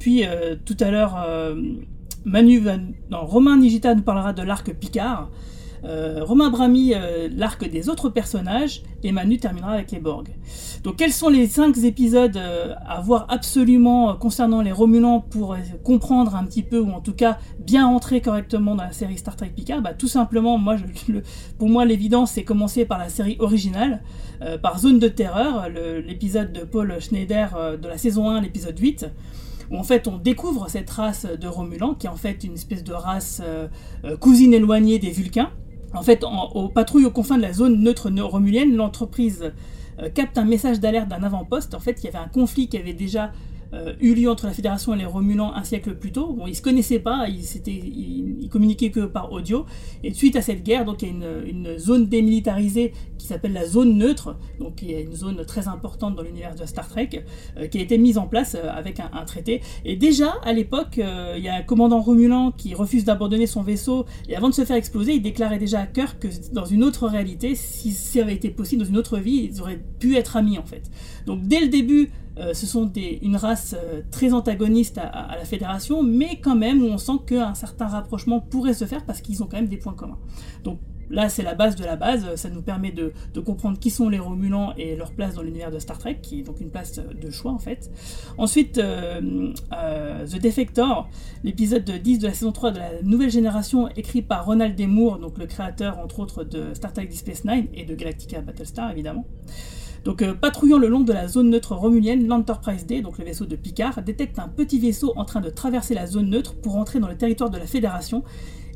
puis 0.00 0.24
tout 0.64 0.76
à 0.80 0.90
l'heure 0.90 1.16
Manu 2.24 2.60
Romain 3.12 3.56
Nigita 3.56 3.94
nous 3.94 4.02
parlera 4.02 4.32
de 4.32 4.42
l'arc 4.42 4.72
Picard 4.74 5.30
euh, 5.84 6.24
Romain 6.24 6.50
Brami, 6.50 6.92
euh, 6.94 7.28
l'arc 7.34 7.68
des 7.68 7.88
autres 7.88 8.08
personnages, 8.08 8.82
et 9.02 9.12
Manu 9.12 9.38
terminera 9.38 9.72
avec 9.72 9.92
les 9.92 10.00
Borg. 10.00 10.28
Donc 10.82 10.96
quels 10.96 11.12
sont 11.12 11.28
les 11.28 11.46
cinq 11.46 11.76
épisodes 11.78 12.36
euh, 12.36 12.74
à 12.86 13.00
voir 13.00 13.26
absolument 13.28 14.14
concernant 14.16 14.60
les 14.60 14.72
Romulans 14.72 15.20
pour 15.20 15.56
comprendre 15.84 16.34
un 16.34 16.44
petit 16.44 16.62
peu, 16.62 16.80
ou 16.80 16.90
en 16.90 17.00
tout 17.00 17.14
cas 17.14 17.38
bien 17.60 17.86
entrer 17.86 18.20
correctement 18.20 18.74
dans 18.74 18.84
la 18.84 18.92
série 18.92 19.18
Star 19.18 19.36
Trek 19.36 19.52
Picard? 19.54 19.82
Bah, 19.82 19.94
Tout 19.94 20.08
simplement, 20.08 20.60
pour 21.58 21.68
moi 21.68 21.84
l'évidence 21.84 22.32
c'est 22.32 22.44
commencer 22.44 22.84
par 22.84 22.98
la 22.98 23.08
série 23.08 23.36
originale, 23.38 24.02
par 24.62 24.78
Zone 24.78 24.98
de 24.98 25.08
Terreur, 25.08 25.68
l'épisode 25.68 26.52
de 26.52 26.60
Paul 26.60 27.00
Schneider 27.00 27.78
de 27.80 27.88
la 27.88 27.98
saison 27.98 28.30
1, 28.30 28.40
l'épisode 28.40 28.78
8 28.78 29.06
où 29.70 29.76
en 29.76 29.82
fait 29.82 30.08
on 30.08 30.16
découvre 30.16 30.70
cette 30.70 30.88
race 30.88 31.26
de 31.26 31.46
Romulans, 31.46 31.94
qui 31.94 32.06
est 32.06 32.10
en 32.10 32.16
fait 32.16 32.44
une 32.44 32.54
espèce 32.54 32.84
de 32.84 32.92
race 32.92 33.42
cousine 34.20 34.54
éloignée 34.54 34.98
des 34.98 35.10
Vulcains. 35.10 35.50
En 35.94 36.02
fait, 36.02 36.24
en, 36.24 36.50
aux 36.52 36.68
patrouilles 36.68 37.06
aux 37.06 37.10
confins 37.10 37.36
de 37.36 37.42
la 37.42 37.52
zone 37.52 37.80
neutre 37.82 38.10
romulienne, 38.10 38.74
l'entreprise 38.74 39.52
euh, 40.00 40.08
capte 40.10 40.38
un 40.38 40.44
message 40.44 40.80
d'alerte 40.80 41.08
d'un 41.08 41.22
avant-poste. 41.22 41.74
En 41.74 41.80
fait, 41.80 42.02
il 42.02 42.04
y 42.04 42.08
avait 42.08 42.18
un 42.18 42.28
conflit 42.28 42.68
qui 42.68 42.76
avait 42.76 42.92
déjà 42.92 43.32
euh, 43.74 43.92
eu 44.00 44.14
lieu 44.14 44.30
entre 44.30 44.46
la 44.46 44.52
Fédération 44.52 44.94
et 44.94 44.98
les 44.98 45.04
Romulans 45.04 45.52
un 45.54 45.64
siècle 45.64 45.94
plus 45.94 46.12
tôt. 46.12 46.32
Bon, 46.32 46.46
ils 46.46 46.54
se 46.54 46.62
connaissaient 46.62 46.98
pas, 46.98 47.26
ils, 47.28 48.48
communiquaient 48.48 48.90
que 48.90 49.00
par 49.00 49.32
audio. 49.32 49.66
Et 50.02 50.12
suite 50.14 50.36
à 50.36 50.42
cette 50.42 50.62
guerre, 50.62 50.84
donc 50.84 51.02
il 51.02 51.08
y 51.08 51.10
a 51.10 51.40
une, 51.46 51.78
zone 51.78 52.06
démilitarisée 52.06 52.92
qui 53.18 53.26
s'appelle 53.26 53.52
la 53.52 53.66
zone 53.66 53.98
neutre, 53.98 54.36
donc 54.58 54.80
y 54.82 54.94
a 54.94 55.00
une 55.00 55.14
zone 55.14 55.44
très 55.44 55.68
importante 55.68 56.16
dans 56.16 56.22
l'univers 56.22 56.54
de 56.54 56.64
Star 56.64 56.88
Trek, 56.88 57.24
euh, 57.58 57.66
qui 57.66 57.78
a 57.78 57.82
été 57.82 57.98
mise 57.98 58.16
en 58.16 58.26
place 58.26 58.54
euh, 58.54 58.70
avec 58.70 59.00
un, 59.00 59.24
traité. 59.26 59.60
Et 59.84 59.96
déjà 59.96 60.34
à 60.44 60.52
l'époque, 60.52 60.96
il 60.96 61.42
y 61.42 61.48
a 61.48 61.56
un 61.56 61.62
commandant 61.62 62.00
romulan 62.00 62.52
qui 62.52 62.74
refuse 62.74 63.04
d'abandonner 63.04 63.46
son 63.46 63.62
vaisseau 63.62 64.06
et 64.28 64.36
avant 64.36 64.48
de 64.48 64.54
se 64.54 64.64
faire 64.64 64.76
exploser, 64.76 65.14
il 65.14 65.22
déclarait 65.22 65.58
déjà 65.58 65.80
à 65.80 65.86
Kirk 65.86 66.18
que 66.20 66.28
dans 66.52 66.64
une 66.64 66.84
autre 66.84 67.06
réalité, 67.08 67.54
si 67.54 67.90
ça 67.92 68.20
avait 68.20 68.34
été 68.34 68.50
possible 68.50 68.82
dans 68.82 68.88
une 68.88 68.96
autre 68.96 69.18
vie, 69.18 69.50
ils 69.52 69.60
auraient 69.60 69.80
pu 69.98 70.16
être 70.16 70.36
amis 70.36 70.58
en 70.58 70.64
fait. 70.64 70.90
Donc 71.26 71.42
dès 71.42 71.60
le 71.60 71.68
début, 71.68 72.10
euh, 72.38 72.54
ce 72.54 72.66
sont 72.66 72.86
des, 72.86 73.18
une 73.22 73.36
race 73.36 73.74
euh, 73.76 74.02
très 74.10 74.32
antagoniste 74.32 74.98
à, 74.98 75.36
la 75.36 75.44
fédération, 75.44 76.02
mais 76.02 76.40
quand 76.40 76.56
même 76.56 76.82
on 76.82 76.98
sent 76.98 77.20
qu'un 77.26 77.54
certain 77.54 77.86
rapprochement 77.86 78.40
pourrait 78.40 78.74
se 78.74 78.84
faire 78.84 79.04
parce 79.04 79.20
qu'ils 79.20 79.42
ont 79.42 79.46
quand 79.46 79.56
même 79.56 79.68
des 79.68 79.76
points 79.76 79.94
communs. 79.94 80.18
Donc 80.62 80.78
là, 81.10 81.28
c'est 81.28 81.42
la 81.42 81.54
base 81.54 81.74
de 81.74 81.84
la 81.84 81.96
base, 81.96 82.34
ça 82.36 82.50
nous 82.50 82.62
permet 82.62 82.92
de, 82.92 83.12
comprendre 83.40 83.78
qui 83.78 83.90
sont 83.90 84.08
les 84.08 84.18
Romulans 84.18 84.74
et 84.76 84.94
leur 84.94 85.12
place 85.12 85.34
dans 85.34 85.42
l'univers 85.42 85.70
de 85.70 85.78
Star 85.78 85.98
Trek, 85.98 86.18
qui 86.20 86.40
est 86.40 86.42
donc 86.42 86.60
une 86.60 86.70
place 86.70 87.00
de 87.00 87.30
choix 87.30 87.52
en 87.52 87.58
fait. 87.58 87.90
Ensuite, 88.36 88.78
euh, 88.78 89.52
The 89.70 90.40
Defector, 90.40 91.08
l'épisode 91.44 91.90
10 91.90 92.18
de 92.18 92.26
la 92.26 92.34
saison 92.34 92.52
3 92.52 92.72
de 92.72 92.78
la 92.78 93.02
nouvelle 93.02 93.30
génération, 93.30 93.88
écrit 93.96 94.22
par 94.22 94.44
Ronald 94.44 94.76
D. 94.76 94.86
Moore, 94.86 95.18
donc 95.18 95.38
le 95.38 95.46
créateur 95.46 95.98
entre 95.98 96.20
autres 96.20 96.44
de 96.44 96.74
Star 96.74 96.92
Trek 96.92 97.06
Deep 97.06 97.18
Space 97.18 97.44
Nine 97.44 97.68
et 97.74 97.84
de 97.84 97.94
Galactica 97.94 98.40
Battlestar 98.42 98.90
évidemment. 98.90 99.24
Donc, 100.04 100.22
euh, 100.22 100.34
patrouillant 100.34 100.78
le 100.78 100.88
long 100.88 101.00
de 101.00 101.12
la 101.12 101.28
zone 101.28 101.50
neutre 101.50 101.74
romulienne, 101.74 102.26
l'Enterprise 102.26 102.86
D, 102.86 103.00
donc 103.00 103.18
le 103.18 103.24
vaisseau 103.24 103.46
de 103.46 103.56
Picard, 103.56 104.02
détecte 104.02 104.38
un 104.38 104.48
petit 104.48 104.78
vaisseau 104.78 105.12
en 105.16 105.24
train 105.24 105.40
de 105.40 105.50
traverser 105.50 105.94
la 105.94 106.06
zone 106.06 106.30
neutre 106.30 106.54
pour 106.54 106.76
entrer 106.76 107.00
dans 107.00 107.08
le 107.08 107.16
territoire 107.16 107.50
de 107.50 107.58
la 107.58 107.66
Fédération. 107.66 108.22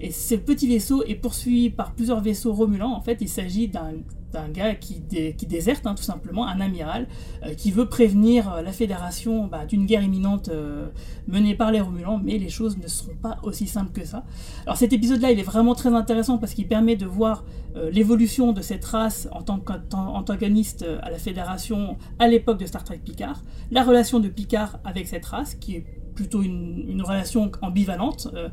Et 0.02 0.10
ce 0.10 0.34
petit 0.34 0.66
vaisseau 0.66 1.04
est 1.04 1.14
poursuivi 1.14 1.70
par 1.70 1.92
plusieurs 1.92 2.20
vaisseaux 2.20 2.52
romulans. 2.52 2.92
En 2.92 3.00
fait, 3.00 3.18
il 3.20 3.28
s'agit 3.28 3.68
d'un 3.68 4.48
gars 4.52 4.74
qui, 4.74 5.00
qui 5.00 5.46
déserte 5.46 5.86
hein, 5.86 5.94
tout 5.94 6.02
simplement, 6.02 6.48
un 6.48 6.60
amiral, 6.60 7.06
euh, 7.44 7.54
qui 7.54 7.70
veut 7.70 7.86
prévenir 7.86 8.52
euh, 8.52 8.62
la 8.62 8.72
Fédération 8.72 9.46
bah, 9.46 9.64
d'une 9.64 9.86
guerre 9.86 10.02
imminente 10.02 10.48
euh, 10.48 10.88
menée 11.28 11.54
par 11.54 11.70
les 11.70 11.80
Romulans, 11.80 12.20
mais 12.22 12.36
les 12.36 12.48
choses 12.48 12.78
ne 12.78 12.88
seront 12.88 13.14
pas 13.14 13.38
aussi 13.44 13.68
simples 13.68 13.92
que 13.92 14.04
ça. 14.04 14.24
Alors 14.64 14.76
cet 14.76 14.92
épisode-là, 14.92 15.30
il 15.30 15.38
est 15.38 15.44
vraiment 15.44 15.76
très 15.76 15.94
intéressant 15.94 16.36
parce 16.36 16.54
qu'il 16.54 16.66
permet 16.66 16.96
de 16.96 17.06
voir 17.06 17.44
l'évolution 17.90 18.52
de 18.52 18.60
cette 18.60 18.84
race 18.84 19.28
en 19.32 19.40
tant 19.40 19.58
qu'antagoniste 19.58 20.84
à 21.00 21.10
la 21.10 21.16
Fédération 21.16 21.96
à 22.18 22.28
l'époque 22.28 22.58
de 22.58 22.66
Star 22.66 22.84
Trek 22.84 23.00
Picard, 23.02 23.42
la 23.70 23.82
relation 23.82 24.20
de 24.20 24.28
Picard 24.28 24.78
avec 24.84 25.08
cette 25.08 25.24
race, 25.24 25.54
qui 25.54 25.76
est 25.76 26.01
plutôt 26.14 26.42
une, 26.42 27.02
relation 27.02 27.50
ambivalente. 27.62 28.28
Euh, 28.34 28.48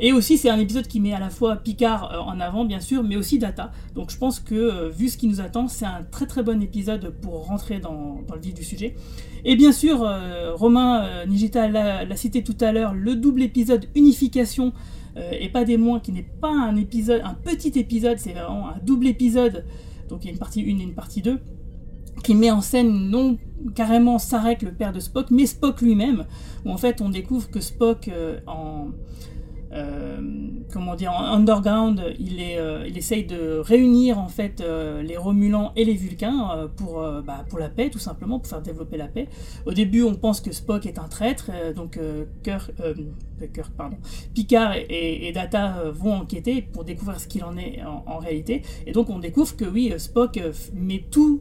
et 0.00 0.12
aussi, 0.12 0.38
c'est 0.38 0.50
un 0.50 0.58
épisode 0.58 0.86
qui 0.86 0.98
met 1.00 1.12
à 1.12 1.20
la 1.20 1.30
fois 1.30 1.56
Picard 1.56 2.12
euh, 2.12 2.18
en 2.18 2.40
avant, 2.40 2.64
bien 2.64 2.80
sûr, 2.80 3.02
mais 3.02 3.16
aussi 3.16 3.38
Data. 3.38 3.70
Donc 3.94 4.10
je 4.10 4.18
pense 4.18 4.40
que, 4.40 4.54
euh, 4.54 4.88
vu 4.88 5.08
ce 5.08 5.16
qui 5.16 5.28
nous 5.28 5.40
attend, 5.40 5.68
c'est 5.68 5.84
un 5.84 6.02
très 6.10 6.26
très 6.26 6.42
bon 6.42 6.60
épisode 6.62 7.14
pour 7.20 7.46
rentrer 7.46 7.78
dans, 7.78 8.20
le 8.32 8.40
vif 8.40 8.54
du 8.54 8.64
sujet. 8.64 8.96
Et 9.44 9.56
bien 9.56 9.72
sûr, 9.72 10.08
Romain 10.54 11.26
Nigita 11.26 11.66
l'a 11.66 12.16
cité 12.16 12.44
tout 12.44 12.56
à 12.60 12.70
l'heure, 12.70 12.94
le 12.94 13.16
double 13.16 13.42
épisode 13.42 13.86
Unification, 13.96 14.72
et 15.32 15.48
pas 15.48 15.64
des 15.64 15.76
moins, 15.76 15.98
qui 15.98 16.12
n'est 16.12 16.22
pas 16.40 16.52
un 16.52 16.76
épisode, 16.76 17.22
un 17.24 17.34
petit 17.34 17.76
épisode, 17.76 18.18
c'est 18.18 18.34
vraiment 18.34 18.68
un 18.68 18.78
double 18.84 19.08
épisode. 19.08 19.64
Donc 20.08 20.22
il 20.22 20.26
y 20.26 20.30
a 20.30 20.32
une 20.32 20.38
partie 20.38 20.60
1 20.60 20.64
et 20.64 20.82
une 20.82 20.94
partie 20.94 21.22
2 21.22 21.40
qui 22.22 22.34
met 22.34 22.50
en 22.50 22.60
scène 22.60 23.10
non 23.10 23.38
carrément 23.74 24.18
Sarek, 24.18 24.62
le 24.62 24.72
père 24.72 24.92
de 24.92 25.00
Spock, 25.00 25.30
mais 25.30 25.46
Spock 25.46 25.80
lui-même, 25.80 26.26
où 26.64 26.70
en 26.70 26.76
fait 26.76 27.00
on 27.00 27.08
découvre 27.08 27.50
que 27.50 27.60
Spock 27.60 28.08
euh, 28.08 28.40
en 28.46 28.88
euh, 29.74 30.20
comment 30.70 30.94
dire 30.94 31.12
en 31.12 31.24
underground, 31.24 32.14
il, 32.18 32.42
est, 32.42 32.58
euh, 32.58 32.86
il 32.86 32.98
essaye 32.98 33.24
de 33.24 33.56
réunir 33.56 34.18
en 34.18 34.28
fait 34.28 34.62
les 35.02 35.16
Romulans 35.16 35.72
et 35.76 35.86
les 35.86 35.94
Vulcains 35.94 36.68
pour, 36.76 37.02
bah, 37.26 37.46
pour 37.48 37.58
la 37.58 37.70
paix, 37.70 37.88
tout 37.88 37.98
simplement, 37.98 38.38
pour 38.38 38.48
faire 38.48 38.60
développer 38.60 38.98
la 38.98 39.08
paix. 39.08 39.28
Au 39.64 39.72
début, 39.72 40.02
on 40.02 40.14
pense 40.14 40.42
que 40.42 40.52
Spock 40.52 40.84
est 40.84 40.98
un 40.98 41.08
traître, 41.08 41.50
donc 41.74 41.98
Kirk, 42.42 42.70
Picard 44.34 44.74
et, 44.90 45.32
Data 45.32 45.84
vont 45.90 46.16
enquêter 46.16 46.60
pour 46.60 46.84
découvrir 46.84 47.18
ce 47.18 47.26
qu'il 47.26 47.42
en 47.42 47.56
est 47.56 47.82
en, 47.82 48.04
en, 48.06 48.18
réalité. 48.18 48.60
Et 48.86 48.92
donc 48.92 49.08
on 49.08 49.20
découvre 49.20 49.56
que 49.56 49.64
oui, 49.64 49.90
Spock 49.96 50.38
met 50.74 51.06
tout 51.10 51.40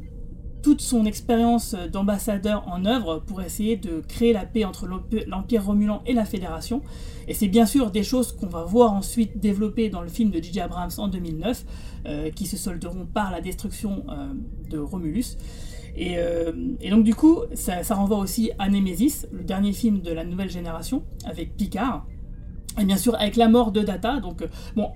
toute 0.62 0.82
son 0.82 1.06
expérience 1.06 1.76
d'ambassadeur 1.92 2.68
en 2.68 2.86
œuvre 2.86 3.22
pour 3.26 3.42
essayer 3.42 3.78
de 3.78 4.02
créer 4.08 4.34
la 4.34 4.46
paix 4.46 4.66
entre 4.66 4.88
l'Empire 5.28 5.66
Romulan 5.66 6.02
et 6.06 6.14
la 6.14 6.26
Fédération. 6.26 6.82
Et 7.28 7.34
c'est 7.34 7.48
bien 7.48 7.66
sûr 7.66 7.92
des 7.92 8.04
choses 8.04 8.32
qu'on 8.32 8.48
va 8.48 8.64
voir 8.64 8.94
ensuite 8.94 9.40
développer 9.40 9.90
dans 9.90 10.02
le 10.02 10.10
film 10.10 10.32
de 10.32 10.42
J.J. 10.42 10.62
Abrams 10.62 10.92
en 10.98 11.08
2009, 11.08 11.66
euh, 12.06 12.30
qui 12.32 12.46
se 12.46 12.58
solderont 12.58 13.06
par 13.06 13.32
la 13.32 13.42
destruction 13.42 14.04
euh, 14.10 14.34
de 14.70 14.78
Romulus. 14.80 15.38
Euh, 16.00 16.52
et, 16.80 16.90
donc 16.90 17.04
du 17.04 17.16
coup, 17.16 17.40
ça, 17.54 17.84
ça, 17.84 17.96
renvoie 17.96 18.18
aussi 18.18 18.52
à 18.60 18.70
Nemesis, 18.70 19.28
le 19.32 19.44
dernier 19.44 19.74
film 19.74 20.02
de 20.02 20.12
la 20.12 20.24
nouvelle 20.24 20.50
génération, 20.50 21.04
avec 21.26 21.56
Picard. 21.56 22.06
Et 22.80 22.86
bien 22.86 22.98
sûr, 22.98 23.16
avec 23.16 23.36
la 23.36 23.50
mort 23.50 23.72
de 23.72 23.82
Data, 23.82 24.20
donc 24.20 24.44
bon, 24.76 24.92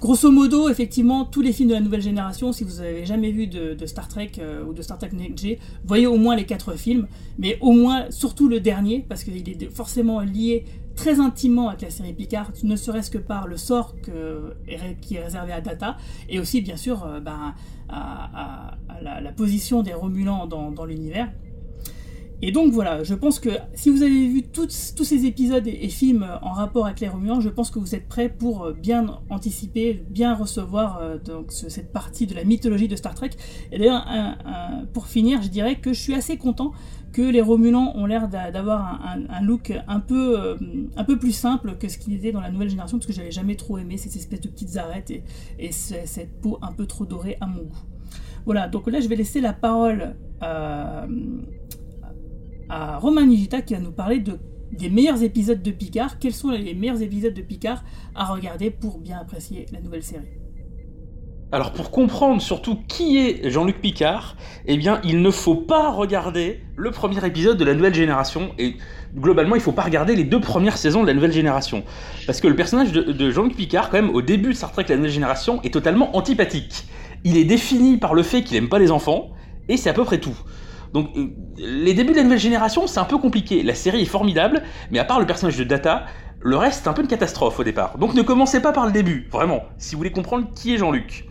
Grosso 0.00 0.30
modo, 0.30 0.68
effectivement, 0.68 1.24
tous 1.24 1.40
les 1.40 1.52
films 1.52 1.70
de 1.70 1.74
la 1.74 1.80
nouvelle 1.80 2.02
génération, 2.02 2.52
si 2.52 2.64
vous 2.64 2.82
n'avez 2.82 3.06
jamais 3.06 3.30
vu 3.30 3.46
de, 3.46 3.74
Star 3.86 4.08
Trek 4.08 4.32
euh, 4.38 4.62
ou 4.64 4.74
de 4.74 4.82
Star 4.82 4.98
Trek 4.98 5.10
Next 5.14 5.46
voyez 5.86 6.06
au 6.06 6.16
moins 6.16 6.36
les 6.36 6.44
quatre 6.44 6.74
films, 6.74 7.06
mais 7.38 7.56
au 7.62 7.72
moins, 7.72 8.10
surtout 8.10 8.46
le 8.46 8.60
dernier, 8.60 9.04
parce 9.08 9.24
qu'il 9.24 9.48
est 9.48 9.70
forcément 9.70 10.20
lié 10.20 10.66
très 10.96 11.18
intimement 11.18 11.68
avec 11.68 11.82
la 11.82 11.90
série 11.90 12.12
Picard, 12.12 12.52
ne 12.62 12.76
serait-ce 12.76 13.10
que 13.10 13.18
par 13.18 13.46
le 13.46 13.56
sort 13.56 13.94
qui 15.00 15.16
est 15.16 15.22
réservé 15.22 15.52
à 15.52 15.62
Data, 15.62 15.96
et 16.28 16.40
aussi, 16.40 16.60
bien 16.60 16.76
sûr, 16.76 17.04
euh, 17.04 17.20
ben, 17.20 17.54
à, 17.88 18.76
la, 19.00 19.32
position 19.32 19.82
des 19.82 19.94
Romulans 19.94 20.46
dans 20.46 20.84
l'univers. 20.84 21.30
Et 22.42 22.52
donc 22.52 22.72
voilà, 22.72 23.02
je 23.02 23.14
pense 23.14 23.40
que 23.40 23.48
si 23.74 23.88
vous 23.88 24.02
avez 24.02 24.28
vu 24.28 24.42
tous 24.42 24.68
ces 24.68 25.24
épisodes 25.24 25.66
et, 25.66 25.88
films 25.88 26.26
en 26.42 26.52
rapport 26.52 26.84
avec 26.84 27.00
les 27.00 27.08
Romulans, 27.08 27.40
je 27.40 27.48
pense 27.48 27.70
que 27.70 27.78
vous 27.78 27.94
êtes 27.94 28.08
prêts 28.08 28.28
pour 28.28 28.64
euh, 28.64 28.72
bien 28.74 29.20
anticiper, 29.30 30.04
bien 30.10 30.34
recevoir 30.34 31.00
euh, 31.00 31.16
cette 31.48 31.92
partie 31.92 32.26
de 32.26 32.34
la 32.34 32.44
mythologie 32.44 32.88
de 32.88 32.96
Star 32.96 33.14
Trek. 33.14 33.30
Et 33.72 33.78
d'ailleurs, 33.78 34.06
pour 34.92 35.06
finir, 35.06 35.40
je 35.40 35.48
dirais 35.48 35.76
que 35.76 35.94
je 35.94 36.00
suis 36.00 36.14
assez 36.14 36.36
content 36.36 36.72
que 37.12 37.22
les 37.22 37.40
Romulans 37.40 37.92
ont 37.94 38.04
l'air 38.04 38.28
d'avoir 38.28 39.00
un, 39.02 39.40
look 39.40 39.72
un 39.88 40.00
peu, 40.00 40.38
euh, 40.38 41.16
plus 41.18 41.32
simple 41.32 41.76
que 41.78 41.88
ce 41.88 41.96
qu'ils 41.96 42.14
étaient 42.14 42.32
dans 42.32 42.42
la 42.42 42.50
nouvelle 42.50 42.68
génération, 42.68 42.98
parce 42.98 43.06
que 43.06 43.14
j'avais 43.14 43.30
jamais 43.30 43.56
trop 43.56 43.78
aimé 43.78 43.96
ces 43.96 44.14
espèces 44.18 44.42
de 44.42 44.48
petites 44.48 44.76
arêtes 44.76 45.10
et, 45.10 45.22
et 45.58 45.72
cette 45.72 46.38
peau 46.42 46.58
un 46.60 46.72
peu 46.72 46.84
trop 46.84 47.06
dorée 47.06 47.38
à 47.40 47.46
mon 47.46 47.62
goût. 47.62 47.84
Voilà, 48.44 48.68
donc 48.68 48.86
là 48.88 49.00
je 49.00 49.08
vais 49.08 49.16
laisser 49.16 49.40
la 49.40 49.54
parole 49.54 50.14
à 50.40 51.06
à 52.68 52.98
Romain 52.98 53.26
Nigita 53.26 53.62
qui 53.62 53.74
va 53.74 53.80
nous 53.80 53.92
parler 53.92 54.20
de, 54.20 54.38
des 54.72 54.90
meilleurs 54.90 55.22
épisodes 55.22 55.62
de 55.62 55.70
Picard. 55.70 56.18
Quels 56.18 56.34
sont 56.34 56.50
les 56.50 56.74
meilleurs 56.74 57.02
épisodes 57.02 57.34
de 57.34 57.42
Picard 57.42 57.84
à 58.14 58.24
regarder 58.26 58.70
pour 58.70 58.98
bien 58.98 59.18
apprécier 59.18 59.66
la 59.72 59.80
nouvelle 59.80 60.02
série? 60.02 60.26
Alors 61.52 61.72
pour 61.72 61.92
comprendre 61.92 62.42
surtout 62.42 62.76
qui 62.88 63.18
est 63.18 63.50
Jean-Luc 63.50 63.80
Picard, 63.80 64.36
eh 64.66 64.76
bien 64.76 65.00
il 65.04 65.22
ne 65.22 65.30
faut 65.30 65.54
pas 65.54 65.92
regarder 65.92 66.60
le 66.74 66.90
premier 66.90 67.24
épisode 67.24 67.56
de 67.56 67.64
la 67.64 67.72
nouvelle 67.74 67.94
génération 67.94 68.50
et 68.58 68.74
globalement 69.14 69.54
il 69.54 69.58
ne 69.58 69.62
faut 69.62 69.70
pas 69.70 69.84
regarder 69.84 70.16
les 70.16 70.24
deux 70.24 70.40
premières 70.40 70.76
saisons 70.76 71.02
de 71.02 71.06
la 71.06 71.14
nouvelle 71.14 71.32
génération 71.32 71.84
parce 72.26 72.40
que 72.40 72.48
le 72.48 72.56
personnage 72.56 72.90
de, 72.90 73.30
Jean-Luc 73.30 73.54
Picard 73.54 73.90
quand 73.90 74.02
même 74.02 74.10
au 74.10 74.22
début 74.22 74.48
de 74.48 74.54
Star 74.54 74.72
Trek 74.72 74.86
la 74.88 74.96
nouvelle 74.96 75.12
génération 75.12 75.62
est 75.62 75.72
totalement 75.72 76.16
antipathique. 76.16 76.84
Il 77.22 77.36
est 77.36 77.44
défini 77.44 77.96
par 77.96 78.14
le 78.14 78.24
fait 78.24 78.42
qu'il 78.42 78.56
aime 78.56 78.68
pas 78.68 78.80
les 78.80 78.90
enfants 78.90 79.30
et 79.68 79.76
c'est 79.76 79.88
à 79.88 79.94
peu 79.94 80.04
près 80.04 80.18
tout. 80.18 80.36
Donc 80.92 81.16
euh, 81.16 81.26
les 81.58 81.94
débuts 81.94 82.12
de 82.12 82.16
la 82.16 82.22
nouvelle 82.22 82.38
génération, 82.38 82.86
c'est 82.86 83.00
un 83.00 83.04
peu 83.04 83.18
compliqué. 83.18 83.62
La 83.62 83.74
série 83.74 84.02
est 84.02 84.06
formidable, 84.06 84.62
mais 84.90 84.98
à 84.98 85.04
part 85.04 85.20
le 85.20 85.26
personnage 85.26 85.56
de 85.56 85.64
Data, 85.64 86.06
le 86.40 86.56
reste 86.56 86.82
c'est 86.84 86.88
un 86.88 86.92
peu 86.92 87.02
une 87.02 87.08
catastrophe 87.08 87.58
au 87.58 87.64
départ. 87.64 87.98
Donc 87.98 88.14
ne 88.14 88.22
commencez 88.22 88.60
pas 88.60 88.72
par 88.72 88.86
le 88.86 88.92
début, 88.92 89.28
vraiment, 89.30 89.62
si 89.78 89.94
vous 89.94 89.98
voulez 89.98 90.12
comprendre 90.12 90.46
qui 90.54 90.74
est 90.74 90.78
Jean-Luc. 90.78 91.26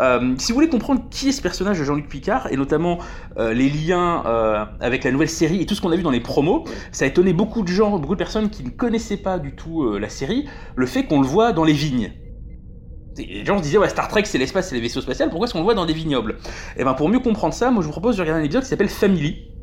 Euh, 0.00 0.34
si 0.38 0.50
vous 0.50 0.56
voulez 0.56 0.68
comprendre 0.68 1.02
qui 1.10 1.28
est 1.28 1.32
ce 1.32 1.40
personnage 1.40 1.78
de 1.78 1.84
Jean-Luc 1.84 2.08
Picard, 2.08 2.48
et 2.50 2.56
notamment 2.56 2.98
euh, 3.38 3.52
les 3.52 3.68
liens 3.68 4.22
avec 4.80 5.04
la 5.04 5.12
nouvelle 5.12 5.28
série 5.28 5.60
et 5.60 5.66
tout 5.66 5.74
ce 5.74 5.80
qu'on 5.80 5.92
a 5.92 5.96
vu 5.96 6.02
dans 6.02 6.10
les 6.10 6.20
promos, 6.20 6.64
ça 6.90 7.04
a 7.04 7.08
étonné 7.08 7.32
beaucoup 7.32 7.62
de 7.62 7.68
gens, 7.68 7.98
beaucoup 7.98 8.14
de 8.14 8.18
personnes 8.18 8.50
qui 8.50 8.64
ne 8.64 8.70
connaissaient 8.70 9.18
pas 9.18 9.38
du 9.38 9.54
tout 9.54 9.98
la 9.98 10.08
série, 10.08 10.48
le 10.76 10.86
fait 10.86 11.04
qu'on 11.04 11.20
le 11.20 11.26
voit 11.26 11.52
dans 11.52 11.64
les 11.64 11.72
vignes 11.72 12.12
les 13.16 13.44
gens 13.44 13.58
se 13.58 13.62
disaient 13.62 13.78
ouais 13.78 13.88
Star 13.88 14.08
Trek 14.08 14.24
c'est 14.24 14.38
l'espace 14.38 14.68
c'est 14.68 14.74
les 14.74 14.80
vaisseaux 14.80 15.00
spatials 15.00 15.30
pourquoi 15.30 15.46
est-ce 15.46 15.52
qu'on 15.52 15.60
le 15.60 15.64
voit 15.64 15.74
dans 15.74 15.86
des 15.86 15.92
vignobles 15.92 16.36
Et 16.76 16.80
eh 16.80 16.84
ben 16.84 16.94
pour 16.94 17.08
mieux 17.08 17.20
comprendre 17.20 17.54
ça 17.54 17.70
moi 17.70 17.82
je 17.82 17.86
vous 17.86 17.92
propose 17.92 18.16
de 18.16 18.22
regarder 18.22 18.42
un 18.42 18.44
épisode 18.44 18.62
qui 18.62 18.68
s'appelle 18.68 18.88
Family 18.88 19.54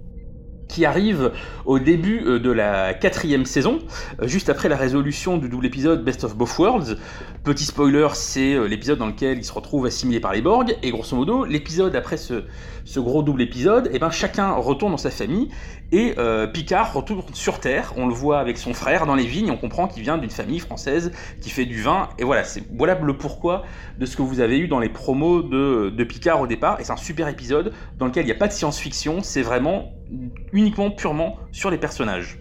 qui 0.72 0.86
arrive 0.86 1.32
au 1.66 1.80
début 1.80 2.24
euh, 2.26 2.40
de 2.40 2.50
la 2.50 2.94
quatrième 2.94 3.46
saison, 3.46 3.80
euh, 4.22 4.28
juste 4.28 4.50
après 4.50 4.70
la 4.70 4.78
résolution 4.78 5.38
du 5.38 5.50
double 5.50 5.66
épisode 5.66 6.04
Best 6.04 6.24
of 6.24 6.36
Both 6.36 6.58
Worlds. 6.58 6.98
Petit 7.44 7.66
spoiler, 7.66 8.08
c'est 8.14 8.54
euh, 8.54 8.68
l'épisode 8.68 8.98
dans 8.98 9.08
lequel 9.08 9.38
il 9.38 9.44
se 9.44 9.52
retrouve 9.52 9.86
assimilé 9.86 10.20
par 10.20 10.34
les 10.34 10.42
Borg, 10.42 10.78
et 10.82 10.92
grosso 10.92 11.16
modo, 11.16 11.44
l'épisode 11.44 11.96
après 11.96 12.18
ce, 12.18 12.46
ce, 12.86 13.00
gros 13.00 13.22
double 13.22 13.42
épisode, 13.42 13.88
et 13.88 13.96
eh 13.96 14.00
ben 14.00 14.12
chacun 14.12 14.52
retourne 14.54 14.94
dans 14.94 14.98
sa 14.98 15.12
famille, 15.12 15.50
et 15.92 16.16
Picard 16.54 16.94
retourne 16.94 17.24
sur 17.34 17.60
Terre, 17.60 17.94
on 17.98 18.08
le 18.08 18.14
voit 18.14 18.40
avec 18.40 18.58
son 18.58 18.74
frère 18.74 19.06
dans 19.06 19.16
les 19.16 19.26
vignes, 19.26 19.52
on 19.52 19.58
comprend 19.58 19.88
qu'il 19.88 20.04
vient 20.04 20.18
d'une 20.18 20.30
famille 20.30 20.60
française 20.60 21.12
qui 21.42 21.50
fait 21.50 21.66
du 21.66 21.82
vin, 21.82 22.10
et 22.18 22.24
voilà, 22.24 22.44
c'est 22.44 22.64
voilà 22.74 22.98
le 23.00 23.18
pourquoi 23.18 23.64
de 24.00 24.06
ce 24.06 24.16
que 24.16 24.22
vous 24.22 24.40
avez 24.40 24.58
eu 24.58 24.68
dans 24.68 24.80
les 24.80 24.90
promos 24.90 25.42
de, 25.44 25.90
de 25.90 26.04
Picard 26.04 26.40
au 26.42 26.48
départ, 26.48 26.80
et 26.80 26.84
c'est 26.84 26.94
un 26.94 26.98
super 26.98 27.28
épisode 27.28 27.74
dans 27.98 28.06
lequel 28.06 28.24
il 28.24 28.28
n'y 28.28 28.32
a 28.32 28.36
pas 28.36 28.48
de 28.48 28.54
science-fiction, 28.54 29.22
c'est 29.22 29.42
vraiment 29.42 29.94
uniquement 30.54 30.92
purement 30.92 31.38
sur 31.52 31.70
les 31.70 31.78
personnages. 31.78 32.40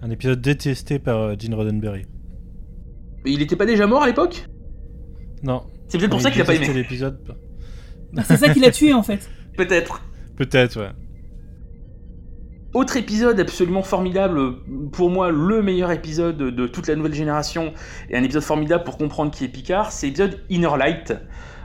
Un 0.00 0.10
épisode 0.10 0.40
détesté 0.40 0.98
par 0.98 1.18
euh, 1.18 1.34
Gene 1.38 1.54
Roddenberry. 1.54 2.06
Mais 3.24 3.32
il 3.32 3.42
était 3.42 3.56
pas 3.56 3.66
déjà 3.66 3.86
mort 3.86 4.02
à 4.02 4.06
l'époque? 4.06 4.46
Non. 5.42 5.62
C'est 5.88 5.98
peut-être 5.98 6.10
pour 6.10 6.20
ça 6.20 6.30
qu'il 6.30 6.40
a 6.40 6.44
pas 6.44 6.54
aimé. 6.54 6.72
l'épisode. 6.72 7.18
C'est 8.24 8.36
ça 8.36 8.52
qui 8.52 8.60
l'a 8.60 8.70
tué 8.70 8.92
en 8.92 9.02
fait. 9.02 9.28
Peut-être. 9.56 10.02
Peut-être, 10.36 10.80
ouais. 10.80 10.90
Autre 12.74 12.98
épisode 12.98 13.40
absolument 13.40 13.82
formidable, 13.82 14.56
pour 14.92 15.08
moi 15.08 15.30
le 15.30 15.62
meilleur 15.62 15.90
épisode 15.90 16.36
de 16.36 16.66
toute 16.66 16.86
la 16.86 16.96
nouvelle 16.96 17.14
génération, 17.14 17.72
et 18.10 18.16
un 18.16 18.22
épisode 18.22 18.42
formidable 18.42 18.84
pour 18.84 18.98
comprendre 18.98 19.30
qui 19.30 19.44
est 19.44 19.48
Picard, 19.48 19.90
c'est 19.90 20.06
l'épisode 20.06 20.42
Inner 20.50 20.76
Light. 20.78 21.14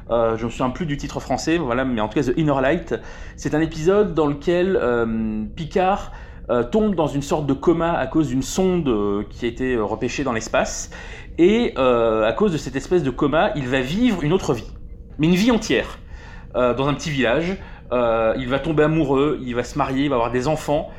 Euh, 0.10 0.38
je 0.38 0.46
me 0.46 0.50
souviens 0.50 0.70
plus 0.70 0.86
du 0.86 0.96
titre 0.96 1.20
français, 1.20 1.58
voilà, 1.58 1.84
mais 1.84 2.00
en 2.00 2.08
tout 2.08 2.16
cas 2.16 2.24
The 2.24 2.38
Inner 2.38 2.62
Light. 2.62 2.96
C'est 3.36 3.54
un 3.54 3.60
épisode 3.60 4.14
dans 4.14 4.28
lequel 4.28 4.78
euh, 4.82 5.44
Picard 5.54 6.14
euh, 6.50 6.64
tombe 6.64 6.96
dans 6.96 7.08
une 7.08 7.22
sorte 7.22 7.48
de 7.48 7.54
coma 7.54 7.92
à 7.92 8.08
cause 8.08 8.30
d'une 8.30 8.42
sonde 8.42 8.90
qui 9.30 9.44
a 9.44 9.50
été 9.50 9.76
repêchée 9.76 10.24
dans 10.24 10.34
l'espace. 10.34 10.90
Et 11.38 11.76
à 11.76 12.32
cause 12.32 12.54
de 12.54 12.58
cette 12.58 12.78
espèce 12.78 13.04
de 13.04 13.10
coma, 13.10 13.52
il 13.58 13.68
va 13.68 13.82
vivre 13.82 14.24
une 14.24 14.32
autre 14.32 14.54
vie, 14.54 14.72
mais 15.18 15.28
une 15.28 15.36
vie 15.36 15.52
entière, 15.52 16.00
dans 16.54 16.88
un 16.88 16.94
petit 16.94 17.10
village. 17.10 17.58
Il 17.94 18.48
va 18.48 18.60
tomber 18.60 18.84
amoureux, 18.84 19.40
il 19.46 19.56
va 19.56 19.64
se 19.64 19.78
marier, 19.78 20.06
il 20.06 20.10
va 20.10 20.16
avoir 20.16 20.32
des 20.32 20.48
enfants. 20.48 20.90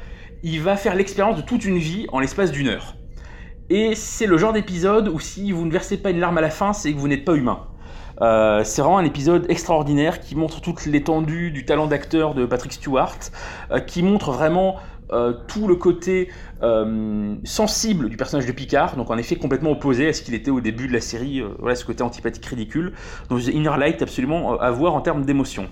Il 0.43 0.61
va 0.61 0.77
faire 0.77 0.95
l'expérience 0.95 1.37
de 1.37 1.43
toute 1.43 1.65
une 1.65 1.79
vie 1.79 2.07
en 2.13 2.21
l'espace 2.21 2.53
d'une 2.53 2.69
heure. 2.69 2.97
Et 3.71 3.95
c'est 3.95 4.27
le 4.27 4.37
genre 4.37 4.53
d'épisode 4.53 5.09
où 5.09 5.19
si 5.19 5.51
vous 5.53 5.65
ne 5.65 5.73
versez 5.73 5.97
pas 5.97 6.11
une 6.11 6.21
larme 6.21 6.37
à 6.37 6.43
la 6.43 6.51
fin, 6.51 6.73
c'est 6.73 6.93
que 6.93 6.99
vous 6.99 7.09
n'êtes 7.09 7.25
pas 7.25 7.35
humain. 7.35 7.61
Euh, 8.21 8.63
c'est 8.65 8.83
vraiment 8.83 8.99
un 8.99 9.05
épisode 9.05 9.47
extraordinaire 9.49 10.21
qui 10.21 10.37
montre 10.37 10.61
toute 10.61 10.87
l'étendue 10.87 11.51
du 11.51 11.65
talent 11.65 11.87
d'acteur 11.87 12.35
de 12.35 12.47
Patrick 12.47 12.73
Stewart, 12.73 13.19
euh, 13.71 13.81
qui 13.81 14.03
montre 14.03 14.31
vraiment 14.33 14.77
euh, 15.13 15.33
tout 15.49 15.67
le 15.67 15.77
côté 15.77 16.31
sensible 17.45 18.09
du 18.09 18.17
personnage 18.17 18.47
de 18.47 18.53
Picard, 18.53 18.97
donc 18.97 19.11
en 19.11 19.19
effet 19.19 19.37
complètement 19.37 19.73
opposé 19.73 20.09
à 20.09 20.15
ce 20.15 20.23
qu'il 20.23 20.33
était 20.33 20.51
au 20.51 20.63
début 20.63 20.89
de 20.89 20.95
la 20.95 21.03
série, 21.03 21.43
voilà 21.59 21.77
ce 21.77 21.85
côté 21.85 22.03
antipathique 22.03 22.47
ridicule. 22.47 22.95
Donc 23.29 23.47
Inner 23.47 23.77
Light 23.79 24.01
absolument 24.01 24.59
à 24.59 24.71
voir 24.71 24.95
en 24.95 25.03
termes 25.03 25.27
d'émotion. 25.27 25.69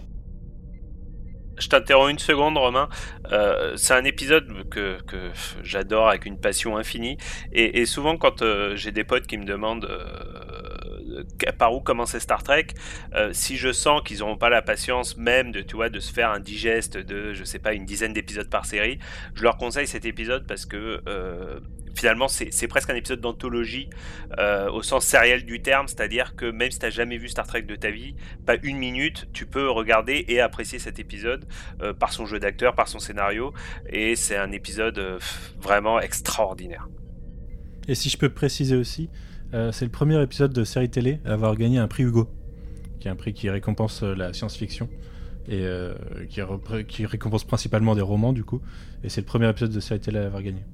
Je 1.62 1.68
t'interromps 1.68 2.10
une 2.10 2.18
seconde, 2.18 2.58
Romain. 2.58 2.88
Euh, 3.30 3.76
c'est 3.76 3.94
un 3.94 4.02
épisode 4.04 4.68
que, 4.68 4.98
j'adore 5.62 6.08
avec 6.08 6.26
une 6.26 6.36
passion 6.36 6.76
infinie. 6.76 7.18
Et, 7.52 7.86
souvent, 7.86 8.16
quand 8.16 8.42
euh, 8.42 8.74
j'ai 8.74 8.90
des 8.90 9.04
potes 9.04 9.28
qui 9.28 9.38
me 9.38 9.44
demandent 9.44 9.84
euh, 9.84 11.22
par 11.56 11.72
où 11.72 11.80
commencer 11.80 12.18
Star 12.18 12.42
Trek, 12.42 12.66
si 13.30 13.56
je 13.56 13.70
sens 13.70 14.02
qu'ils 14.04 14.18
n'auront 14.18 14.36
pas 14.36 14.48
la 14.48 14.60
patience 14.60 15.16
même 15.16 15.52
de, 15.52 15.60
tu 15.60 15.76
vois, 15.76 15.88
de 15.88 16.00
se 16.00 16.12
faire 16.12 16.30
un 16.30 16.40
digeste 16.40 16.96
de, 16.96 17.32
je 17.32 17.44
sais 17.44 17.60
pas, 17.60 17.74
une 17.74 17.84
dizaine 17.84 18.12
d'épisodes 18.12 18.50
par 18.50 18.66
série, 18.66 18.98
je 19.34 19.44
leur 19.44 19.56
conseille 19.56 19.86
cet 19.86 20.04
épisode 20.04 20.46
parce 20.48 20.66
que 20.66 21.00
finalement, 21.94 22.28
c'est 22.28 22.68
presque 22.68 22.90
un 22.90 22.94
épisode 22.94 23.20
d'anthologie 23.20 23.88
euh, 24.38 24.70
au 24.70 24.82
sens 24.82 25.04
sériel 25.04 25.44
du 25.44 25.60
terme, 25.62 25.88
c'est-à-dire 25.88 26.34
que 26.36 26.50
même 26.50 26.70
si 26.70 26.78
tu 26.78 26.86
n'as 26.86 26.90
jamais 26.90 27.18
vu 27.18 27.28
Star 27.28 27.46
Trek 27.46 27.62
de 27.62 27.76
ta 27.76 27.90
vie, 27.90 28.14
pas 28.46 28.56
une 28.62 28.78
minute, 28.78 29.28
tu 29.32 29.46
peux 29.46 29.70
regarder 29.70 30.24
et 30.28 30.40
apprécier 30.40 30.78
cet 30.78 30.98
épisode 30.98 31.44
euh, 31.82 31.92
par 31.92 32.12
son 32.12 32.26
jeu 32.26 32.38
d'acteur, 32.38 32.74
par 32.74 32.88
son 32.88 32.98
scénario, 32.98 33.52
et 33.88 34.16
c'est 34.16 34.36
un 34.36 34.52
épisode 34.52 34.98
euh, 34.98 35.18
vraiment 35.60 36.00
extraordinaire. 36.00 36.88
Et 37.88 37.94
si 37.94 38.08
je 38.08 38.16
peux 38.16 38.28
préciser 38.28 38.76
aussi, 38.76 39.10
c'est 39.72 39.84
le 39.84 39.90
premier 39.90 40.22
épisode 40.22 40.54
de 40.54 40.64
série 40.64 40.88
télé 40.88 41.20
à 41.26 41.32
avoir 41.34 41.56
gagné 41.56 41.76
un 41.76 41.86
prix 41.86 42.04
Hugo, 42.04 42.30
qui 43.00 43.08
est 43.08 43.10
un 43.10 43.16
prix 43.16 43.34
qui 43.34 43.50
récompense 43.50 44.02
la 44.02 44.32
science-fiction 44.32 44.88
et 45.46 45.66
qui 46.88 47.04
récompense 47.04 47.44
principalement 47.44 47.94
des 47.94 48.00
romans 48.00 48.32
du 48.32 48.44
coup, 48.44 48.62
et 49.04 49.10
c'est 49.10 49.20
le 49.20 49.26
premier 49.26 49.50
épisode 49.50 49.72
de 49.72 49.80
série 49.80 50.00
télé 50.00 50.20
à 50.20 50.26
avoir 50.26 50.42
gagné. 50.42 50.64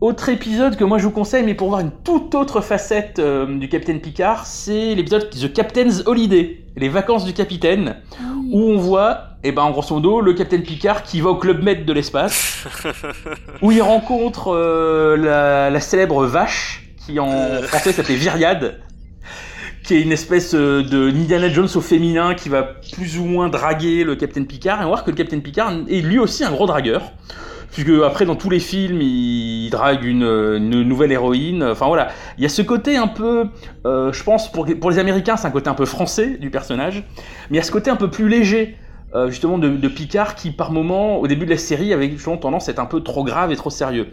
Autre 0.00 0.28
épisode 0.28 0.76
que 0.76 0.84
moi 0.84 0.98
je 0.98 1.04
vous 1.04 1.10
conseille, 1.10 1.42
mais 1.42 1.54
pour 1.54 1.70
voir 1.70 1.80
une 1.80 1.90
toute 1.90 2.36
autre 2.36 2.60
facette 2.60 3.18
euh, 3.18 3.58
du 3.58 3.68
Capitaine 3.68 4.00
Picard, 4.00 4.46
c'est 4.46 4.94
l'épisode 4.94 5.28
The 5.28 5.52
Captain's 5.52 6.04
Holiday, 6.06 6.62
les 6.76 6.88
vacances 6.88 7.24
du 7.24 7.32
capitaine, 7.32 7.96
ah 8.12 8.22
où 8.52 8.60
on 8.60 8.76
voit, 8.76 9.30
et 9.42 9.48
eh 9.48 9.52
ben 9.52 9.62
en 9.62 9.72
grosso 9.72 9.92
modo, 9.96 10.20
le 10.20 10.34
Capitaine 10.34 10.62
Picard 10.62 11.02
qui 11.02 11.20
va 11.20 11.30
au 11.30 11.34
Club 11.34 11.64
Med 11.64 11.84
de 11.84 11.92
l'espace, 11.92 12.64
où 13.62 13.72
il 13.72 13.82
rencontre 13.82 14.54
euh, 14.54 15.16
la, 15.16 15.80
célèbre 15.80 16.24
vache, 16.26 16.88
qui 17.04 17.18
en 17.18 17.60
français 17.62 17.90
s'appelait 17.90 18.14
Viriade, 18.14 18.78
qui 19.82 19.94
est 19.94 20.00
une 20.00 20.12
espèce 20.12 20.54
euh, 20.54 20.84
de 20.84 21.10
Indiana 21.10 21.48
Jones 21.48 21.70
au 21.74 21.80
féminin 21.80 22.36
qui 22.36 22.48
va 22.48 22.62
plus 22.62 23.18
ou 23.18 23.24
moins 23.24 23.48
draguer 23.48 24.04
le 24.04 24.14
Capitaine 24.14 24.46
Picard, 24.46 24.80
et 24.80 24.84
on 24.84 24.90
voit 24.90 25.00
que 25.00 25.10
le 25.10 25.16
Capitaine 25.16 25.42
Picard 25.42 25.72
est 25.88 26.02
lui 26.02 26.20
aussi 26.20 26.44
un 26.44 26.52
gros 26.52 26.68
dragueur 26.68 27.02
puisque 27.70 27.90
après 28.04 28.24
dans 28.24 28.36
tous 28.36 28.50
les 28.50 28.60
films 28.60 29.00
il 29.00 29.70
drague 29.70 30.04
une, 30.04 30.58
nouvelle 30.58 31.12
héroïne. 31.12 31.62
Enfin 31.62 31.86
voilà, 31.86 32.08
il 32.36 32.42
y 32.42 32.46
a 32.46 32.48
ce 32.48 32.62
côté 32.62 32.96
un 32.96 33.08
peu, 33.08 33.46
euh, 33.86 34.12
je 34.12 34.22
pense 34.22 34.50
pour, 34.50 34.66
les 34.66 34.98
Américains 34.98 35.36
c'est 35.36 35.46
un 35.46 35.52
côté 35.52 35.68
un 35.68 35.74
peu 35.74 35.86
français 35.86 36.36
du 36.38 36.50
personnage, 36.50 37.04
mais 37.50 37.56
il 37.56 37.56
y 37.56 37.60
a 37.60 37.62
ce 37.62 37.72
côté 37.72 37.90
un 37.90 37.96
peu 37.96 38.10
plus 38.10 38.28
léger. 38.28 38.76
Euh, 39.14 39.30
justement 39.30 39.56
de, 39.56 39.88
Picard 39.88 40.34
qui 40.34 40.50
par 40.50 40.70
moment 40.70 41.16
au 41.16 41.26
début 41.26 41.46
de 41.46 41.50
la 41.50 41.56
série 41.56 41.94
avait 41.94 42.10
justement 42.10 42.36
tendance 42.36 42.68
à 42.68 42.72
être 42.72 42.78
un 42.78 42.84
peu 42.84 43.00
trop 43.00 43.24
grave 43.24 43.50
et 43.50 43.56
trop 43.56 43.70
sérieux. 43.70 44.08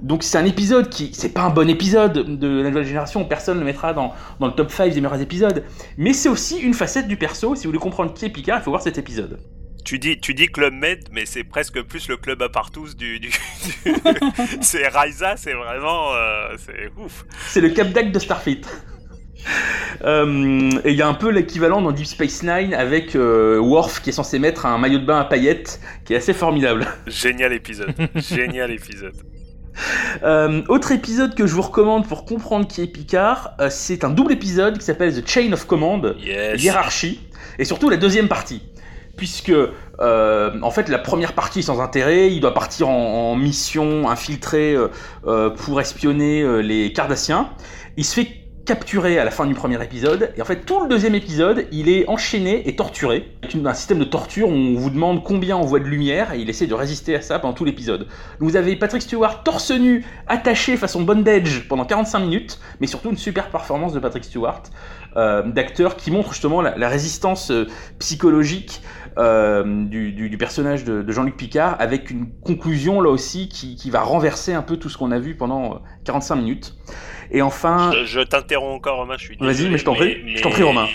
Donc 0.00 0.24
c'est 0.24 0.38
un 0.38 0.44
épisode 0.44 0.88
qui 0.88 1.10
c'est 1.14 1.28
pas 1.28 1.42
un 1.42 1.50
bon 1.50 1.70
épisode 1.70 2.36
de 2.36 2.60
la 2.60 2.70
nouvelle 2.70 2.84
génération, 2.84 3.24
personne 3.24 3.54
ne 3.54 3.60
le 3.60 3.66
mettra 3.66 3.92
dans, 3.92 4.12
dans 4.40 4.48
le 4.48 4.52
top 4.52 4.72
5 4.72 4.92
des 4.92 5.00
meilleurs 5.00 5.20
épisodes, 5.20 5.62
mais 5.98 6.12
c'est 6.12 6.28
aussi 6.28 6.58
une 6.58 6.74
facette 6.74 7.06
du 7.06 7.16
perso, 7.16 7.54
si 7.54 7.62
vous 7.62 7.68
voulez 7.68 7.78
comprendre 7.78 8.12
qui 8.12 8.24
est 8.24 8.28
Picard, 8.28 8.58
il 8.58 8.62
faut 8.64 8.72
voir 8.72 8.82
cet 8.82 8.98
épisode. 8.98 9.38
Tu 9.84 9.98
dis, 9.98 10.18
tu 10.18 10.34
dis 10.34 10.48
Club 10.48 10.74
Med, 10.74 11.08
mais 11.12 11.26
c'est 11.26 11.44
presque 11.44 11.82
plus 11.82 12.08
le 12.08 12.16
club 12.16 12.42
à 12.42 12.48
partous 12.48 12.96
du. 12.96 13.20
du, 13.20 13.30
c'est 14.60 14.88
Raisa, 14.88 15.36
c'est 15.36 15.54
vraiment. 15.54 16.14
Euh, 16.14 16.56
c'est 16.58 16.90
ouf. 17.02 17.24
C'est 17.48 17.60
le 17.60 17.70
Cap 17.70 17.88
de 17.92 18.18
Starfleet. 18.18 18.62
Euh, 20.04 20.70
et 20.84 20.90
il 20.90 20.96
y 20.96 21.00
a 21.00 21.08
un 21.08 21.14
peu 21.14 21.30
l'équivalent 21.30 21.80
dans 21.80 21.92
Deep 21.92 22.06
Space 22.06 22.42
Nine 22.42 22.74
avec 22.74 23.16
euh, 23.16 23.58
Worf 23.58 24.02
qui 24.02 24.10
est 24.10 24.12
censé 24.12 24.38
mettre 24.38 24.66
un 24.66 24.76
maillot 24.76 24.98
de 24.98 25.06
bain 25.06 25.18
à 25.18 25.24
paillettes 25.24 25.80
qui 26.04 26.12
est 26.12 26.16
assez 26.16 26.34
formidable. 26.34 26.86
Génial 27.06 27.54
épisode. 27.54 27.94
Génial 28.16 28.70
épisode. 28.70 29.14
autre 30.68 30.92
épisode 30.92 31.34
que 31.34 31.46
je 31.46 31.54
vous 31.54 31.62
recommande 31.62 32.06
pour 32.06 32.26
comprendre 32.26 32.66
qui 32.66 32.82
est 32.82 32.86
Picard, 32.86 33.54
c'est 33.70 34.04
un 34.04 34.10
double 34.10 34.32
épisode 34.32 34.76
qui 34.76 34.84
s'appelle 34.84 35.14
The 35.14 35.26
Chain 35.26 35.52
of 35.52 35.66
Command, 35.66 36.14
hiérarchie, 36.22 37.20
et 37.58 37.64
surtout 37.64 37.88
la 37.88 37.96
deuxième 37.96 38.28
partie 38.28 38.69
puisque 39.20 39.52
euh, 40.00 40.60
en 40.62 40.70
fait 40.70 40.88
la 40.88 40.98
première 40.98 41.34
partie 41.34 41.58
est 41.58 41.62
sans 41.62 41.78
intérêt, 41.82 42.32
il 42.32 42.40
doit 42.40 42.54
partir 42.54 42.88
en, 42.88 43.36
mission 43.36 44.08
infiltrée 44.08 44.74
euh, 44.74 44.88
euh, 45.26 45.50
pour 45.50 45.78
espionner 45.78 46.62
les 46.62 46.90
Cardassiens. 46.94 47.50
Il 47.98 48.06
se 48.06 48.14
fait 48.14 48.28
capturé 48.64 49.18
à 49.18 49.24
la 49.24 49.30
fin 49.30 49.44
du 49.44 49.54
premier 49.54 49.82
épisode, 49.82 50.32
et 50.36 50.40
en 50.40 50.44
fait 50.46 50.64
tout 50.64 50.80
le 50.80 50.88
deuxième 50.88 51.14
épisode, 51.14 51.66
il 51.70 51.90
est 51.90 52.08
enchaîné 52.08 52.66
et 52.66 52.76
torturé. 52.76 53.28
Avec 53.42 53.54
un 53.66 53.74
système 53.74 53.98
de 53.98 54.04
torture 54.04 54.48
où 54.48 54.52
on 54.52 54.74
vous 54.76 54.88
demande 54.88 55.22
combien 55.22 55.58
on 55.58 55.66
voit 55.66 55.80
de 55.80 55.84
lumière, 55.84 56.32
et 56.32 56.38
il 56.38 56.48
essaie 56.48 56.66
de 56.66 56.74
résister 56.74 57.14
à 57.16 57.20
ça 57.20 57.38
pendant 57.38 57.52
tout 57.52 57.66
l'épisode. 57.66 58.06
Vous 58.38 58.56
avez 58.56 58.76
Patrick 58.76 59.02
Stewart 59.02 59.42
torse 59.42 59.70
nu, 59.70 60.06
attaché 60.28 60.78
façon 60.78 61.02
bondage 61.02 61.68
pendant 61.68 61.84
45 61.84 62.20
minutes, 62.20 62.58
mais 62.80 62.86
surtout 62.86 63.10
une 63.10 63.18
super 63.18 63.50
performance 63.50 63.92
de 63.92 63.98
Patrick 63.98 64.24
Stewart, 64.24 64.62
d'acteur 65.16 65.96
qui 65.96 66.10
montre 66.10 66.32
justement 66.32 66.62
la, 66.62 66.88
résistance 66.88 67.52
psychologique 67.98 68.80
euh, 69.20 69.84
du, 69.84 70.36
personnage 70.38 70.84
de, 70.84 71.10
Jean-Luc 71.12 71.36
Picard, 71.36 71.76
avec 71.78 72.10
une 72.10 72.30
conclusion 72.40 73.00
là 73.00 73.10
aussi 73.10 73.48
qui, 73.48 73.76
qui 73.76 73.90
va 73.90 74.00
renverser 74.00 74.54
un 74.54 74.62
peu 74.62 74.76
tout 74.76 74.88
ce 74.88 74.96
qu'on 74.96 75.10
a 75.10 75.18
vu 75.18 75.36
pendant 75.36 75.82
45 76.04 76.36
minutes. 76.36 76.74
Et 77.30 77.42
enfin. 77.42 77.92
Je, 78.04 78.20
t'interromps 78.20 78.76
encore, 78.76 78.96
Romain, 78.96 79.16
je 79.18 79.24
suis 79.26 79.36
Vas-y, 79.38 79.68
mais 79.68 79.78
je 79.78 79.84
t'en 79.84 79.94
prie, 79.94 80.36
je 80.36 80.42
t'en 80.42 80.50
prie, 80.50 80.62
Romain. 80.62 80.86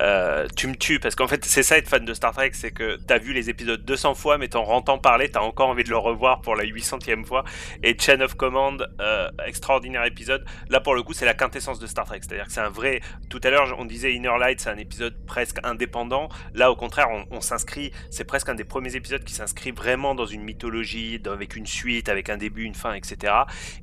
Euh, 0.00 0.46
tu 0.54 0.66
me 0.66 0.74
tues 0.74 1.00
parce 1.00 1.14
qu'en 1.14 1.26
fait 1.26 1.44
c'est 1.44 1.62
ça 1.62 1.78
être 1.78 1.88
fan 1.88 2.04
de 2.04 2.12
Star 2.12 2.32
Trek 2.32 2.50
c'est 2.52 2.70
que 2.70 2.98
t'as 3.06 3.18
vu 3.18 3.32
les 3.32 3.48
épisodes 3.48 3.82
200 3.82 4.14
fois 4.14 4.36
mais 4.36 4.48
t'en 4.48 4.64
entends 4.64 4.98
parler 4.98 5.30
t'as 5.30 5.40
encore 5.40 5.68
envie 5.68 5.84
de 5.84 5.88
le 5.88 5.96
revoir 5.96 6.42
pour 6.42 6.54
la 6.54 6.64
800e 6.64 7.24
fois. 7.24 7.44
Et 7.82 7.96
Chain 7.98 8.20
of 8.20 8.34
Command 8.34 8.86
euh, 9.00 9.30
extraordinaire 9.46 10.04
épisode. 10.04 10.44
Là 10.68 10.80
pour 10.80 10.94
le 10.94 11.02
coup 11.02 11.14
c'est 11.14 11.24
la 11.24 11.34
quintessence 11.34 11.78
de 11.78 11.86
Star 11.86 12.04
Trek. 12.04 12.20
C'est 12.22 12.32
à 12.32 12.36
dire 12.36 12.46
que 12.46 12.52
c'est 12.52 12.60
un 12.60 12.68
vrai 12.68 13.00
tout 13.30 13.40
à 13.42 13.50
l'heure 13.50 13.74
on 13.78 13.86
disait 13.86 14.12
Inner 14.12 14.36
Light 14.38 14.60
c'est 14.60 14.70
un 14.70 14.76
épisode 14.76 15.16
presque 15.26 15.58
indépendant. 15.62 16.28
Là 16.52 16.70
au 16.70 16.76
contraire 16.76 17.08
on, 17.30 17.40
s'inscrit 17.40 17.92
c'est 18.10 18.24
presque 18.24 18.48
un 18.48 18.54
des 18.54 18.64
premiers 18.64 18.96
épisodes 18.96 19.24
qui 19.24 19.32
s'inscrit 19.32 19.70
vraiment 19.70 20.14
dans 20.14 20.26
une 20.26 20.42
mythologie 20.42 21.20
avec 21.26 21.56
une 21.56 21.66
suite 21.66 22.08
avec 22.08 22.28
un 22.28 22.36
début 22.36 22.64
une 22.64 22.74
fin 22.74 22.92
etc 22.94 23.32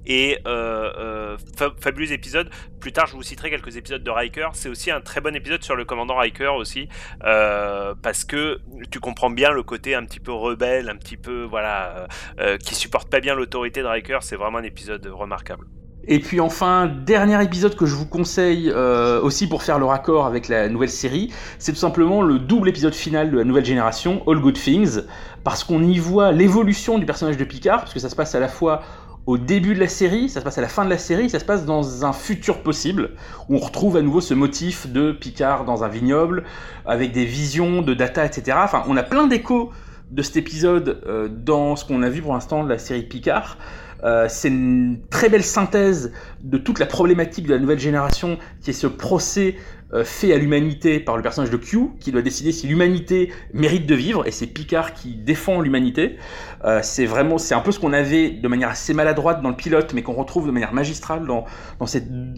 et 0.05 0.37
euh, 0.47 1.37
fabuleux 1.79 2.11
épisode. 2.11 2.49
Plus 2.79 2.91
tard 2.91 3.07
je 3.07 3.13
vous 3.13 3.23
citerai 3.23 3.49
quelques 3.49 3.77
épisodes 3.77 4.03
de 4.03 4.11
Riker. 4.11 4.49
C'est 4.53 4.69
aussi 4.69 4.91
un 4.91 5.01
très 5.01 5.21
bon 5.21 5.35
épisode 5.35 5.63
sur 5.63 5.75
le 5.75 5.85
commandant 5.85 6.02
Riker 6.11 6.51
aussi, 6.57 6.89
euh, 7.23 7.93
parce 8.01 8.23
que 8.23 8.59
tu 8.91 8.99
comprends 8.99 9.29
bien 9.29 9.51
le 9.51 9.63
côté 9.63 9.95
un 9.95 10.03
petit 10.05 10.19
peu 10.19 10.31
rebelle, 10.31 10.89
un 10.89 10.95
petit 10.95 11.17
peu 11.17 11.43
voilà, 11.43 11.87
euh, 11.87 12.07
euh, 12.39 12.57
qui 12.57 12.75
supporte 12.75 13.09
pas 13.09 13.19
bien 13.19 13.35
l'autorité 13.35 13.81
de 13.81 13.87
Riker. 13.87 14.19
C'est 14.21 14.35
vraiment 14.35 14.57
un 14.59 14.63
épisode 14.63 15.05
remarquable. 15.07 15.67
Et 16.05 16.19
puis 16.19 16.41
enfin, 16.41 16.87
dernier 16.87 17.41
épisode 17.41 17.77
que 17.77 17.85
je 17.85 17.95
vous 17.95 18.05
conseille 18.05 18.69
aussi 18.69 19.47
pour 19.47 19.63
faire 19.63 19.79
le 19.79 19.85
raccord 19.85 20.25
avec 20.25 20.49
la 20.49 20.67
nouvelle 20.67 20.89
série, 20.89 21.31
c'est 21.59 21.71
tout 21.71 21.77
simplement 21.77 22.21
le 22.21 22.39
double 22.39 22.67
épisode 22.67 22.93
final 22.93 23.31
de 23.31 23.37
la 23.37 23.45
nouvelle 23.45 23.63
génération, 23.63 24.21
All 24.27 24.41
Good 24.41 24.55
Things, 24.55 24.99
parce 25.45 25.63
qu'on 25.63 25.81
y 25.81 25.99
voit 25.99 26.33
l'évolution 26.33 26.99
du 26.99 27.05
personnage 27.05 27.37
de 27.37 27.45
Picard, 27.45 27.79
parce 27.79 27.93
que 27.93 28.01
ça 28.01 28.09
se 28.09 28.17
passe 28.17 28.35
à 28.35 28.41
la 28.41 28.49
fois 28.49 28.81
au 29.25 29.37
début 29.37 29.73
de 29.73 29.79
la 29.79 29.87
série, 29.87 30.27
ça 30.27 30.39
se 30.39 30.43
passe 30.43 30.57
à 30.57 30.61
la 30.61 30.67
fin 30.67 30.83
de 30.83 30.89
la 30.89 30.97
série, 30.97 31.29
ça 31.29 31.39
se 31.39 31.45
passe 31.45 31.65
dans 31.65 32.05
un 32.05 32.13
futur 32.13 32.61
possible, 32.61 33.11
où 33.47 33.55
on 33.55 33.59
retrouve 33.59 33.95
à 33.95 34.01
nouveau 34.01 34.19
ce 34.19 34.33
motif 34.33 34.87
de 34.87 35.11
Picard 35.13 35.63
dans 35.63 35.83
un 35.83 35.87
vignoble, 35.87 36.43
avec 36.85 37.13
des 37.13 37.25
visions 37.25 37.81
de 37.81 37.93
data, 37.93 38.25
etc. 38.25 38.57
Enfin, 38.61 38.83
on 38.87 38.97
a 38.97 39.03
plein 39.03 39.27
d'échos 39.27 39.71
de 40.11 40.21
cet 40.21 40.37
épisode 40.37 41.01
euh, 41.07 41.29
dans 41.29 41.75
ce 41.75 41.85
qu'on 41.85 42.03
a 42.03 42.09
vu 42.09 42.21
pour 42.21 42.33
l'instant 42.33 42.63
de 42.63 42.69
la 42.69 42.77
série 42.77 43.03
Picard. 43.03 43.57
Euh, 44.03 44.25
c'est 44.27 44.49
une 44.49 44.99
très 45.09 45.29
belle 45.29 45.43
synthèse 45.43 46.11
de 46.41 46.57
toute 46.57 46.79
la 46.79 46.85
problématique 46.85 47.47
de 47.47 47.53
la 47.53 47.59
nouvelle 47.59 47.79
génération, 47.79 48.37
qui 48.61 48.71
est 48.71 48.73
ce 48.73 48.87
procès 48.87 49.55
fait 50.03 50.33
à 50.33 50.37
l'humanité 50.37 50.99
par 50.99 51.17
le 51.17 51.23
personnage 51.23 51.51
de 51.51 51.57
Q, 51.57 51.89
qui 51.99 52.11
doit 52.11 52.21
décider 52.21 52.51
si 52.51 52.67
l'humanité 52.67 53.31
mérite 53.53 53.85
de 53.85 53.95
vivre, 53.95 54.25
et 54.27 54.31
c'est 54.31 54.47
Picard 54.47 54.93
qui 54.93 55.15
défend 55.15 55.61
l'humanité. 55.61 56.17
Euh, 56.65 56.79
c'est 56.81 57.05
vraiment, 57.05 57.37
c'est 57.37 57.53
un 57.53 57.59
peu 57.59 57.71
ce 57.71 57.79
qu'on 57.79 57.93
avait 57.93 58.31
de 58.31 58.47
manière 58.47 58.69
assez 58.69 58.93
maladroite 58.93 59.41
dans 59.41 59.49
le 59.49 59.55
pilote, 59.55 59.93
mais 59.93 60.01
qu'on 60.01 60.13
retrouve 60.13 60.47
de 60.47 60.51
manière 60.51 60.73
magistrale 60.73 61.27
dans, 61.27 61.45
dans, 61.79 61.85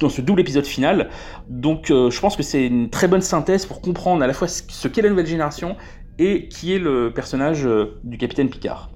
ce 0.10 0.22
double 0.22 0.42
épisode 0.42 0.66
final. 0.66 1.10
Donc 1.48 1.86
je 1.88 2.20
pense 2.20 2.36
que 2.36 2.44
c'est 2.44 2.66
une 2.66 2.90
très 2.90 3.08
bonne 3.08 3.22
synthèse 3.22 3.66
pour 3.66 3.82
comprendre 3.82 4.24
à 4.24 4.28
la 4.28 4.34
fois 4.34 4.48
ce 4.48 4.88
qu'est 4.88 5.02
la 5.02 5.10
nouvelle 5.10 5.28
génération 5.28 5.76
et 6.18 6.48
qui 6.48 6.74
est 6.74 6.80
le 6.80 7.12
personnage 7.14 7.68
du 8.04 8.18
capitaine 8.18 8.50
Picard. 8.50 8.90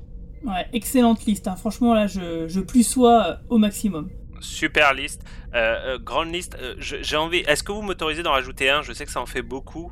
Ouais, 0.46 0.66
excellente 0.74 1.26
liste. 1.26 1.48
Hein. 1.48 1.56
Franchement, 1.56 1.94
là, 1.94 2.08
je, 2.08 2.48
je 2.48 2.60
plus 2.60 2.84
sois 2.84 3.40
au 3.50 3.58
maximum. 3.58 4.10
Super 4.42 4.94
liste, 4.94 5.24
euh, 5.54 5.96
euh, 5.96 6.00
grande 6.00 6.34
liste. 6.34 6.58
Euh, 6.62 6.76
J'ai 6.80 7.18
envie. 7.18 7.40
Est-ce 7.40 7.64
que 7.64 7.72
vous 7.72 7.82
m'autorisez 7.82 8.24
d'en 8.24 8.32
rajouter 8.32 8.70
un? 8.70 8.82
Je 8.82 8.94
sais 8.94 9.06
que 9.06 9.12
ça 9.12 9.22
en 9.22 9.26
fait 9.26 9.42
beaucoup. 9.42 9.92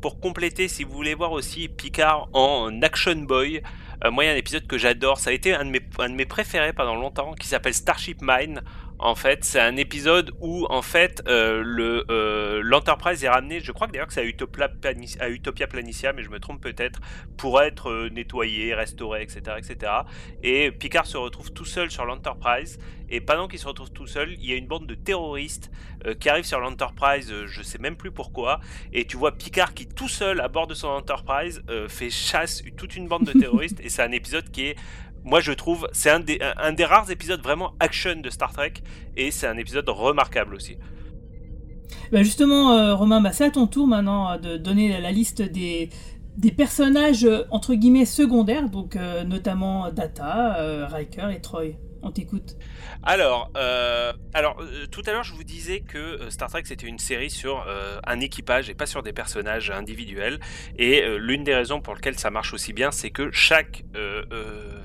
Pour 0.00 0.20
compléter, 0.20 0.68
si 0.68 0.84
vous 0.84 0.92
voulez 0.92 1.14
voir 1.14 1.32
aussi 1.32 1.68
Picard 1.68 2.28
en 2.32 2.82
Action 2.82 3.14
Boy, 3.16 3.62
moi 4.10 4.24
il 4.24 4.26
y 4.26 4.30
a 4.30 4.32
un 4.34 4.36
épisode 4.36 4.66
que 4.66 4.78
j'adore. 4.78 5.18
Ça 5.18 5.30
a 5.30 5.32
été 5.32 5.54
un 5.54 5.64
de 5.64 5.70
mes, 5.70 5.80
un 5.98 6.08
de 6.08 6.14
mes 6.14 6.26
préférés 6.26 6.72
pendant 6.72 6.96
longtemps, 6.96 7.34
qui 7.34 7.46
s'appelle 7.46 7.74
Starship 7.74 8.18
Mine. 8.20 8.62
En 9.02 9.14
fait, 9.14 9.44
c'est 9.44 9.60
un 9.60 9.76
épisode 9.76 10.30
où 10.40 10.66
en 10.68 10.82
fait 10.82 11.22
euh, 11.26 11.62
le 11.64 12.04
euh, 12.10 12.60
l'Enterprise 12.62 13.24
est 13.24 13.30
ramené. 13.30 13.60
Je 13.60 13.72
crois 13.72 13.86
que 13.86 13.92
d'ailleurs 13.92 14.08
que 14.08 14.12
c'est 14.12 14.20
à 14.20 14.24
Utopia, 14.24 14.68
Plani- 14.68 15.16
à 15.20 15.30
Utopia 15.30 15.66
Planitia, 15.66 16.12
mais 16.12 16.22
je 16.22 16.28
me 16.28 16.38
trompe 16.38 16.60
peut-être, 16.60 17.00
pour 17.38 17.62
être 17.62 17.88
euh, 17.88 18.10
nettoyé, 18.10 18.74
restauré, 18.74 19.22
etc., 19.22 19.56
etc. 19.56 19.92
Et 20.42 20.70
Picard 20.70 21.06
se 21.06 21.16
retrouve 21.16 21.50
tout 21.52 21.64
seul 21.64 21.90
sur 21.90 22.04
l'Enterprise. 22.04 22.78
Et 23.08 23.22
pendant 23.22 23.48
qu'il 23.48 23.58
se 23.58 23.66
retrouve 23.66 23.90
tout 23.90 24.06
seul, 24.06 24.34
il 24.34 24.44
y 24.44 24.52
a 24.52 24.56
une 24.56 24.68
bande 24.68 24.86
de 24.86 24.94
terroristes 24.94 25.70
euh, 26.06 26.14
qui 26.14 26.28
arrivent 26.28 26.44
sur 26.44 26.60
l'Enterprise, 26.60 27.32
je 27.46 27.62
sais 27.62 27.78
même 27.78 27.96
plus 27.96 28.10
pourquoi. 28.10 28.60
Et 28.92 29.06
tu 29.06 29.16
vois 29.16 29.32
Picard 29.32 29.72
qui, 29.72 29.88
tout 29.88 30.08
seul, 30.08 30.42
à 30.42 30.48
bord 30.48 30.66
de 30.66 30.74
son 30.74 30.88
Enterprise, 30.88 31.62
fait 31.88 32.10
chasse 32.10 32.62
toute 32.76 32.96
une 32.96 33.08
bande 33.08 33.24
de 33.24 33.32
terroristes. 33.32 33.80
et 33.82 33.88
c'est 33.88 34.02
un 34.02 34.12
épisode 34.12 34.50
qui 34.50 34.66
est, 34.66 34.76
moi 35.24 35.40
je 35.40 35.52
trouve, 35.52 35.88
c'est 35.92 36.10
un 36.10 36.20
des, 36.20 36.38
rares 36.84 37.10
épisodes 37.10 37.40
vraiment 37.42 37.74
action 37.80 38.16
de 38.16 38.30
Star 38.30 38.52
Trek. 38.52 38.74
Et 39.16 39.30
c'est 39.30 39.46
un 39.46 39.56
épisode 39.56 39.88
remarquable 39.88 40.54
aussi. 40.54 40.76
Bah 42.12 42.22
justement, 42.22 42.72
euh, 42.72 42.94
Romain, 42.94 43.20
bah 43.20 43.32
c'est 43.32 43.44
à 43.44 43.50
ton 43.50 43.66
tour 43.66 43.86
maintenant 43.86 44.32
euh, 44.32 44.38
de 44.38 44.56
donner 44.56 45.00
la 45.00 45.12
liste 45.12 45.42
des, 45.42 45.90
personnages 46.56 47.24
euh, 47.24 47.42
entre 47.50 47.74
guillemets 47.74 48.04
secondaires, 48.04 48.68
donc 48.68 48.96
notamment 49.26 49.90
Data, 49.90 50.86
Riker 50.88 51.30
et 51.34 51.40
Troy. 51.40 51.76
On 52.02 52.10
t'écoute. 52.10 52.56
Alors, 53.02 53.50
euh, 53.56 54.12
alors 54.32 54.56
euh, 54.60 54.86
tout 54.86 55.02
à 55.06 55.12
l'heure, 55.12 55.22
je 55.22 55.34
vous 55.34 55.44
disais 55.44 55.80
que 55.80 55.98
euh, 55.98 56.30
Star 56.30 56.48
Trek 56.48 56.62
c'était 56.64 56.86
une 56.86 56.98
série 56.98 57.30
sur 57.30 57.66
un 58.06 58.20
équipage 58.20 58.70
et 58.70 58.74
pas 58.74 58.86
sur 58.86 59.02
des 59.02 59.12
personnages 59.12 59.70
individuels. 59.70 60.40
Et 60.76 61.02
l'une 61.18 61.44
des 61.44 61.54
raisons 61.54 61.80
pour 61.80 61.94
lesquelles 61.94 62.18
ça 62.18 62.30
marche 62.30 62.54
aussi 62.54 62.72
bien, 62.72 62.90
c'est 62.90 63.10
que 63.10 63.30
chaque 63.32 63.84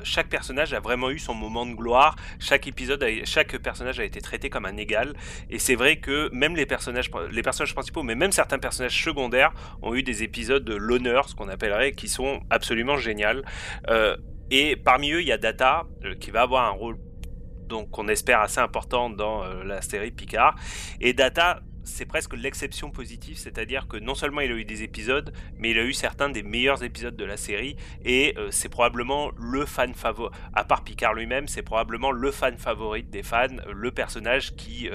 chaque 0.04 0.28
personnage 0.30 0.74
a 0.74 0.80
vraiment 0.80 1.10
eu 1.10 1.20
son 1.20 1.34
moment 1.34 1.66
de 1.66 1.74
gloire. 1.74 2.16
Chaque 2.40 2.68
épisode, 2.68 3.02
a- 3.04 3.26
chaque 3.26 3.58
personnage 3.58 4.00
a 4.00 4.04
été 4.04 4.22
traité 4.22 4.50
comme 4.50 4.66
un 4.66 4.78
égal. 4.78 5.14
Et 5.50 5.60
c'est 5.60 5.76
vrai 5.76 5.98
que 5.98 6.30
même 6.34 6.56
les 6.56 6.66
personnages, 6.66 7.10
les 7.32 7.42
personnages 7.42 7.74
principaux, 7.74 8.04
mais 8.04 8.16
même 8.16 8.32
certains 8.32 8.60
personnages 8.60 9.04
secondaires, 9.04 9.54
ont 9.82 9.96
eu 9.96 10.04
des 10.04 10.24
épisodes 10.24 10.64
de 10.64 10.76
l'honneur, 10.76 11.30
ce 11.30 11.36
qu'on 11.36 11.50
appellerait, 11.50 11.94
qui 11.94 12.08
sont 12.08 12.42
absolument 12.50 12.98
géniaux. 12.98 13.42
Et 14.52 14.76
parmi 14.76 15.12
eux, 15.12 15.22
il 15.22 15.28
y 15.28 15.32
a 15.32 15.40
Data, 15.40 15.86
qui 16.20 16.30
va 16.30 16.44
avoir 16.44 16.66
un 16.66 16.70
rôle 16.70 16.98
donc 17.68 17.98
on 17.98 18.08
espère 18.08 18.42
assez 18.42 18.60
important 18.60 19.10
dans 19.10 19.44
euh, 19.44 19.64
la 19.64 19.82
série 19.82 20.12
Picard. 20.12 20.56
Et 21.02 21.14
Data, 21.14 21.62
c'est 21.84 22.06
presque 22.06 22.34
l'exception 22.34 22.90
positive, 22.90 23.38
c'est-à-dire 23.38 23.88
que 23.88 23.98
non 23.98 24.16
seulement 24.16 24.42
il 24.42 24.52
a 24.52 24.56
eu 24.56 24.66
des 24.66 24.82
épisodes, 24.82 25.32
mais 25.60 25.72
il 25.72 25.78
a 25.78 25.84
eu 25.84 25.94
certains 25.94 26.30
des 26.30 26.42
meilleurs 26.42 26.84
épisodes 26.84 27.16
de 27.16 27.26
la 27.26 27.38
série, 27.38 27.76
et 28.04 28.34
euh, 28.38 28.50
c'est 28.50 28.70
probablement 28.70 29.32
le 29.38 29.66
fan 29.66 29.94
favori, 29.94 30.32
à 30.54 30.64
part 30.64 30.84
Picard 30.84 31.14
lui-même, 31.14 31.48
c'est 31.48 31.62
probablement 31.62 32.12
le 32.12 32.32
fan 32.32 32.58
favori 32.58 33.04
des 33.04 33.22
fans, 33.22 33.48
euh, 33.68 33.74
le 33.74 33.92
personnage 33.92 34.56
qui, 34.56 34.90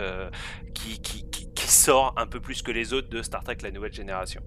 sort 1.57 2.15
un 2.17 2.27
peu 2.27 2.41
plus 2.41 2.63
que 2.63 2.73
les 2.73 2.93
autres 2.93 3.09
de 3.11 3.23
Star 3.23 3.45
Trek 3.45 3.59
La 3.63 3.71
Nouvelle 3.71 3.93
Génération. 3.93 4.43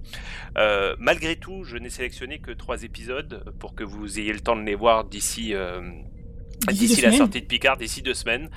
Malgré 0.99 1.37
tout, 1.37 1.63
je 1.63 1.77
n'ai 1.77 1.89
sélectionné 1.89 2.39
que 2.39 2.51
trois 2.51 2.83
épisodes 2.83 3.45
pour 3.59 3.75
que 3.75 3.85
vous 3.85 4.19
ayez 4.19 4.33
le 4.33 4.41
temps 4.41 4.57
de 4.57 4.63
les 4.63 4.75
voir 4.75 5.05
d'ici... 5.05 5.55
D'ici 6.71 7.01
la 7.01 7.11
sortie 7.11 7.41
de 7.41 7.45
Picard, 7.45 7.77
d'ici 7.77 8.01
deux 8.01 8.13
semaines. 8.13 8.49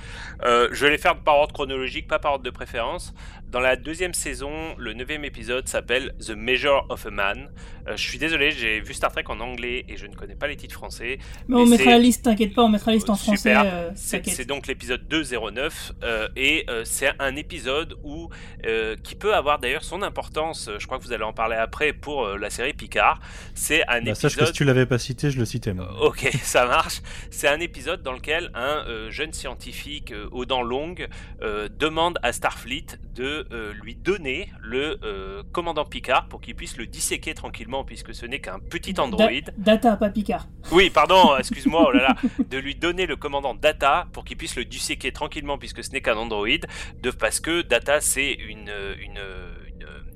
Euh, 0.45 0.69
je 0.73 0.85
vais 0.85 0.91
les 0.91 0.99
faire 0.99 1.16
par 1.16 1.37
ordre 1.37 1.53
chronologique, 1.53 2.07
pas 2.07 2.19
par 2.19 2.33
ordre 2.33 2.45
de 2.45 2.51
préférence. 2.51 3.15
Dans 3.51 3.60
la 3.60 3.77
deuxième 3.77 4.12
saison, 4.12 4.74
le 4.77 4.93
neuvième 4.93 5.24
épisode 5.24 5.68
s'appelle 5.68 6.14
The 6.18 6.31
Measure 6.31 6.85
of 6.89 7.06
a 7.06 7.10
Man. 7.10 7.48
Euh, 7.86 7.97
je 7.97 8.02
suis 8.02 8.18
désolé, 8.18 8.51
j'ai 8.51 8.81
vu 8.81 8.93
Star 8.93 9.12
Trek 9.12 9.23
en 9.28 9.39
anglais 9.40 9.85
et 9.89 9.97
je 9.97 10.06
ne 10.06 10.14
connais 10.14 10.35
pas 10.35 10.48
les 10.48 10.56
titres 10.56 10.74
français. 10.74 11.18
Mais 11.47 11.55
on 11.56 11.64
mettra 11.64 11.93
la 11.93 11.98
liste, 12.01 12.24
t'inquiète 12.24 12.55
pas, 12.55 12.64
on 12.64 12.68
mettra 12.68 12.90
la 12.90 12.97
liste 12.97 13.09
en 13.09 13.14
français. 13.14 13.55
Super. 13.55 13.62
euh, 13.64 13.90
C'est 13.94 14.44
donc 14.47 14.66
l'épisode 14.66 15.06
209 15.09 15.93
euh, 16.02 16.28
et 16.36 16.64
euh, 16.68 16.82
c'est 16.85 17.12
un 17.20 17.36
épisode 17.36 17.97
où 18.02 18.28
euh, 18.66 18.97
qui 19.05 19.14
peut 19.14 19.35
avoir 19.35 19.60
d'ailleurs 19.60 19.85
son 19.85 20.02
importance. 20.02 20.68
Je 20.78 20.85
crois 20.86 20.98
que 20.98 21.05
vous 21.05 21.12
allez 21.12 21.23
en 21.24 21.32
parler 21.32 21.56
après 21.56 21.93
pour 21.93 22.24
euh, 22.27 22.36
la 22.39 22.51
série 22.51 22.73
Picard. 22.74 23.20
C'est 23.55 23.82
un 23.86 24.01
Bah, 24.02 24.10
épisode. 24.10 24.16
sache 24.16 24.36
que 24.36 24.47
si 24.47 24.52
tu 24.52 24.64
l'avais 24.64 24.86
pas 24.86 24.98
cité, 24.98 25.31
je 25.31 25.39
le 25.39 25.44
citais 25.44 25.73
moi. 25.73 25.89
Ok, 26.02 26.28
ça 26.43 26.66
marche. 26.66 27.01
C'est 27.31 27.48
un 27.48 27.60
épisode 27.60 28.02
dans 28.02 28.12
lequel 28.12 28.51
un 28.55 28.85
euh, 28.89 29.10
jeune 29.12 29.32
scientifique 29.32 30.10
euh, 30.12 30.28
aux 30.32 30.44
dents 30.47 30.62
longues 30.62 31.06
euh, 31.43 31.68
demande 31.78 32.18
à 32.24 32.32
Starfleet 32.32 32.86
de 33.14 33.45
euh, 33.52 33.73
lui 33.82 33.94
donner 33.94 34.51
le 34.60 34.98
euh, 35.02 35.43
commandant 35.52 35.85
Picard 35.85 36.28
pour 36.28 36.40
qu'il 36.40 36.55
puisse 36.55 36.77
le 36.77 36.86
disséquer 36.86 37.35
tranquillement 37.35 37.85
puisque 37.85 38.14
ce 38.14 38.27
n'est 38.27 38.40
qu'un 38.40 38.59
petit 38.59 38.93
Da- 38.93 39.02
androïde. 39.05 39.52
Data, 39.59 39.97
pas 39.97 40.10
Picard. 40.10 40.47
Oui, 40.73 40.90
pardon, 40.90 41.36
excuse-moi, 41.39 41.85
oh 41.89 41.93
là 41.93 42.02
là, 42.09 42.16
de 42.48 42.59
lui 42.59 42.74
donner 42.74 43.06
le 43.06 43.16
commandant 43.16 43.55
Data 43.55 44.06
pour 44.12 44.24
qu'il 44.24 44.36
puisse 44.36 44.56
le 44.56 44.64
disséquer 44.64 45.12
tranquillement 45.12 45.59
puisque 45.59 45.82
ce 45.85 45.90
n'est 45.90 46.01
qu'un 46.01 46.16
androïde, 46.16 46.66
de, 47.02 47.10
parce 47.10 47.40
que 47.40 47.62
Data 47.62 48.01
c'est 48.01 48.32
une, 48.32 48.70
une, 49.01 49.20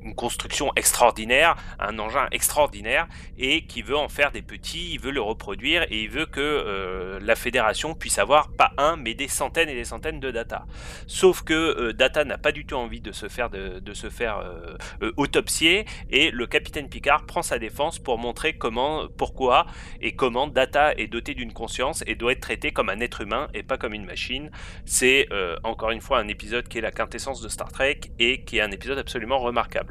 une, 0.02 0.14
construction 0.14 0.72
extraordinaire, 0.76 1.56
un 1.78 1.98
engin 1.98 2.26
extraordinaire 2.30 3.06
et 3.38 3.62
qui 3.66 3.82
veut 3.82 3.96
en 3.96 4.08
faire 4.08 4.32
des 4.32 4.42
petits, 4.42 4.92
il 4.92 5.00
veut 5.00 5.10
le 5.10 5.20
reproduire 5.20 5.82
et 5.90 6.02
il 6.02 6.10
veut 6.10 6.26
que 6.26 6.40
euh, 6.40 7.18
la 7.22 7.36
fédération 7.36 7.94
puisse 7.94 8.18
avoir 8.18 8.50
pas 8.50 8.72
un 8.76 8.96
mais 8.96 9.14
des 9.14 9.28
centaines 9.28 9.68
et 9.68 9.74
des 9.74 9.84
centaines 9.84 10.20
de 10.20 10.30
Data. 10.30 10.66
Sauf 11.06 11.42
que 11.42 11.54
euh, 11.54 11.92
Data 11.92 12.24
n'a 12.24 12.38
pas 12.38 12.52
du 12.52 12.66
tout 12.66 12.74
envie 12.74 13.00
de 13.00 13.12
se 13.12 13.28
faire 13.28 13.50
de, 13.50 13.94
se 13.94 14.08
faire 14.08 14.38
euh, 14.38 15.12
autopsier 15.16 15.84
et 16.10 16.30
le 16.30 16.46
capitaine 16.46 16.88
Picard 16.88 17.26
prend 17.26 17.42
sa 17.42 17.58
défense 17.58 17.98
pour 17.98 18.18
montrer 18.18 18.54
comment, 18.54 19.08
pourquoi 19.08 19.66
et 20.00 20.14
comment 20.14 20.46
Data 20.46 20.92
est 20.94 21.08
doté 21.08 21.34
d'une 21.34 21.52
conscience 21.52 22.04
et 22.06 22.14
doit 22.14 22.32
être 22.32 22.40
traité 22.40 22.72
comme 22.72 22.88
un 22.88 23.00
être 23.00 23.20
humain 23.20 23.48
et 23.54 23.62
pas 23.62 23.78
comme 23.78 23.94
une 23.94 24.04
machine. 24.04 24.50
C'est 24.84 25.28
encore 25.64 25.90
une 25.90 26.00
fois 26.00 26.18
un 26.18 26.28
épisode 26.28 26.68
qui 26.68 26.78
est 26.78 26.80
la 26.80 26.92
quintessence 26.92 27.40
de 27.40 27.48
Star 27.48 27.72
Trek 27.72 28.00
et 28.18 28.42
qui 28.44 28.58
est 28.58 28.60
un 28.60 28.70
épisode 28.70 28.98
absolument 28.98 29.38
remarquable. 29.38 29.89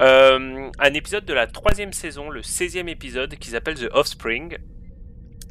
Euh, 0.00 0.70
un 0.78 0.94
épisode 0.94 1.24
de 1.24 1.32
la 1.34 1.46
troisième 1.46 1.92
saison, 1.92 2.30
le 2.30 2.40
16e 2.42 2.88
épisode, 2.88 3.34
qui 3.36 3.50
s'appelle 3.50 3.74
The 3.76 3.88
Offspring. 3.92 4.56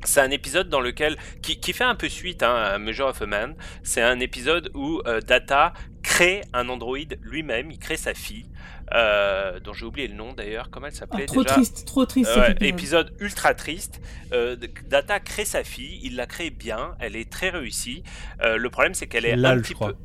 C'est 0.03 0.21
un 0.21 0.31
épisode 0.31 0.67
dans 0.69 0.81
lequel, 0.81 1.15
qui, 1.43 1.59
qui 1.59 1.73
fait 1.73 1.83
un 1.83 1.93
peu 1.93 2.09
suite 2.09 2.41
hein, 2.41 2.55
à 2.55 2.79
Measure 2.79 3.05
of 3.07 3.21
a 3.21 3.27
Man, 3.27 3.55
c'est 3.83 4.01
un 4.01 4.19
épisode 4.19 4.71
où 4.73 4.99
euh, 5.05 5.21
Data 5.21 5.73
crée 6.01 6.41
un 6.53 6.69
androïde 6.69 7.19
lui-même, 7.21 7.69
il 7.69 7.77
crée 7.77 7.97
sa 7.97 8.15
fille, 8.15 8.47
euh, 8.95 9.59
dont 9.59 9.73
j'ai 9.73 9.85
oublié 9.85 10.07
le 10.07 10.15
nom 10.15 10.33
d'ailleurs, 10.33 10.71
comment 10.71 10.87
elle 10.87 10.93
Ah, 10.95 10.99
s'appelait 11.01 11.27
trop 11.27 11.43
déjà 11.43 11.53
triste, 11.53 11.85
trop 11.85 12.05
triste 12.07 12.31
épisode. 12.61 13.13
ultra 13.19 13.53
triste. 13.53 14.01
Euh, 14.33 14.55
Data 14.89 15.19
crée 15.19 15.45
sa 15.45 15.63
fille, 15.63 15.99
il 16.01 16.15
la 16.15 16.25
crée 16.25 16.49
bien, 16.49 16.95
elle 16.99 17.15
est 17.15 17.31
très 17.31 17.49
réussie. 17.51 18.01
Euh, 18.41 18.57
le 18.57 18.69
problème 18.71 18.95
c'est 18.95 19.05
qu'elle 19.05 19.27
est, 19.27 19.33
un 19.33 19.37
Lal, 19.37 19.61
petit 19.61 19.75
crois. 19.75 19.89
peu. 19.89 19.95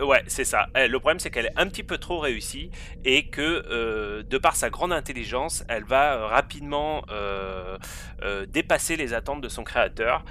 Ouais, 0.00 0.22
c'est 0.26 0.44
ça. 0.44 0.68
Eh, 0.76 0.88
Le 0.88 0.98
problème, 0.98 1.18
c'est 1.18 1.30
qu'elle 1.30 1.46
est 1.46 1.56
un 1.58 1.66
petit 1.66 1.82
peu 1.82 1.96
trop 1.96 2.18
réussie 2.18 2.70
et 3.04 3.28
que, 3.28 3.64
euh, 3.70 4.22
de 4.22 4.36
par 4.36 4.54
sa 4.54 4.68
grande 4.68 4.92
intelligence, 4.92 5.64
elle 5.68 5.84
va 5.84 6.14
euh, 6.14 6.26
rapidement 6.26 7.02
euh, 7.10 7.78
dépasser 8.46 8.96
les 8.96 9.14
attentes 9.14 9.40
de 9.40 9.48
son 9.48 9.64
créateur. 9.64 10.24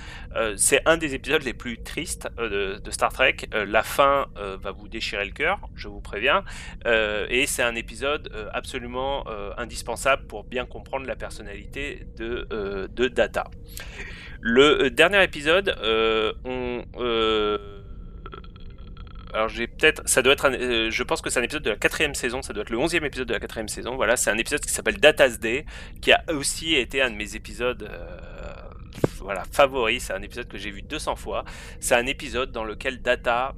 C'est 0.58 0.82
un 0.86 0.98
des 0.98 1.16
épisodes 1.16 1.44
les 1.44 1.54
plus 1.54 1.82
tristes 1.82 2.28
de, 2.38 2.80
Star 2.90 3.12
Trek. 3.12 3.38
La 3.54 3.84
fin 3.84 4.28
va 4.36 4.72
vous 4.72 4.88
déchirer 4.88 5.26
le 5.26 5.32
cœur, 5.32 5.60
je 5.76 5.88
vous 5.88 6.02
préviens. 6.02 6.44
Et 6.86 7.46
c'est 7.48 7.64
un 7.64 7.76
épisode 7.76 8.32
absolument 8.54 9.26
indispensable 9.58 10.28
pour 10.28 10.44
bien 10.44 10.66
comprendre 10.66 11.06
la 11.06 11.16
personnalité 11.16 12.06
de, 12.18 13.08
Data. 13.08 13.46
Le 14.42 14.90
dernier 14.90 15.24
épisode, 15.24 15.76
on. 16.44 16.84
Alors 19.36 19.50
j'ai 19.50 19.68
peut-être, 19.68 20.02
ça 20.06 20.22
doit 20.22 20.34
être, 20.34 20.50
euh, 20.50 20.90
je 20.90 21.04
pense 21.04 21.22
que 21.22 21.30
c'est 21.30 21.40
un 21.40 21.44
épisode 21.44 21.64
de 21.64 21.70
la 21.70 21.76
quatrième 21.76 22.16
saison, 22.16 22.42
ça 22.42 22.54
doit 22.54 22.62
être 22.62 22.70
le 22.70 22.78
onzième 22.78 23.04
épisode 23.04 23.28
de 23.28 23.34
la 23.34 23.40
quatrième 23.40 23.68
saison. 23.68 23.96
Voilà, 23.96 24.16
c'est 24.16 24.30
un 24.30 24.38
épisode 24.38 24.62
qui 24.62 24.72
s'appelle 24.72 24.98
Data's 24.98 25.40
Day, 25.40 25.66
qui 26.02 26.14
a 26.14 26.24
aussi 26.30 26.76
été 26.76 27.02
un 27.02 27.10
de 27.10 27.16
mes 27.16 27.36
épisodes, 27.36 27.84
euh, 27.84 28.56
voilà, 29.18 29.44
favoris. 29.52 30.06
C'est 30.06 30.14
un 30.14 30.22
épisode 30.22 30.48
que 30.48 30.58
j'ai 30.58 30.72
vu 30.72 30.82
200 30.82 31.18
fois. 31.18 31.44
C'est 31.82 31.96
un 31.96 32.06
épisode 32.06 32.54
dans 32.54 32.64
lequel 32.64 33.02
Data 33.02 33.54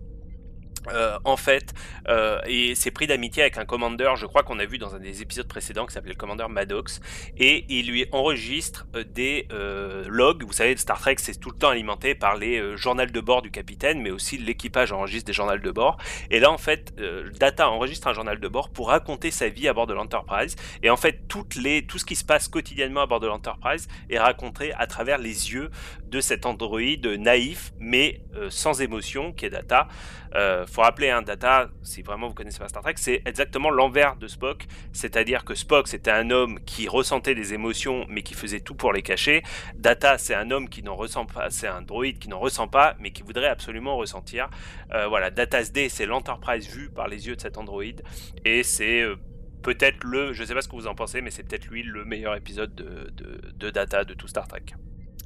Euh, 0.91 1.18
en 1.24 1.38
fait, 1.38 1.74
euh, 2.08 2.40
et 2.45 2.76
c'est 2.76 2.91
pris 2.91 3.08
d'amitié 3.08 3.44
avec 3.44 3.58
un 3.58 3.66
commandeur, 3.66 4.16
je 4.16 4.26
crois 4.26 4.44
qu'on 4.44 4.60
a 4.60 4.66
vu 4.66 4.78
dans 4.78 4.95
un 4.95 4.99
des 4.99 5.22
épisodes 5.22 5.48
précédents, 5.48 5.86
qui 5.86 5.94
s'appelait 5.94 6.14
le 6.14 6.18
commandeur 6.18 6.49
Maddox, 6.49 7.02
et 7.38 7.66
il 7.70 7.90
lui 7.90 8.06
enregistre 8.12 8.88
euh, 8.95 9.04
des 9.04 9.48
euh, 9.52 10.06
logs. 10.08 10.44
Vous 10.44 10.54
savez, 10.54 10.76
Star 10.78 10.99
Trek, 10.99 11.16
c'est 11.20 11.40
tout 11.40 11.52
le 11.52 11.58
temps 11.58 11.70
alimenté 11.70 12.16
par 12.16 12.36
les 12.36 12.78
journaux 12.78 13.06
de 13.06 13.20
bord 13.20 13.41
du 13.41 13.52
capitaine, 13.52 14.02
mais 14.02 14.12
aussi 14.12 14.38
l'équipage 14.38 14.91
enregistre 14.91 15.28
des 15.28 15.34
journaux 15.34 15.58
de 15.58 15.72
bord. 15.72 15.98
Et 16.32 16.40
là, 16.40 16.52
en 16.52 16.58
fait, 16.58 16.94
Data 17.40 17.70
enregistre 17.70 18.08
un 18.08 18.14
journal 18.14 18.40
de 18.40 18.48
bord 18.48 18.70
pour 18.70 18.90
raconter 18.90 19.32
sa 19.32 19.49
vie 19.49 19.68
à 19.68 19.74
bord 19.74 19.88
de 19.88 19.94
l'Enterprise. 19.94 20.56
Et 20.84 20.90
en 20.90 20.98
fait, 20.98 21.28
toutes 21.28 21.56
les, 21.56 21.86
tout 21.86 21.98
ce 21.98 22.06
qui 22.06 22.16
se 22.16 22.26
passe 22.26 22.48
quotidiennement 22.48 23.02
à 23.02 23.06
bord 23.06 23.20
de 23.20 23.28
l'Enterprise 23.28 23.88
est 24.10 24.20
raconté 24.20 24.74
à 24.74 24.88
travers 24.88 25.18
les 25.18 25.54
yeux 25.54 25.70
de 26.10 26.22
cet 26.22 26.46
androïde 26.46 27.06
naïf, 27.06 27.74
mais 27.80 28.22
euh, 28.36 28.50
sans 28.50 28.82
émotion, 28.82 29.34
qui 29.34 29.46
est 29.46 29.50
Data. 29.50 29.88
Euh, 30.36 30.66
faut 30.68 30.82
rappeler, 30.82 31.10
hein, 31.10 31.22
Data, 31.22 31.70
si 31.84 32.02
vraiment 32.02 32.28
vous 32.28 32.34
connaissez 32.34 32.60
pas 32.60 32.68
Star 32.68 32.84
Trek, 32.84 32.96
c'est 32.98 33.22
exactement 33.26 33.70
l'envers 33.70 34.16
de 34.16 34.28
Spock. 34.28 34.66
C'est-à-dire 34.94 35.46
que 35.46 35.56
Spock, 35.56 35.88
c'était 35.88 36.12
un 36.12 36.30
homme 36.30 36.60
qui 36.66 36.88
ressentait 36.88 37.36
des 37.36 37.54
émotions, 37.54 38.06
mais 38.10 38.24
qui 38.24 38.34
faisait 38.34 38.60
tout 38.60 38.76
pour 38.76 38.94
les 38.94 39.02
cacher. 39.02 39.44
Data, 39.76 40.18
c'est 40.18 40.36
un 40.36 40.52
homme 40.52 40.70
qui 40.70 40.84
n'en 40.84 40.96
ressent 40.96 41.26
pas, 41.26 41.50
c'est 41.50 41.68
un 41.68 41.82
droïde 41.82 42.20
qui 42.20 42.30
n'en 42.30 42.40
ressent 42.40 42.68
pas, 42.68 42.96
mais 43.00 43.12
qui 43.12 43.24
voudrait 43.24 43.48
absolument 43.48 43.98
ressentir. 43.98 44.50
Euh, 44.94 45.08
voilà, 45.08 45.32
Data 45.32 45.60
SD, 45.60 45.90
c'est 45.90 46.06
l'Enterprise 46.06 46.68
vue 46.70 46.90
par 46.90 47.08
les 47.08 47.28
yeux 47.28 47.36
de 47.36 47.42
cet 47.42 47.58
androïde, 47.58 48.04
et 48.46 48.64
c'est 48.64 49.06
peut-être 49.64 50.04
le, 50.04 50.34
je 50.34 50.44
sais 50.44 50.54
pas 50.54 50.62
ce 50.62 50.68
que 50.68 50.76
vous 50.76 50.88
en 50.88 50.96
pensez, 50.96 51.22
mais 51.22 51.32
c'est 51.32 51.44
peut-être 51.44 51.66
lui 51.68 51.84
le 51.84 52.06
meilleur 52.06 52.36
épisode 52.36 52.74
de, 52.76 53.12
de, 53.12 53.42
de 53.54 53.70
Data 53.70 54.06
de 54.06 54.14
tout 54.14 54.28
Star 54.28 54.48
Trek. 54.48 54.64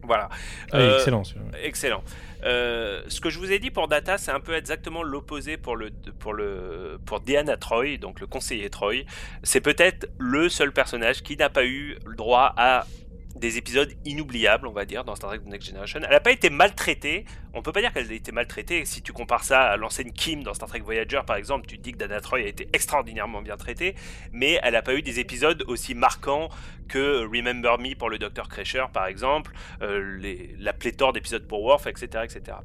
Voilà. 0.03 0.30
Ah, 0.72 0.78
Euh, 0.78 0.95
excellent. 0.98 1.23
Excellent. 1.64 2.03
Euh, 2.44 3.03
ce 3.07 3.22
que 3.22 3.30
je 3.30 3.38
vous 3.38 3.52
ai 3.52 3.60
dit 3.60 3.69
pour 3.69 3.88
Data, 3.88 4.18
c'est 4.18 4.32
un 4.32 4.40
peu 4.40 4.56
exactement 4.56 5.03
l'opposé 5.03 5.57
pour 5.57 5.76
le 5.76 5.91
pour 6.19 6.34
le 6.34 6.99
pour 7.06 7.19
Diana 7.19 7.57
Troy, 7.57 7.98
donc 7.98 8.19
le 8.19 8.28
conseiller 8.28 8.69
Troy. 8.69 9.06
C'est 9.44 9.61
peut-être 9.61 10.07
le 10.18 10.49
seul 10.49 10.72
personnage 10.72 11.22
qui 11.22 11.38
n'a 11.38 11.49
pas 11.49 11.65
eu 11.65 11.98
le 12.06 12.15
droit 12.15 12.53
à 12.57 12.86
des 13.36 13.57
épisodes 13.57 13.91
inoubliables, 14.06 14.68
on 14.68 14.72
va 14.73 14.86
dire, 14.86 15.03
dans 15.06 15.15
Star 15.15 15.30
Trek 15.30 15.40
The 15.40 15.48
Next 15.48 15.68
Generation. 15.69 15.99
Elle 16.03 16.11
n'a 16.11 16.19
pas 16.19 16.32
été 16.32 16.49
maltraitée. 16.49 17.26
On 17.53 17.61
peut 17.61 17.72
pas 17.72 17.82
dire 17.82 17.94
qu'elle 17.94 18.10
a 18.10 18.14
été 18.14 18.32
maltraitée. 18.32 18.84
Si 18.86 19.02
tu 19.02 19.14
compares 19.14 19.44
ça 19.45 19.61
à 19.64 19.78
l'ancienne 19.78 20.11
Kim 20.11 20.44
dans 20.44 20.53
Star 20.53 20.68
Trek 20.68 20.82
Voyager, 20.82 21.22
par 21.26 21.38
exemple, 21.38 21.65
tu 21.65 21.78
te 21.78 21.82
dis 21.82 21.94
que 21.94 21.98
Dana 21.98 22.19
Troy 22.19 22.40
a 22.40 22.44
été 22.48 22.68
extraordinairement 22.73 23.41
bien 23.41 23.56
traitée, 23.57 23.95
mais 24.32 24.60
elle 24.64 24.73
n'a 24.73 24.82
pas 24.82 24.95
eu 24.95 25.02
des 25.02 25.19
épisodes 25.19 25.64
aussi 25.68 25.95
marquants 25.95 26.49
que 26.91 27.23
Remember 27.26 27.77
Me 27.80 27.95
pour 27.95 28.09
le 28.09 28.18
Dr. 28.19 28.47
Crusher, 28.49 28.85
par 28.93 29.07
exemple, 29.07 29.51
euh, 29.81 30.18
les- 30.19 30.55
la 30.59 30.73
pléthore 30.73 31.13
d'épisodes 31.13 31.47
pour 31.47 31.61
Worf, 31.63 31.88
etc., 31.88 32.23
etc. 32.23 32.57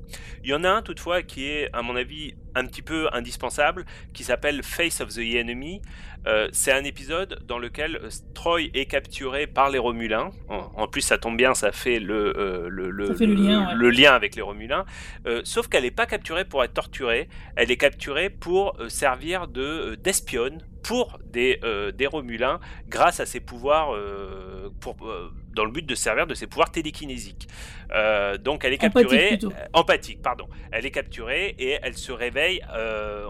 Il 0.43 0.51
y 0.51 0.55
en 0.55 0.65
a 0.65 0.71
un 0.71 0.83
toutefois 0.83 1.23
qui 1.23 1.47
est, 1.49 1.69
à 1.73 1.83
mon 1.83 1.95
avis, 1.97 2.35
un 2.55 2.67
petit 2.67 2.83
peu 2.83 3.09
indispensable, 3.13 3.85
qui 4.15 4.25
s'appelle 4.25 4.63
Face 4.63 5.01
of 5.01 5.11
the 5.15 5.19
Enemy. 5.19 5.83
Euh, 6.27 6.49
c'est 6.53 6.73
un 6.73 6.83
épisode 6.83 7.39
dans 7.47 7.59
lequel 7.59 7.97
euh, 8.03 8.09
Troy 8.35 8.63
est 8.75 8.87
capturé 8.87 9.47
par 9.47 9.71
les 9.71 9.79
Romulins. 9.79 10.31
En, 10.49 10.73
en 10.75 10.89
plus, 10.89 11.03
ça 11.03 11.19
tombe 11.19 11.37
bien, 11.37 11.55
ça 11.55 11.71
fait 11.71 12.01
le, 12.01 12.37
euh, 12.37 12.67
le, 12.69 12.91
le- 12.91 13.07
Ça 13.09 13.15
fait 13.15 13.27
le 13.27 13.35
lien, 13.35 13.69
ouais. 13.69 13.75
le 13.77 13.91
lien 13.91 14.13
avec 14.13 14.35
les 14.35 14.43
Romulins. 14.43 14.85
Euh, 15.27 15.43
sauf 15.45 15.69
qu'elle 15.69 15.85
n'est 15.85 15.91
pas 15.93 16.07
capturée 16.07 16.45
pour 16.45 16.65
être 16.65 16.75
torturée, 16.75 17.29
elle 17.55 17.71
est 17.71 17.77
capturée 17.77 18.29
pour 18.31 18.77
servir 18.89 19.47
de 19.47 19.95
d'espionne 20.03 20.59
pour 20.83 21.19
des, 21.25 21.59
euh, 21.65 21.93
des 21.93 22.07
Romulins 22.07 22.61
grâce 22.89 23.21
à 23.21 23.27
ses 23.27 23.41
pouvoirs, 23.41 23.95
euh, 23.95 24.71
pour, 24.81 24.97
euh, 25.07 25.33
dans 25.53 25.65
le 25.65 25.71
but 25.71 25.87
de 25.87 25.95
servir 25.95 26.27
de 26.27 26.35
ses 26.35 26.47
pouvoirs 26.47 26.71
télékinésiques. 26.71 27.49
Euh, 27.93 28.37
donc 28.37 28.65
elle 28.65 28.73
est 28.73 28.85
Empathique 28.85 29.11
capturée, 29.11 29.39
euh, 29.45 29.67
empathique, 29.73 30.23
pardon. 30.23 30.49
Elle 30.71 30.87
est 30.87 30.91
capturée 30.91 31.55
et 31.59 31.79
elle 31.83 31.97
se 31.97 32.13
réveille. 32.13 32.61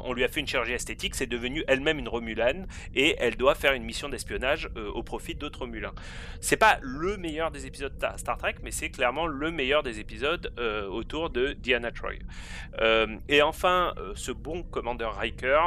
on 0.05 0.13
lui 0.13 0.25
a 0.25 0.29
fait 0.29 0.41
une 0.41 0.47
chirurgie 0.47 0.73
esthétique, 0.73 1.15
c'est 1.15 1.27
devenu 1.27 1.65
elle-même 1.69 1.99
une 1.99 2.09
Romulane 2.09 2.67
et 2.95 3.17
elle 3.19 3.37
doit 3.37 3.55
faire 3.55 3.73
une 3.73 3.85
mission 3.85 4.09
d'espionnage 4.09 4.69
au 4.95 5.03
profit 5.03 5.35
d'autres 5.35 5.61
Romulins. 5.61 5.95
C'est 6.41 6.57
pas 6.57 6.79
le 6.83 7.17
meilleur 7.17 7.51
des 7.51 7.67
épisodes 7.67 7.97
de 7.97 8.07
Star 8.19 8.39
Trek, 8.39 8.57
mais 8.63 8.71
c'est 8.71 8.91
clairement 8.91 9.27
le 9.27 9.51
meilleur 9.51 9.83
des 9.83 10.01
épisodes 10.01 10.53
autour 10.91 11.31
de 11.31 11.53
Diana 11.53 11.91
Troy. 11.91 12.15
Et 13.29 13.43
enfin, 13.43 13.95
ce 14.15 14.33
bon 14.33 14.63
commandeur 14.63 15.17
Riker 15.17 15.61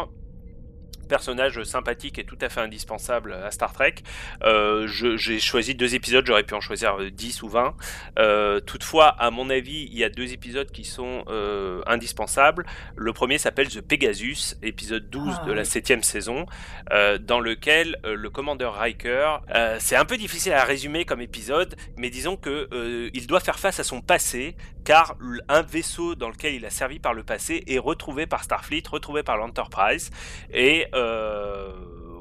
personnage 1.10 1.61
sympathique 1.64 2.18
et 2.19 2.23
tout 2.23 2.38
à 2.40 2.48
fait 2.48 2.61
indispensable 2.61 3.34
à 3.34 3.52
Star 3.52 3.73
Trek. 3.73 3.95
Euh, 4.44 4.88
J'ai 4.88 5.40
choisi 5.40 5.76
deux 5.76 5.95
épisodes, 5.95 6.26
j'aurais 6.26 6.44
pu 6.44 6.53
en 6.53 6.61
choisir 6.61 7.02
euh, 7.02 7.10
10 7.11 7.44
ou 7.44 7.49
20. 7.49 7.76
Euh, 8.18 8.61
toutefois, 8.61 9.07
à 9.07 9.30
mon 9.31 9.49
avis, 9.49 9.90
il 9.91 9.98
y 9.98 10.03
a 10.06 10.10
deux 10.10 10.31
épisodes 10.31 10.72
qui 10.72 10.86
sont 10.86 11.26
euh, 11.27 11.81
indispensables. 11.88 12.65
Le 12.95 13.11
premier 13.11 13.38
s'appelle 13.38 13.68
The 13.68 13.81
Pegasus, 13.81 14.56
épisode 14.64 15.10
12 15.10 15.36
Ah, 15.41 15.45
de 15.45 15.52
la 15.52 15.61
oui. 15.64 15.65
septième 15.68 16.03
saison, 16.03 16.45
euh, 16.94 17.18
dans 17.18 17.40
lequel 17.41 17.98
euh, 18.06 18.15
le 18.15 18.30
commandeur 18.30 18.76
Riker, 18.76 19.40
euh, 19.56 19.77
c'est 19.80 19.95
un 19.95 20.06
peu 20.06 20.15
difficile 20.18 20.53
à 20.53 20.64
résumer 20.64 21.03
comme 21.06 21.22
épisode, 21.22 21.76
mais 21.98 22.10
disons 22.10 22.38
que 22.38 22.69
euh, 22.72 23.10
il 23.14 23.26
doit 23.27 23.40
faire 23.40 23.57
face 23.60 23.80
à 23.80 23.84
son 23.84 24.02
passé, 24.02 24.56
car 24.86 25.15
un 25.49 25.61
vaisseau 25.61 26.15
dans 26.15 26.30
lequel 26.30 26.53
il 26.53 26.65
a 26.65 26.69
servi 26.69 26.99
par 26.99 27.14
le 27.14 27.23
passé 27.23 27.64
est 27.68 27.77
retrouvé 27.80 28.26
par 28.27 28.44
Starfleet, 28.44 28.84
retrouvé 28.90 29.23
par 29.23 29.38
l'Enterprise, 29.38 30.10
et 30.53 30.88
euh, 30.94 30.98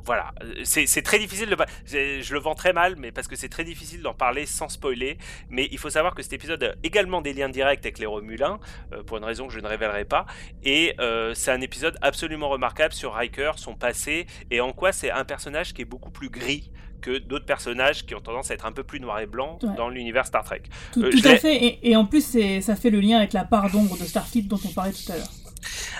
voilà, 0.04 0.32
c'est 0.64 1.02
très 1.02 1.18
difficile 1.18 1.50
de. 1.50 1.56
Je, 1.84 2.20
je 2.22 2.32
le 2.34 2.40
vends 2.40 2.54
très 2.54 2.72
mal, 2.72 2.94
mais 2.96 3.12
parce 3.12 3.28
que 3.28 3.36
c'est 3.36 3.48
très 3.50 3.64
difficile 3.64 4.00
d'en 4.00 4.14
parler 4.14 4.46
sans 4.46 4.68
spoiler. 4.68 5.18
Mais 5.50 5.68
il 5.70 5.78
faut 5.78 5.90
savoir 5.90 6.14
que 6.14 6.22
cet 6.22 6.32
épisode 6.32 6.62
a 6.64 6.74
également 6.82 7.20
des 7.20 7.34
liens 7.34 7.48
directs 7.50 7.80
avec 7.84 7.98
les 7.98 8.06
Romulins, 8.06 8.58
euh, 8.92 9.02
pour 9.02 9.18
une 9.18 9.24
raison 9.24 9.46
que 9.48 9.52
je 9.52 9.60
ne 9.60 9.66
révélerai 9.68 10.04
pas. 10.06 10.24
Et 10.62 10.94
euh, 11.00 11.34
c'est 11.34 11.50
un 11.50 11.60
épisode 11.60 11.98
absolument 12.00 12.48
remarquable 12.48 12.94
sur 12.94 13.12
Riker, 13.14 13.52
son 13.56 13.74
passé, 13.74 14.26
et 14.50 14.60
en 14.60 14.72
quoi 14.72 14.92
c'est 14.92 15.10
un 15.10 15.24
personnage 15.24 15.74
qui 15.74 15.82
est 15.82 15.86
beaucoup 15.86 16.10
plus 16.10 16.30
gris 16.30 16.70
que 17.00 17.16
d'autres 17.18 17.46
personnages 17.46 18.04
qui 18.06 18.14
ont 18.16 18.20
tendance 18.20 18.50
à 18.50 18.54
être 18.54 18.66
un 18.66 18.72
peu 18.72 18.82
plus 18.82 18.98
noir 18.98 19.20
et 19.20 19.26
blanc 19.26 19.58
Ouais. 19.62 19.68
dans 19.76 19.88
l'univers 19.88 20.26
Star 20.26 20.42
Trek. 20.42 20.62
Tout, 20.92 21.04
Euh, 21.04 21.10
à 21.26 21.36
fait, 21.36 21.54
et, 21.64 21.90
et 21.90 21.96
en 21.96 22.04
plus, 22.06 22.36
ça 22.60 22.74
fait 22.74 22.90
le 22.90 22.98
lien 22.98 23.18
avec 23.18 23.32
la 23.34 23.44
part 23.44 23.70
d'ombre 23.70 23.96
de 23.96 24.04
Starfleet 24.04 24.42
dont 24.42 24.58
on 24.64 24.72
parlait 24.72 24.90
tout 24.92 25.12
à 25.12 25.16
l'heure. 25.16 25.28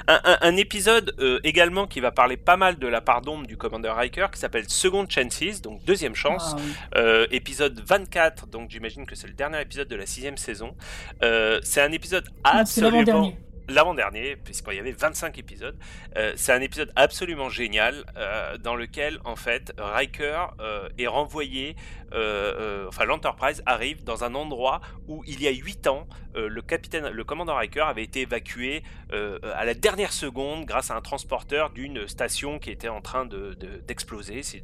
Un, 0.07 0.21
un- 0.25 0.39
un 0.41 0.57
épisode 0.57 1.15
euh, 1.19 1.41
également 1.45 1.87
qui 1.87 2.01
va 2.01 2.11
parler 2.13 2.37
pas 2.37 2.57
mal 2.57 2.79
de 2.79 2.87
la 2.87 3.01
part 3.01 3.21
d'ombre 3.23 3.47
du 3.47 3.57
commandeur 3.57 3.97
Riker 3.97 4.27
qui 4.33 4.39
s'appelle 4.41 4.69
Second 4.69 5.07
Chances, 5.09 5.61
donc 5.63 5.85
deuxième 5.85 6.15
chance. 6.15 6.55
Ah, 6.55 6.57
oui. 6.59 6.73
Euh, 6.97 7.27
épisode 7.31 7.81
24, 7.85 8.47
donc 8.47 8.71
j'imagine 8.71 9.07
que 9.07 9.15
c'est 9.15 9.27
le 9.27 9.35
dernier 9.35 9.61
épisode 9.61 9.89
de 9.89 9.97
la 9.97 10.07
sixième 10.07 10.37
saison. 10.37 10.75
Euh, 11.23 11.61
c'est 11.63 11.81
un 11.83 11.93
épisode 11.93 12.25
c'est 12.27 12.59
absolument... 12.59 13.33
L'avant-dernier, 13.69 14.37
puisqu'il 14.37 14.75
y 14.77 14.79
avait 14.79 14.93
25 14.93 15.37
épisodes. 15.39 15.77
Euh, 16.17 16.33
c'est 16.37 16.53
un 16.53 16.61
épisode 16.61 16.91
absolument 16.97 17.51
génial 17.51 18.05
euh, 18.17 18.57
dans 18.59 18.75
lequel, 18.75 19.19
en 19.25 19.37
fait, 19.37 19.73
Riker 19.77 20.47
euh, 20.61 20.89
est 20.99 21.07
renvoyé, 21.07 21.77
enfin 22.11 23.05
l'Enterprise 23.05 23.63
arrive 23.67 24.03
dans 24.03 24.25
un 24.25 24.35
endroit 24.35 24.81
où 25.09 25.23
il 25.27 25.43
y 25.43 25.47
a 25.47 25.51
8 25.51 25.87
ans, 25.89 26.07
le 26.35 26.63
capitaine, 26.63 27.09
le 27.09 27.25
commandant 27.25 27.55
Riker 27.57 27.83
avait 27.83 28.05
été 28.05 28.21
évacué 28.23 28.83
à 29.13 29.65
la 29.67 29.75
dernière 29.75 30.13
seconde 30.15 30.65
grâce 30.65 30.91
à 30.91 30.97
un 30.97 31.03
transporteur 31.03 31.69
d'une 31.69 32.09
station 32.09 32.59
qui 32.59 32.71
était 32.71 32.89
en 32.89 33.03
train 33.03 33.27
de- 33.27 33.53
de- 33.55 33.83
d'exploser, 33.87 34.43
si, 34.43 34.63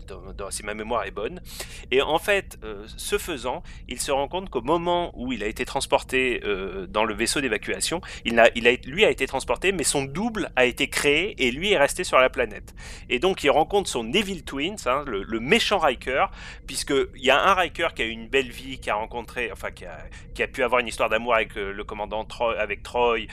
si 0.51 0.63
ma 0.65 0.73
mémoire 0.73 1.05
est 1.05 1.11
bonne. 1.11 1.43
Et 1.91 2.01
en 2.01 2.19
fait, 2.19 2.59
ce 2.87 3.19
faisant, 3.19 3.63
il 3.89 4.01
se 4.01 4.11
rend 4.11 4.27
compte 4.29 4.49
qu'au 4.49 4.63
moment 4.63 5.13
où 5.15 5.33
il 5.33 5.43
a 5.43 5.47
été 5.47 5.67
transporté 5.67 6.41
dans 6.89 7.05
le 7.05 7.13
vaisseau 7.13 7.43
d'évacuation, 7.43 8.01
il 8.25 8.39
a, 8.41 8.49
il 8.55 8.67
a, 8.69 8.73
lui 8.87 8.94
a 9.03 9.09
été 9.09 9.27
transporté, 9.27 9.73
mais 9.73 9.83
son 9.83 10.05
double 10.05 10.51
a 10.57 10.67
été 10.67 10.89
créé 10.89 11.35
et 11.43 11.51
lui 11.51 11.73
est 11.73 11.79
resté 11.79 12.05
sur 12.05 12.19
la 12.19 12.29
planète. 12.29 12.75
Et 13.09 13.19
donc 13.19 13.43
il 13.43 13.51
rencontre 13.51 13.89
son 13.89 14.13
Evil 14.13 14.43
Twins, 14.43 14.77
hein, 14.85 15.05
le, 15.07 15.41
méchant 15.41 15.79
Riker, 15.79 16.27
puisqu'il 16.67 17.25
y 17.25 17.31
a 17.31 17.43
un 17.43 17.55
Riker 17.55 17.89
qui 17.95 18.03
a 18.03 18.05
eu 18.05 18.11
une 18.11 18.29
belle 18.29 18.51
vie, 18.51 18.79
qui 18.79 18.91
a 18.91 18.95
rencontré, 18.95 19.51
enfin 19.51 19.71
qui 19.71 19.87
a, 20.43 20.47
pu 20.47 20.63
avoir 20.63 20.81
une 20.81 20.89
histoire 20.89 21.09
d'amour 21.09 21.35
avec 21.35 21.57
euh, 21.57 21.73
le 21.73 21.85
commandant 21.85 22.25
Troy, 22.25 22.55
avec 22.59 22.83
Troy, 22.83 23.27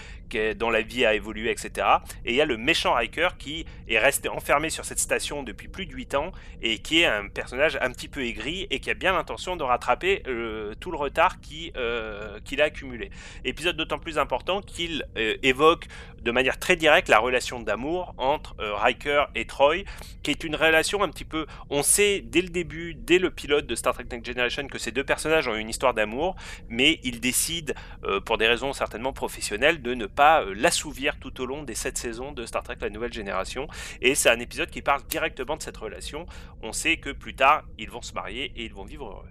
dont 0.56 0.70
la 0.70 0.82
vie 0.82 1.06
a 1.06 1.14
évolué, 1.14 1.52
etc. 1.52 1.88
Et 2.26 2.32
il 2.32 2.36
y 2.36 2.42
a 2.42 2.46
le 2.46 2.58
méchant 2.58 2.94
Riker 2.94 3.30
qui 3.38 3.66
est 3.88 4.00
resté 4.00 4.30
enfermé 4.30 4.70
sur 4.70 4.86
cette 4.86 5.00
station 5.00 5.44
depuis 5.44 5.68
plus 5.68 5.86
de 5.86 5.94
8 5.94 6.16
ans 6.16 6.32
et 6.62 6.80
qui 6.80 7.02
est 7.02 7.06
un 7.06 7.28
personnage 7.28 7.78
un 7.82 7.92
petit 7.92 8.08
peu 8.08 8.26
aigri 8.26 8.68
et 8.70 8.80
qui 8.80 8.90
a 8.90 8.94
bien 8.94 9.14
l'intention 9.14 9.56
de 9.56 9.64
rattraper 9.64 10.24
euh, 10.28 10.74
tout 10.80 10.92
le 10.92 10.98
retard 10.98 11.38
euh, 11.76 12.40
qu'il 12.46 12.62
a 12.62 12.66
accumulé. 12.66 13.12
Épisode 13.44 13.78
d'autant 13.78 14.00
plus 14.00 14.18
important 14.18 14.62
qu'il 14.62 15.06
euh, 15.18 15.36
évoque 15.44 15.88
de 16.22 16.32
manière 16.32 16.60
très 16.60 16.76
directe 16.76 17.10
la 17.10 17.20
relation 17.20 17.60
d'amour 17.60 18.14
entre 18.18 18.56
euh, 18.60 18.76
Riker 18.76 19.26
et 19.36 19.46
Troy, 19.46 19.84
qui 20.24 20.32
est 20.32 20.44
une 20.44 20.56
relation 20.56 21.04
un 21.04 21.10
petit 21.10 21.26
peu... 21.26 21.46
On 21.70 21.84
sait 21.84 22.22
dès 22.22 22.42
le 22.42 22.50
début, 22.50 22.94
dès 22.94 23.18
le 23.18 23.32
pilote 23.32 23.66
de 23.66 23.76
Star 23.76 23.94
Trek 23.94 24.06
Next 24.12 24.26
Generation, 24.26 24.68
que 24.68 24.78
ces 24.78 24.92
deux 24.92 25.04
personnages 25.04 25.48
ont 25.48 25.56
une 25.56 25.70
histoire 25.70 25.94
d'amour, 25.94 26.36
mais 26.70 27.00
ils 27.04 27.20
décident, 27.20 27.74
euh, 28.04 28.20
pour 28.20 28.38
des 28.38 28.48
raisons 28.48 28.74
certainement 28.74 29.14
professionnelles, 29.14 29.82
de 29.82 29.94
ne 29.94 30.06
pas 30.06 30.21
euh, 30.42 30.54
l'assouvir 30.56 31.18
tout 31.20 31.42
au 31.42 31.46
long 31.46 31.64
des 31.64 31.76
sept 31.76 31.98
saisons 31.98 32.32
de 32.32 32.46
Star 32.46 32.64
Trek 32.64 32.78
La 32.82 32.90
Nouvelle 32.90 33.14
Génération. 33.14 33.68
Et 34.02 34.16
c'est 34.16 34.30
un 34.30 34.40
épisode 34.40 34.70
qui 34.70 34.82
parle 34.82 35.02
directement 35.10 35.58
de 35.58 35.62
cette 35.62 35.78
relation. 35.78 36.26
On 36.64 36.72
sait 36.74 36.98
que 36.98 37.10
plus 37.12 37.34
tard, 37.36 37.64
ils 37.80 37.90
vont 37.90 38.02
se 38.02 38.14
marier 38.14 38.52
et 38.56 38.66
ils 38.66 38.74
vont 38.74 38.86
vivre 38.86 39.06
heureux. 39.08 39.26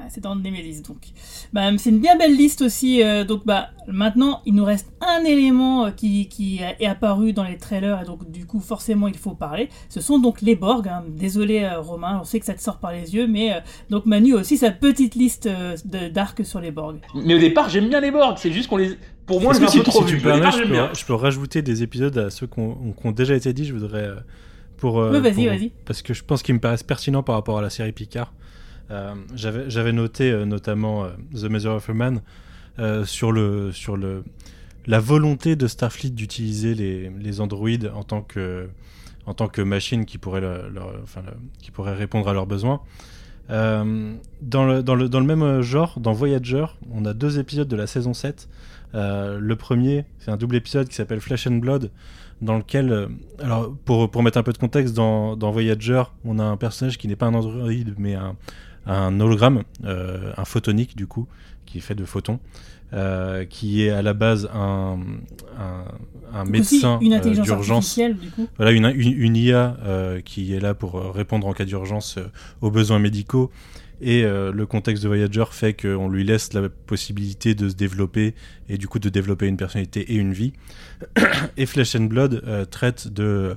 Ah, 0.00 0.04
c'est 0.10 0.20
dans 0.20 0.36
Nemesis 0.36 0.82
donc. 0.82 0.98
Bah, 1.52 1.76
c'est 1.78 1.90
une 1.90 1.98
bien 1.98 2.16
belle 2.16 2.36
liste 2.36 2.62
aussi. 2.62 3.02
euh, 3.02 3.24
donc 3.24 3.44
bah 3.44 3.70
maintenant 3.88 4.42
il 4.46 4.54
nous 4.54 4.64
reste 4.64 4.92
un 5.00 5.24
élément 5.24 5.86
euh, 5.86 5.90
qui, 5.90 6.28
qui 6.28 6.60
est 6.78 6.86
apparu 6.86 7.32
dans 7.32 7.42
les 7.42 7.56
trailers 7.56 8.02
et 8.02 8.04
donc 8.04 8.30
du 8.30 8.46
coup 8.46 8.60
forcément 8.60 9.08
il 9.08 9.16
faut 9.16 9.34
parler. 9.34 9.70
Ce 9.88 10.00
sont 10.00 10.18
donc 10.20 10.40
les 10.42 10.54
Borg. 10.54 10.86
hein. 10.86 11.02
Désolé 11.08 11.64
euh, 11.64 11.80
Romain, 11.80 12.18
on 12.20 12.24
sait 12.24 12.38
que 12.38 12.46
ça 12.46 12.54
te 12.54 12.60
sort 12.60 12.78
par 12.78 12.92
les 12.92 13.12
yeux, 13.16 13.26
mais 13.26 13.54
euh, 13.54 13.60
donc 13.90 14.06
Manu 14.06 14.34
a 14.34 14.40
aussi 14.40 14.56
sa 14.58 14.70
petite 14.70 15.16
liste 15.16 15.46
euh, 15.46 15.76
de- 15.84 16.08
d'arcs 16.08 16.44
sur 16.44 16.60
les 16.60 16.70
Borg. 16.70 17.00
Mais 17.14 17.34
au 17.34 17.38
départ, 17.38 17.68
j'aime 17.68 17.88
bien 17.88 18.00
les 18.00 18.12
Borg, 18.12 18.36
c'est 18.38 18.52
juste 18.52 18.68
qu'on 18.68 18.76
les. 18.76 18.96
Pour 19.28 19.40
moi, 19.40 19.52
je 19.52 19.64
si, 19.66 19.82
trop 19.82 20.04
si 20.04 20.12
vu. 20.12 20.18
tu 20.18 20.22
permets, 20.24 20.40
départ, 20.40 20.52
je 20.58 20.62
peux, 20.64 20.68
bien. 20.70 20.90
je 20.98 21.04
peux 21.04 21.14
rajouter 21.14 21.62
des 21.62 21.82
épisodes 21.84 22.16
à 22.18 22.30
ceux 22.30 22.46
qui 22.48 22.58
ont, 22.58 23.12
déjà 23.12 23.34
été 23.36 23.52
dit. 23.52 23.64
Je 23.64 23.72
voudrais 23.74 24.08
euh, 24.08 24.14
pour, 24.78 25.00
euh, 25.00 25.12
Ouais, 25.12 25.20
vas-y, 25.20 25.46
vas-y. 25.46 25.72
parce 25.84 26.02
que 26.02 26.12
je 26.14 26.24
pense 26.24 26.42
qu'ils 26.42 26.54
me 26.56 26.60
paraissent 26.60 26.82
pertinents 26.82 27.22
par 27.22 27.36
rapport 27.36 27.58
à 27.58 27.62
la 27.62 27.70
série 27.70 27.92
Picard. 27.92 28.32
Euh, 28.90 29.14
J'avais 29.34 29.92
noté 29.92 30.30
euh, 30.30 30.44
notamment 30.46 31.04
euh, 31.04 31.10
The 31.34 31.44
Measure 31.50 31.74
of 31.74 31.88
a 31.90 31.92
Man 31.94 32.22
euh, 32.78 33.04
sur 33.04 33.30
le 33.32 33.70
sur 33.72 33.96
le 33.98 34.24
la 34.86 34.98
volonté 35.00 35.56
de 35.56 35.66
Starfleet 35.66 36.10
d'utiliser 36.10 36.74
les, 36.74 37.10
les 37.10 37.40
androïdes 37.42 37.90
en 37.94 38.02
tant 38.04 38.22
que 38.22 38.66
en 39.26 39.34
tant 39.34 39.48
que 39.48 39.60
machine 39.60 40.06
qui 40.06 40.16
pourrait 40.16 40.40
leur- 40.40 40.70
leur- 40.70 40.94
enfin, 41.02 41.20
le- 41.26 41.34
qui 41.60 41.70
pourrait 41.70 41.94
répondre 41.94 42.26
à 42.28 42.32
leurs 42.32 42.46
besoins. 42.46 42.80
Euh, 43.50 44.14
dans, 44.42 44.64
le, 44.66 44.82
dans, 44.82 44.94
le, 44.94 45.08
dans 45.08 45.20
le 45.20 45.26
même 45.26 45.60
genre, 45.62 46.00
dans 46.00 46.12
Voyager, 46.12 46.66
on 46.92 47.04
a 47.04 47.14
deux 47.14 47.38
épisodes 47.38 47.68
de 47.68 47.76
la 47.76 47.86
saison 47.86 48.14
7. 48.14 48.48
Euh, 48.94 49.38
le 49.40 49.56
premier, 49.56 50.04
c'est 50.18 50.30
un 50.30 50.36
double 50.36 50.56
épisode 50.56 50.88
qui 50.88 50.94
s'appelle 50.94 51.20
Flesh 51.20 51.46
and 51.46 51.56
Blood, 51.56 51.90
dans 52.40 52.56
lequel, 52.56 52.92
euh, 52.92 53.06
alors 53.40 53.74
pour, 53.84 54.10
pour 54.10 54.22
mettre 54.22 54.38
un 54.38 54.42
peu 54.42 54.52
de 54.52 54.58
contexte, 54.58 54.94
dans, 54.94 55.36
dans 55.36 55.50
Voyager, 55.50 56.02
on 56.24 56.38
a 56.38 56.44
un 56.44 56.56
personnage 56.56 56.98
qui 56.98 57.08
n'est 57.08 57.16
pas 57.16 57.26
un 57.26 57.34
androïde, 57.34 57.94
mais 57.98 58.14
un, 58.14 58.36
un 58.86 59.20
hologramme, 59.20 59.62
euh, 59.84 60.32
un 60.36 60.44
photonique 60.44 60.96
du 60.96 61.06
coup, 61.06 61.26
qui 61.66 61.78
est 61.78 61.82
fait 61.82 61.94
de 61.94 62.04
photons, 62.04 62.40
qui 63.50 63.82
est 63.82 63.90
à 63.90 64.00
la 64.00 64.14
base 64.14 64.48
un, 64.54 64.98
un, 66.32 66.44
médecin 66.46 66.98
d'urgence. 66.98 68.00
Voilà, 68.56 68.72
une, 68.72 68.86
une, 68.86 69.12
une 69.12 69.36
IA 69.36 69.76
qui 70.24 70.54
est 70.54 70.60
là 70.60 70.72
pour 70.72 71.14
répondre 71.14 71.46
en 71.46 71.52
cas 71.52 71.66
d'urgence 71.66 72.18
aux 72.62 72.70
besoins 72.70 72.98
médicaux. 72.98 73.50
Et 74.00 74.22
euh, 74.22 74.52
le 74.52 74.66
contexte 74.66 75.02
de 75.02 75.08
Voyager 75.08 75.44
fait 75.50 75.74
qu'on 75.74 76.08
lui 76.08 76.22
laisse 76.22 76.52
la 76.52 76.68
possibilité 76.68 77.54
de 77.54 77.68
se 77.68 77.74
développer 77.74 78.34
et 78.68 78.78
du 78.78 78.86
coup 78.86 78.98
de 78.98 79.08
développer 79.08 79.46
une 79.46 79.56
personnalité 79.56 80.12
et 80.12 80.14
une 80.14 80.32
vie. 80.32 80.52
et 81.56 81.66
Flesh 81.66 81.96
and 81.96 82.04
Blood 82.04 82.42
euh, 82.46 82.64
traite 82.64 83.08
de 83.08 83.56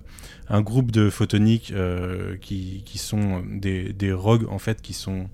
un 0.50 0.62
groupe 0.62 0.92
de 0.92 1.10
photoniques 1.10 1.72
euh, 1.76 2.36
qui, 2.42 2.82
qui 2.86 2.98
sont 2.98 3.44
des, 3.48 3.94
des 3.94 4.12
rogues 4.12 4.48
en 4.50 4.60
fait, 4.60 4.82
qui 4.82 4.94
sont 4.94 5.28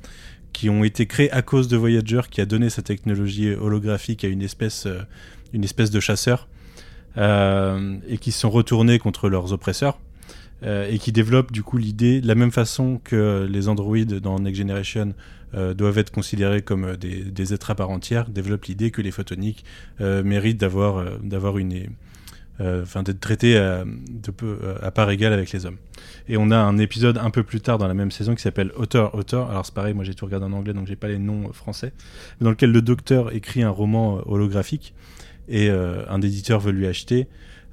qui 0.53 0.69
ont 0.69 0.83
été 0.83 1.05
créés 1.05 1.31
à 1.31 1.43
cause 1.43 1.67
de 1.67 1.77
Voyager, 1.77 2.21
qui 2.31 2.41
a 2.41 2.45
donné 2.45 2.69
sa 2.69 2.81
technologie 2.81 3.53
holographique 3.53 4.23
à 4.23 4.27
une 4.27 4.41
espèce, 4.41 4.87
une 5.53 5.63
espèce 5.63 5.91
de 5.91 5.99
chasseur, 5.99 6.47
et 7.15 8.17
qui 8.19 8.31
se 8.31 8.39
sont 8.39 8.49
retournés 8.49 8.97
contre 8.97 9.29
leurs 9.29 9.53
oppresseurs, 9.53 9.99
euh, 10.63 10.89
et 10.89 10.97
qui 10.97 11.11
développent 11.11 11.51
du 11.51 11.61
coup 11.61 11.77
l'idée, 11.77 12.19
de 12.19 12.27
la 12.27 12.33
même 12.33 12.51
façon 12.51 12.99
que 13.03 13.47
les 13.49 13.67
androïdes 13.67 14.15
dans 14.15 14.39
Next 14.39 14.57
Generation 14.57 15.13
euh, 15.53 15.75
doivent 15.75 15.99
être 15.99 16.11
considérés 16.11 16.63
comme 16.63 16.85
euh, 16.85 16.95
des, 16.97 17.53
êtres 17.53 17.69
à 17.69 17.75
part 17.75 17.91
entière, 17.91 18.27
développent 18.27 18.65
l'idée 18.65 18.89
que 18.89 19.01
les 19.01 19.11
photoniques 19.11 19.63
méritent 19.99 20.59
d'avoir 20.59 21.19
d'avoir 21.19 21.57
une 21.57 21.89
enfin 22.59 23.03
d'être 23.03 23.19
traités 23.19 23.55
à, 23.55 23.85
à 24.81 24.89
part 24.89 25.11
égale 25.11 25.31
avec 25.31 25.51
les 25.51 25.67
hommes. 25.67 25.77
Et 26.27 26.37
on 26.37 26.49
a 26.49 26.57
un 26.57 26.79
épisode 26.79 27.19
un 27.19 27.29
peu 27.29 27.43
plus 27.43 27.61
tard 27.61 27.77
dans 27.77 27.87
la 27.87 27.93
même 27.93 28.09
saison 28.09 28.33
qui 28.33 28.41
s'appelle 28.41 28.71
Author 28.75 29.13
Author. 29.13 29.51
Alors 29.51 29.63
c'est 29.63 29.75
pareil, 29.75 29.93
moi 29.93 30.03
j'ai 30.03 30.15
tout 30.15 30.25
regardé 30.25 30.47
en 30.47 30.53
anglais 30.53 30.73
donc 30.73 30.87
j'ai 30.87 30.95
pas 30.95 31.07
les 31.07 31.19
noms 31.19 31.53
français, 31.53 31.93
dans 32.41 32.49
lequel 32.49 32.71
le 32.71 32.81
docteur 32.81 33.31
écrit 33.31 33.61
un 33.61 33.69
roman 33.69 34.21
holographique 34.25 34.95
et 35.49 35.69
un 35.69 36.21
éditeur 36.21 36.59
veut 36.59 36.71
lui 36.71 36.87
acheter. 36.87 37.27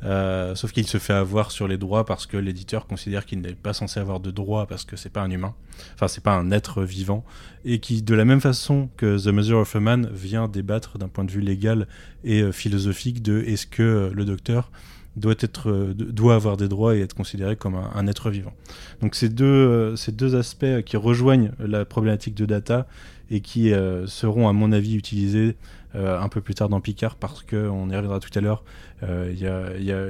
Euh, 0.05 0.55
sauf 0.55 0.73
qu'il 0.73 0.87
se 0.87 0.99
fait 0.99 1.15
avoir 1.15 1.51
sur 1.51 1.67
les 1.67 1.79
droits 1.79 2.05
parce 2.05 2.27
que 2.27 2.37
l'éditeur 2.37 2.87
considère 2.87 3.25
qu'il 3.25 3.41
n'est 3.41 3.55
pas 3.55 3.73
censé 3.73 4.01
avoir 4.01 4.21
de 4.21 4.31
droits 4.31 4.67
parce 4.67 4.85
que 4.85 4.97
c'est 4.97 5.09
pas 5.09 5.23
un 5.23 5.31
humain, 5.31 5.55
enfin 5.95 6.09
c'est 6.09 6.23
pas 6.23 6.35
un 6.35 6.51
être 6.51 6.83
vivant, 6.83 7.25
et 7.65 7.79
qui 7.79 8.03
de 8.03 8.15
la 8.15 8.27
même 8.27 8.41
façon 8.41 8.91
que 8.97 9.23
The 9.23 9.33
Measure 9.33 9.61
of 9.61 9.75
a 9.77 9.81
Man 9.81 10.11
vient 10.13 10.47
débattre 10.47 10.99
d'un 10.99 11.09
point 11.09 11.25
de 11.25 11.31
vue 11.31 11.41
légal 11.41 11.89
et 12.23 12.43
euh, 12.43 12.53
philosophique 12.53 13.23
de 13.23 13.41
est-ce 13.47 13.67
que 13.67 13.83
euh, 13.83 14.11
le 14.13 14.27
docteur 14.27 14.71
doit 15.17 15.35
être 15.39 15.95
doit 15.95 16.35
avoir 16.35 16.57
des 16.57 16.67
droits 16.67 16.97
et 16.97 17.01
être 17.01 17.15
considéré 17.15 17.55
comme 17.55 17.77
un, 17.77 17.89
un 17.95 18.09
être 18.09 18.31
vivant. 18.31 18.53
Donc 19.01 19.15
ces 19.15 19.29
deux 19.29 19.95
ces 19.95 20.11
deux 20.11 20.35
aspects 20.35 20.83
qui 20.85 20.97
rejoignent 20.97 21.53
la 21.61 21.85
problématique 21.85 22.35
de 22.35 22.45
data 22.45 22.89
et 23.31 23.39
qui 23.39 23.73
seront 24.07 24.49
à 24.49 24.53
mon 24.53 24.73
avis 24.73 24.97
utilisés 24.97 25.55
un 25.95 26.29
peu 26.29 26.41
plus 26.41 26.55
tard 26.55 26.69
dans 26.69 26.81
Picard 26.81 27.17
parce 27.17 27.43
que 27.43 27.69
on 27.69 27.89
y 27.91 27.95
reviendra 27.97 28.21
tout 28.21 28.37
à 28.37 28.41
l'heure. 28.41 28.65
Euh, 29.03 29.31
Il 29.33 29.39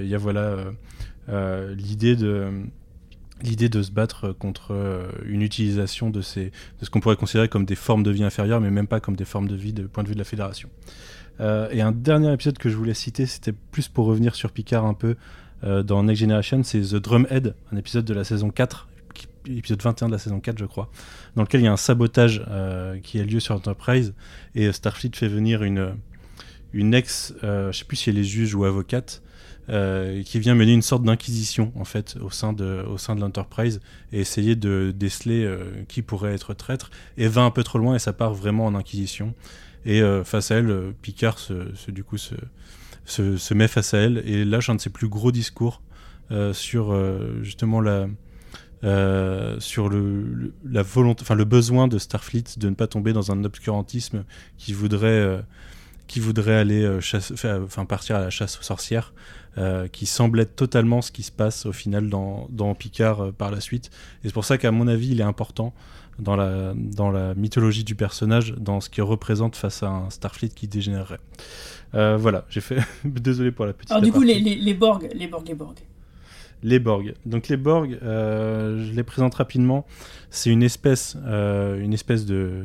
y, 0.09 0.15
a, 0.15 0.19
voilà 0.19 0.41
euh, 0.41 0.71
euh, 1.29 1.75
l'idée 1.75 2.17
de 3.69 3.83
se 3.83 3.91
battre 3.91 4.33
contre 4.33 4.73
euh, 4.73 5.09
une 5.27 5.43
utilisation 5.43 6.11
de 6.11 6.21
ce 6.23 6.41
qu'on 6.91 7.01
pourrait 7.01 7.17
considérer 7.17 7.49
comme 7.49 7.65
des 7.67 7.75
formes 7.75 8.03
de 8.03 8.11
vie 8.11 8.25
inférieures, 8.25 8.61
mais 8.61 8.71
même 8.71 8.87
pas 8.87 9.01
comme 9.01 9.17
des 9.17 9.25
formes 9.25 9.49
de 9.49 9.57
vie 9.57 9.73
de 9.73 9.83
point 9.87 10.03
de 10.03 10.09
vue 10.09 10.15
de 10.15 10.21
la 10.21 10.25
fédération. 10.25 10.69
Euh, 11.41 11.69
et 11.73 11.81
un 11.83 11.93
dernier 11.93 12.33
épisode 12.33 12.59
que 12.59 12.69
je 12.69 12.77
voulais 12.77 12.95
citer, 12.95 13.27
c'était 13.27 13.53
plus 13.53 13.89
pour 13.89 14.07
revenir 14.07 14.35
sur 14.35 14.53
Picard 14.53 14.87
un 14.87 14.95
peu 14.95 15.17
euh, 15.65 15.83
dans 15.83 16.03
Next 16.05 16.21
Generation, 16.21 16.63
c'est 16.63 16.81
The 16.81 16.95
Drumhead, 16.97 17.55
un 17.73 17.77
épisode 17.77 18.05
de 18.05 18.15
la 18.15 18.23
saison 18.25 18.51
4, 18.51 18.89
qui- 18.89 18.94
épisode 19.47 19.83
21 19.83 20.09
de 20.09 20.13
la 20.13 20.19
saison 20.19 20.41
4 20.41 20.59
je 20.59 20.65
crois, 20.65 20.91
dans 21.37 21.43
lequel 21.43 21.61
il 21.61 21.65
y 21.65 21.69
a 21.69 21.73
un 21.73 21.77
sabotage 21.77 22.45
euh, 22.49 22.99
qui 23.01 23.21
a 23.21 23.25
lieu 23.25 23.41
sur 23.41 23.55
Enterprise 23.55 24.15
et 24.55 24.71
Starfleet 24.73 25.11
fait 25.15 25.29
venir 25.29 25.63
une, 25.63 25.95
une 26.73 26.95
ex, 26.95 27.35
euh, 27.45 27.73
je 27.73 27.79
sais 27.79 27.85
plus 27.85 27.97
si 27.97 28.11
elle 28.11 28.19
est 28.19 28.25
juge 28.25 28.55
ou 28.55 28.65
avocate, 28.65 29.23
euh, 29.71 30.23
qui 30.25 30.39
vient 30.41 30.55
mener 30.55 30.73
une 30.73 30.83
sorte 30.83 31.05
d'inquisition 31.05 31.73
en 31.75 31.85
fait 31.85 32.17
au 32.21 32.31
sein 32.31 32.53
de, 32.53 32.85
au 32.87 32.99
sein 32.99 33.17
de 33.17 33.21
l'Enterprise 33.21 33.81
et 34.13 34.21
essayer 34.21 34.57
de 34.57 34.93
déceler 34.95 35.43
euh, 35.45 35.85
qui 35.89 36.03
pourrait 36.03 36.35
être 36.35 36.53
traître 36.53 36.91
et 37.17 37.29
va 37.29 37.43
un 37.43 37.51
peu 37.51 37.65
trop 37.65 37.79
loin 37.79 37.95
et 37.95 37.99
ça 37.99 38.13
part 38.13 38.35
vraiment 38.35 38.67
en 38.67 38.75
inquisition. 38.75 39.35
Et 39.87 40.03
euh, 40.03 40.25
face 40.25 40.51
à 40.51 40.57
elle 40.57 40.71
euh, 40.71 40.93
Picard 41.01 41.39
se, 41.39 41.91
du 41.91 42.05
coup 42.05 42.19
se, 42.19 42.35
se, 43.05 43.37
se 43.37 43.55
met 43.55 43.69
face 43.69 43.95
à 43.95 43.99
elle 43.99 44.23
et 44.27 44.45
lâche 44.45 44.69
un 44.69 44.75
de 44.75 44.81
ses 44.81 44.91
plus 44.91 45.09
gros 45.09 45.33
discours 45.33 45.83
euh, 46.31 46.53
sur 46.53 46.93
euh, 46.93 47.39
justement 47.43 47.81
la 47.81 48.07
euh, 48.85 49.59
sur 49.61 49.89
le, 49.89 50.23
le- 50.23 50.53
la 50.69 50.83
volonté, 50.83 51.23
enfin 51.23 51.35
le 51.35 51.45
besoin 51.45 51.89
de 51.89 51.99
Starfleet 51.99 52.45
de 52.59 52.69
ne 52.69 52.75
pas 52.75 52.87
tomber 52.87 53.13
dans 53.13 53.33
un 53.33 53.43
obscurantisme 53.45 54.25
qui 54.59 54.73
voudrait 54.73 55.09
euh, 55.09 55.41
qui 56.07 56.21
voudrait 56.21 56.55
aller 56.57 56.83
euh, 56.85 57.01
chasse- 57.01 57.33
enfin 57.47 57.87
partir 57.87 58.17
à 58.17 58.21
la 58.21 58.31
chasse 58.31 58.59
aux 58.59 58.63
sorcières, 58.63 59.13
qui 59.93 60.05
semble 60.07 60.41
être 60.41 60.57
totalement 60.57 61.01
ce 61.01 61.13
qui 61.13 61.23
se 61.23 61.31
passe 61.33 61.65
au 61.65 61.73
final 61.73 62.09
dans, 62.09 62.49
dans 62.51 62.75
Picard 62.75 63.33
par 63.33 63.51
la 63.53 63.61
suite. 63.61 63.91
Et 64.23 64.29
c'est 64.29 64.33
pour 64.35 64.45
ça 64.45 64.59
qu'à 64.59 64.73
mon 64.73 64.89
avis, 64.89 65.11
il 65.13 65.21
est 65.21 65.25
important 65.25 65.73
dans 66.19 66.35
la, 66.35 66.75
dans 66.75 67.11
la 67.13 67.35
mythologie 67.37 67.85
du 67.85 67.95
personnage, 67.95 68.53
dans 68.59 68.81
ce 68.81 68.91
qu'il 68.91 69.05
représente 69.05 69.55
face 69.55 69.83
à 69.85 69.89
un 69.91 70.11
Starfleet 70.11 70.49
qui 70.49 70.67
dégénérerait. 70.67 71.21
Euh, 71.95 72.17
voilà, 72.17 72.45
j'ai 72.51 72.61
fait. 72.61 72.79
Désolé 73.05 73.53
pour 73.53 73.65
la 73.65 73.73
petite. 73.75 73.93
Alors 73.93 74.03
du 74.03 74.11
coup 74.11 74.23
les, 74.23 74.41
les, 74.41 74.57
les 74.57 74.75
Borg, 74.75 75.09
les 75.15 75.29
Borg, 75.29 75.47
les 75.47 75.55
Borg. 75.55 75.77
Les 76.65 76.79
Borg. 76.79 77.15
Donc 77.27 77.49
les 77.49 77.59
Borg, 77.59 77.99
euh, 78.03 78.83
je 78.87 78.93
les 78.93 79.03
présente 79.03 79.35
rapidement. 79.35 79.87
C'est 80.31 80.49
une 80.51 80.63
espèce, 80.63 81.17
euh, 81.27 81.87
de 82.27 82.65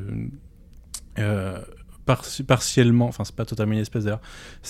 euh, 1.20 1.60
par- 2.06 2.24
partiellement, 2.48 3.08
enfin 3.08 3.26
c'est 3.26 3.36
pas 3.36 3.44
totalement 3.44 3.74
une 3.74 3.80
espèce 3.80 4.06
d'ailleurs. 4.06 4.22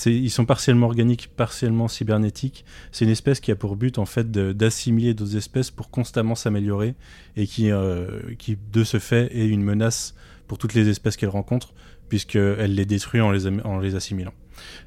Ils 0.07 0.31
sont 0.31 0.45
partiellement 0.45 0.87
organiques, 0.87 1.29
partiellement 1.37 1.87
cybernétiques. 1.87 2.65
C'est 2.91 3.05
une 3.05 3.11
espèce 3.11 3.39
qui 3.39 3.51
a 3.51 3.55
pour 3.55 3.75
but 3.75 3.99
en 3.99 4.05
fait 4.05 4.31
d'assimiler 4.31 5.13
d'autres 5.13 5.37
espèces 5.37 5.69
pour 5.69 5.91
constamment 5.91 6.33
s'améliorer 6.33 6.95
et 7.37 7.45
qui, 7.45 7.69
de 7.69 8.83
ce 8.83 8.97
fait 8.97 9.29
est 9.37 9.47
une 9.47 9.61
menace 9.61 10.15
pour 10.47 10.57
toutes 10.57 10.73
les 10.73 10.89
espèces 10.89 11.15
qu'elle 11.17 11.29
rencontre 11.29 11.75
puisqu'elle 12.09 12.73
les 12.73 12.85
détruit 12.85 13.21
en 13.21 13.29
les 13.29 13.95
assimilant. 13.95 14.33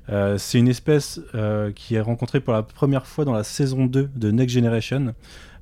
Euh, 0.09 0.37
c'est 0.39 0.59
une 0.59 0.69
espèce 0.69 1.21
euh, 1.35 1.71
qui 1.73 1.95
est 1.95 2.01
rencontrée 2.01 2.41
pour 2.41 2.53
la 2.53 2.63
première 2.63 3.07
fois 3.07 3.25
dans 3.25 3.33
la 3.33 3.45
saison 3.45 3.87
2 3.87 4.11
de 4.15 4.31
Next 4.31 4.55
Generation. 4.55 5.15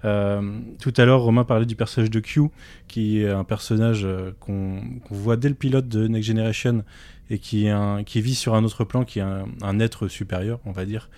Euh, 0.04 0.58
tout 0.80 0.94
à 0.96 1.04
l'heure, 1.04 1.20
Romain 1.20 1.44
parlait 1.44 1.66
du 1.66 1.76
personnage 1.76 2.10
de 2.10 2.20
Q, 2.20 2.48
qui 2.88 3.20
est 3.20 3.28
un 3.28 3.44
personnage 3.44 4.06
qu'on 4.40 4.80
voit 5.10 5.36
dès 5.36 5.48
le 5.48 5.54
pilote 5.54 5.88
de 5.88 6.08
Next 6.08 6.26
Generation 6.26 6.84
et 7.28 7.38
qui, 7.38 7.68
vit 8.16 8.34
sur 8.34 8.54
un 8.54 8.64
autre 8.64 8.84
plan, 8.84 9.04
qui 9.04 9.18
est 9.20 9.22
un, 9.22 9.80
être 9.80 10.08
supérieur, 10.08 10.58
on 10.64 10.72
va 10.72 10.84
dire, 10.84 11.10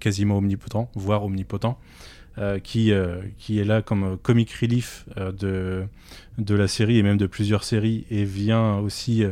quasiment 0.00 0.38
omnipotent, 0.38 0.90
voire 0.94 1.22
omnipotent. 1.24 1.78
qui, 2.64 2.90
est 2.90 3.64
là 3.64 3.82
comme 3.82 4.16
comic 4.16 4.50
relief 4.52 5.04
de, 5.16 5.86
la 6.48 6.66
série 6.66 6.98
et 6.98 7.02
même 7.02 7.18
de 7.18 7.26
plusieurs 7.26 7.62
séries 7.62 8.06
et 8.10 8.24
vient 8.24 8.78
aussi 8.78 9.22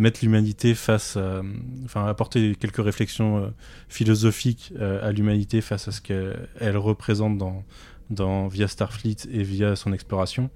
mettre 0.00 0.20
l'humanité 0.22 0.74
face 0.74 1.16
à, 1.16 1.42
enfin 1.84 2.06
apporter 2.06 2.56
quelques 2.58 2.82
réflexions 2.82 3.38
euh, 3.38 3.48
philosophiques 3.88 4.72
euh, 4.80 5.06
à 5.06 5.12
l'humanité 5.12 5.60
face 5.60 5.88
à 5.88 5.92
ce 5.92 6.00
qu'elle 6.00 6.48
elle 6.58 6.76
représente 6.76 7.38
dans, 7.38 7.64
dans 8.08 8.48
via 8.48 8.66
Starfleet 8.68 9.16
et 9.30 9.42
via 9.42 9.76
son 9.76 9.92
exploration. 9.92 10.50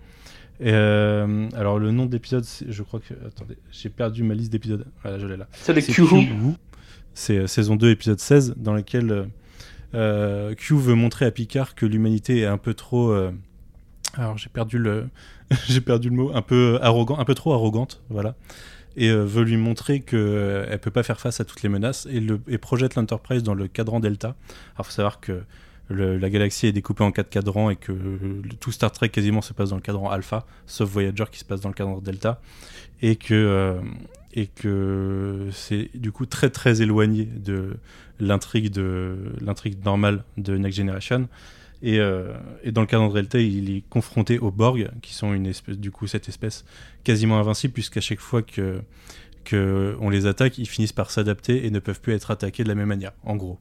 Et, 0.60 0.72
euh, 0.72 1.48
alors 1.54 1.78
le 1.78 1.90
nom 1.90 2.06
de 2.06 2.12
l'épisode, 2.12 2.44
je 2.68 2.82
crois 2.82 3.00
que 3.00 3.14
attendez, 3.26 3.56
j'ai 3.70 3.88
perdu 3.88 4.22
ma 4.22 4.34
liste 4.34 4.52
d'épisodes. 4.52 4.86
Voilà, 5.02 5.18
je 5.18 5.26
l'ai 5.26 5.36
là. 5.36 5.48
C'est 5.52 5.72
le 5.72 5.80
C'est 5.80 5.92
Q. 5.92 6.04
C'est 7.14 7.38
euh, 7.38 7.46
saison 7.46 7.76
2, 7.76 7.90
épisode 7.90 8.18
16, 8.18 8.54
dans 8.56 8.74
lequel 8.74 9.10
euh, 9.10 9.24
euh, 9.94 10.54
Q 10.54 10.76
veut 10.76 10.94
montrer 10.94 11.26
à 11.26 11.30
Picard 11.30 11.74
que 11.74 11.86
l'humanité 11.86 12.40
est 12.40 12.46
un 12.46 12.58
peu 12.58 12.74
trop. 12.74 13.10
euh, 13.10 13.30
alors 14.14 14.38
j'ai 14.38 14.48
perdu 14.48 14.78
le, 14.78 15.08
j'ai 15.68 15.80
perdu 15.80 16.08
le 16.08 16.16
mot, 16.16 16.30
un 16.34 16.42
peu 16.42 16.78
arrogant, 16.82 17.18
un 17.18 17.24
peu 17.24 17.34
trop 17.34 17.52
arrogante, 17.52 18.02
voilà. 18.10 18.34
Et 18.96 19.08
euh, 19.08 19.24
veut 19.24 19.42
lui 19.42 19.56
montrer 19.56 20.00
que 20.00 20.16
euh, 20.16 20.66
elle 20.70 20.78
peut 20.78 20.90
pas 20.90 21.02
faire 21.02 21.20
face 21.20 21.40
à 21.40 21.44
toutes 21.44 21.62
les 21.62 21.68
menaces 21.68 22.06
et, 22.10 22.58
projette 22.58 22.94
l'Enterprise 22.94 23.42
dans 23.42 23.54
le 23.54 23.66
cadran 23.66 23.98
Delta. 24.00 24.36
Alors 24.76 24.86
faut 24.86 24.92
savoir 24.92 25.20
que 25.20 25.42
la 25.90 26.30
galaxie 26.30 26.66
est 26.66 26.72
découpée 26.72 27.04
en 27.04 27.12
quatre 27.12 27.28
cadrans 27.28 27.68
et 27.70 27.76
que 27.76 27.92
le- 27.92 28.42
tout 28.58 28.72
Star 28.72 28.90
Trek 28.90 29.10
quasiment 29.10 29.42
se 29.42 29.52
passe 29.52 29.70
dans 29.70 29.76
le 29.76 29.82
cadran 29.82 30.08
Alpha, 30.10 30.46
sauf 30.66 30.88
Voyager 30.88 31.24
qui 31.30 31.38
se 31.40 31.44
passe 31.44 31.60
dans 31.60 31.68
le 31.68 31.74
cadran 31.74 31.98
Delta, 31.98 32.40
et 33.02 33.16
que 33.16 33.34
euh, 33.34 33.80
et 34.32 34.46
que 34.46 35.48
c'est 35.52 35.90
du 35.94 36.10
coup 36.10 36.24
très 36.26 36.48
très 36.50 36.80
éloigné 36.80 37.24
de 37.26 37.76
l'intrigue 38.18 38.70
de 38.70 39.16
l'intrigue 39.40 39.84
normale 39.84 40.24
de 40.38 40.56
Next 40.56 40.78
Generation. 40.78 41.28
Et, 41.84 42.00
euh, 42.00 42.32
et 42.62 42.72
dans 42.72 42.80
le 42.80 42.86
cadran 42.86 43.10
Delta, 43.10 43.38
il 43.38 43.76
est 43.76 43.82
confronté 43.90 44.38
aux 44.38 44.50
Borg, 44.50 44.90
qui 45.02 45.12
sont 45.12 45.34
une 45.34 45.44
espèce, 45.44 45.76
du 45.76 45.90
coup 45.90 46.06
cette 46.06 46.30
espèce 46.30 46.64
quasiment 47.04 47.38
invincible, 47.38 47.74
puisqu'à 47.74 48.00
chaque 48.00 48.20
fois 48.20 48.42
que 48.42 48.80
que 49.44 49.94
on 50.00 50.08
les 50.08 50.24
attaque, 50.24 50.56
ils 50.56 50.66
finissent 50.66 50.94
par 50.94 51.10
s'adapter 51.10 51.66
et 51.66 51.70
ne 51.70 51.78
peuvent 51.78 52.00
plus 52.00 52.14
être 52.14 52.30
attaqués 52.30 52.64
de 52.64 52.68
la 52.68 52.74
même 52.74 52.88
manière, 52.88 53.12
en 53.22 53.36
gros. 53.36 53.58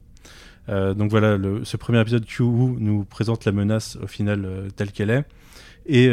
Euh, 0.70 0.94
donc 0.94 1.10
voilà, 1.10 1.36
ce 1.64 1.76
premier 1.76 2.00
épisode 2.00 2.24
Q 2.24 2.42
nous 2.44 3.04
présente 3.04 3.44
la 3.44 3.52
menace 3.52 3.98
au 4.02 4.06
final 4.06 4.46
euh, 4.46 4.70
telle 4.74 4.90
qu'elle 4.92 5.10
est. 5.10 5.26
Et 5.86 6.08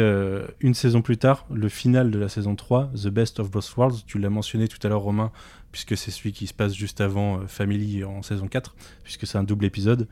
une 0.60 0.74
saison 0.74 1.00
plus 1.00 1.16
tard, 1.16 1.46
le 1.50 1.70
final 1.70 2.10
de 2.10 2.18
la 2.18 2.28
saison 2.28 2.54
3, 2.54 2.90
The 2.94 3.08
Best 3.08 3.40
of 3.40 3.50
Both 3.50 3.72
Worlds, 3.74 4.04
tu 4.06 4.18
l'as 4.18 4.28
mentionné 4.28 4.68
tout 4.68 4.76
à 4.82 4.90
l'heure 4.90 5.00
Romain, 5.00 5.32
puisque 5.70 5.96
c'est 5.96 6.10
celui 6.10 6.34
qui 6.34 6.46
se 6.46 6.52
passe 6.52 6.74
juste 6.74 7.00
avant 7.00 7.46
Family 7.46 8.04
en 8.04 8.20
saison 8.20 8.48
4, 8.48 8.74
puisque 9.02 9.26
c'est 9.26 9.38
un 9.38 9.44
double 9.44 9.64
épisode. 9.64 10.08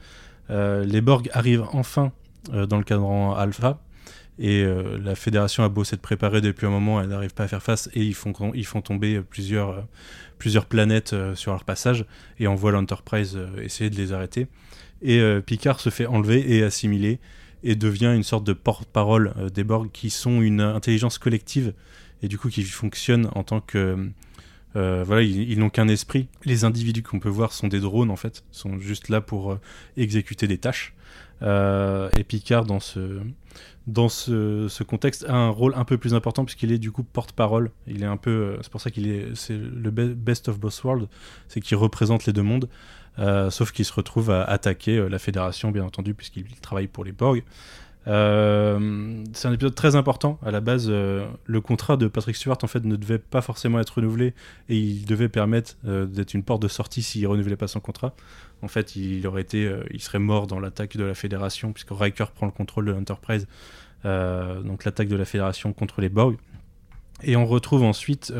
Euh, 0.48 0.84
les 0.84 1.00
Borg 1.00 1.28
arrivent 1.32 1.66
enfin 1.72 2.12
euh, 2.52 2.66
dans 2.66 2.78
le 2.78 2.84
cadran 2.84 3.34
Alpha, 3.34 3.80
et 4.38 4.62
euh, 4.62 4.98
la 5.02 5.14
fédération 5.14 5.64
a 5.64 5.68
beau 5.68 5.84
s'être 5.84 6.00
préparée 6.00 6.40
depuis 6.40 6.66
un 6.66 6.70
moment, 6.70 7.00
elle 7.00 7.08
n'arrive 7.08 7.34
pas 7.34 7.44
à 7.44 7.48
faire 7.48 7.62
face, 7.62 7.90
et 7.92 8.02
ils 8.02 8.14
font, 8.14 8.32
ils 8.54 8.64
font 8.64 8.80
tomber 8.80 9.20
plusieurs, 9.20 9.86
plusieurs 10.38 10.64
planètes 10.64 11.14
sur 11.34 11.52
leur 11.52 11.64
passage, 11.64 12.06
et 12.38 12.46
envoient 12.46 12.72
l'Enterprise 12.72 13.36
euh, 13.36 13.62
essayer 13.62 13.90
de 13.90 13.96
les 13.96 14.12
arrêter. 14.12 14.46
Et 15.02 15.22
Picard 15.46 15.80
se 15.80 15.88
fait 15.88 16.04
enlever 16.04 16.56
et 16.56 16.62
assimiler, 16.62 17.20
et 17.62 17.74
devient 17.74 18.12
une 18.14 18.22
sorte 18.22 18.44
de 18.44 18.52
porte-parole 18.52 19.34
des 19.52 19.64
Borg, 19.64 19.90
qui 19.92 20.10
sont 20.10 20.42
une 20.42 20.60
intelligence 20.60 21.16
collective, 21.16 21.72
et 22.22 22.28
du 22.28 22.36
coup 22.36 22.50
qui 22.50 22.62
fonctionnent 22.62 23.28
en 23.34 23.42
tant 23.42 23.60
que... 23.60 24.10
euh, 24.76 25.02
voilà, 25.04 25.22
ils, 25.22 25.58
n'ont 25.58 25.70
qu'un 25.70 25.88
esprit. 25.88 26.28
Les 26.44 26.64
individus 26.64 27.02
qu'on 27.02 27.18
peut 27.18 27.28
voir 27.28 27.52
sont 27.52 27.68
des 27.68 27.80
drones 27.80 28.10
en 28.10 28.16
fait, 28.16 28.44
sont 28.50 28.78
juste 28.78 29.08
là 29.08 29.20
pour 29.20 29.52
euh, 29.52 29.60
exécuter 29.96 30.46
des 30.46 30.58
tâches. 30.58 30.94
Euh, 31.42 32.10
et 32.18 32.24
Picard 32.24 32.66
dans 32.66 32.80
ce 32.80 33.20
dans 33.86 34.10
ce, 34.10 34.82
contexte 34.82 35.24
a 35.26 35.34
un 35.34 35.48
rôle 35.48 35.74
un 35.74 35.84
peu 35.84 35.96
plus 35.96 36.14
important 36.14 36.44
puisqu'il 36.44 36.70
est 36.70 36.78
du 36.78 36.92
coup 36.92 37.02
porte-parole. 37.02 37.70
Il 37.86 38.02
est 38.02 38.06
un 38.06 38.18
peu, 38.18 38.58
c'est 38.62 38.70
pour 38.70 38.80
ça 38.80 38.90
qu'il 38.90 39.08
est, 39.08 39.34
c'est 39.34 39.56
le 39.56 39.90
be- 39.90 40.14
best 40.14 40.48
of 40.48 40.60
both 40.60 40.80
worlds, 40.84 41.08
c'est 41.48 41.60
qu'il 41.60 41.76
représente 41.76 42.26
les 42.26 42.32
deux 42.32 42.42
mondes. 42.42 42.68
Sauf 43.50 43.72
qu'il 43.72 43.84
se 43.84 43.92
retrouve 43.92 44.30
à 44.30 44.44
attaquer 44.44 45.06
la 45.08 45.18
fédération, 45.18 45.70
bien 45.70 45.84
entendu, 45.84 46.14
puisqu'il 46.14 46.46
travaille 46.60 46.86
pour 46.86 47.04
les 47.04 47.12
Borg. 47.12 47.42
Euh, 48.06 49.24
c'est 49.32 49.48
un 49.48 49.52
épisode 49.52 49.74
très 49.74 49.94
important. 49.96 50.38
À 50.44 50.50
la 50.50 50.60
base, 50.60 50.86
euh, 50.88 51.26
le 51.44 51.60
contrat 51.60 51.96
de 51.96 52.06
Patrick 52.08 52.36
Stewart 52.36 52.58
en 52.62 52.66
fait 52.66 52.84
ne 52.84 52.96
devait 52.96 53.18
pas 53.18 53.42
forcément 53.42 53.78
être 53.78 53.90
renouvelé 53.96 54.34
et 54.68 54.78
il 54.78 55.04
devait 55.04 55.28
permettre 55.28 55.76
euh, 55.84 56.06
d'être 56.06 56.34
une 56.34 56.42
porte 56.42 56.62
de 56.62 56.68
sortie 56.68 57.02
s'il 57.02 57.26
renouvelait 57.26 57.56
pas 57.56 57.68
son 57.68 57.80
contrat. 57.80 58.14
En 58.62 58.68
fait, 58.68 58.96
il 58.96 59.26
aurait 59.26 59.42
été, 59.42 59.72
il 59.90 60.00
serait 60.00 60.18
mort 60.18 60.46
dans 60.46 60.60
l'attaque 60.60 60.96
de 60.96 61.04
la 61.04 61.14
Fédération 61.14 61.72
puisque 61.72 61.90
Riker 61.90 62.26
prend 62.34 62.46
le 62.46 62.52
contrôle 62.52 62.84
de 62.84 62.92
l'Enterprise. 62.92 63.46
Donc 64.04 64.84
l'attaque 64.84 65.08
de 65.08 65.16
la 65.16 65.24
Fédération 65.24 65.72
contre 65.72 66.02
les 66.02 66.10
Borg. 66.10 66.36
Et 67.22 67.36
on 67.36 67.46
retrouve 67.46 67.82
ensuite 67.82 68.34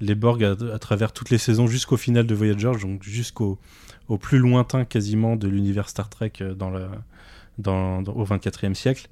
les 0.00 0.14
Borg 0.14 0.44
à, 0.44 0.78
travers 0.78 1.12
toutes 1.12 1.30
les 1.30 1.38
saisons 1.38 1.66
jusqu'au 1.66 1.96
final 1.96 2.26
de 2.26 2.34
Voyager, 2.34 2.72
donc 2.82 3.02
jusqu'au 3.02 3.58
au 4.08 4.18
plus 4.18 4.36
lointain 4.36 4.84
quasiment 4.84 5.36
de 5.36 5.48
l'univers 5.48 5.88
Star 5.88 6.10
Trek 6.10 6.32
dans 6.54 6.68
la, 6.68 6.90
au 7.58 8.24
24e 8.24 8.74
siècle. 8.74 9.08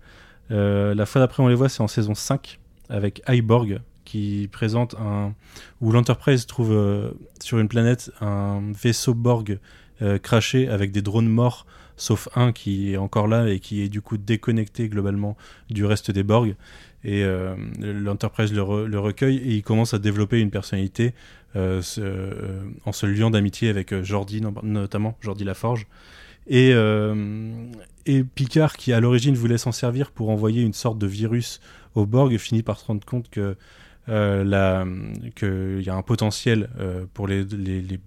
Euh, 0.51 0.94
la 0.94 1.06
fois 1.06 1.20
d'après, 1.20 1.43
on 1.43 1.48
les 1.48 1.55
voit, 1.55 1.69
c'est 1.69 1.82
en 1.82 1.89
saison 1.89 2.14
5 2.14 2.59
avec 2.89 3.23
Iborg 3.28 3.81
qui 4.05 4.48
présente 4.51 4.94
un. 5.01 5.32
où 5.81 5.93
l'Enterprise 5.93 6.47
trouve 6.47 6.73
euh, 6.73 7.10
sur 7.40 7.59
une 7.59 7.69
planète 7.69 8.10
un 8.20 8.60
vaisseau 8.73 9.14
Borg 9.14 9.59
euh, 10.02 10.19
craché 10.19 10.69
avec 10.69 10.90
des 10.90 11.01
drones 11.02 11.28
morts, 11.28 11.64
sauf 11.97 12.28
un 12.35 12.52
qui 12.52 12.93
est 12.93 12.97
encore 12.97 13.28
là 13.28 13.48
et 13.48 13.60
qui 13.60 13.82
est 13.82 13.89
du 13.89 14.01
coup 14.02 14.16
déconnecté 14.16 14.89
globalement 14.89 15.36
du 15.70 15.85
reste 15.85 16.10
des 16.10 16.24
Borg. 16.24 16.56
Et 17.05 17.23
euh, 17.24 17.55
l'Enterprise 17.81 18.52
le, 18.52 18.62
re- 18.62 18.85
le 18.85 18.98
recueille 18.98 19.36
et 19.39 19.55
il 19.55 19.62
commence 19.62 19.94
à 19.94 19.98
développer 19.98 20.40
une 20.40 20.51
personnalité 20.51 21.14
en 21.55 21.82
se 21.82 23.06
liant 23.06 23.31
d'amitié 23.31 23.69
avec 23.69 23.94
Jordi, 24.02 24.40
no- 24.40 24.55
notamment 24.62 25.16
Jordi 25.20 25.44
Laforge. 25.44 25.86
Et, 26.48 26.73
et 28.07 28.24
Picard, 28.24 28.77
qui 28.77 28.93
à 28.93 29.01
l'origine 29.01 29.35
voulait 29.35 29.59
s'en 29.59 29.73
servir 29.73 30.11
pour 30.11 30.31
envoyer 30.31 30.62
une 30.62 30.73
sorte 30.73 30.99
de 30.99 31.07
virus 31.07 31.61
au 31.95 32.07
Borg, 32.07 32.37
finit 32.39 32.62
par 32.62 32.79
se 32.79 32.87
rendre 32.87 33.05
compte 33.05 33.29
que 33.31 33.57
euh, 34.09 35.15
qu'il 35.37 35.83
y 35.83 35.89
a 35.89 35.95
un 35.95 36.03
potentiel 36.03 36.70
euh, 36.81 37.05
pour 37.15 37.29
les, 37.29 37.45
les, 37.45 37.81
les, 37.81 38.01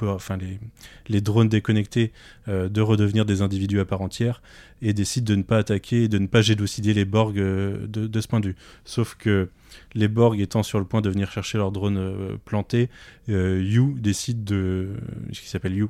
les, 1.07 1.21
drones 1.21 1.47
déconnectés 1.47 2.11
euh, 2.49 2.67
de 2.67 2.81
redevenir 2.81 3.23
des 3.23 3.41
individus 3.41 3.79
à 3.79 3.85
part 3.85 4.01
entière 4.01 4.41
et 4.81 4.91
décide 4.91 5.23
de 5.23 5.35
ne 5.35 5.43
pas 5.43 5.59
attaquer 5.59 6.03
et 6.03 6.07
de 6.09 6.17
ne 6.17 6.27
pas 6.27 6.41
génocider 6.41 6.93
les 6.93 7.05
Borg 7.05 7.35
de, 7.35 8.19
ce 8.19 8.27
point 8.27 8.41
de 8.41 8.49
vue. 8.49 8.55
Sauf 8.83 9.15
que 9.15 9.49
les 9.93 10.09
Borg 10.09 10.41
étant 10.41 10.63
sur 10.63 10.79
le 10.79 10.85
point 10.85 10.99
de 10.99 11.09
venir 11.09 11.31
chercher 11.31 11.57
leurs 11.57 11.71
drones 11.71 12.37
plantés, 12.43 12.89
Yu 13.29 13.93
décide 13.97 14.43
de... 14.43 14.89
ce 15.31 15.39
qui 15.39 15.47
s'appelle 15.47 15.75
Yu, 15.75 15.87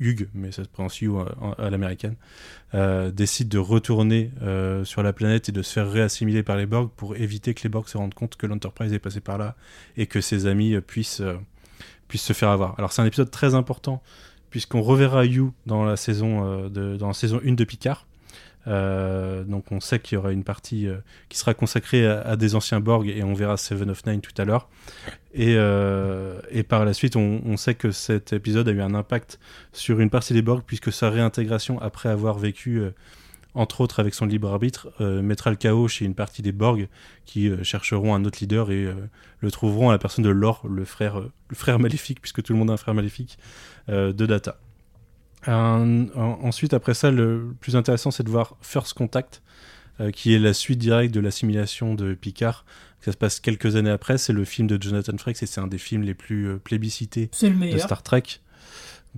Hugh, 0.00 0.28
mais 0.34 0.50
ça 0.50 0.64
se 0.64 0.68
prononce 0.68 1.00
Yu 1.00 1.12
à, 1.58 1.70
l'américaine, 1.70 2.16
euh, 2.74 3.10
décide 3.10 3.48
de 3.48 3.58
retourner 3.58 4.30
euh, 4.42 4.84
sur 4.84 5.02
la 5.02 5.12
planète 5.12 5.48
et 5.48 5.52
de 5.52 5.62
se 5.62 5.72
faire 5.72 5.90
réassimiler 5.90 6.42
par 6.42 6.56
les 6.56 6.66
Borg 6.66 6.90
pour 6.96 7.16
éviter 7.16 7.54
que 7.54 7.62
les 7.62 7.68
Borg 7.68 7.86
se 7.86 7.98
rendent 7.98 8.14
compte 8.14 8.36
que 8.36 8.46
l'Enterprise 8.46 8.92
est 8.92 8.98
passé 8.98 9.20
par 9.20 9.38
là 9.38 9.54
et 9.96 10.06
que 10.06 10.20
ses 10.20 10.46
amis 10.46 10.74
euh, 10.74 10.80
puissent, 10.80 11.22
puissent 12.08 12.24
se 12.24 12.32
faire 12.32 12.48
avoir. 12.48 12.74
Alors 12.78 12.92
c'est 12.92 13.02
un 13.02 13.06
épisode 13.06 13.30
très 13.30 13.54
important 13.54 14.02
puisqu'on 14.48 14.82
reverra 14.82 15.26
Yu 15.26 15.50
dans 15.66 15.84
la 15.84 15.96
saison, 15.96 16.68
de, 16.68 16.96
dans 16.96 17.08
la 17.08 17.14
saison 17.14 17.40
1 17.44 17.52
de 17.52 17.64
Picard. 17.64 18.06
Euh, 18.66 19.42
donc 19.44 19.72
on 19.72 19.80
sait 19.80 20.00
qu'il 20.00 20.16
y 20.16 20.18
aura 20.18 20.32
une 20.32 20.44
partie 20.44 20.86
euh, 20.86 20.98
qui 21.28 21.38
sera 21.38 21.54
consacrée 21.54 22.06
à, 22.06 22.36
des 22.36 22.54
anciens 22.54 22.80
Borg 22.80 23.08
et 23.08 23.22
on 23.22 23.32
verra 23.32 23.56
Seven 23.56 23.90
of 23.90 24.04
Nine 24.06 24.20
tout 24.20 24.34
à 24.40 24.44
l'heure. 24.44 24.68
Et, 25.32 25.54
euh, 25.56 26.40
par 26.68 26.84
la 26.84 26.92
suite, 26.92 27.16
on, 27.16 27.56
sait 27.56 27.74
que 27.74 27.90
cet 27.90 28.32
épisode 28.32 28.68
a 28.68 28.72
eu 28.72 28.80
un 28.80 28.94
impact 28.94 29.38
sur 29.72 30.00
une 30.00 30.10
partie 30.10 30.34
des 30.34 30.42
Borg 30.42 30.62
puisque 30.66 30.92
sa 30.92 31.10
réintégration 31.10 31.80
après 31.80 32.08
avoir 32.08 32.38
vécu, 32.38 32.82
entre 33.54 33.80
autres 33.80 33.98
avec 34.00 34.14
son 34.14 34.26
libre 34.26 34.50
arbitre, 34.50 34.92
mettra 35.00 35.50
le 35.50 35.56
chaos 35.56 35.88
chez 35.88 36.04
une 36.04 36.14
partie 36.14 36.42
des 36.42 36.52
Borg 36.52 36.88
qui 37.24 37.50
chercheront 37.64 38.14
un 38.14 38.24
autre 38.24 38.38
leader 38.40 38.70
et 38.70 38.88
le 39.40 39.50
trouveront 39.50 39.88
à 39.88 39.92
la 39.92 39.98
personne 39.98 40.24
de 40.24 40.30
Lore, 40.30 40.66
le 40.68 40.84
frère, 40.84 41.20
le 41.20 41.56
frère 41.56 41.78
maléfique, 41.78 42.20
puisque 42.20 42.42
tout 42.42 42.52
le 42.52 42.58
monde 42.58 42.70
a 42.70 42.74
un 42.74 42.78
frère 42.78 42.94
maléfique, 42.94 43.38
de 43.88 44.12
Data. 44.12 44.58
Ensuite, 45.46 46.74
après 46.74 46.94
ça, 46.94 47.10
le 47.10 47.54
plus 47.60 47.76
intéressant, 47.76 48.10
c'est 48.10 48.22
de 48.22 48.30
voir 48.30 48.56
First 48.60 48.94
Contact, 48.94 49.42
euh, 50.00 50.10
qui 50.10 50.34
est 50.34 50.38
la 50.38 50.52
suite 50.52 50.78
directe 50.78 51.14
de 51.14 51.20
l'assimilation 51.20 51.94
de 51.94 52.14
Picard. 52.14 52.64
Ça 53.00 53.12
se 53.12 53.16
passe 53.16 53.40
quelques 53.40 53.76
années 53.76 53.90
après. 53.90 54.18
C'est 54.18 54.32
le 54.32 54.44
film 54.44 54.68
de 54.68 54.80
Jonathan 54.80 55.16
Frakes 55.16 55.42
et 55.42 55.46
c'est 55.46 55.60
un 55.60 55.66
des 55.66 55.78
films 55.78 56.02
les 56.02 56.14
plus 56.14 56.48
euh, 56.48 56.56
plébiscités 56.58 57.30
le 57.48 57.54
de. 57.72 57.78
Star 57.78 58.02
Trek. 58.02 58.22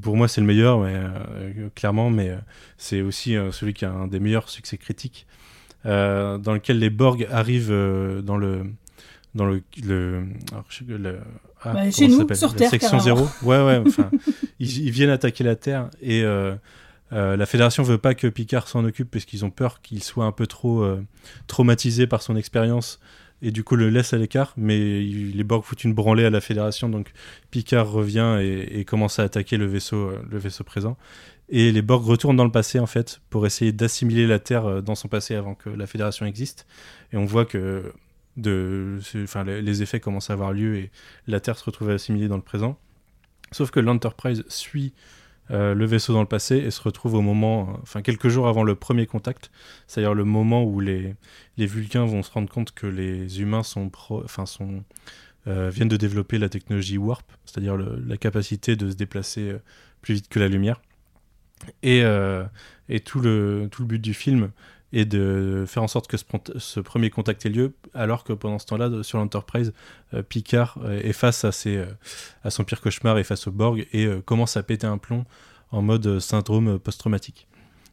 Pour 0.01 0.16
moi, 0.16 0.27
c'est 0.28 0.40
le 0.40 0.47
meilleur, 0.47 0.81
mais, 0.81 0.94
euh, 0.97 1.69
clairement, 1.74 2.09
mais 2.09 2.35
c'est 2.78 3.03
aussi 3.03 3.36
celui 3.51 3.74
qui 3.74 3.85
a 3.85 3.90
un 3.93 4.07
des 4.07 4.20
meilleurs 4.20 4.49
succès 4.49 4.78
critiques, 4.78 5.27
dans 5.85 6.40
lequel 6.55 6.78
les 6.78 6.89
Borg 6.89 7.28
arrivent 7.31 7.69
dans 8.24 8.39
le 8.39 8.62
dans 9.35 9.44
alors, 9.47 10.65
le- 10.99 11.19
ah, 11.64 11.72
Bah, 11.74 11.90
chez 11.90 12.09
nous, 12.09 12.26
sur 12.34 12.48
La 12.52 12.56
Terre, 12.56 12.70
section 12.70 12.98
carrément. 12.98 13.16
0 13.16 13.28
ouais 13.44 13.64
ouais 13.64 13.82
enfin 13.86 14.10
ils, 14.60 14.84
ils 14.86 14.90
viennent 14.90 15.10
attaquer 15.10 15.44
la 15.44 15.56
Terre 15.56 15.89
et 16.01 16.22
euh, 16.22 16.55
euh, 17.12 17.36
la 17.36 17.47
Fédération 17.47 17.82
veut 17.82 17.98
pas 17.98 18.14
que 18.14 18.26
Picard 18.26 18.68
s'en 18.68 18.84
occupe 18.84 19.10
parce 19.10 19.24
qu'ils 19.24 19.44
ont 19.44 19.51
peur 19.51 19.82
qu'il 19.82 20.02
soit 20.02 20.24
un 20.24 20.32
peu 20.32 20.47
trop 20.47 20.82
euh, 20.82 21.02
traumatisé 21.47 22.06
par 22.06 22.22
son 22.22 22.36
expérience 22.36 23.01
et 23.43 23.51
du 23.51 23.64
coup 23.64 23.74
le 23.76 23.90
laisse 23.90 24.12
à 24.12 24.18
l'écart, 24.18 24.55
mais 24.56 25.05
il- 25.05 25.36
les 25.36 25.44
Borg 25.44 25.64
foutent 25.64 25.82
une 25.84 25.94
branlée 25.94 26.24
à 26.24 26.30
la 26.30 26.40
Fédération, 26.40 26.89
donc 26.89 27.12
Picard 27.51 27.90
revient 27.90 28.39
et, 28.40 28.78
et 28.80 28.84
commence 28.84 29.18
à 29.18 29.24
attaquer 29.24 29.56
le 29.56 29.66
vaisseau, 29.66 30.12
le 30.30 30.39
vaisseau 30.39 30.62
présent. 30.64 30.97
Et 31.48 31.72
les 31.72 31.82
Borg 31.82 32.05
retournent 32.05 32.36
dans 32.36 32.44
le 32.44 32.52
passé 32.52 32.78
en 32.78 32.86
fait 32.86 33.20
pour 33.30 33.44
essayer 33.44 33.72
d'assimiler 33.72 34.26
la 34.28 34.39
Terre 34.39 34.80
dans 34.82 34.94
son 34.94 35.09
passé 35.09 35.34
avant 35.34 35.55
que 35.56 35.68
la 35.70 35.86
Fédération 35.89 36.24
existe. 36.24 36.66
Et 37.12 37.16
on 37.16 37.24
voit 37.24 37.44
que 37.44 37.93
de, 38.37 38.99
enfin, 39.17 39.45
les, 39.45 39.83
effets 39.83 40.01
commencent 40.01 40.31
à 40.31 40.33
avoir 40.33 40.53
lieu 40.53 40.77
et 40.77 40.91
la 41.27 41.41
Terre 41.41 41.59
se 41.59 41.65
retrouve 41.65 41.91
assimilée 41.91 42.29
dans 42.29 42.37
le 42.37 42.43
présent. 42.43 42.79
Sauf 43.51 43.71
que 43.71 43.81
l'Enterprise 43.81 44.45
suit 44.49 44.95
euh, 45.51 45.75
le 45.75 45.85
vaisseau 45.85 46.15
dans 46.15 46.21
le 46.23 46.29
passé 46.29 46.57
et 46.57 46.71
se 46.71 46.81
retrouve 46.81 47.15
au 47.15 47.21
moment, 47.21 47.79
enfin 47.83 48.01
quelques 48.01 48.29
jours 48.29 48.49
avant 48.49 48.63
le 48.63 48.75
premier 48.75 49.07
contact, 49.07 49.51
c'est-à-dire 49.87 50.15
le 50.15 50.25
moment 50.25 50.65
où 50.65 50.81
les, 50.81 51.15
les 51.59 51.67
Vulcains 51.67 52.07
vont 52.07 52.23
se 52.23 52.31
rendre 52.31 52.49
compte 52.49 52.73
que 52.73 52.87
les 52.87 53.41
humains 53.41 53.63
sont, 53.63 53.91
pro- 53.91 54.27
sont 54.47 54.85
euh, 55.49 55.69
viennent 55.71 55.89
de 55.89 55.97
développer 55.97 56.39
la 56.39 56.49
technologie 56.49 56.97
warp, 56.97 57.31
c'est-à-dire 57.45 57.77
la 57.77 58.17
capacité 58.17 58.77
de 58.77 58.91
se 58.91 58.95
déplacer 58.95 59.51
euh, 59.51 59.59
plus 60.01 60.15
vite 60.15 60.29
que 60.29 60.39
la 60.39 60.49
lumière. 60.49 60.81
Et, 61.83 62.03
et 62.89 63.01
tout, 63.01 63.21
le, 63.21 63.69
tout 63.71 63.83
le 63.83 63.87
but 63.89 64.01
du 64.01 64.15
film 64.15 64.51
est 64.93 65.05
de 65.05 65.64
faire 65.66 65.82
en 65.82 65.89
sorte 65.89 66.06
que 66.06 66.16
ce, 66.16 66.81
premier 66.81 67.10
contact 67.10 67.47
ait 67.47 67.48
lieu, 67.48 67.73
alors 67.94 68.24
que 68.24 68.32
pendant 68.32 68.59
ce 68.59 68.66
temps-là, 68.66 69.02
sur 69.02 69.19
l'Enterprise, 69.19 69.73
euh, 70.14 70.23
Picard 70.23 70.78
euh, 70.85 71.01
est 71.02 71.12
face 71.12 71.44
à, 71.44 71.52
ses, 71.52 71.77
euh, 71.77 71.86
à 72.44 72.51
son 72.51 72.64
pire 72.64 72.81
cauchemar 72.81 73.19
et 73.19 73.24
face 73.24 73.47
au 73.47 73.51
Borg 73.51 73.86
et 73.93 74.09
commence 74.24 74.56
à 74.56 74.62
péter 74.62 74.86
un 74.86 74.98
plomb 74.98 75.24
en 75.70 75.82
mode 75.82 76.19
syndrome 76.19 76.78
post-traumatique. 76.78 77.47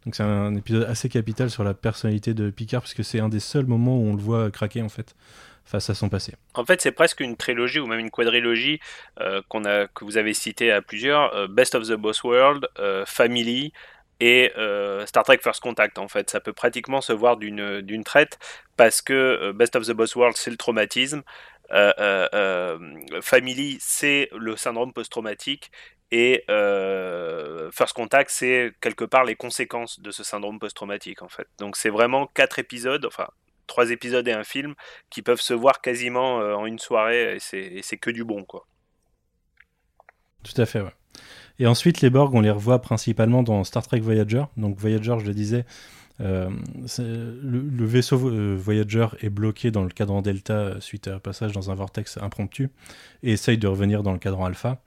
Donc 0.06 0.16
c'est 0.16 0.24
un 0.24 0.56
épisode 0.56 0.84
assez 0.84 1.10
capital 1.10 1.50
sur 1.50 1.64
la 1.64 1.74
personnalité 1.74 2.34
de 2.34 2.50
Picard, 2.50 2.82
parce 2.82 2.94
que 2.94 3.04
c'est 3.04 3.20
un 3.20 3.30
des 3.30 3.40
seuls 3.40 3.66
moments 3.66 3.98
où 3.98 4.08
on 4.08 4.16
le 4.16 4.22
voit 4.22 4.52
craquer 4.52 4.82
en 4.82 4.90
fait 4.90 5.16
face 5.66 5.90
à 5.90 5.94
son 5.94 6.10
passé. 6.10 6.34
En 6.56 6.66
fait, 6.66 6.82
c'est 6.82 6.92
presque 6.92 7.20
une 7.20 7.38
trilogie 7.38 7.80
ou 7.80 7.86
même 7.86 8.00
une 8.00 8.10
quadrilogie 8.10 8.80
qu'on 9.50 9.66
a, 9.66 9.88
que 9.88 10.04
vous 10.04 10.18
avez 10.18 10.34
cité 10.34 10.72
à 10.72 10.82
plusieurs 10.82 11.48
Best 11.50 11.76
of 11.76 11.88
the 11.88 11.94
Boss 11.94 12.24
World, 12.24 12.68
Family 13.06 13.72
et 14.20 14.52
euh, 14.58 15.06
Star 15.06 15.24
Trek 15.24 15.40
First 15.42 15.62
Contact. 15.62 15.98
En 15.98 16.08
fait, 16.08 16.30
ça 16.30 16.40
peut 16.40 16.54
pratiquement 16.54 17.02
se 17.02 17.14
voir 17.14 17.38
d'une 17.38 17.82
d'une 17.82 18.04
traite 18.04 18.38
parce 18.78 19.02
que 19.02 19.14
euh, 19.14 19.54
Best 19.54 19.76
of 19.76 19.86
the 19.86 19.92
Boss 19.92 20.16
World, 20.16 20.36
c'est 20.38 20.52
le 20.52 20.58
traumatisme. 20.58 21.24
euh, 21.72 22.78
Family, 23.22 23.78
c'est 23.80 24.30
le 24.36 24.56
syndrome 24.56 24.94
post-traumatique. 24.94 25.72
Et 26.12 26.44
First 27.72 27.94
Contact, 27.94 28.32
c'est 28.32 28.74
quelque 28.82 29.06
part 29.06 29.24
les 29.24 29.36
conséquences 29.36 30.00
de 30.00 30.12
ce 30.12 30.24
syndrome 30.24 30.60
post-traumatique, 30.60 31.22
en 31.22 31.30
fait. 31.30 31.48
Donc 31.60 31.78
c'est 31.78 31.92
vraiment 31.92 32.28
quatre 32.28 32.60
épisodes, 32.60 33.06
enfin 33.06 33.28
trois 33.68 33.92
épisodes 33.92 34.28
et 34.28 34.34
un 34.34 34.44
film 34.44 34.74
qui 35.12 35.22
peuvent 35.22 35.42
se 35.42 35.54
voir 35.54 35.80
quasiment 35.82 36.38
en 36.38 36.66
une 36.66 36.80
soirée 36.80 37.36
et 37.36 37.40
c'est 37.40 37.60
et 37.60 37.84
c'est 37.84 37.98
que 37.98 38.10
du 38.10 38.24
bon 38.24 38.44
quoi. 38.44 38.66
Tout 40.44 40.60
à 40.60 40.66
fait, 40.66 40.82
ouais. 40.82 40.94
Et 41.60 41.68
ensuite, 41.68 42.02
les 42.02 42.10
Borg, 42.10 42.34
on 42.34 42.42
les 42.42 42.52
revoit 42.52 42.82
principalement 42.82 43.44
dans 43.44 43.64
Star 43.64 43.86
Trek 43.86 44.00
Voyager. 44.00 44.44
Donc 44.58 44.78
Voyager, 44.78 45.16
je 45.20 45.26
le 45.26 45.34
disais, 45.34 45.66
euh, 46.22 46.50
le, 47.00 47.86
vaisseau 47.86 48.30
euh, 48.30 48.56
Voyager 48.58 49.08
est 49.22 49.30
bloqué 49.30 49.72
dans 49.72 49.84
le 49.84 49.90
cadran 49.90 50.22
Delta 50.22 50.54
euh, 50.54 50.80
suite 50.80 51.08
à 51.08 51.16
un 51.16 51.20
passage 51.20 51.52
dans 51.54 51.72
un 51.72 51.76
vortex 51.76 52.18
impromptu 52.22 52.70
et 53.24 53.32
essaye 53.34 53.58
de 53.58 53.68
revenir 53.68 54.04
dans 54.04 54.14
le 54.14 54.20
cadran 54.20 54.46
Alpha. 54.46 54.82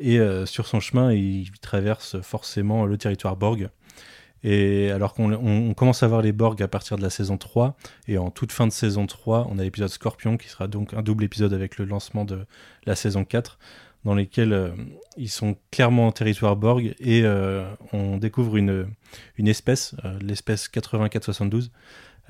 Et 0.00 0.18
sur 0.44 0.66
son 0.66 0.80
chemin, 0.80 1.12
il 1.12 1.52
traverse 1.60 2.20
forcément 2.20 2.84
le 2.84 2.98
territoire 2.98 3.36
Borg. 3.36 3.68
Et 4.42 4.90
alors 4.90 5.14
qu'on 5.14 5.32
on- 5.32 5.70
on 5.70 5.74
commence 5.74 6.02
à 6.02 6.08
voir 6.08 6.20
les 6.20 6.32
Borg 6.32 6.60
à 6.62 6.66
partir 6.66 6.96
de 6.96 7.02
la 7.02 7.10
saison 7.10 7.38
3, 7.38 7.76
et 8.08 8.18
en 8.18 8.30
toute 8.32 8.50
fin 8.50 8.66
de 8.66 8.72
saison 8.72 9.06
3, 9.06 9.46
on 9.50 9.58
a 9.58 9.62
l'épisode 9.62 9.88
Scorpion, 9.90 10.36
qui 10.36 10.48
sera 10.48 10.66
donc 10.66 10.94
un 10.94 11.02
double 11.02 11.22
épisode 11.22 11.52
avec 11.52 11.78
le 11.78 11.84
lancement 11.84 12.24
de 12.24 12.44
la 12.86 12.96
saison 12.96 13.24
4, 13.24 13.58
dans 14.04 14.14
lesquels 14.14 14.52
euh, 14.52 14.70
ils 15.16 15.30
sont 15.30 15.56
clairement 15.70 16.08
en 16.08 16.12
territoire 16.12 16.56
Borg, 16.56 16.94
et 16.98 17.22
euh, 17.24 17.64
on 17.92 18.18
découvre 18.18 18.56
une, 18.56 18.86
espèce, 19.38 19.94
euh, 20.04 20.18
l'espèce 20.20 20.68
8472, 20.68 21.70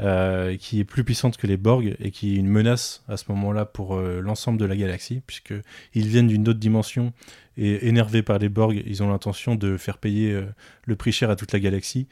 euh, 0.00 0.56
qui 0.56 0.80
est 0.80 0.84
plus 0.84 1.04
puissante 1.04 1.36
que 1.36 1.46
les 1.46 1.56
Borg, 1.56 1.96
et 2.00 2.10
qui 2.10 2.34
est 2.34 2.38
une 2.38 2.48
menace 2.48 3.04
à 3.08 3.16
ce 3.16 3.24
moment-là 3.28 3.64
pour 3.64 3.96
l'ensemble 3.96 4.58
de 4.58 4.64
la 4.64 4.76
galaxie, 4.76 5.22
puisqu'ils 5.26 6.08
viennent 6.08 6.28
d'une 6.28 6.48
autre 6.48 6.58
dimension, 6.58 7.12
et 7.56 7.86
énervés 7.88 8.22
par 8.22 8.38
les 8.38 8.48
Borg, 8.48 8.82
ils 8.86 9.02
ont 9.02 9.10
l'intention 9.10 9.54
de 9.54 9.76
faire 9.76 9.98
payer 9.98 10.40
le 10.84 10.96
prix 10.96 11.12
cher 11.12 11.30
à 11.30 11.36
toute 11.36 11.52
la 11.52 11.60
galaxie. 11.60 12.08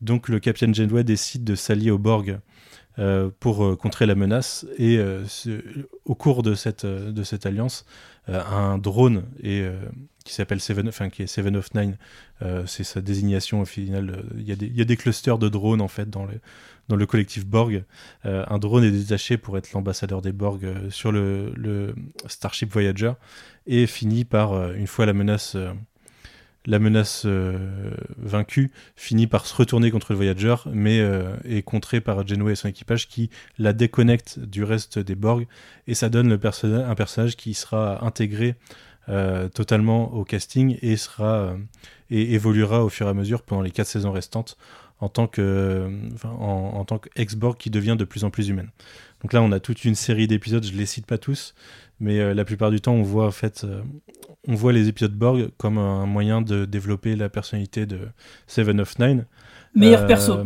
Donc 0.00 0.28
le 0.28 0.40
capitaine 0.40 0.74
Janeway 0.74 1.04
décide 1.04 1.44
de 1.44 1.54
s'allier 1.54 1.90
aux 1.90 1.98
Borg 1.98 2.38
pour 3.40 3.64
euh, 3.64 3.76
contrer 3.76 4.06
la 4.06 4.14
menace. 4.14 4.66
Et 4.78 4.98
euh, 4.98 5.24
au 6.04 6.14
cours 6.14 6.42
de 6.42 6.54
cette, 6.54 6.84
euh, 6.84 7.12
de 7.12 7.22
cette 7.22 7.46
alliance, 7.46 7.84
euh, 8.28 8.42
un 8.44 8.78
drone 8.78 9.24
et, 9.42 9.60
euh, 9.60 9.76
qui 10.24 10.32
s'appelle 10.34 10.60
Seven, 10.60 10.88
enfin 10.88 11.08
qui 11.10 11.22
est 11.22 11.26
Seven 11.26 11.56
of 11.56 11.72
Nine, 11.74 11.96
euh, 12.42 12.64
c'est 12.66 12.84
sa 12.84 13.00
désignation 13.00 13.60
au 13.60 13.64
final. 13.64 14.10
euh, 14.10 14.22
Il 14.38 14.48
y, 14.48 14.52
a 14.52 14.56
des- 14.56 14.66
il 14.66 14.76
y 14.76 14.80
a 14.80 14.84
des 14.84 14.96
clusters 14.96 15.38
de 15.38 15.48
drones 15.48 15.80
en 15.80 15.88
fait 15.88 16.10
dans 16.10 16.24
le, 16.24 16.40
dans 16.88 16.96
le 16.96 17.06
collectif 17.06 17.46
Borg. 17.46 17.84
Euh, 18.24 18.44
un 18.48 18.58
drone 18.58 18.82
est 18.84 18.90
détaché 18.90 19.36
pour 19.36 19.56
être 19.58 19.72
l'ambassadeur 19.72 20.22
des 20.22 20.32
Borg 20.32 20.64
euh, 20.64 20.90
sur 20.90 21.12
le, 21.12 21.52
le 21.56 21.94
Starship 22.26 22.72
Voyager 22.72 23.12
et 23.66 23.86
finit 23.86 24.24
par, 24.24 24.52
euh, 24.52 24.74
une 24.74 24.86
fois 24.88 25.06
la 25.06 25.12
menace, 25.12 25.54
euh, 25.54 25.72
la 26.66 26.78
menace 26.78 27.22
euh, 27.24 27.90
vaincue, 28.18 28.70
finit 28.96 29.26
par 29.26 29.46
se 29.46 29.54
retourner 29.54 29.90
contre 29.90 30.12
le 30.12 30.16
Voyager, 30.16 30.56
mais 30.72 31.00
euh, 31.00 31.36
est 31.44 31.62
contré 31.62 32.00
par 32.00 32.26
Janeway 32.26 32.52
et 32.52 32.56
son 32.56 32.68
équipage 32.68 33.08
qui 33.08 33.30
la 33.58 33.72
déconnecte 33.72 34.38
du 34.38 34.64
reste 34.64 34.98
des 34.98 35.14
Borg, 35.14 35.46
et 35.86 35.94
ça 35.94 36.08
donne 36.08 36.32
un 36.32 36.94
personnage 36.94 37.36
qui 37.36 37.54
sera 37.54 38.04
intégré 38.04 38.56
euh, 39.08 39.48
totalement 39.48 40.12
au 40.14 40.24
casting 40.24 40.78
et 40.82 40.96
sera 40.96 41.56
et 42.10 42.34
évoluera 42.34 42.84
au 42.84 42.88
fur 42.88 43.06
et 43.06 43.10
à 43.10 43.14
mesure 43.14 43.42
pendant 43.42 43.62
les 43.62 43.70
quatre 43.70 43.86
saisons 43.86 44.10
restantes 44.10 44.56
en 44.98 45.08
tant 45.08 45.28
qu'ex-Borg 45.28 47.56
qui 47.56 47.70
devient 47.70 47.96
de 47.98 48.04
plus 48.04 48.24
en 48.24 48.30
plus 48.30 48.48
humaine. 48.48 48.70
Donc 49.22 49.32
là, 49.32 49.42
on 49.42 49.52
a 49.52 49.60
toute 49.60 49.84
une 49.84 49.94
série 49.94 50.26
d'épisodes, 50.26 50.64
je 50.64 50.72
les 50.72 50.86
cite 50.86 51.06
pas 51.06 51.18
tous, 51.18 51.54
mais 52.00 52.34
la 52.34 52.44
plupart 52.44 52.70
du 52.70 52.80
temps, 52.80 52.94
on 52.94 53.02
voit 53.02 53.26
en 53.26 53.32
fait, 53.32 53.66
on 54.46 54.54
voit 54.54 54.72
les 54.72 54.88
épisodes 54.88 55.14
Borg 55.14 55.50
comme 55.56 55.78
un 55.78 56.06
moyen 56.06 56.40
de 56.42 56.64
développer 56.64 57.16
la 57.16 57.28
personnalité 57.28 57.86
de 57.86 57.98
Seven 58.46 58.80
of 58.80 58.98
Nine. 58.98 59.26
Meilleur 59.74 60.02
Euh, 60.02 60.06
perso. 60.06 60.38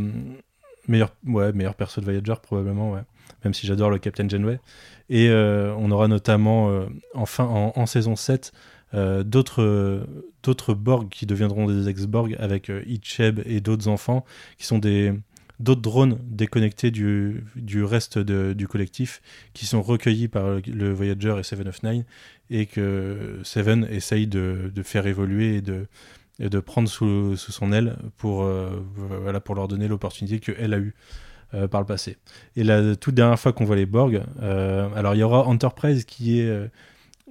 Meilleur, 0.88 1.14
ouais, 1.26 1.52
meilleur 1.52 1.74
perso 1.74 2.00
de 2.00 2.06
Voyager 2.06 2.34
probablement, 2.42 2.92
ouais. 2.92 3.02
Même 3.44 3.54
si 3.54 3.66
j'adore 3.66 3.90
le 3.90 3.98
Captain 3.98 4.28
Janeway. 4.28 4.60
Et 5.08 5.28
euh, 5.28 5.74
on 5.78 5.90
aura 5.90 6.08
notamment 6.08 6.70
euh, 6.70 6.86
enfin 7.14 7.44
en, 7.44 7.72
en 7.74 7.86
saison 7.86 8.16
7 8.16 8.52
euh, 8.92 9.22
d'autres 9.22 10.04
d'autres 10.42 10.74
Borg 10.74 11.08
qui 11.08 11.26
deviendront 11.26 11.66
des 11.66 11.88
ex-Borg 11.88 12.36
avec 12.40 12.72
Icheb 12.86 13.40
et 13.44 13.60
d'autres 13.60 13.86
enfants 13.88 14.24
qui 14.58 14.66
sont 14.66 14.78
des 14.78 15.12
d'autres 15.60 15.82
drones 15.82 16.18
déconnectés 16.24 16.90
du, 16.90 17.44
du 17.54 17.84
reste 17.84 18.18
de- 18.18 18.52
du 18.54 18.66
collectif 18.66 19.22
qui 19.52 19.66
sont 19.66 19.82
recueillis 19.82 20.26
par 20.28 20.58
le, 20.66 20.92
Voyager 20.92 21.36
et 21.38 21.42
Seven 21.44 21.68
of 21.68 21.82
Nine 21.82 22.04
et 22.50 22.66
que 22.66 23.38
Seven 23.44 23.86
essaye 23.90 24.26
de, 24.26 24.72
de 24.74 24.82
faire 24.82 25.06
évoluer 25.06 25.56
et 25.56 25.60
de, 25.60 25.86
de 26.40 26.60
prendre 26.60 26.88
sous, 26.88 27.36
sous 27.36 27.52
son 27.52 27.72
aile 27.72 27.96
pour, 28.16 28.42
euh, 28.42 28.70
voilà, 28.96 29.40
pour 29.40 29.54
leur 29.54 29.68
donner 29.68 29.86
l'opportunité 29.86 30.40
qu'elle 30.40 30.74
a 30.74 30.78
eue 30.78 30.94
euh, 31.54 31.68
par 31.68 31.80
le 31.80 31.86
passé. 31.86 32.16
Et 32.56 32.64
la 32.64 32.96
toute 32.96 33.14
dernière 33.14 33.38
fois 33.38 33.52
qu'on 33.52 33.64
voit 33.64 33.76
les 33.76 33.86
Borg, 33.86 34.22
euh, 34.42 34.88
alors 34.96 35.14
il 35.14 35.18
y 35.18 35.22
aura 35.22 35.46
Enterprise 35.46 36.04
qui 36.04 36.40
est 36.40 36.70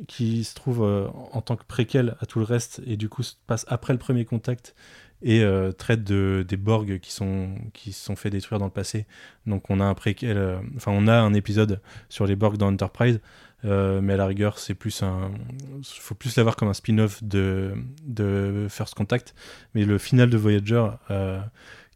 qui 0.07 0.43
se 0.43 0.55
trouve 0.55 0.84
euh, 0.84 1.07
en 1.31 1.41
tant 1.41 1.55
que 1.55 1.65
préquel 1.65 2.15
à 2.19 2.26
tout 2.26 2.39
le 2.39 2.45
reste 2.45 2.81
et 2.85 2.97
du 2.97 3.09
coup 3.09 3.23
se 3.23 3.35
passe 3.47 3.65
après 3.67 3.93
le 3.93 3.99
premier 3.99 4.26
contact 4.26 4.76
et 5.21 5.41
euh, 5.43 5.73
traite 5.73 6.03
de, 6.03 6.45
des 6.47 6.55
Borg 6.55 6.99
qui 6.99 7.11
sont 7.11 7.55
qui 7.73 7.91
se 7.91 8.05
sont 8.05 8.15
fait 8.15 8.30
détruire 8.30 8.59
dans 8.59 8.65
le 8.65 8.71
passé. 8.71 9.05
Donc 9.45 9.69
on 9.69 9.80
a 9.80 9.85
un 9.85 9.93
préquel, 9.93 10.38
euh, 10.38 10.59
enfin 10.77 10.91
on 10.95 11.07
a 11.07 11.15
un 11.15 11.34
épisode 11.34 11.81
sur 12.07 12.26
les 12.26 12.35
Borg 12.35 12.57
dans 12.57 12.71
Enterprise, 12.71 13.19
mais 13.63 14.13
à 14.13 14.17
la 14.17 14.26
rigueur 14.26 14.57
c'est 14.57 14.73
plus 14.73 15.03
un, 15.03 15.31
faut 15.84 16.15
plus 16.15 16.38
l'avoir 16.38 16.55
comme 16.55 16.69
un 16.69 16.73
spin-off 16.73 17.21
de 17.21 17.73
de 18.05 18.67
First 18.69 18.93
Contact. 18.95 19.35
Mais 19.76 19.84
le 19.84 19.97
final 19.97 20.30
de 20.30 20.38
Voyager 20.38 20.88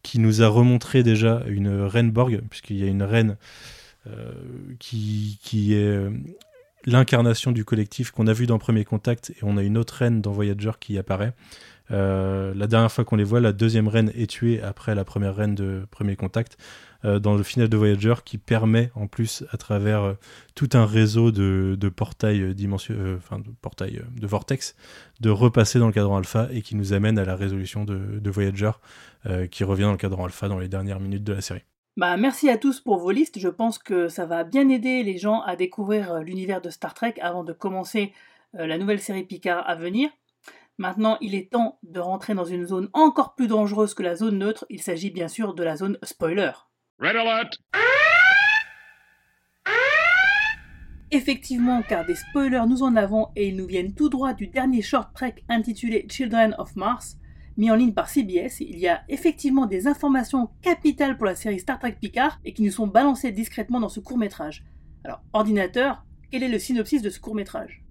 qui 0.01 0.19
nous 0.19 0.41
a 0.41 0.49
remontré 0.49 1.03
déjà 1.03 1.43
une 1.47 1.69
reine 1.69 2.11
Borg, 2.11 2.41
puisqu'il 2.49 2.77
y 2.77 2.83
a 2.83 2.87
une 2.87 3.03
reine 3.03 3.37
qui, 4.79 5.39
qui 5.41 5.75
est 5.75 6.09
l'incarnation 6.85 7.51
du 7.51 7.65
collectif 7.65 8.11
qu'on 8.11 8.27
a 8.27 8.33
vu 8.33 8.45
dans 8.47 8.59
Premier 8.59 8.85
Contact, 8.85 9.31
et 9.31 9.43
on 9.43 9.57
a 9.57 9.63
une 9.63 9.77
autre 9.77 9.95
reine 9.95 10.21
dans 10.21 10.31
Voyager 10.31 10.71
qui 10.79 10.97
apparaît. 10.97 11.33
Euh, 11.91 12.53
la 12.55 12.67
dernière 12.67 12.91
fois 12.91 13.03
qu'on 13.03 13.17
les 13.17 13.23
voit, 13.25 13.41
la 13.41 13.51
deuxième 13.51 13.87
reine 13.89 14.11
est 14.15 14.27
tuée 14.29 14.61
après 14.61 14.95
la 14.95 15.03
première 15.03 15.35
reine 15.35 15.53
de 15.53 15.85
Premier 15.91 16.15
Contact 16.15 16.57
euh, 17.03 17.19
dans 17.19 17.35
le 17.35 17.43
final 17.43 17.67
de 17.67 17.75
Voyager 17.75 18.13
qui 18.23 18.37
permet 18.37 18.89
en 18.95 19.07
plus 19.07 19.43
à 19.51 19.57
travers 19.57 20.01
euh, 20.03 20.13
tout 20.55 20.69
un 20.73 20.85
réseau 20.85 21.31
de, 21.31 21.77
portails 21.89 22.55
dimension- 22.55 22.95
enfin 23.17 23.39
de 23.39 23.49
portails 23.61 24.01
de 24.15 24.27
vortex 24.27 24.75
de 25.19 25.29
repasser 25.29 25.77
dans 25.77 25.87
le 25.87 25.93
cadran 25.93 26.17
alpha 26.17 26.47
et 26.51 26.61
qui 26.61 26.75
nous 26.75 26.93
amène 26.93 27.19
à 27.19 27.25
la 27.25 27.35
résolution 27.35 27.83
de, 27.83 28.19
de 28.19 28.29
Voyager 28.31 28.71
qui 29.51 29.63
revient 29.63 29.83
dans 29.83 29.91
le 29.91 29.97
cadran 29.97 30.25
alpha 30.25 30.47
dans 30.47 30.59
les 30.59 30.67
dernières 30.67 30.99
minutes 30.99 31.23
de 31.23 31.33
la 31.33 31.41
série. 31.41 31.63
Bah, 31.95 32.17
merci 32.17 32.49
à 32.49 32.57
tous 32.57 32.79
pour 32.79 32.97
vos 32.97 33.11
listes. 33.11 33.37
Je 33.37 33.49
pense 33.49 33.77
que 33.77 34.07
ça 34.07 34.25
va 34.25 34.43
bien 34.43 34.67
aider 34.69 35.03
les 35.03 35.19
gens 35.19 35.41
à 35.41 35.55
découvrir 35.55 36.13
euh, 36.13 36.21
l'univers 36.21 36.59
de 36.59 36.71
Star 36.71 36.95
Trek 36.95 37.13
avant 37.21 37.43
de 37.43 37.53
commencer 37.53 38.13
euh, 38.55 38.65
la 38.65 38.79
nouvelle 38.79 38.99
série 38.99 39.23
Picard 39.23 39.63
à 39.69 39.75
venir. 39.75 40.09
Maintenant, 40.79 41.17
il 41.21 41.35
est 41.35 41.51
temps 41.51 41.77
de 41.83 41.99
rentrer 41.99 42.33
dans 42.33 42.45
une 42.45 42.65
zone 42.65 42.89
encore 42.93 43.35
plus 43.35 43.47
dangereuse 43.47 43.93
que 43.93 44.01
la 44.01 44.15
zone 44.15 44.39
neutre. 44.39 44.65
Il 44.71 44.81
s'agit 44.81 45.11
bien 45.11 45.27
sûr 45.27 45.53
de 45.53 45.63
la 45.63 45.75
zone 45.75 45.99
spoiler. 46.01 46.51
Red 46.97 47.15
alert! 47.15 47.51
Effectivement, 51.11 51.83
car 51.83 52.07
des 52.07 52.15
spoilers 52.15 52.65
nous 52.67 52.81
en 52.81 52.95
avons 52.95 53.27
et 53.35 53.49
ils 53.49 53.55
nous 53.55 53.67
viennent 53.67 53.93
tout 53.93 54.09
droit 54.09 54.33
du 54.33 54.47
dernier 54.47 54.81
short 54.81 55.13
trek 55.13 55.35
intitulé 55.47 56.07
Children 56.09 56.55
of 56.57 56.75
Mars, 56.75 57.17
mis 57.57 57.71
en 57.71 57.75
ligne 57.75 57.93
par 57.93 58.09
CBS. 58.09 58.59
Il 58.61 58.79
y 58.79 58.87
a 58.87 59.01
effectivement 59.09 59.65
des 59.65 59.87
informations 59.87 60.49
capitales 60.61 61.17
pour 61.17 61.25
la 61.25 61.35
série 61.35 61.59
Star 61.59 61.79
Trek 61.79 61.97
Picard 61.99 62.39
et 62.45 62.53
qui 62.53 62.63
nous 62.63 62.71
sont 62.71 62.87
balancées 62.87 63.31
discrètement 63.31 63.79
dans 63.79 63.89
ce 63.89 63.99
court 63.99 64.17
métrage. 64.17 64.63
Alors, 65.03 65.21
ordinateur, 65.33 66.05
quel 66.31 66.43
est 66.43 66.49
le 66.49 66.59
synopsis 66.59 67.01
de 67.01 67.09
ce 67.09 67.19
court 67.19 67.35
métrage? 67.35 67.83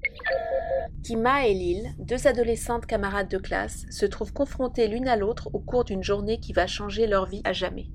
Kima 1.04 1.46
et 1.46 1.54
Lil, 1.54 1.94
deux 1.98 2.26
adolescentes 2.26 2.86
camarades 2.86 3.28
de 3.28 3.38
classe, 3.38 3.86
se 3.90 4.06
trouvent 4.06 4.32
confrontées 4.32 4.88
l'une 4.88 5.08
à 5.08 5.16
l'autre 5.16 5.50
au 5.52 5.58
cours 5.58 5.84
d'une 5.84 6.02
journée 6.02 6.38
qui 6.40 6.52
va 6.52 6.66
changer 6.66 7.06
leur 7.06 7.26
vie 7.26 7.42
à 7.44 7.52
jamais. 7.52 7.86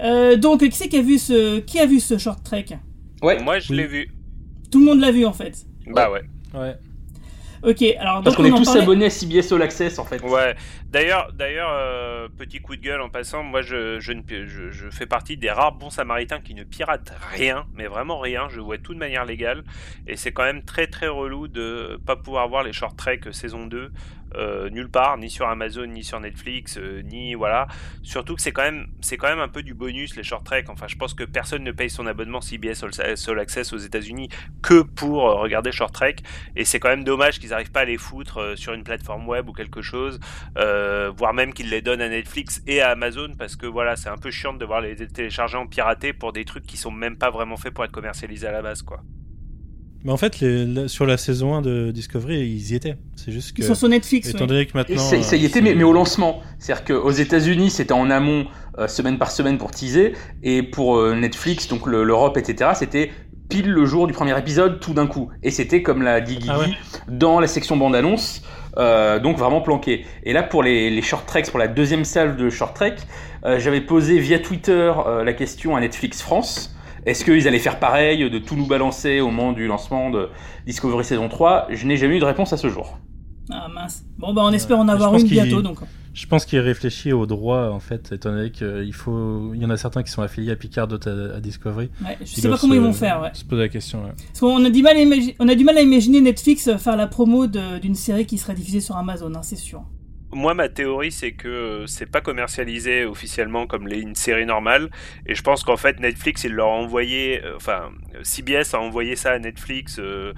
Euh, 0.00 0.36
donc, 0.36 0.60
qui 0.60 0.70
c'est 0.72 0.88
qui 0.88 0.96
a 0.96 1.02
vu 1.02 1.18
ce, 1.18 1.58
qui 1.60 1.78
a 1.78 1.86
vu 1.86 2.00
ce 2.00 2.18
short 2.18 2.42
trek? 2.44 2.66
Ouais. 3.22 3.42
Moi, 3.42 3.58
je 3.58 3.72
l'ai 3.74 3.86
vu. 3.86 4.14
Tout 4.70 4.78
le 4.78 4.86
monde 4.86 5.00
l'a 5.00 5.10
vu 5.10 5.26
en 5.26 5.32
fait. 5.32 5.66
Bah 5.86 6.10
ouais. 6.10 6.22
Ouais. 6.54 6.76
Ok, 7.62 7.82
alors 7.98 8.22
Parce 8.22 8.36
qu'on 8.36 8.44
est 8.44 8.50
tous 8.50 8.64
parlait- 8.64 8.82
abonnés 8.82 9.06
à 9.06 9.10
CBS 9.10 9.52
All 9.52 9.62
Access 9.62 9.98
en 9.98 10.04
fait. 10.04 10.22
Ouais. 10.22 10.54
D'ailleurs, 10.90 11.32
d'ailleurs, 11.32 11.70
euh, 11.72 12.28
petit 12.36 12.60
coup 12.60 12.76
de 12.76 12.80
gueule 12.80 13.00
en 13.00 13.08
passant, 13.08 13.42
moi 13.42 13.62
je, 13.62 13.98
je, 14.00 14.12
ne, 14.12 14.22
pi- 14.22 14.46
je, 14.46 14.70
je 14.70 14.90
fais 14.90 15.06
partie 15.06 15.36
des 15.36 15.50
rares 15.50 15.72
bons 15.72 15.90
samaritains 15.90 16.40
qui 16.40 16.54
ne 16.54 16.64
piratent 16.64 17.12
rien, 17.32 17.66
mais 17.74 17.86
vraiment 17.86 18.18
rien. 18.20 18.48
Je 18.48 18.60
vois 18.60 18.78
tout 18.78 18.94
de 18.94 18.98
manière 18.98 19.24
légale, 19.24 19.64
et 20.06 20.16
c'est 20.16 20.32
quand 20.32 20.44
même 20.44 20.62
très 20.62 20.86
très 20.86 21.08
relou 21.08 21.48
de 21.48 22.00
pas 22.06 22.16
pouvoir 22.16 22.48
voir 22.48 22.62
les 22.62 22.72
short 22.72 22.96
trek 22.96 23.20
saison 23.32 23.66
2 23.66 23.90
euh, 24.34 24.70
nulle 24.70 24.90
part, 24.90 25.18
ni 25.18 25.30
sur 25.30 25.48
Amazon, 25.48 25.86
ni 25.86 26.04
sur 26.04 26.20
Netflix, 26.20 26.78
euh, 26.78 27.02
ni 27.02 27.34
voilà. 27.34 27.66
Surtout 28.02 28.34
que 28.34 28.42
c'est 28.42 28.52
quand 28.52 28.62
même 28.62 28.86
quand 29.18 29.28
même 29.28 29.40
un 29.40 29.48
peu 29.48 29.62
du 29.62 29.74
bonus 29.74 30.16
les 30.16 30.22
short 30.22 30.44
trek. 30.44 30.64
Enfin, 30.68 30.86
je 30.88 30.96
pense 30.96 31.14
que 31.14 31.24
personne 31.24 31.64
ne 31.64 31.72
paye 31.72 31.90
son 31.90 32.06
abonnement 32.06 32.40
CBS 32.40 32.84
All, 32.84 33.38
Access 33.38 33.72
aux 33.72 33.78
États-Unis 33.78 34.28
que 34.62 34.82
pour 34.82 35.28
euh, 35.28 35.34
regarder 35.36 35.72
short 35.72 35.92
trek, 35.92 36.16
et 36.56 36.64
c'est 36.64 36.78
quand 36.78 36.88
même 36.88 37.04
dommage 37.04 37.38
qu'ils 37.38 37.50
n'arrivent 37.50 37.72
pas 37.72 37.80
à 37.80 37.84
les 37.84 37.98
foutre 37.98 38.56
sur 38.56 38.72
une 38.72 38.84
plateforme 38.84 39.26
web 39.28 39.48
ou 39.48 39.52
quelque 39.52 39.82
chose, 39.82 40.20
voire 40.54 41.34
même 41.34 41.52
qu'ils 41.52 41.70
les 41.70 41.82
donnent 41.82 42.00
à 42.00 42.08
Netflix 42.08 42.62
et 42.66 42.80
à 42.80 42.90
Amazon 42.90 43.34
parce 43.38 43.56
que 43.56 43.66
voilà, 43.66 43.96
c'est 43.96 44.08
un 44.08 44.16
peu 44.16 44.30
chiant 44.30 44.52
de 44.52 44.58
devoir 44.58 44.80
les 44.80 44.96
télécharger 45.08 45.56
en 45.56 45.66
piraté 45.66 46.12
pour 46.12 46.32
des 46.32 46.44
trucs 46.44 46.66
qui 46.66 46.76
sont 46.76 46.90
même 46.90 47.16
pas 47.16 47.30
vraiment 47.30 47.56
faits 47.56 47.74
pour 47.74 47.84
être 47.84 47.92
commercialisés 47.92 48.46
à 48.46 48.52
la 48.52 48.62
base, 48.62 48.82
quoi. 48.82 49.02
Mais 50.04 50.12
en 50.12 50.16
fait, 50.16 50.40
les- 50.40 50.64
la- 50.64 50.88
sur 50.88 51.06
la 51.06 51.16
saison 51.16 51.54
1 51.54 51.62
de 51.62 51.90
Discovery, 51.90 52.38
ils 52.40 52.72
y 52.72 52.74
étaient. 52.76 52.96
C'est 53.16 53.32
juste 53.32 53.56
que. 53.56 53.62
Ils 53.62 53.64
sont 53.66 53.74
sur 53.74 53.88
Netflix. 53.88 54.28
Étant 54.28 54.40
ouais. 54.42 54.46
donné 54.46 54.66
que 54.66 54.76
maintenant. 54.76 54.96
Ça, 55.02 55.20
ça 55.22 55.36
y 55.36 55.44
euh, 55.44 55.48
était, 55.48 55.60
mais, 55.60 55.82
au 55.82 55.92
lancement. 55.92 56.40
C'est-à-dire 56.58 56.84
qu'aux 56.84 57.10
États-Unis, 57.10 57.70
c'était 57.70 57.92
en 57.92 58.08
amont, 58.10 58.46
euh, 58.78 58.86
semaine 58.86 59.18
par 59.18 59.30
semaine 59.30 59.58
pour 59.58 59.70
teaser, 59.72 60.12
et 60.42 60.62
pour 60.62 60.98
euh, 60.98 61.14
Netflix, 61.16 61.66
donc 61.68 61.86
le- 61.86 62.04
l'Europe, 62.04 62.36
etc., 62.36 62.70
c'était 62.74 63.10
pile 63.48 63.70
le 63.70 63.86
jour 63.86 64.06
du 64.06 64.12
premier 64.12 64.38
épisode, 64.38 64.78
tout 64.78 64.92
d'un 64.94 65.06
coup. 65.06 65.30
Et 65.42 65.50
c'était, 65.50 65.82
comme 65.82 66.02
l'a 66.02 66.20
dit 66.20 66.36
Guigui, 66.36 66.48
Ah 66.50 66.58
ouais. 66.60 66.66
dans 67.08 67.40
la 67.40 67.46
section 67.46 67.76
bande-annonce, 67.78 68.42
euh, 68.76 69.18
donc 69.18 69.38
vraiment 69.38 69.62
planqué. 69.62 70.04
Et 70.22 70.32
là, 70.32 70.42
pour 70.42 70.62
les, 70.62 70.90
les 70.90 71.02
short 71.02 71.26
treks, 71.26 71.50
pour 71.50 71.58
la 71.58 71.66
deuxième 71.66 72.04
salve 72.04 72.36
de 72.36 72.50
short 72.50 72.76
trek, 72.76 72.96
euh, 73.46 73.58
j'avais 73.58 73.80
posé 73.80 74.18
via 74.18 74.38
Twitter 74.38 74.92
euh, 75.06 75.24
la 75.24 75.32
question 75.32 75.74
à 75.76 75.80
Netflix 75.80 76.20
France. 76.22 76.74
Est-ce 77.08 77.24
qu'ils 77.24 77.48
allaient 77.48 77.58
faire 77.58 77.78
pareil, 77.78 78.28
de 78.28 78.38
tout 78.38 78.54
nous 78.54 78.66
balancer 78.66 79.20
au 79.20 79.30
moment 79.30 79.52
du 79.52 79.66
lancement 79.66 80.10
de 80.10 80.28
Discovery 80.66 81.04
saison 81.04 81.28
3 81.28 81.68
Je 81.70 81.86
n'ai 81.86 81.96
jamais 81.96 82.16
eu 82.16 82.20
de 82.20 82.24
réponse 82.24 82.52
à 82.52 82.56
ce 82.56 82.68
jour. 82.68 82.98
Ah 83.50 83.66
mince. 83.74 84.04
Bon 84.18 84.34
bah 84.34 84.42
on 84.44 84.52
espère 84.52 84.78
en 84.78 84.86
Je 84.86 84.90
avoir 84.92 85.12
pense 85.12 85.22
une 85.22 85.28
qu'il- 85.28 85.42
bientôt 85.42 85.62
donc. 85.62 85.78
Je 86.12 86.26
pense 86.26 86.44
qu'il 86.46 86.58
réfléchit 86.58 87.12
au 87.12 87.26
droit, 87.26 87.68
en 87.70 87.78
fait, 87.78 88.10
étant 88.12 88.30
donné 88.32 88.50
qu'il 88.50 88.92
faut. 88.92 89.52
Il 89.54 89.62
y 89.62 89.64
en 89.64 89.70
a 89.70 89.76
certains 89.76 90.02
qui 90.02 90.10
sont 90.10 90.20
affiliés 90.20 90.50
à 90.50 90.56
Picard, 90.56 90.88
d'autres 90.88 91.08
à, 91.10 91.36
à 91.36 91.40
Discovery. 91.40 91.90
Ouais, 92.04 92.18
je 92.20 92.26
sais 92.26 92.48
pas 92.48 92.58
comment 92.58 92.74
ils 92.74 92.80
vont 92.80 92.92
faire. 92.92 93.22
Ouais. 93.22 93.30
Se 93.34 93.44
poser 93.44 93.62
la 93.62 93.68
question, 93.68 94.00
ouais. 94.04 94.12
Parce 94.26 94.40
qu'on 94.40 94.64
a 94.64 94.68
du 94.70 94.82
mal 94.82 94.96
à 94.96 95.00
imagi- 95.00 95.36
on 95.38 95.46
a 95.48 95.54
du 95.54 95.62
mal 95.64 95.78
à 95.78 95.80
imaginer 95.80 96.20
Netflix 96.20 96.68
faire 96.76 96.96
la 96.96 97.06
promo 97.06 97.46
de- 97.46 97.78
d'une 97.78 97.94
série 97.94 98.26
qui 98.26 98.36
sera 98.36 98.52
diffusée 98.52 98.80
sur 98.80 98.96
Amazon, 98.96 99.32
hein, 99.34 99.42
c'est 99.42 99.56
sûr. 99.56 99.82
Moi, 100.30 100.52
ma 100.52 100.68
théorie, 100.68 101.10
c'est 101.10 101.32
que 101.32 101.48
euh, 101.48 101.86
c'est 101.86 102.04
pas 102.04 102.20
commercialisé 102.20 103.06
officiellement 103.06 103.66
comme 103.66 103.88
une 103.88 104.14
série 104.14 104.44
normale. 104.44 104.90
Et 105.24 105.34
je 105.34 105.40
pense 105.40 105.64
qu'en 105.64 105.78
fait, 105.78 106.00
Netflix, 106.00 106.44
il 106.44 106.52
leur 106.52 106.66
a 106.66 106.72
envoyé, 106.72 107.42
euh, 107.42 107.56
enfin, 107.56 107.90
CBS 108.22 108.74
a 108.74 108.78
envoyé 108.78 109.16
ça 109.16 109.32
à 109.32 109.38
Netflix 109.38 109.98
euh, 109.98 110.34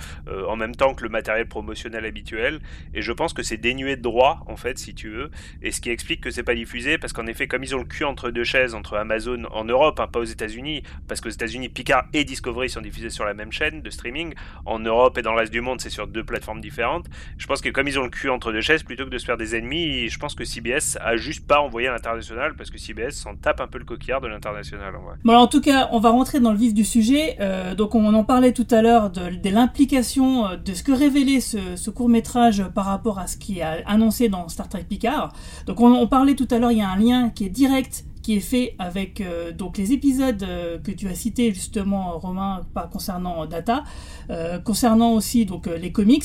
en 0.47 0.55
même 0.55 0.77
temps 0.77 0.95
que 0.95 1.03
le 1.03 1.09
matériel 1.09 1.49
promotionnel 1.49 2.05
habituel. 2.05 2.61
Et 2.95 3.03
je 3.03 3.11
pense 3.11 3.33
que 3.33 3.43
c'est 3.43 3.57
dénué 3.57 3.97
de 3.97 4.03
droit, 4.03 4.45
en 4.47 4.55
fait, 4.55 4.79
si 4.79 4.95
tu 4.95 5.11
veux. 5.11 5.29
Et 5.61 5.73
ce 5.73 5.81
qui 5.81 5.91
explique 5.91 6.21
que 6.21 6.31
c'est 6.31 6.45
pas 6.45 6.55
diffusé, 6.55 6.97
parce 6.97 7.13
qu'en 7.13 7.27
effet, 7.27 7.49
comme 7.49 7.65
ils 7.65 7.75
ont 7.75 7.81
le 7.81 7.85
cul 7.85 8.05
entre 8.05 8.31
deux 8.31 8.45
chaises, 8.45 8.77
entre 8.77 8.97
Amazon 8.97 9.43
en 9.51 9.65
Europe, 9.65 9.99
hein, 9.99 10.07
pas 10.07 10.21
aux 10.21 10.25
États-Unis, 10.25 10.85
parce 11.09 11.21
qu'aux 11.21 11.31
États-Unis, 11.31 11.69
Picard 11.69 12.05
et 12.13 12.23
Discovery 12.23 12.71
sont 12.71 12.81
diffusés 12.81 13.11
sur 13.11 13.25
la 13.25 13.35
même 13.35 13.51
chaîne 13.51 13.83
de 13.83 13.91
streaming. 13.91 14.35
En 14.67 14.79
Europe 14.79 15.19
et 15.19 15.23
dans 15.23 15.33
le 15.33 15.39
reste 15.39 15.53
du 15.53 15.63
monde, 15.63 15.81
c'est 15.81 15.91
sur 15.91 16.07
deux 16.07 16.23
plateformes 16.23 16.61
différentes. 16.61 17.07
Je 17.39 17.47
pense 17.49 17.61
que 17.61 17.71
comme 17.71 17.89
ils 17.89 17.99
ont 17.99 18.05
le 18.05 18.11
cul 18.11 18.29
entre 18.29 18.53
deux 18.53 18.61
chaises, 18.61 18.85
plutôt 18.85 19.05
que 19.05 19.11
de 19.11 19.19
se 19.19 19.25
faire 19.25 19.37
des 19.37 19.57
ennemis, 19.57 19.80
je 20.09 20.19
pense 20.19 20.35
que 20.35 20.45
CBS 20.45 20.99
a 21.01 21.17
juste 21.17 21.47
pas 21.47 21.61
envoyé 21.61 21.89
à 21.89 21.93
l'international 21.93 22.55
parce 22.57 22.71
que 22.71 22.79
CBS 22.79 23.11
s'en 23.11 23.37
tape 23.37 23.61
un 23.61 23.67
peu 23.67 23.79
le 23.79 23.85
coquillard 23.85 24.21
de 24.21 24.29
l'international 24.29 24.97
en. 24.97 25.01
Bon 25.25 25.37
en 25.37 25.47
tout 25.47 25.61
cas, 25.61 25.89
on 25.93 26.01
va 26.01 26.11
rentrer 26.11 26.41
dans 26.41 26.53
le 26.53 26.59
vif 26.59 26.75
du 26.75 26.85
sujet. 26.85 27.37
Euh, 27.41 27.75
donc 27.75 27.95
on 27.95 28.13
en 28.15 28.25
parlait 28.25 28.53
tout 28.53 28.67
à 28.71 28.83
l'heure 28.83 29.11
de, 29.11 29.51
l'implication 29.51 30.47
euh, 30.47 30.57
de 30.57 30.75
ce 30.75 30.83
que 30.83 30.93
révélait 30.93 31.41
ce, 31.41 31.77
ce 31.77 31.91
court 31.91 32.09
métrage 32.09 32.65
par 32.75 32.87
rapport 32.87 33.19
à 33.19 33.27
ce 33.27 33.37
qui 33.37 33.61
est 33.61 33.85
annoncé 33.87 34.29
dans 34.29 34.49
Star 34.49 34.69
Trek 34.69 34.85
Picard. 34.89 35.33
Donc 35.67 35.81
on, 35.81 35.93
on 35.93 36.07
parlait 36.07 36.35
tout 36.35 36.49
à 36.51 36.59
l'heure, 36.59 36.73
il 36.73 36.79
y 36.79 36.83
a 36.83 36.91
un 36.91 36.99
lien 36.99 37.31
qui 37.31 37.47
est 37.47 37.51
direct 37.51 38.05
qui 38.23 38.37
est 38.37 38.41
fait 38.41 38.75
avec 38.79 39.21
euh, 39.21 39.53
donc 39.53 39.79
les 39.79 39.93
épisodes 39.93 40.43
euh, 40.43 40.79
que 40.79 40.91
tu 40.91 41.09
as 41.09 41.15
cités 41.15 41.53
justement 41.53 42.19
Romain 42.19 42.61
pas 42.75 42.87
concernant 42.87 43.47
Data, 43.47 43.85
euh, 44.31 44.59
concernant 44.59 45.13
aussi 45.13 45.47
donc 45.47 45.67
euh, 45.67 45.77
les 45.77 45.93
comics, 45.93 46.25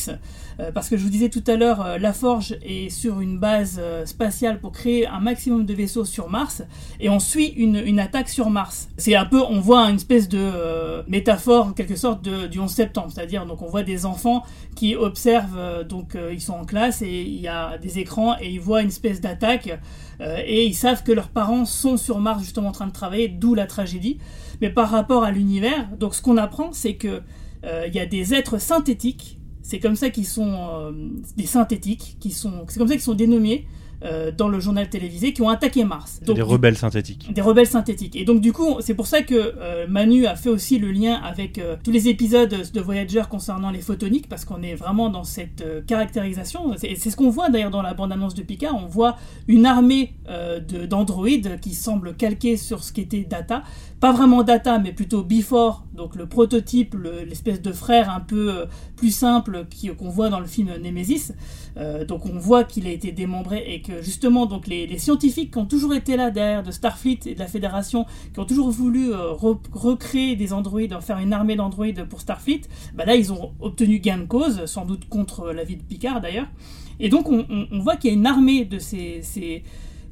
euh, 0.60 0.72
parce 0.72 0.90
que 0.90 0.98
je 0.98 1.04
vous 1.04 1.10
disais 1.10 1.30
tout 1.30 1.44
à 1.48 1.56
l'heure, 1.56 1.82
euh, 1.82 1.98
la 1.98 2.14
Forge 2.14 2.58
est 2.64 2.90
sur 2.90 3.22
une 3.22 3.40
base 3.40 3.78
euh, 3.80 4.06
spatiale 4.06 4.60
pour 4.60 4.72
créer 4.72 5.08
un 5.08 5.20
maximum 5.20 5.66
de 5.66 5.74
vaisseaux 5.74 6.06
sur 6.06 6.30
Mars, 6.30 6.64
et 7.00 7.10
on 7.10 7.20
suit 7.20 7.48
une, 7.48 7.76
une 7.78 8.00
attaque 8.00 8.30
sur 8.30 8.50
Mars. 8.50 8.90
C'est 8.98 9.16
un 9.16 9.26
peu, 9.26 9.42
on 9.42 9.60
voit 9.60 9.90
une 9.90 9.96
espèce 9.96 10.30
de 10.30 10.40
euh, 10.40 11.04
métaphore 11.08 11.68
en 11.68 11.74
quelque 11.74 11.96
sorte 11.96 12.24
de, 12.24 12.48
du 12.48 12.60
11 12.60 12.70
septembre, 12.72 13.12
c'est-à-dire 13.14 13.46
donc 13.46 13.62
on 13.62 13.68
voit 13.68 13.84
des 13.84 14.06
enfants 14.06 14.44
qui 14.76 14.96
observent, 14.96 15.58
euh, 15.58 15.84
donc 15.84 16.16
euh, 16.16 16.34
ils 16.34 16.42
sont 16.42 16.54
en 16.54 16.66
classe 16.66 17.02
et 17.02 17.22
il 17.22 17.40
y 17.40 17.48
a 17.48 17.78
des 17.78 18.00
écrans 18.00 18.36
et 18.40 18.50
ils 18.50 18.60
voient 18.60 18.82
une 18.82 18.90
espèce 18.90 19.22
d'attaque 19.22 19.70
euh, 20.22 20.42
et 20.46 20.66
ils 20.66 20.74
savent 20.74 21.04
que 21.04 21.12
leurs 21.12 21.30
parents 21.30 21.66
sont 21.66 21.98
sur 21.98 22.20
Mars 22.20 22.42
justement 22.42 22.70
en 22.70 22.74
train 22.74 22.88
de 22.88 22.94
travailler, 22.94 23.28
d'où 23.28 23.54
la 23.54 23.68
tragédie. 23.68 24.20
Mais 24.62 24.70
par 24.70 24.90
rapport 24.90 25.24
à 25.24 25.32
l'univers, 25.32 25.90
donc 25.98 26.16
ce 26.16 26.22
qu'on 26.22 26.38
apprend, 26.38 26.72
c'est 26.72 26.96
que 26.96 27.22
euh, 27.66 27.86
il 27.88 27.96
y 27.96 28.00
a 28.00 28.06
des 28.06 28.34
êtres 28.34 28.60
synthétiques. 28.60 29.40
C'est 29.62 29.80
comme 29.80 29.96
ça 29.96 30.10
qu'ils 30.10 30.28
sont 30.28 30.70
euh, 30.74 30.92
des 31.38 31.48
synthétiques, 31.48 32.18
qui 32.20 32.32
sont, 32.32 32.66
c'est 32.68 32.78
comme 32.78 32.88
ça 32.88 32.94
qu'ils 32.94 33.04
sont 33.04 33.16
dénommés 33.16 33.68
euh, 34.06 34.32
dans 34.32 34.48
le 34.48 34.60
journal 34.60 34.90
télévisé, 34.90 35.34
qui 35.34 35.42
ont 35.42 35.50
attaqué 35.50 35.84
Mars. 35.84 36.20
des 36.36 36.42
rebelles 36.42 36.78
synthétiques. 36.78 37.34
Des 37.34 37.42
rebelles 37.42 37.68
synthétiques. 37.68 38.16
Et 38.16 38.24
donc 38.24 38.40
du 38.40 38.54
coup, 38.54 38.78
c'est 38.80 38.94
pour 38.94 39.08
ça 39.08 39.22
que 39.24 39.34
euh, 39.36 39.86
Manu 39.90 40.26
a 40.28 40.36
fait 40.36 40.50
aussi 40.50 40.80
le 40.80 40.92
lien 40.92 41.16
avec 41.16 41.58
euh, 41.58 41.76
tous 41.84 41.92
les 41.92 42.08
épisodes 42.08 42.56
de 42.74 42.82
Voyager 42.82 43.24
concernant 43.30 43.72
les 43.72 43.82
photoniques, 43.82 44.30
parce 44.30 44.46
qu'on 44.46 44.62
est 44.62 44.76
vraiment 44.76 45.10
dans 45.10 45.24
cette 45.24 45.64
caractérisation. 45.88 46.74
C'est 46.78 46.96
ce 47.10 47.16
qu'on 47.16 47.30
voit 47.30 47.50
d'ailleurs 47.50 47.72
dans 47.72 47.82
la 47.82 47.94
bande-annonce 47.94 48.36
de 48.36 48.44
Picard. 48.44 48.76
On 48.76 48.88
voit 48.88 49.18
une 49.48 49.66
armée 49.66 50.14
de- 50.28 50.86
d'androïdes 50.86 51.60
qui 51.62 51.74
semble 51.74 52.16
calquée 52.16 52.58
sur 52.58 52.84
ce 52.84 52.94
qu'était 52.94 53.24
Data. 53.24 53.64
Pas 54.06 54.12
vraiment 54.12 54.44
Data, 54.44 54.78
mais 54.78 54.92
plutôt 54.94 55.24
Before, 55.24 55.84
donc 55.96 56.16
le 56.16 56.28
prototype, 56.28 56.94
le- 56.94 57.24
l'espèce 57.24 57.60
de 57.60 57.72
frère 57.72 58.12
un 58.12 58.20
peu 58.20 58.54
euh, 58.54 58.66
plus 58.96 59.10
simple 59.10 59.66
qu'on 59.98 60.10
voit 60.10 60.30
dans 60.30 60.40
le 60.40 60.46
film 60.46 60.70
Nemesis. 60.80 61.32
Euh, 61.78 62.06
donc 62.06 62.28
on 62.28 62.38
voit 62.38 62.66
qu'il 62.66 62.86
a 62.86 62.92
été 62.92 63.12
démembré 63.12 63.64
et 63.68 63.82
que 63.82 64.04
justement 64.04 64.46
donc 64.46 64.68
les, 64.68 64.96
scientifiques 65.00 65.50
qui 65.54 65.58
ont 65.58 65.66
toujours 65.66 65.96
été 65.96 66.18
là 66.18 66.30
derrière 66.30 66.62
de 66.62 66.70
Starfleet 66.70 67.22
et 67.26 67.34
de 67.34 67.40
la 67.40 67.48
Fédération, 67.48 68.06
qui 68.32 68.40
ont 68.40 68.46
toujours 68.46 68.70
voulu 68.70 69.12
euh, 69.12 69.32
re- 69.34 69.58
recréer 69.74 70.36
des 70.36 70.54
androïdes, 70.54 70.94
en 70.94 71.02
faire 71.02 71.18
une 71.18 71.34
armée 71.34 71.56
d'androïdes 71.56 72.04
pour 72.08 72.22
Starfleet, 72.22 72.62
bah 72.94 73.06
là 73.06 73.16
ils 73.16 73.34
ont 73.34 73.54
obtenu 73.60 73.98
gain 73.98 74.20
de 74.20 74.26
cause, 74.26 74.66
sans 74.68 74.86
doute 74.86 75.10
contre 75.10 75.52
la 75.52 75.64
vie 75.64 75.78
de 75.78 75.84
Picard 75.84 76.22
d'ailleurs. 76.22 76.48
Et 77.00 77.10
donc 77.10 77.28
on, 77.32 77.44
on- 77.50 77.66
on 77.72 77.80
voit 77.80 77.96
qu'il 77.96 78.12
y 78.12 78.14
a 78.14 78.16
une 78.16 78.28
armée 78.28 78.66
de 78.66 78.78
ces, 78.78 79.22
ces, 79.24 79.64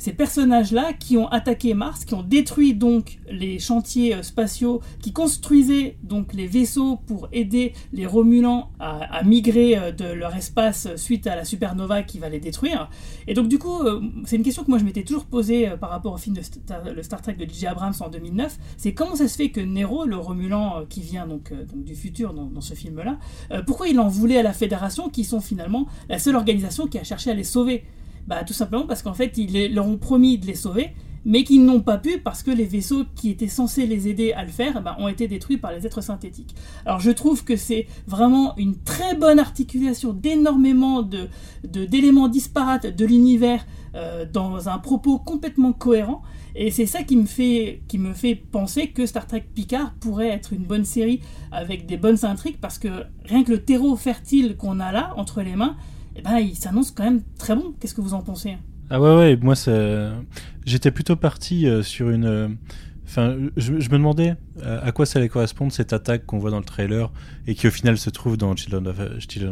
ces 0.04 0.12
personnages-là 0.12 0.92
qui 0.92 1.16
ont 1.16 1.30
attaqué 1.30 1.74
Mars, 1.74 2.04
qui 2.04 2.14
ont 2.14 2.24
détruit 2.24 2.74
donc 2.74 3.20
les 3.30 3.58
chantiers 3.58 4.16
euh, 4.16 4.22
spatiaux, 4.22 4.82
qui 5.00 5.14
construisaient 5.14 5.96
donc 6.04 6.34
les 6.34 6.46
vaisseaux 6.46 6.98
pour 7.08 7.30
aider 7.32 7.72
les 7.94 8.06
Romulans 8.06 8.70
à, 8.82 9.24
migrer 9.24 9.78
euh, 9.78 9.92
de 9.94 10.04
leur 10.04 10.36
espace 10.36 10.94
suite 10.98 11.26
à 11.26 11.38
la 11.38 11.46
supernova 11.46 12.04
qui 12.04 12.20
va 12.20 12.28
les 12.28 12.42
détruire. 12.42 12.90
Et 13.28 13.34
donc 13.34 13.48
du 13.48 13.58
coup, 13.58 13.80
euh, 13.80 14.02
c'est 14.26 14.36
une 14.36 14.44
question 14.44 14.66
que 14.66 14.70
moi 14.70 14.78
je 14.78 14.84
m'étais 14.84 15.04
toujours 15.04 15.24
posée 15.24 15.70
par 15.80 15.90
rapport 15.90 16.12
au 16.12 16.18
film 16.18 16.36
de 16.36 16.42
Star, 16.42 17.22
Trek 17.22 17.36
de 17.36 17.46
J.J. 17.46 17.68
Abrams 17.68 17.94
en 18.02 18.10
2009, 18.10 18.60
c'est 18.76 18.94
comment 18.94 19.16
ça 19.16 19.30
se 19.30 19.38
fait 19.38 19.52
que 19.52 19.62
Nero, 19.62 20.04
le 20.04 20.18
Romulan 20.18 20.84
qui 20.90 21.00
vient 21.00 21.28
donc, 21.28 21.54
du 21.74 21.96
futur 21.96 22.34
dans 22.34 22.60
ce 22.60 22.74
film-là, 22.74 23.20
pourquoi 23.66 23.88
il 23.88 23.98
en 24.02 24.10
voulait 24.10 24.40
à 24.40 24.44
la 24.44 24.52
Fédération 24.52 25.10
qui 25.10 25.24
sont 25.24 25.40
finalement 25.40 25.88
la 26.10 26.20
seule 26.20 26.36
organisation 26.36 26.88
qui 26.88 27.00
a 27.00 27.06
cherché 27.06 27.32
à 27.32 27.34
les 27.34 27.46
sauver? 27.46 27.86
Bah, 28.28 28.44
Tout 28.44 28.54
simplement 28.54 28.86
parce 28.86 29.02
qu'en 29.02 29.14
fait, 29.14 29.38
ils 29.38 29.74
leur 29.74 29.88
ont 29.88 29.98
promis 29.98 30.38
de 30.38 30.46
les 30.46 30.56
sauver, 30.56 30.94
mais 31.26 31.44
qu'ils 31.44 31.64
n'ont 31.64 31.82
pas 31.82 31.98
pu 31.98 32.20
parce 32.20 32.44
que 32.44 32.52
les 32.52 32.66
vaisseaux 32.66 33.06
qui 33.16 33.30
étaient 33.30 33.48
censés 33.48 33.86
les 33.86 34.08
aider 34.08 34.34
à 34.34 34.44
le 34.44 34.50
faire 34.50 34.82
bah, 34.82 34.96
ont 35.00 35.08
été 35.08 35.28
détruits 35.28 35.58
par 35.58 35.72
les 35.72 35.86
êtres 35.86 36.02
synthétiques. 36.02 36.56
Alors 36.86 37.00
je 37.00 37.12
trouve 37.12 37.44
que 37.44 37.56
c'est 37.56 37.88
vraiment 38.08 38.56
une 38.58 38.76
très 38.76 39.16
bonne 39.16 39.40
articulation 39.40 40.14
d'énormément 40.14 41.02
de, 41.02 41.30
d'éléments 41.64 42.28
disparates 42.28 42.88
de 42.88 43.06
l'univers 43.06 43.66
euh, 43.96 44.26
dans 44.32 44.70
un 44.70 44.80
propos 44.80 45.20
complètement 45.20 45.74
cohérent. 45.74 46.22
Et 46.56 46.70
c'est 46.70 46.86
ça 46.86 47.02
qui 47.02 47.16
me, 47.16 47.26
fait, 47.26 47.82
qui 47.88 47.98
me 47.98 48.14
fait 48.14 48.36
penser 48.36 48.90
que 48.90 49.08
Star 49.08 49.26
Trek 49.26 49.46
Picard 49.56 49.94
pourrait 50.00 50.28
être 50.28 50.54
une 50.54 50.64
bonne 50.64 50.86
série 50.86 51.20
avec 51.52 51.88
des 51.88 51.98
bonnes 51.98 52.24
intrigues 52.26 52.58
parce 52.62 52.78
que 52.78 53.06
rien 53.26 53.44
que 53.44 53.52
le 53.52 53.64
terreau 53.64 53.96
fertile 53.96 54.56
qu'on 54.56 54.80
a 54.80 54.92
là 54.92 55.14
entre 55.18 55.42
les 55.42 55.56
mains, 55.56 55.76
eh 56.16 56.22
ben, 56.22 56.38
il 56.38 56.56
s'annonce 56.56 56.92
quand 56.92 57.04
même 57.04 57.22
très 57.38 57.56
bon. 57.56 57.74
Qu'est-ce 57.80 57.94
que 57.94 58.02
vous 58.02 58.14
en 58.14 58.22
pensez? 58.22 58.58
Ah 58.90 59.02
ouais, 59.02 59.16
ouais, 59.16 59.36
moi, 59.38 59.56
j'étais 60.66 60.92
plutôt 60.92 61.16
parti 61.16 61.68
euh, 61.68 61.82
sur 61.82 62.10
une. 62.10 62.26
Euh, 62.26 62.48
enfin, 63.06 63.38
je, 63.58 63.72
me 63.72 63.80
demandais 63.90 64.36
euh, 64.62 64.80
à 64.84 64.92
quoi 64.92 65.06
ça 65.06 65.20
allait 65.20 65.30
correspondre 65.30 65.72
cette 65.72 65.94
attaque 65.94 66.26
qu'on 66.26 66.38
voit 66.38 66.52
dans 66.52 66.60
le 66.60 66.66
trailer 66.66 67.12
et 67.48 67.56
qui 67.56 67.68
au 67.68 67.72
final 67.72 67.98
se 67.98 68.10
trouve 68.10 68.38
dans 68.38 68.56
Children 68.56 68.88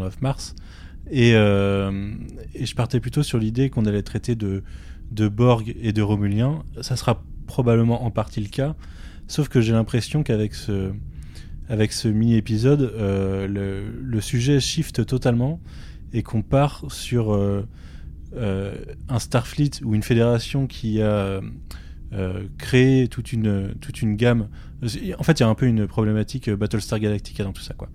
of, 0.03 0.21
Mars. 0.21 0.55
Et, 1.09 1.31
je 1.31 2.75
partais 2.75 2.99
plutôt 2.99 3.23
sur 3.23 3.37
l'idée 3.39 3.69
qu'on 3.69 3.85
allait 3.85 4.03
traiter 4.03 4.35
de, 4.35 4.63
Borg 5.11 5.75
et 5.81 5.93
de 5.93 6.01
Romuliens. 6.01 6.63
Ça 6.81 6.95
sera 6.95 7.23
probablement 7.47 8.05
en 8.05 8.11
partie 8.11 8.41
le 8.41 8.47
cas, 8.47 8.75
sauf 9.27 9.49
que 9.49 9.59
j'ai 9.59 9.73
l'impression 9.73 10.23
qu'avec 10.23 10.53
ce, 10.53 12.07
mini-épisode, 12.07 12.93
le, 12.97 14.21
sujet 14.21 14.59
shift 14.59 15.05
totalement 15.05 15.59
et 16.13 16.23
qu'on 16.23 16.41
part 16.41 16.83
sur 16.89 17.33
euh, 17.33 17.65
euh, 18.35 18.75
un 19.09 19.19
Starfleet 19.19 19.83
ou 19.83 19.95
une 19.95 20.03
fédération 20.03 20.67
qui 20.67 21.01
a 21.01 21.41
euh, 22.13 22.43
créé 22.57 23.07
toute 23.07 23.31
une, 23.31 23.75
toute 23.79 24.01
une 24.01 24.15
gamme. 24.15 24.47
En 25.17 25.23
fait, 25.23 25.39
il 25.39 25.43
y 25.43 25.43
a 25.43 25.47
un 25.47 25.55
peu 25.55 25.67
une 25.67 25.87
problématique 25.87 26.49
Battlestar 26.49 26.99
Galactica 26.99 27.43
dans 27.43 27.53
tout 27.53 27.61
ça. 27.61 27.75
Quoi. 27.75 27.89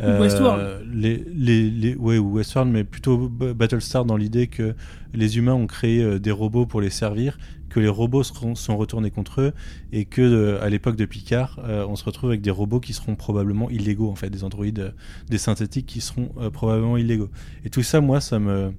Westworld. 0.00 0.84
Les, 0.92 1.24
les, 1.32 1.70
les, 1.70 1.94
ouais, 1.94 2.18
ou 2.18 2.32
Westworld, 2.32 2.70
mais 2.72 2.82
plutôt 2.82 3.28
Battlestar 3.28 4.04
dans 4.04 4.16
l'idée 4.16 4.48
que 4.48 4.74
les 5.14 5.38
humains 5.38 5.54
ont 5.54 5.68
créé 5.68 6.18
des 6.18 6.32
robots 6.32 6.66
pour 6.66 6.80
les 6.80 6.90
servir 6.90 7.38
que 7.72 7.80
les 7.80 7.88
robots 7.88 8.22
seront, 8.22 8.54
sont 8.54 8.76
retournés 8.76 9.10
contre 9.10 9.40
eux 9.40 9.52
et 9.92 10.04
que 10.04 10.20
euh, 10.20 10.62
à 10.62 10.68
l'époque 10.68 10.94
de 10.94 11.06
Picard, 11.06 11.58
euh, 11.64 11.86
on 11.88 11.96
se 11.96 12.04
retrouve 12.04 12.30
avec 12.30 12.42
des 12.42 12.50
robots 12.50 12.80
qui 12.80 12.92
seront 12.92 13.16
probablement 13.16 13.70
illégaux 13.70 14.10
en 14.10 14.14
fait, 14.14 14.28
des 14.28 14.44
androïdes, 14.44 14.78
euh, 14.78 14.90
des 15.28 15.38
synthétiques 15.38 15.86
qui 15.86 16.02
seront 16.02 16.28
probablement 16.52 16.98
illégaux. 16.98 17.30
Et 17.64 17.70
tout 17.70 17.82
ça, 17.82 18.00
moi, 18.00 18.20
ça 18.20 18.38
me 18.38 18.72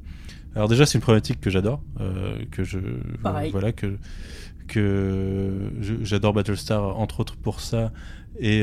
alors 0.56 0.70
déjà, 0.70 0.86
c'est 0.86 0.99
une 0.99 1.02
problématique 1.02 1.41
que 1.41 1.49
j'adore, 1.49 1.82
que 2.52 2.64
je 2.64 2.78
voilà 3.52 3.72
que 3.72 3.98
que 4.68 5.72
j'adore 6.03 6.34
Battlestar 6.34 6.99
entre 6.99 7.22
autres 7.22 7.36
pour 7.36 7.60
ça 7.60 7.91
et, 8.40 8.60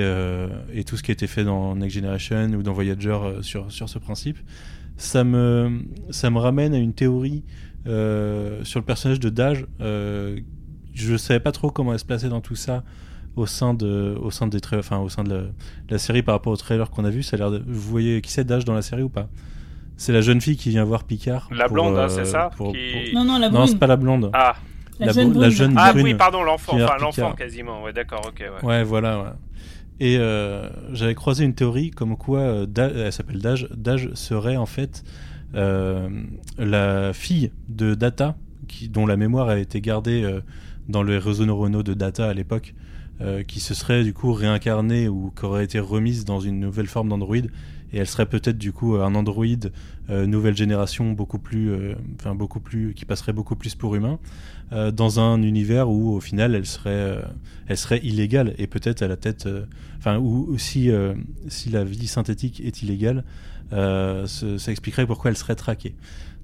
et, 0.72 0.84
tout 0.84 0.96
ce 0.96 1.02
qui 1.02 1.10
a 1.10 1.14
été 1.14 1.26
fait 1.26 1.42
dans 1.42 1.74
Next 1.74 1.96
Generation 1.96 2.46
ou 2.50 2.62
dans 2.62 2.72
Voyager 2.72 3.18
sur 3.40 3.72
sur 3.72 3.88
ce 3.88 3.98
principe. 3.98 4.38
Ça 4.98 5.24
me 5.24 5.82
ça 6.10 6.30
me 6.30 6.38
ramène 6.38 6.74
à 6.74 6.78
une 6.78 6.94
théorie 6.94 7.42
euh, 7.86 8.62
sur 8.64 8.78
le 8.80 8.84
personnage 8.84 9.20
de 9.20 9.28
Dage, 9.28 9.66
euh, 9.80 10.38
je 10.92 11.16
savais 11.16 11.40
pas 11.40 11.52
trop 11.52 11.70
comment 11.70 11.92
elle 11.92 11.98
se 11.98 12.04
plaçait 12.04 12.28
dans 12.28 12.40
tout 12.40 12.56
ça 12.56 12.82
au 13.36 13.46
sein 13.46 13.74
de, 13.74 14.16
au 14.20 14.30
sein 14.30 14.48
des 14.48 14.58
enfin 14.74 14.98
au 14.98 15.08
sein 15.08 15.24
de 15.24 15.50
la, 15.88 15.98
série 15.98 16.22
par 16.22 16.34
rapport 16.34 16.52
au 16.52 16.56
trailer 16.56 16.90
qu'on 16.90 17.04
a 17.04 17.10
vu. 17.10 17.22
Ça 17.22 17.36
a 17.36 17.38
l'air 17.38 17.50
de, 17.50 17.62
vous 17.66 17.90
voyez 17.90 18.20
qui 18.20 18.30
c'est 18.32 18.44
Dage 18.44 18.64
dans 18.64 18.74
la 18.74 18.82
série 18.82 19.02
ou 19.02 19.08
pas? 19.08 19.28
C'est 19.96 20.12
la 20.12 20.20
jeune 20.20 20.40
fille 20.40 20.56
qui 20.56 20.70
vient 20.70 20.84
voir 20.84 21.04
Picard. 21.04 21.48
La 21.52 21.68
blonde, 21.68 21.96
hein, 21.96 22.08
c'est 22.08 22.20
euh, 22.20 22.24
ça 22.24 22.50
Non, 22.58 23.24
non, 23.24 23.38
la 23.38 23.48
brune. 23.48 23.60
Non, 23.60 23.66
c'est 23.66 23.78
pas 23.78 23.86
la 23.86 23.96
blonde. 23.96 24.30
Ah. 24.32 24.56
La, 24.98 25.12
jeune, 25.12 25.30
brune. 25.30 25.42
la 25.42 25.50
jeune 25.50 25.74
Ah 25.76 25.92
brune 25.92 26.04
oui, 26.04 26.14
pardon, 26.14 26.42
l'enfant, 26.42 26.74
enfin 26.74 26.96
l'enfant 27.00 27.32
quasiment. 27.32 27.82
Ouais, 27.82 27.92
d'accord, 27.92 28.22
ok. 28.26 28.42
Ouais, 28.62 28.68
ouais 28.68 28.82
voilà. 28.82 29.18
Ouais. 29.18 29.30
Et 30.00 30.16
j'avais 30.92 31.14
croisé 31.14 31.44
une 31.44 31.54
théorie 31.54 31.90
comme 31.90 32.16
quoi 32.16 32.66
elle 32.76 33.12
s'appelle 33.12 33.40
Dage. 33.40 33.68
Dage 33.74 34.10
serait 34.14 34.56
en 34.56 34.66
fait 34.66 35.04
euh, 35.04 35.29
la 35.52 37.12
fille 37.12 37.50
de 37.68 37.94
Data, 37.94 38.36
qui, 38.68 38.88
dont 38.88 39.06
la 39.06 39.16
mémoire 39.16 39.48
a 39.48 39.58
été 39.58 39.80
gardée 39.80 40.22
euh, 40.22 40.40
dans 40.88 41.02
les 41.02 41.18
réseaux 41.18 41.46
neuronaux 41.46 41.82
de 41.82 41.94
Data 41.94 42.28
à 42.28 42.34
l'époque, 42.34 42.74
euh, 43.20 43.42
qui 43.42 43.60
se 43.60 43.74
serait 43.74 44.04
du 44.04 44.14
coup 44.14 44.32
réincarnée 44.32 45.08
ou 45.08 45.32
qui 45.36 45.44
aurait 45.44 45.64
été 45.64 45.78
remise 45.78 46.24
dans 46.24 46.40
une 46.40 46.60
nouvelle 46.60 46.86
forme 46.86 47.08
d'android 47.08 47.36
et 47.92 47.98
elle 47.98 48.06
serait 48.06 48.26
peut-être 48.26 48.56
du 48.56 48.72
coup 48.72 48.94
un 48.94 49.16
android 49.16 49.44
nouvelle 50.08 50.56
génération 50.56 51.10
beaucoup 51.10 51.40
plus 51.40 51.72
beaucoup 52.36 52.60
plus 52.60 52.94
qui 52.94 53.04
passerait 53.04 53.32
beaucoup 53.32 53.56
plus 53.56 53.74
pour 53.74 53.96
humain 53.96 54.20
dans 54.70 55.18
un 55.18 55.42
univers 55.42 55.90
où 55.90 56.14
au 56.14 56.20
final 56.20 56.54
elle 56.54 56.66
serait 56.66 57.20
elle 57.66 57.76
serait 57.76 57.98
illégale 57.98 58.54
et 58.58 58.68
peut-être 58.68 59.02
à 59.02 59.08
la 59.08 59.16
tête 59.16 59.48
enfin 59.98 60.18
ou 60.18 60.56
si 60.56 60.88
si 61.48 61.68
la 61.70 61.82
vie 61.82 62.06
synthétique 62.06 62.60
est 62.60 62.80
illégale 62.82 63.24
euh, 63.72 64.26
ça 64.26 64.70
expliquerait 64.70 65.06
pourquoi 65.06 65.30
elle 65.30 65.36
serait 65.36 65.56
traquée. 65.56 65.94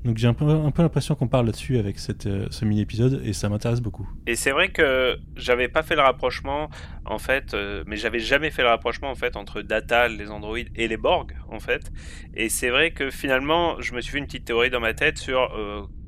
Donc 0.05 0.19
j'ai 0.19 0.29
un 0.29 0.35
peu, 0.35 0.47
l'impression 0.79 1.17
qu'on 1.17 1.27
parle 1.27 1.47
là-dessus 1.47 1.79
avec 1.79 1.97
euh, 2.27 2.47
ce 2.51 2.65
mini-épisode 2.65 3.23
et 3.25 3.33
ça 3.33 3.49
m'intéresse 3.49 3.81
beaucoup. 3.81 4.09
Et 4.29 4.37
c'est 4.37 4.53
vrai 4.53 4.69
que 4.69 5.19
j'avais 5.35 5.67
pas 5.67 5.83
fait 5.83 5.97
le 5.97 6.03
rapprochement 6.03 6.71
en 7.05 7.19
fait, 7.19 7.55
euh, 7.55 7.83
mais 7.87 7.97
j'avais 7.97 8.21
jamais 8.21 8.51
fait 8.51 8.63
le 8.63 8.69
rapprochement 8.69 9.11
en 9.11 9.17
fait 9.17 9.37
entre 9.37 9.63
Data, 9.63 10.07
les 10.07 10.31
androïdes 10.31 10.71
et 10.77 10.87
les 10.87 10.97
Borg 10.97 11.33
en 11.49 11.59
fait. 11.59 11.91
Et 12.35 12.49
c'est 12.49 12.71
vrai 12.71 12.93
que 12.93 13.11
finalement 13.11 13.81
je 13.81 13.95
me 13.95 14.01
suis 14.01 14.13
fait 14.13 14.19
une 14.19 14.27
petite 14.27 14.45
théorie 14.45 14.71
dans 14.71 14.81
ma 14.81 14.95
tête 14.95 15.19
sur 15.19 15.51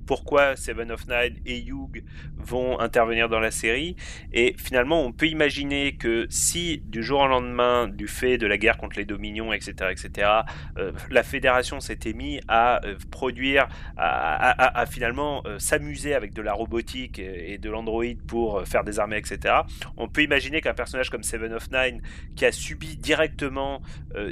pourquoi 0.09 0.57
Seven 0.57 0.91
of 0.91 1.07
Nine 1.07 1.37
et 1.45 1.63
Hugh 1.63 2.03
vont 2.39 2.81
intervenir 2.81 3.29
dans 3.29 3.41
la 3.41 3.51
série. 3.51 3.95
Et 4.33 4.55
finalement, 4.57 5.05
on 5.05 5.13
peut 5.13 5.27
imaginer 5.27 5.97
que 5.97 6.27
si 6.31 6.79
du 6.87 7.03
jour 7.03 7.21
au 7.21 7.27
lendemain, 7.27 7.89
du 7.89 8.09
fait 8.09 8.39
de 8.39 8.47
la 8.47 8.57
guerre 8.57 8.79
contre 8.79 8.97
les 8.97 9.05
dominions, 9.05 9.53
etc., 9.53 9.91
etc., 9.91 10.31
euh, 10.79 10.93
la 11.11 11.23
fédération 11.23 11.79
s'était 11.81 12.15
mise 12.15 12.41
à 12.49 12.83
euh, 12.87 12.97
produire, 13.11 13.69
à, 13.99 14.87
finalement 14.87 15.43
euh, 15.47 15.59
s'amuser 15.59 16.15
avec 16.15 16.33
de 16.33 16.41
la 16.41 16.55
robotique 16.55 17.19
et, 17.19 17.59
de 17.59 17.69
l'android 17.69 18.05
pour 18.27 18.67
faire 18.67 18.85
des 18.85 18.99
armées, 18.99 19.19
etc., 19.19 19.57
on 19.99 20.09
peut 20.09 20.23
imaginer 20.23 20.63
qu'un 20.63 20.73
personnage 20.73 21.11
comme 21.11 21.23
Seven 21.23 21.53
of 21.53 21.71
Nine, 21.71 22.01
qui 22.35 22.47
a 22.47 22.53
subi 22.53 22.97
directement 22.97 23.83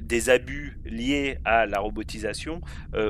des 0.00 0.30
abus 0.30 0.78
liés 0.86 1.36
à 1.44 1.66
la 1.66 1.80
robotisation, 1.80 2.62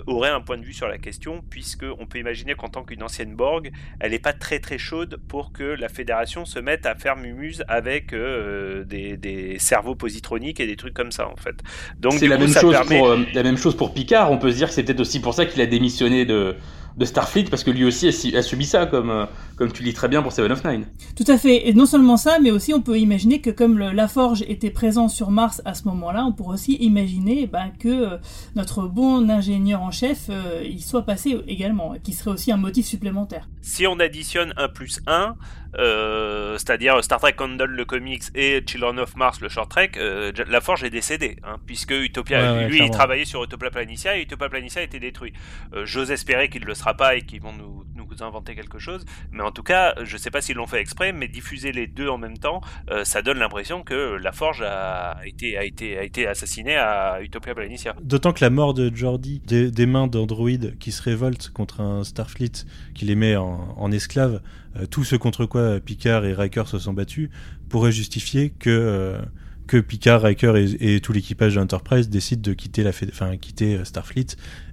aurait 0.07 0.31
un 0.31 0.41
point 0.41 0.59
de 0.59 0.65
vue 0.65 0.73
sur 0.73 0.89
la 0.89 0.99
question, 0.99 1.45
puisque 1.49 1.85
on 1.99 2.07
peut 2.07 2.19
imaginer 2.19 2.56
qu'en 2.57 2.69
tant 2.69 2.83
qu'une 2.83 3.03
ancienne 3.03 3.35
Borg, 3.35 3.71
elle 4.01 4.11
n'est 4.13 4.19
pas 4.19 4.33
très 4.33 4.59
très 4.59 4.79
chaude 4.79 5.21
pour 5.29 5.53
que 5.53 5.63
la 5.63 5.89
fédération 5.89 6.45
se 6.45 6.59
mette 6.59 6.87
à 6.87 6.95
faire 6.95 7.17
mumuse 7.17 7.65
avec 7.69 8.13
euh, 8.13 8.85
des, 8.85 9.57
cerveaux 9.59 9.95
positroniques 9.95 10.61
et 10.61 10.67
des 10.67 10.77
trucs 10.77 10.95
comme 10.95 11.13
ça 11.13 11.29
en 11.29 11.37
fait. 11.37 11.57
Donc 11.99 12.15
c'est 12.15 12.29
la, 12.29 12.39
même 12.39 12.49
chose 12.49 12.77
pour, 12.87 13.09
euh, 13.09 13.19
la 13.35 13.43
même 13.43 13.57
chose 13.57 13.77
pour 13.77 13.95
Picard. 13.95 14.31
On 14.31 14.39
peut 14.39 14.51
se 14.51 14.57
dire 14.57 14.69
que 14.69 14.75
c'est 14.75 14.83
peut-être 14.83 15.01
aussi 15.01 15.21
pour 15.21 15.35
ça 15.35 15.47
qu'il 15.47 15.61
a 15.61 15.67
démissionné 15.67 16.25
de, 16.25 16.57
de 16.97 17.05
Starfleet 17.05 17.45
parce 17.45 17.63
que 17.65 17.71
lui 17.71 17.85
aussi 17.85 18.09
a, 18.09 18.43
subi 18.43 18.65
ça 18.65 18.87
comme 18.87 19.11
euh, 19.11 19.27
comme 19.57 19.73
tu 19.73 19.83
dis 19.83 19.93
très 19.93 20.09
bien 20.09 20.23
pour 20.23 20.33
Seven 20.33 20.53
of 20.53 20.65
Nine. 20.65 20.87
Tout 21.15 21.25
à 21.29 21.37
fait 21.37 21.69
et 21.69 21.75
non 21.75 21.87
seulement 21.87 22.17
ça 22.17 22.39
mais 22.41 22.51
aussi 22.51 22.73
on 22.73 22.81
peut 22.81 22.99
imaginer 22.99 23.41
que 23.41 23.51
comme 23.51 23.79
la 23.79 24.09
Forge 24.09 24.43
était 24.49 24.71
présent 24.71 25.09
sur 25.09 25.31
Mars 25.31 25.61
à 25.65 25.75
ce 25.75 25.85
moment-là 25.89 26.25
on 26.27 26.33
pourrait 26.33 26.55
aussi 26.55 26.75
imaginer 26.77 27.47
ben, 27.47 27.71
que 27.79 27.89
euh, 27.89 28.17
notre 28.55 28.87
bon 28.87 29.29
ingénieur 29.29 29.83
en 29.83 29.91
chef 29.91 30.27
euh, 30.31 30.63
il 30.65 30.83
soit 30.83 31.03
passé 31.03 31.37
également 31.47 31.95
qui 32.03 32.13
serait 32.13 32.31
aussi 32.31 32.51
un 32.53 32.57
motif 32.57 32.87
supplémentaire. 32.87 33.49
Si 33.61 33.87
on 33.87 33.99
additionne 34.01 34.55
1 34.57 34.69
plus 34.69 35.01
1 35.07 35.35
euh, 35.79 36.55
c'est-à-dire 36.59 37.03
Star 37.05 37.21
Trek 37.21 37.35
Condol 37.35 37.71
le 37.71 37.85
comics 37.85 38.25
et 38.35 38.63
Children 38.67 38.99
of 38.99 39.17
Mars 39.17 39.41
le 39.41 39.49
short 39.49 39.71
trek, 39.71 39.93
euh, 39.97 40.33
La 40.49 40.61
Forge 40.61 40.85
est 40.85 40.91
décédé, 40.91 41.37
hein, 41.45 41.57
puisque 41.67 41.91
Utopia, 41.91 42.67
lui, 42.67 42.79
il 42.79 42.91
travaillait 42.91 43.25
sur 43.25 43.45
Utopia 43.45 43.71
Planitia 43.71 44.17
et 44.17 44.23
Utopia 44.23 44.49
Planitia 44.49 44.81
a 44.81 44.85
été 44.85 44.99
détruit. 44.99 45.33
Euh, 45.75 45.85
j'ose 45.85 46.11
espérer 46.11 46.49
qu'il 46.49 46.63
ne 46.63 46.67
le 46.67 46.75
sera 46.75 46.95
pas 46.95 47.17
et 47.17 47.23
qu'ils 47.23 47.41
vont 47.41 47.53
nous, 47.53 47.85
vous 48.17 48.25
inventez 48.25 48.55
quelque 48.55 48.79
chose. 48.79 49.05
Mais 49.31 49.43
en 49.43 49.51
tout 49.51 49.63
cas, 49.63 49.95
je 50.03 50.17
sais 50.17 50.31
pas 50.31 50.41
s'ils 50.41 50.57
l'ont 50.57 50.67
fait 50.67 50.81
exprès, 50.81 51.13
mais 51.13 51.29
diffuser 51.29 51.73
les 51.73 51.87
deux 51.87 52.09
en 52.09 52.19
même 52.19 52.39
temps, 52.39 52.61
euh, 52.91 53.05
ça 53.05 53.23
donne 53.23 53.39
l'impression 53.39 53.83
que 53.83 54.17
la 54.17 54.33
Forge 54.33 54.63
a 54.63 55.19
été, 55.25 55.57
a 55.57 55.65
été, 55.65 55.99
a 55.99 56.03
été 56.03 56.27
assassinée 56.27 56.77
à 56.77 57.21
Utopia 57.23 57.55
Planitia. 57.55 57.95
D'autant 58.03 58.33
que 58.33 58.45
la 58.45 58.51
mort 58.51 58.75
de 58.75 58.95
Jordi, 58.95 59.41
des, 59.47 59.87
mains 59.87 60.07
d'Android 60.07 60.51
qui 60.81 60.93
se 60.93 61.03
révoltent 61.03 61.51
contre 61.51 61.81
un 61.81 62.03
Starfleet 62.05 62.65
qui 62.95 63.05
les 63.05 63.15
met 63.15 63.37
en, 63.37 63.75
en 63.77 63.93
esclaves, 63.93 64.41
euh, 64.77 64.87
tout 64.87 65.05
ce 65.05 65.17
contre 65.17 65.47
quoi 65.47 65.81
Picard 65.81 66.25
et 66.25 66.35
Riker 66.35 66.65
se 66.67 66.79
sont 66.79 66.93
battus, 66.93 67.31
pourrait 67.69 67.93
justifier 67.93 68.51
que 68.51 68.71
euh, 68.71 69.19
que 69.67 69.77
Picard, 69.79 70.23
Riker 70.23 70.55
et, 70.57 70.95
et 70.97 71.01
tout 71.01 71.13
l'équipage 71.13 71.55
de 71.55 71.61
l'Enterprise 71.61 72.09
décident 72.09 72.43
de 72.43 72.55
quitter 72.55 72.83
la, 72.83 72.91
enfin 72.91 73.37
quitter 73.37 73.77
euh, 73.77 73.85
Starfleet 73.85 74.27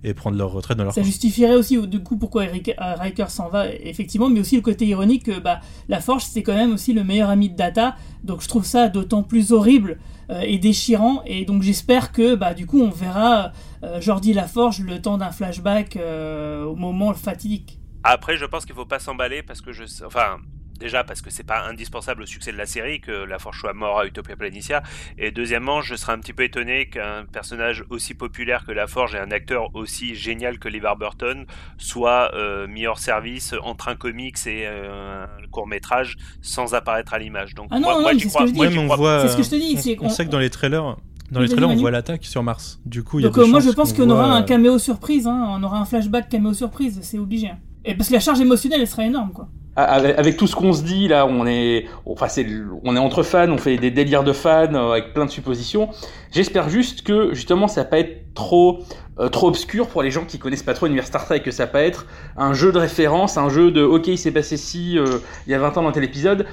et 0.03 0.13
prendre 0.13 0.37
leur 0.37 0.51
retraite 0.51 0.77
dans 0.77 0.83
leur 0.83 0.93
Ça 0.93 1.01
justifierait 1.03 1.55
aussi 1.55 1.77
du 1.87 2.01
coup 2.01 2.17
pourquoi 2.17 2.43
Riker, 2.43 2.75
euh, 2.81 2.95
Riker 2.95 3.29
s'en 3.29 3.49
va 3.49 3.73
effectivement, 3.73 4.29
mais 4.29 4.39
aussi 4.39 4.55
le 4.55 4.61
côté 4.61 4.85
ironique 4.85 5.23
que 5.25 5.39
bah, 5.39 5.59
la 5.89 5.99
Forge 5.99 6.23
c'est 6.23 6.43
quand 6.43 6.55
même 6.55 6.73
aussi 6.73 6.93
le 6.93 7.03
meilleur 7.03 7.29
ami 7.29 7.49
de 7.49 7.55
Data, 7.55 7.95
donc 8.23 8.41
je 8.41 8.47
trouve 8.47 8.65
ça 8.65 8.89
d'autant 8.89 9.23
plus 9.23 9.51
horrible 9.51 9.97
euh, 10.29 10.41
et 10.41 10.57
déchirant, 10.59 11.23
et 11.25 11.45
donc 11.45 11.63
j'espère 11.63 12.11
que 12.11 12.35
bah, 12.35 12.53
du 12.53 12.65
coup 12.65 12.81
on 12.81 12.89
verra 12.89 13.51
euh, 13.83 13.99
Jordi 13.99 14.33
la 14.33 14.47
Forge 14.47 14.79
le 14.81 15.01
temps 15.01 15.17
d'un 15.17 15.31
flashback 15.31 15.97
euh, 15.97 16.63
au 16.63 16.75
moment 16.75 17.13
fatidique. 17.13 17.79
Après, 18.05 18.35
je 18.37 18.45
pense 18.45 18.65
qu'il 18.65 18.75
faut 18.75 18.85
pas 18.85 18.99
s'emballer 18.99 19.43
parce 19.43 19.61
que 19.61 19.71
je, 19.71 19.85
sais- 19.85 20.03
enfin, 20.05 20.37
déjà 20.79 21.03
parce 21.03 21.21
que 21.21 21.29
c'est 21.29 21.43
pas 21.43 21.65
indispensable 21.67 22.23
au 22.23 22.25
succès 22.25 22.51
de 22.51 22.57
la 22.57 22.65
série 22.65 22.99
que 23.01 23.11
la 23.11 23.39
Forge 23.39 23.59
soit 23.59 23.73
mort 23.73 23.99
à 23.99 24.05
Utopia 24.05 24.35
Planitia, 24.35 24.83
et 25.17 25.31
deuxièmement, 25.31 25.81
je 25.81 25.95
serais 25.95 26.13
un 26.13 26.19
petit 26.19 26.33
peu 26.33 26.43
étonné 26.43 26.87
qu'un 26.89 27.25
personnage 27.31 27.83
aussi 27.89 28.13
populaire 28.13 28.65
que 28.65 28.71
la 28.71 28.87
Forge 28.87 29.15
et 29.15 29.19
un 29.19 29.31
acteur 29.31 29.75
aussi 29.75 30.15
génial 30.15 30.59
que 30.59 30.67
LeVar 30.67 30.97
Burton 30.97 31.45
soit 31.77 32.31
euh, 32.33 32.67
mis 32.67 32.87
hors 32.87 32.99
service 32.99 33.53
entre 33.63 33.87
un 33.87 33.95
comics 33.95 34.37
et 34.45 34.65
euh, 34.67 35.25
un 35.25 35.47
court 35.51 35.67
métrage 35.67 36.17
sans 36.41 36.73
apparaître 36.73 37.13
à 37.13 37.19
l'image. 37.19 37.55
Donc 37.55 37.67
Ah 37.71 37.79
non, 37.79 37.81
moi, 37.87 37.93
non, 37.95 38.01
moi, 38.01 38.13
j'y 38.13 38.27
crois. 38.27 38.45
moi, 38.47 38.67
on 38.77 38.95
voit. 38.95 39.21
C'est 39.21 39.29
ce 39.29 39.37
que 39.37 39.43
je 39.43 39.49
te 39.49 39.55
dis, 39.55 39.97
on- 39.99 40.05
on, 40.05 40.09
sait 40.09 40.25
que 40.25 40.31
dans 40.31 40.39
les 40.39 40.49
trailers, 40.49 40.97
dans 41.31 41.39
les 41.39 41.47
trailers, 41.49 41.69
on 41.69 41.75
voit 41.75 41.91
l'attaque 41.91 42.25
sur 42.25 42.43
Mars. 42.43 42.79
Du 42.85 43.03
coup, 43.03 43.19
il 43.19 43.23
y 43.23 43.25
a 43.25 43.29
Donc 43.29 43.35
des 43.37 43.43
euh, 43.43 43.47
moi 43.47 43.59
je 43.59 43.69
pense 43.71 43.93
qu'on 43.93 44.09
aura 44.09 44.27
voit, 44.27 44.35
un 44.35 44.43
caméo 44.43 44.77
surprise, 44.77 45.27
hein, 45.27 45.47
on 45.49 45.63
aura 45.63 45.79
un 45.79 45.85
flashback 45.85 46.29
caméo 46.29 46.53
surprise, 46.53 46.99
c'est 47.01 47.17
obligé. 47.17 47.51
Et 47.85 47.95
parce 47.95 48.09
que 48.09 48.13
la 48.13 48.19
charge 48.19 48.39
émotionnelle 48.39 48.81
elle 48.81 48.87
sera 48.87 49.05
énorme 49.05 49.31
quoi. 49.33 49.49
Avec, 49.75 50.37
tout 50.37 50.45
ce 50.45 50.55
qu'on 50.55 50.71
se 50.71 50.83
dit 50.83 51.07
là, 51.07 51.25
on 51.25 51.47
est, 51.47 51.87
enfin 52.05 52.27
c'est, 52.27 52.45
on 52.83 52.95
est 52.95 52.99
entre 52.99 53.23
fans, 53.23 53.49
on 53.49 53.57
fait 53.57 53.77
des 53.77 53.89
délires 53.89 54.23
de 54.23 54.31
fans 54.31 54.75
euh, 54.75 54.91
avec 54.91 55.13
plein 55.13 55.25
de 55.25 55.31
suppositions. 55.31 55.89
J'espère 56.31 56.69
juste 56.69 57.01
que 57.01 57.33
justement 57.33 57.67
ça 57.67 57.81
va 57.81 57.89
pas 57.89 57.97
être 57.97 58.33
trop, 58.35 58.83
euh, 59.19 59.29
trop 59.29 59.47
obscur 59.47 59.87
pour 59.87 60.03
les 60.03 60.11
gens 60.11 60.25
qui 60.25 60.37
connaissent 60.37 60.61
pas 60.61 60.75
trop 60.75 60.85
l'univers 60.85 61.07
Star 61.07 61.25
Trek, 61.25 61.41
que 61.41 61.49
ça 61.49 61.65
va 61.65 61.71
pas 61.71 61.81
être 61.81 62.05
un 62.37 62.53
jeu 62.53 62.71
de 62.71 62.77
référence, 62.77 63.37
un 63.37 63.49
jeu 63.49 63.71
de 63.71 63.81
OK 63.81 64.07
il 64.07 64.17
s'est 64.17 64.31
passé 64.31 64.57
ci 64.57 64.99
euh, 64.99 65.19
il 65.47 65.51
y 65.51 65.55
a 65.55 65.59
20 65.59 65.77
ans 65.77 65.83
dans 65.83 65.91
tel 65.91 66.03
épisode. 66.03 66.45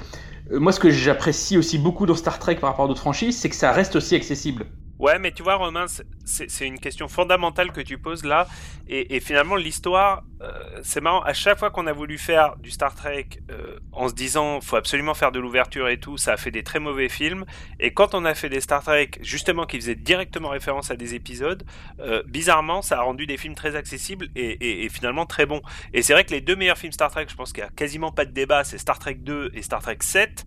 Euh, 0.51 0.59
moi 0.59 0.71
ce 0.71 0.79
que 0.79 0.89
j'apprécie 0.89 1.57
aussi 1.57 1.77
beaucoup 1.77 2.07
dans 2.07 2.15
Star 2.15 2.39
Trek 2.39 2.55
par 2.55 2.71
rapport 2.71 2.85
à 2.85 2.87
d'autres 2.87 3.01
franchises, 3.01 3.37
c'est 3.37 3.49
que 3.49 3.55
ça 3.55 3.71
reste 3.71 3.95
aussi 3.95 4.15
accessible. 4.15 4.65
Ouais, 5.01 5.17
mais 5.17 5.31
tu 5.31 5.41
vois, 5.41 5.55
Romain, 5.55 5.87
c'est- 5.87 6.67
une 6.67 6.79
question 6.79 7.07
fondamentale 7.07 7.71
que 7.71 7.81
tu 7.81 7.97
poses 7.97 8.23
là. 8.23 8.47
Et, 8.87 9.19
finalement, 9.19 9.55
l'histoire, 9.55 10.21
euh, 10.43 10.51
c'est 10.83 11.01
marrant. 11.01 11.21
À 11.21 11.33
chaque 11.33 11.57
fois 11.57 11.71
qu'on 11.71 11.87
a 11.87 11.91
voulu 11.91 12.19
faire 12.19 12.55
du 12.57 12.69
Star 12.69 12.93
Trek 12.93 13.25
euh, 13.49 13.79
en 13.93 14.09
se 14.09 14.13
disant, 14.13 14.61
faut 14.61 14.75
absolument 14.75 15.15
faire 15.15 15.31
de 15.31 15.39
l'ouverture 15.39 15.87
et 15.89 15.99
tout, 15.99 16.17
ça 16.19 16.33
a 16.33 16.37
fait 16.37 16.51
des 16.51 16.61
très 16.61 16.79
mauvais 16.79 17.09
films. 17.09 17.45
Et 17.79 17.93
quand 17.93 18.13
on 18.13 18.25
a 18.25 18.35
fait 18.35 18.49
des 18.49 18.61
Star 18.61 18.83
Trek, 18.83 19.09
justement, 19.21 19.65
qui 19.65 19.77
faisaient 19.77 19.95
directement 19.95 20.49
référence 20.49 20.91
à 20.91 20.95
des 20.95 21.15
épisodes, 21.15 21.63
euh, 21.99 22.21
bizarrement, 22.27 22.83
ça 22.83 22.99
a 22.99 23.01
rendu 23.01 23.25
des 23.25 23.37
films 23.37 23.55
très 23.55 23.75
accessibles 23.75 24.29
et, 24.35 24.83
et- 24.85 24.89
finalement 24.89 25.25
très 25.25 25.47
bons. 25.47 25.61
Et 25.93 26.03
c'est 26.03 26.13
vrai 26.13 26.25
que 26.25 26.31
les 26.31 26.41
deux 26.41 26.55
meilleurs 26.55 26.77
films 26.77 26.91
Star 26.93 27.09
Trek, 27.09 27.25
je 27.27 27.35
pense 27.35 27.53
qu'il 27.53 27.63
y 27.63 27.65
a 27.65 27.69
quasiment 27.71 28.11
pas 28.11 28.25
de 28.25 28.31
débat, 28.31 28.63
c'est 28.63 28.77
Star 28.77 28.99
Trek 28.99 29.15
2 29.15 29.49
et 29.55 29.63
Star 29.63 29.81
Trek 29.81 29.97
7. 30.01 30.45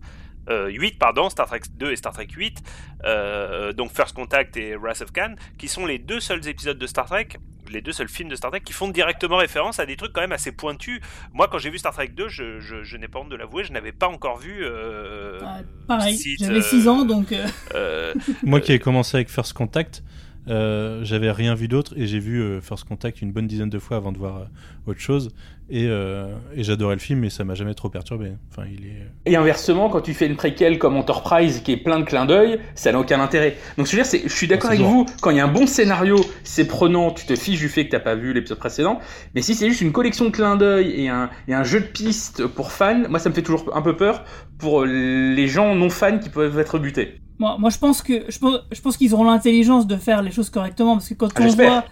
Euh, 0.49 0.69
8 0.69 0.99
pardon, 0.99 1.29
Star 1.29 1.47
Trek 1.47 1.61
2 1.77 1.91
et 1.91 1.95
Star 1.95 2.13
Trek 2.13 2.27
8, 2.35 2.61
euh, 3.05 3.73
donc 3.73 3.91
First 3.91 4.15
Contact 4.15 4.57
et 4.57 4.75
Wrath 4.75 5.01
of 5.01 5.11
Khan, 5.11 5.35
qui 5.57 5.67
sont 5.67 5.85
les 5.85 5.97
deux 5.99 6.19
seuls 6.19 6.47
épisodes 6.47 6.77
de 6.77 6.87
Star 6.87 7.05
Trek, 7.05 7.29
les 7.71 7.81
deux 7.81 7.91
seuls 7.91 8.07
films 8.09 8.29
de 8.29 8.35
Star 8.35 8.51
Trek 8.51 8.61
qui 8.63 8.73
font 8.73 8.87
directement 8.89 9.37
référence 9.37 9.79
à 9.79 9.87
des 9.87 9.95
trucs 9.95 10.13
quand 10.13 10.21
même 10.21 10.31
assez 10.31 10.51
pointus. 10.51 11.01
Moi, 11.33 11.47
quand 11.51 11.57
j'ai 11.57 11.71
vu 11.71 11.79
Star 11.79 11.93
Trek 11.93 12.09
2, 12.09 12.27
je, 12.29 12.59
je, 12.59 12.83
je 12.83 12.97
n'ai 12.97 13.07
pas 13.07 13.19
honte 13.19 13.29
de 13.29 13.35
l'avouer, 13.35 13.63
je 13.63 13.73
n'avais 13.73 13.91
pas 13.91 14.07
encore 14.07 14.37
vu. 14.37 14.59
Euh, 14.61 15.39
Ah, 15.43 15.61
pareil, 15.87 16.19
j'avais 16.39 16.59
euh, 16.59 16.61
6 16.61 16.87
ans 16.87 17.05
donc. 17.05 17.31
euh, 17.31 17.47
euh, 17.73 18.13
Moi 18.43 18.61
qui 18.61 18.71
ai 18.71 18.77
commencé 18.79 19.17
avec 19.17 19.29
First 19.29 19.53
Contact, 19.53 20.03
euh, 20.47 21.03
j'avais 21.03 21.31
rien 21.31 21.55
vu 21.55 21.67
d'autre 21.67 21.93
et 21.97 22.05
j'ai 22.05 22.19
vu 22.19 22.41
euh, 22.41 22.61
First 22.61 22.85
Contact 22.85 23.21
une 23.21 23.31
bonne 23.31 23.47
dizaine 23.47 23.69
de 23.69 23.79
fois 23.79 23.97
avant 23.97 24.11
de 24.11 24.17
voir 24.17 24.37
euh, 24.37 24.91
autre 24.91 24.99
chose 24.99 25.31
et, 25.69 25.87
euh, 25.87 26.35
et 26.55 26.63
j'adorais 26.63 26.93
le 26.93 26.99
film 26.99 27.19
mais 27.19 27.31
ça 27.31 27.43
m'a 27.43 27.55
jamais 27.55 27.73
trop 27.73 27.89
perturbé. 27.89 28.33
Enfin, 28.51 28.67
il 28.71 28.85
est. 28.85 29.07
Et 29.25 29.35
inversement, 29.35 29.89
quand 29.89 30.01
tu 30.01 30.13
fais 30.13 30.27
une 30.27 30.35
préquelle 30.35 30.77
comme 30.77 30.95
Enterprise 30.97 31.61
qui 31.61 31.71
est 31.71 31.77
plein 31.77 31.99
de 31.99 32.05
clins 32.05 32.25
d'œil, 32.25 32.59
ça 32.75 32.91
n'a 32.91 32.99
aucun 32.99 33.19
intérêt. 33.19 33.57
Donc 33.77 33.87
je 33.87 33.95
veux 33.95 34.03
dire, 34.03 34.21
je 34.23 34.33
suis 34.33 34.47
d'accord 34.47 34.69
Ah, 34.69 34.73
avec 34.73 34.85
vous, 34.85 35.05
quand 35.21 35.31
il 35.31 35.37
y 35.37 35.39
a 35.39 35.45
un 35.45 35.51
bon 35.51 35.65
scénario, 35.65 36.17
c'est 36.43 36.67
prenant, 36.67 37.11
tu 37.11 37.25
te 37.25 37.35
fiches 37.35 37.59
du 37.59 37.69
fait 37.69 37.85
que 37.85 37.91
t'as 37.91 37.99
pas 37.99 38.15
vu 38.15 38.33
l'épisode 38.33 38.59
précédent. 38.59 38.99
Mais 39.33 39.41
si 39.41 39.55
c'est 39.55 39.67
juste 39.67 39.81
une 39.81 39.91
collection 39.91 40.25
de 40.25 40.29
clins 40.29 40.57
d'œil 40.57 40.91
et 41.01 41.09
un, 41.09 41.29
et 41.47 41.53
un 41.55 41.63
jeu 41.63 41.79
de 41.79 41.87
pistes 41.87 42.45
pour 42.45 42.71
fans, 42.71 43.09
moi 43.09 43.17
ça 43.19 43.29
me 43.29 43.33
fait 43.33 43.41
toujours 43.41 43.75
un 43.75 43.81
peu 43.81 43.97
peur 43.97 44.23
pour 44.59 44.85
les 44.85 45.47
gens 45.47 45.73
non 45.75 45.89
fans 45.89 46.19
qui 46.19 46.29
peuvent 46.29 46.59
être 46.59 46.77
butés. 46.77 47.19
Moi, 47.39 47.57
moi, 47.59 47.69
je 47.69 47.77
pense 47.77 48.01
que 48.01 48.23
je 48.29 48.39
pense, 48.39 48.59
je 48.71 48.81
pense 48.81 48.97
qu'ils 48.97 49.13
auront 49.13 49.25
l'intelligence 49.25 49.87
de 49.87 49.95
faire 49.97 50.21
les 50.21 50.31
choses 50.31 50.49
correctement 50.49 50.93
parce 50.95 51.09
que 51.09 51.13
quand 51.15 51.29
Ah, 51.35 51.39
on 51.41 51.43
j'espère. 51.43 51.69
voit, 51.69 51.85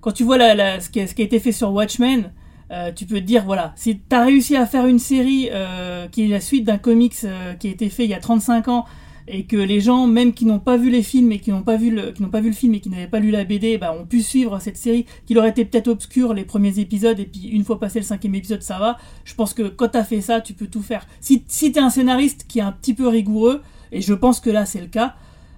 quand 0.00 0.12
tu 0.12 0.24
vois 0.24 0.38
la, 0.38 0.54
la- 0.54 0.80
ce, 0.80 0.88
qui 0.90 1.00
a, 1.00 1.06
ce 1.06 1.14
qui 1.14 1.22
a 1.22 1.24
été 1.24 1.38
fait 1.38 1.52
sur 1.52 1.72
Watchmen, 1.72 2.32
euh, 2.72 2.90
tu 2.94 3.04
peux 3.06 3.16
te 3.16 3.24
dire 3.26 3.44
voilà, 3.44 3.72
si 3.76 3.98
t'as 4.08 4.24
réussi 4.24 4.56
à 4.56 4.66
faire 4.66 4.86
une 4.86 4.98
série 4.98 5.48
euh, 5.52 6.08
qui 6.08 6.24
est 6.24 6.28
la 6.28 6.40
suite 6.40 6.64
d'un 6.64 6.78
comics 6.78 7.14
euh, 7.24 7.54
qui 7.54 7.68
a 7.68 7.70
été 7.70 7.88
fait 7.90 8.04
il 8.04 8.10
y 8.10 8.14
a 8.14 8.20
35 8.20 8.68
ans 8.68 8.84
et 9.28 9.44
que 9.44 9.56
les 9.56 9.80
gens, 9.80 10.06
même 10.06 10.32
qui 10.32 10.46
n'ont 10.46 10.60
pas 10.60 10.76
vu 10.76 10.88
les 10.88 11.02
films 11.02 11.32
et 11.32 11.40
qui 11.40 11.50
n'ont 11.50 11.62
pas 11.64 11.76
vu 11.76 11.90
le, 11.90 12.12
qui 12.12 12.22
n'ont 12.22 12.28
pas 12.28 12.40
vu 12.40 12.48
le 12.50 12.54
film 12.54 12.74
et 12.74 12.80
qui 12.80 12.88
n'avaient 12.90 13.08
pas 13.08 13.18
lu 13.18 13.32
la 13.32 13.44
BD, 13.44 13.76
bah, 13.76 13.92
ont 13.92 14.06
pu 14.06 14.22
suivre 14.22 14.60
cette 14.60 14.76
série, 14.76 15.04
qui 15.26 15.36
aurait 15.36 15.48
été 15.50 15.64
peut-être 15.64 15.88
obscure 15.88 16.32
les 16.32 16.44
premiers 16.44 16.78
épisodes 16.78 17.18
et 17.18 17.24
puis 17.24 17.48
une 17.48 17.64
fois 17.64 17.80
passé 17.80 17.98
le 17.98 18.04
cinquième 18.04 18.36
épisode, 18.36 18.62
ça 18.62 18.78
va. 18.78 18.98
Je 19.24 19.34
pense 19.34 19.52
que 19.52 19.64
quand 19.64 19.88
t'as 19.88 20.04
fait 20.04 20.20
ça, 20.20 20.40
tu 20.40 20.52
peux 20.54 20.68
tout 20.68 20.80
faire. 20.82 21.06
Si, 21.20 21.42
si 21.48 21.72
t'es 21.72 21.80
un 21.80 21.90
scénariste 21.90 22.46
qui 22.48 22.60
est 22.60 22.62
un 22.62 22.70
petit 22.70 22.94
peu 22.94 23.08
rigoureux, 23.08 23.62
et 23.92 24.00
je 24.00 24.14
pense 24.14 24.40
que 24.40 24.50
là 24.50 24.66
c'est 24.66 24.80
le 24.80 24.88
cas, 24.88 25.14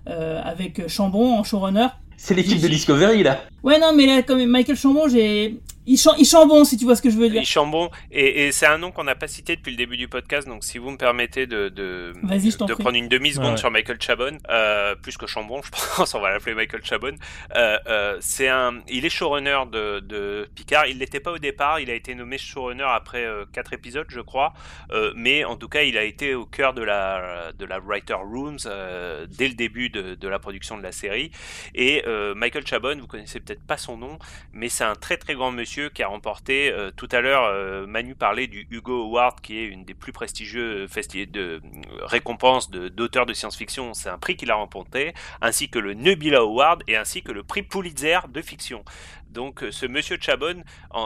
euh, 0.09 0.41
avec 0.43 0.89
Chambon 0.89 1.39
en 1.39 1.45
showrunner. 1.45 1.89
C'est 2.17 2.35
l'équipe 2.35 2.61
de 2.61 2.69
Discovery 2.69 3.23
là. 3.23 3.41
Ouais, 3.63 3.79
non, 3.79 3.93
mais 3.95 4.07
là, 4.07 4.23
comme 4.23 4.45
Michael 4.45 4.77
Chambon, 4.77 5.09
j'ai. 5.09 5.61
Il, 5.89 5.99
il 6.19 6.25
chambon, 6.27 6.65
si 6.65 6.77
tu 6.77 6.85
vois 6.85 6.97
ce 6.97 7.03
que 7.03 7.11
je 7.11 7.17
veux 7.17 7.29
dire. 7.29 7.41
Il 7.43 7.47
chambon, 7.47 7.91
et, 8.11 8.47
et 8.47 8.53
c'est 8.53 8.67
un 8.67 8.79
nom 8.79 8.91
qu'on 8.93 9.05
n'a 9.05 9.15
pas 9.15 9.27
cité 9.27 9.57
depuis 9.57 9.71
le 9.71 9.77
début 9.77 9.97
du 9.97 10.07
podcast, 10.09 10.47
donc 10.47 10.63
si 10.65 10.79
vous 10.79 10.91
me 10.91 10.97
permettez 10.99 11.47
de, 11.47 11.69
de, 11.71 12.13
prendre 12.75 12.97
une 12.97 13.09
demi-seconde 13.09 13.49
Ouais. 13.53 13.57
sur 13.57 13.71
Michael 13.71 14.01
Chabon, 14.01 14.37
euh, 14.51 14.95
plus 14.97 15.17
que 15.17 15.27
Chambon, 15.27 15.63
je 15.63 15.71
pense, 15.97 16.15
on 16.15 16.21
va 16.21 16.31
l'appeler 16.31 16.55
Michael 16.55 16.85
Chabon. 16.85 17.15
Euh, 17.57 17.79
euh, 17.87 18.17
c'est 18.21 18.49
un, 18.49 18.81
il 18.89 19.07
est 19.07 19.09
showrunner 19.11 19.61
de, 19.73 20.01
de 20.01 20.49
Picard. 20.55 20.87
Il 20.87 20.99
l'était 20.99 21.21
pas 21.21 21.33
au 21.33 21.39
départ. 21.39 21.81
Il 21.81 21.89
a 21.91 21.95
été 21.95 22.15
nommé 22.15 22.37
showrunner 22.37 22.85
après 22.85 23.25
euh, 23.25 23.45
quatre 23.53 23.73
épisodes, 23.73 24.07
je 24.11 24.21
crois. 24.21 24.53
Euh, 24.91 25.13
mais 25.17 25.45
en 25.45 25.57
tout 25.57 25.69
cas, 25.69 25.83
il 25.83 25.97
a 25.97 26.03
été 26.05 26.35
au 26.35 26.45
cœur 26.45 26.75
de 26.75 26.83
la 26.83 27.53
de 27.59 27.65
la 27.65 27.79
writer 27.79 28.15
rooms 28.15 28.59
euh, 28.67 29.27
dès 29.31 29.49
le 29.49 29.55
début 29.55 29.89
de, 29.89 30.15
de 30.15 30.29
la 30.29 30.39
production 30.39 30.77
de 30.77 30.83
la 30.83 30.93
série. 30.93 31.31
Et 31.75 32.03
euh, 32.07 32.35
Michael 32.35 32.67
Chabon, 32.67 32.99
vous 33.01 33.07
connaissez 33.07 33.41
peut-être 33.41 33.63
pas 33.67 33.79
son 33.79 33.97
nom, 33.97 34.19
mais 34.53 34.69
c'est 34.69 34.85
un 34.85 34.95
très 34.95 35.17
très 35.17 35.35
grand 35.35 35.51
monsieur 35.53 35.78
qui 35.87 36.03
a 36.03 36.09
remporté 36.09 36.73
euh, 36.73 36.91
tout 36.91 37.09
à 37.13 37.21
l'heure. 37.21 37.45
euh, 37.45 37.87
Manu 37.87 38.15
parlait 38.15 38.47
du 38.49 38.67
Hugo 38.71 39.05
Award, 39.05 39.41
qui 39.41 39.59
est 39.59 39.65
une 39.67 39.85
des 39.85 39.95
plus 39.95 40.13
de 41.27 41.41
euh, 41.41 41.61
récompenses 42.03 42.71
de- 42.71 42.89
d'auteurs 42.89 43.27
de, 43.27 43.33
science-fiction. 43.33 43.95
C'est 43.95 44.09
un 44.09 44.19
prix 44.19 44.37
qu'il 44.37 44.51
a 44.51 44.57
remporté, 44.57 45.15
ainsi 45.41 45.69
que 45.71 45.79
le 45.79 45.95
Nebula 45.95 46.39
Award 46.39 46.83
et 46.89 46.97
ainsi 46.97 47.23
que 47.23 47.33
le 47.33 47.43
prix 47.43 47.63
Pulitzer 47.63 48.19
de 48.29 48.43
fiction. 48.43 48.85
Donc 49.31 49.63
euh, 49.63 49.71
ce 49.71 49.87
monsieur 49.87 50.17
Chabon, 50.21 50.65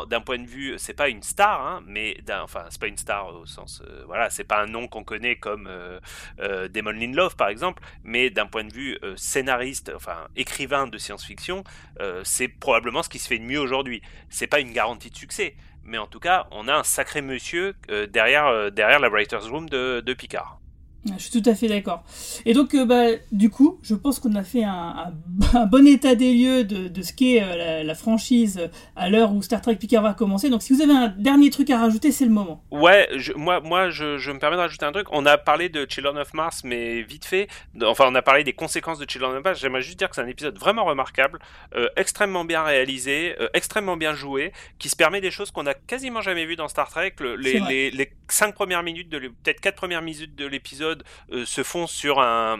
d'un 0.09 0.21
point 0.21 0.39
de 0.39 0.47
vue, 0.47 0.75
c'est 0.79 0.95
pas 0.95 1.09
une 1.09 1.23
star, 1.23 1.67
hein, 1.67 1.83
mais 1.87 2.17
enfin 2.43 2.65
c'est 2.71 2.81
pas 2.81 2.87
une 2.87 2.97
star 2.97 3.35
au 3.35 3.47
sens, 3.47 3.83
euh, 3.87 4.05
voilà, 4.07 4.31
c'est 4.31 4.45
pas 4.45 4.63
un 4.63 4.67
nom 4.67 4.87
qu'on 4.89 5.05
connaît 5.05 5.37
comme 5.37 5.67
euh, 5.69 5.99
euh, 6.41 6.69
Damon 6.69 6.93
Lindelof 6.93 7.37
par 7.37 7.49
exemple, 7.49 7.83
mais 8.05 8.31
d'un 8.31 8.47
point 8.47 8.65
de 8.65 8.73
vue 8.73 8.99
euh, 9.03 9.17
scénariste, 9.17 9.93
enfin 9.95 10.29
écrivain 10.37 10.87
de 10.87 10.99
science-fiction, 10.99 11.65
euh, 12.01 12.23
c'est 12.25 12.49
probablement 12.49 13.03
ce 13.03 13.09
qui 13.09 13.19
se 13.19 13.29
fait 13.29 13.39
de 13.39 13.45
mieux 13.45 13.61
aujourd'hui. 13.61 14.03
C'est 14.31 14.47
pas 14.47 14.61
une 14.61 14.73
garantie 14.73 15.11
de 15.11 15.17
succès, 15.17 15.57
mais 15.85 15.99
en 15.99 16.07
tout 16.07 16.21
cas, 16.21 16.47
on 16.53 16.69
a 16.69 16.75
un 16.75 16.85
sacré 16.85 17.23
monsieur 17.23 17.75
derrière 18.09 18.71
derrière 18.71 19.01
la 19.01 19.09
writers 19.09 19.49
room 19.51 19.69
de, 19.69 20.01
de 20.01 20.15
Picard. 20.15 20.62
Je 21.05 21.23
suis 21.23 21.43
tout 21.43 21.51
à 21.51 21.55
fait 21.57 21.67
d'accord. 21.67 22.05
Et 22.47 22.55
donc, 22.55 22.75
euh, 22.75 22.85
bah, 22.85 23.07
du 23.33 23.51
coup, 23.51 23.81
je 23.83 23.95
pense 23.97 24.21
qu'on 24.21 24.37
a 24.37 24.45
fait 24.45 24.63
un, 24.63 25.13
un, 25.53 25.67
bon 25.71 25.87
état 25.87 26.15
des 26.15 26.33
lieux 26.33 26.65
de, 26.65 26.87
de 26.87 27.03
ce 27.03 27.13
qu'est 27.13 27.43
euh, 27.43 27.83
la, 27.83 27.95
franchise 27.97 28.71
à 28.95 29.11
l'heure 29.11 29.33
où 29.33 29.43
Star 29.43 29.61
Trek 29.61 29.77
Picard 29.77 30.05
va 30.05 30.15
commencer. 30.15 30.49
Donc, 30.49 30.63
si 30.63 30.73
vous 30.73 30.81
avez 30.81 30.93
un 30.93 31.09
dernier 31.09 31.51
truc 31.51 31.71
à 31.71 31.79
rajouter, 31.79 32.13
c'est 32.13 32.25
le 32.25 32.31
moment. 32.31 32.63
Ouais, 32.71 33.09
je, 33.17 33.33
moi, 33.33 33.61
moi 33.61 33.91
je, 33.91 34.19
je, 34.19 34.31
me 34.31 34.39
permets 34.39 34.57
de 34.57 34.61
rajouter 34.61 34.85
un 34.85 34.93
truc. 34.93 35.09
On 35.11 35.27
a 35.27 35.39
parlé 35.39 35.69
de 35.69 35.87
Children 35.89 36.19
of 36.19 36.35
Mars, 36.35 36.63
mais 36.63 37.03
vite 37.03 37.25
fait. 37.25 37.49
Enfin, 37.83 38.05
on 38.09 38.15
a 38.15 38.23
parlé 38.23 38.45
des 38.45 38.53
conséquences 38.53 39.01
de 39.01 39.11
Children 39.11 39.37
of 39.37 39.45
Mars. 39.45 39.61
J'aimerais 39.61 39.83
juste 39.83 39.99
dire 39.99 40.09
que 40.09 40.15
c'est 40.15 40.23
un 40.23 40.29
épisode 40.29 40.57
vraiment 40.57 40.85
remarquable, 40.85 41.41
euh, 41.75 41.89
extrêmement 41.97 42.45
bien 42.45 42.63
réalisé, 42.63 43.35
extrêmement 43.55 43.97
bien 43.97 44.15
joué, 44.15 44.53
qui 44.79 44.89
se 44.89 44.97
permet 44.97 45.21
des 45.21 45.33
choses 45.33 45.51
qu'on 45.51 45.67
a 45.67 45.75
quasiment 45.75 46.21
jamais 46.21 46.47
vues 46.47 46.57
dans 46.57 46.69
Star 46.69 46.89
Trek. 46.89 47.15
Le, 47.19 47.35
les, 47.35 47.59
les, 47.59 47.91
les, 47.91 48.13
cinq 48.29 48.55
premières 48.55 48.85
minutes, 48.85 49.09
de 49.09 49.19
peut-être 49.19 49.61
quatre 49.61 49.77
premières 49.77 50.03
minutes 50.03 50.37
de 50.37 50.47
l'épisode 50.47 50.92
euh, 51.33 51.45
se 51.45 51.63
font 51.63 51.87
sur 51.87 52.21
un, 52.21 52.59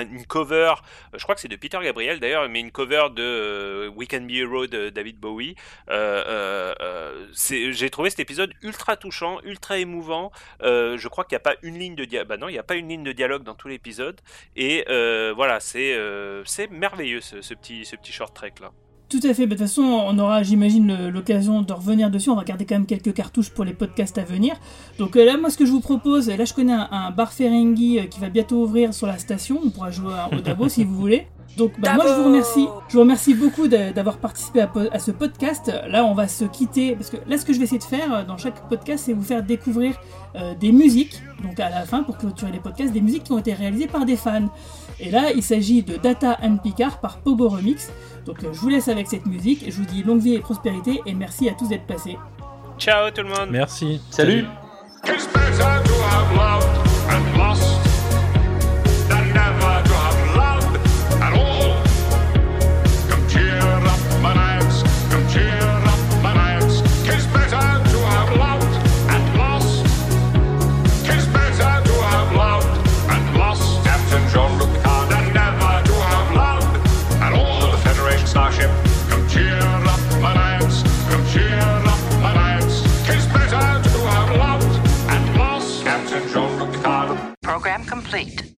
une 0.00 0.26
cover, 0.26 0.74
je 1.14 1.22
crois 1.22 1.34
que 1.34 1.40
c'est 1.40 1.48
de 1.48 1.56
Peter 1.56 1.78
Gabriel 1.82 2.20
d'ailleurs, 2.20 2.48
mais 2.48 2.60
une 2.60 2.70
cover 2.70 3.08
de 3.14 3.22
euh, 3.22 3.88
We 3.94 4.08
Can 4.08 4.22
Be 4.22 4.32
Hero 4.32 4.66
de 4.66 4.90
David 4.90 5.18
Bowie. 5.18 5.54
Euh, 5.90 6.74
j'ai 7.32 7.90
trouvé 7.90 8.10
cet 8.10 8.20
épisode 8.20 8.52
ultra 8.62 8.96
touchant, 8.96 9.40
ultra 9.44 9.78
émouvant. 9.78 10.30
je 10.60 11.08
crois 11.08 11.24
qu'il 11.24 11.34
n'y 11.34 11.40
a 11.40 11.40
pas 11.40 11.56
une 11.62 11.78
ligne 11.78 11.94
de 11.94 12.04
dialogue. 12.04 12.28
Bah 12.28 12.36
non, 12.36 12.48
il 12.48 12.52
n'y 12.52 12.58
a 12.58 12.62
pas 12.64 12.76
une 12.76 12.88
ligne 12.88 13.04
de 13.04 13.12
dialogue 13.12 13.42
dans 13.42 13.54
tout 13.54 13.68
l'épisode. 13.68 14.20
Et 14.56 14.84
voilà, 15.34 15.60
c'est 15.60 15.96
merveilleux 16.70 17.20
ce, 17.20 17.42
ce, 17.42 17.54
petit, 17.54 17.84
ce 17.84 17.96
petit 17.96 18.12
short 18.12 18.34
trek 18.34 18.54
là. 18.60 18.72
Tout 19.08 19.20
à 19.22 19.32
fait. 19.32 19.46
De 19.46 19.50
toute 19.50 19.58
façon, 19.60 19.82
on 19.82 20.18
aura, 20.18 20.42
j'imagine, 20.42 21.08
l'occasion 21.08 21.62
de 21.62 21.72
revenir 21.72 22.10
dessus. 22.10 22.28
On 22.28 22.36
va 22.36 22.44
garder 22.44 22.66
quand 22.66 22.74
même 22.74 22.86
quelques 22.86 23.14
cartouches 23.14 23.48
pour 23.48 23.64
les 23.64 23.72
podcasts 23.72 24.18
à 24.18 24.24
venir. 24.24 24.54
Donc 24.98 25.16
euh, 25.16 25.24
là, 25.24 25.38
moi, 25.38 25.48
ce 25.48 25.56
que 25.56 25.64
je 25.64 25.70
vous 25.70 25.80
propose, 25.80 26.28
là, 26.28 26.44
je 26.44 26.52
connais 26.52 26.74
un, 26.74 27.10
bar 27.10 27.32
Ferengi 27.32 27.98
euh, 27.98 28.02
qui 28.04 28.20
va 28.20 28.28
bientôt 28.28 28.62
ouvrir 28.62 28.92
sur 28.92 29.06
la 29.06 29.16
station. 29.16 29.60
On 29.64 29.70
pourra 29.70 29.90
jouer 29.90 30.12
au 30.32 30.40
Dabo 30.44 30.68
si 30.68 30.84
vous 30.84 30.94
voulez. 30.94 31.26
Donc 31.58 31.72
bah, 31.78 31.94
moi 31.94 32.06
je 32.06 32.12
vous 32.14 32.24
remercie. 32.24 32.66
Je 32.88 32.94
vous 32.94 33.00
remercie 33.00 33.34
beaucoup 33.34 33.68
d'avoir 33.68 34.16
participé 34.16 34.64
à, 34.92 34.98
ce 34.98 35.10
podcast. 35.10 35.70
Là 35.88 36.04
on 36.04 36.14
va 36.14 36.28
se 36.28 36.44
quitter 36.44 36.94
parce 36.94 37.10
que 37.10 37.18
là 37.26 37.36
ce 37.36 37.44
que 37.44 37.52
je 37.52 37.58
vais 37.58 37.64
essayer 37.64 37.78
de 37.78 37.84
faire 37.84 38.14
euh, 38.14 38.24
dans 38.24 38.38
chaque 38.38 38.66
podcast 38.68 39.04
c'est 39.04 39.12
vous 39.12 39.22
faire 39.22 39.42
découvrir 39.42 39.94
des 40.60 40.72
musiques. 40.72 41.20
Donc 41.42 41.58
à 41.58 41.68
la 41.68 41.84
fin 41.84 42.04
pour 42.04 42.16
clôturer 42.16 42.52
les 42.52 42.60
podcasts 42.60 42.92
des 42.92 43.00
musiques 43.00 43.24
qui 43.24 43.32
ont 43.32 43.38
été 43.38 43.54
réalisées 43.54 43.88
par 43.88 44.04
des 44.04 44.16
fans. 44.16 44.48
Et 45.00 45.10
là 45.10 45.32
il 45.34 45.42
s'agit 45.42 45.82
de 45.82 45.96
Data 45.96 46.38
and 46.42 46.58
Picard 46.58 47.00
par 47.00 47.18
Pogo 47.18 47.48
Remix. 47.48 47.90
Donc 48.28 48.44
euh, 48.44 48.52
je 48.52 48.60
vous 48.60 48.68
laisse 48.68 48.88
avec 48.88 49.06
cette 49.06 49.24
musique, 49.26 49.64
je 49.66 49.76
vous 49.76 49.86
dis 49.86 50.02
longue 50.02 50.20
vie 50.20 50.34
et 50.34 50.40
prospérité 50.40 51.00
et 51.06 51.14
merci 51.14 51.48
à 51.48 51.54
tous 51.54 51.68
d'être 51.68 51.86
passés. 51.86 52.18
Ciao 52.78 53.10
tout 53.10 53.22
le 53.22 53.28
monde. 53.28 53.48
Merci. 53.50 54.00
Salut. 54.10 54.44
Program 87.68 87.84
complete. 87.84 88.57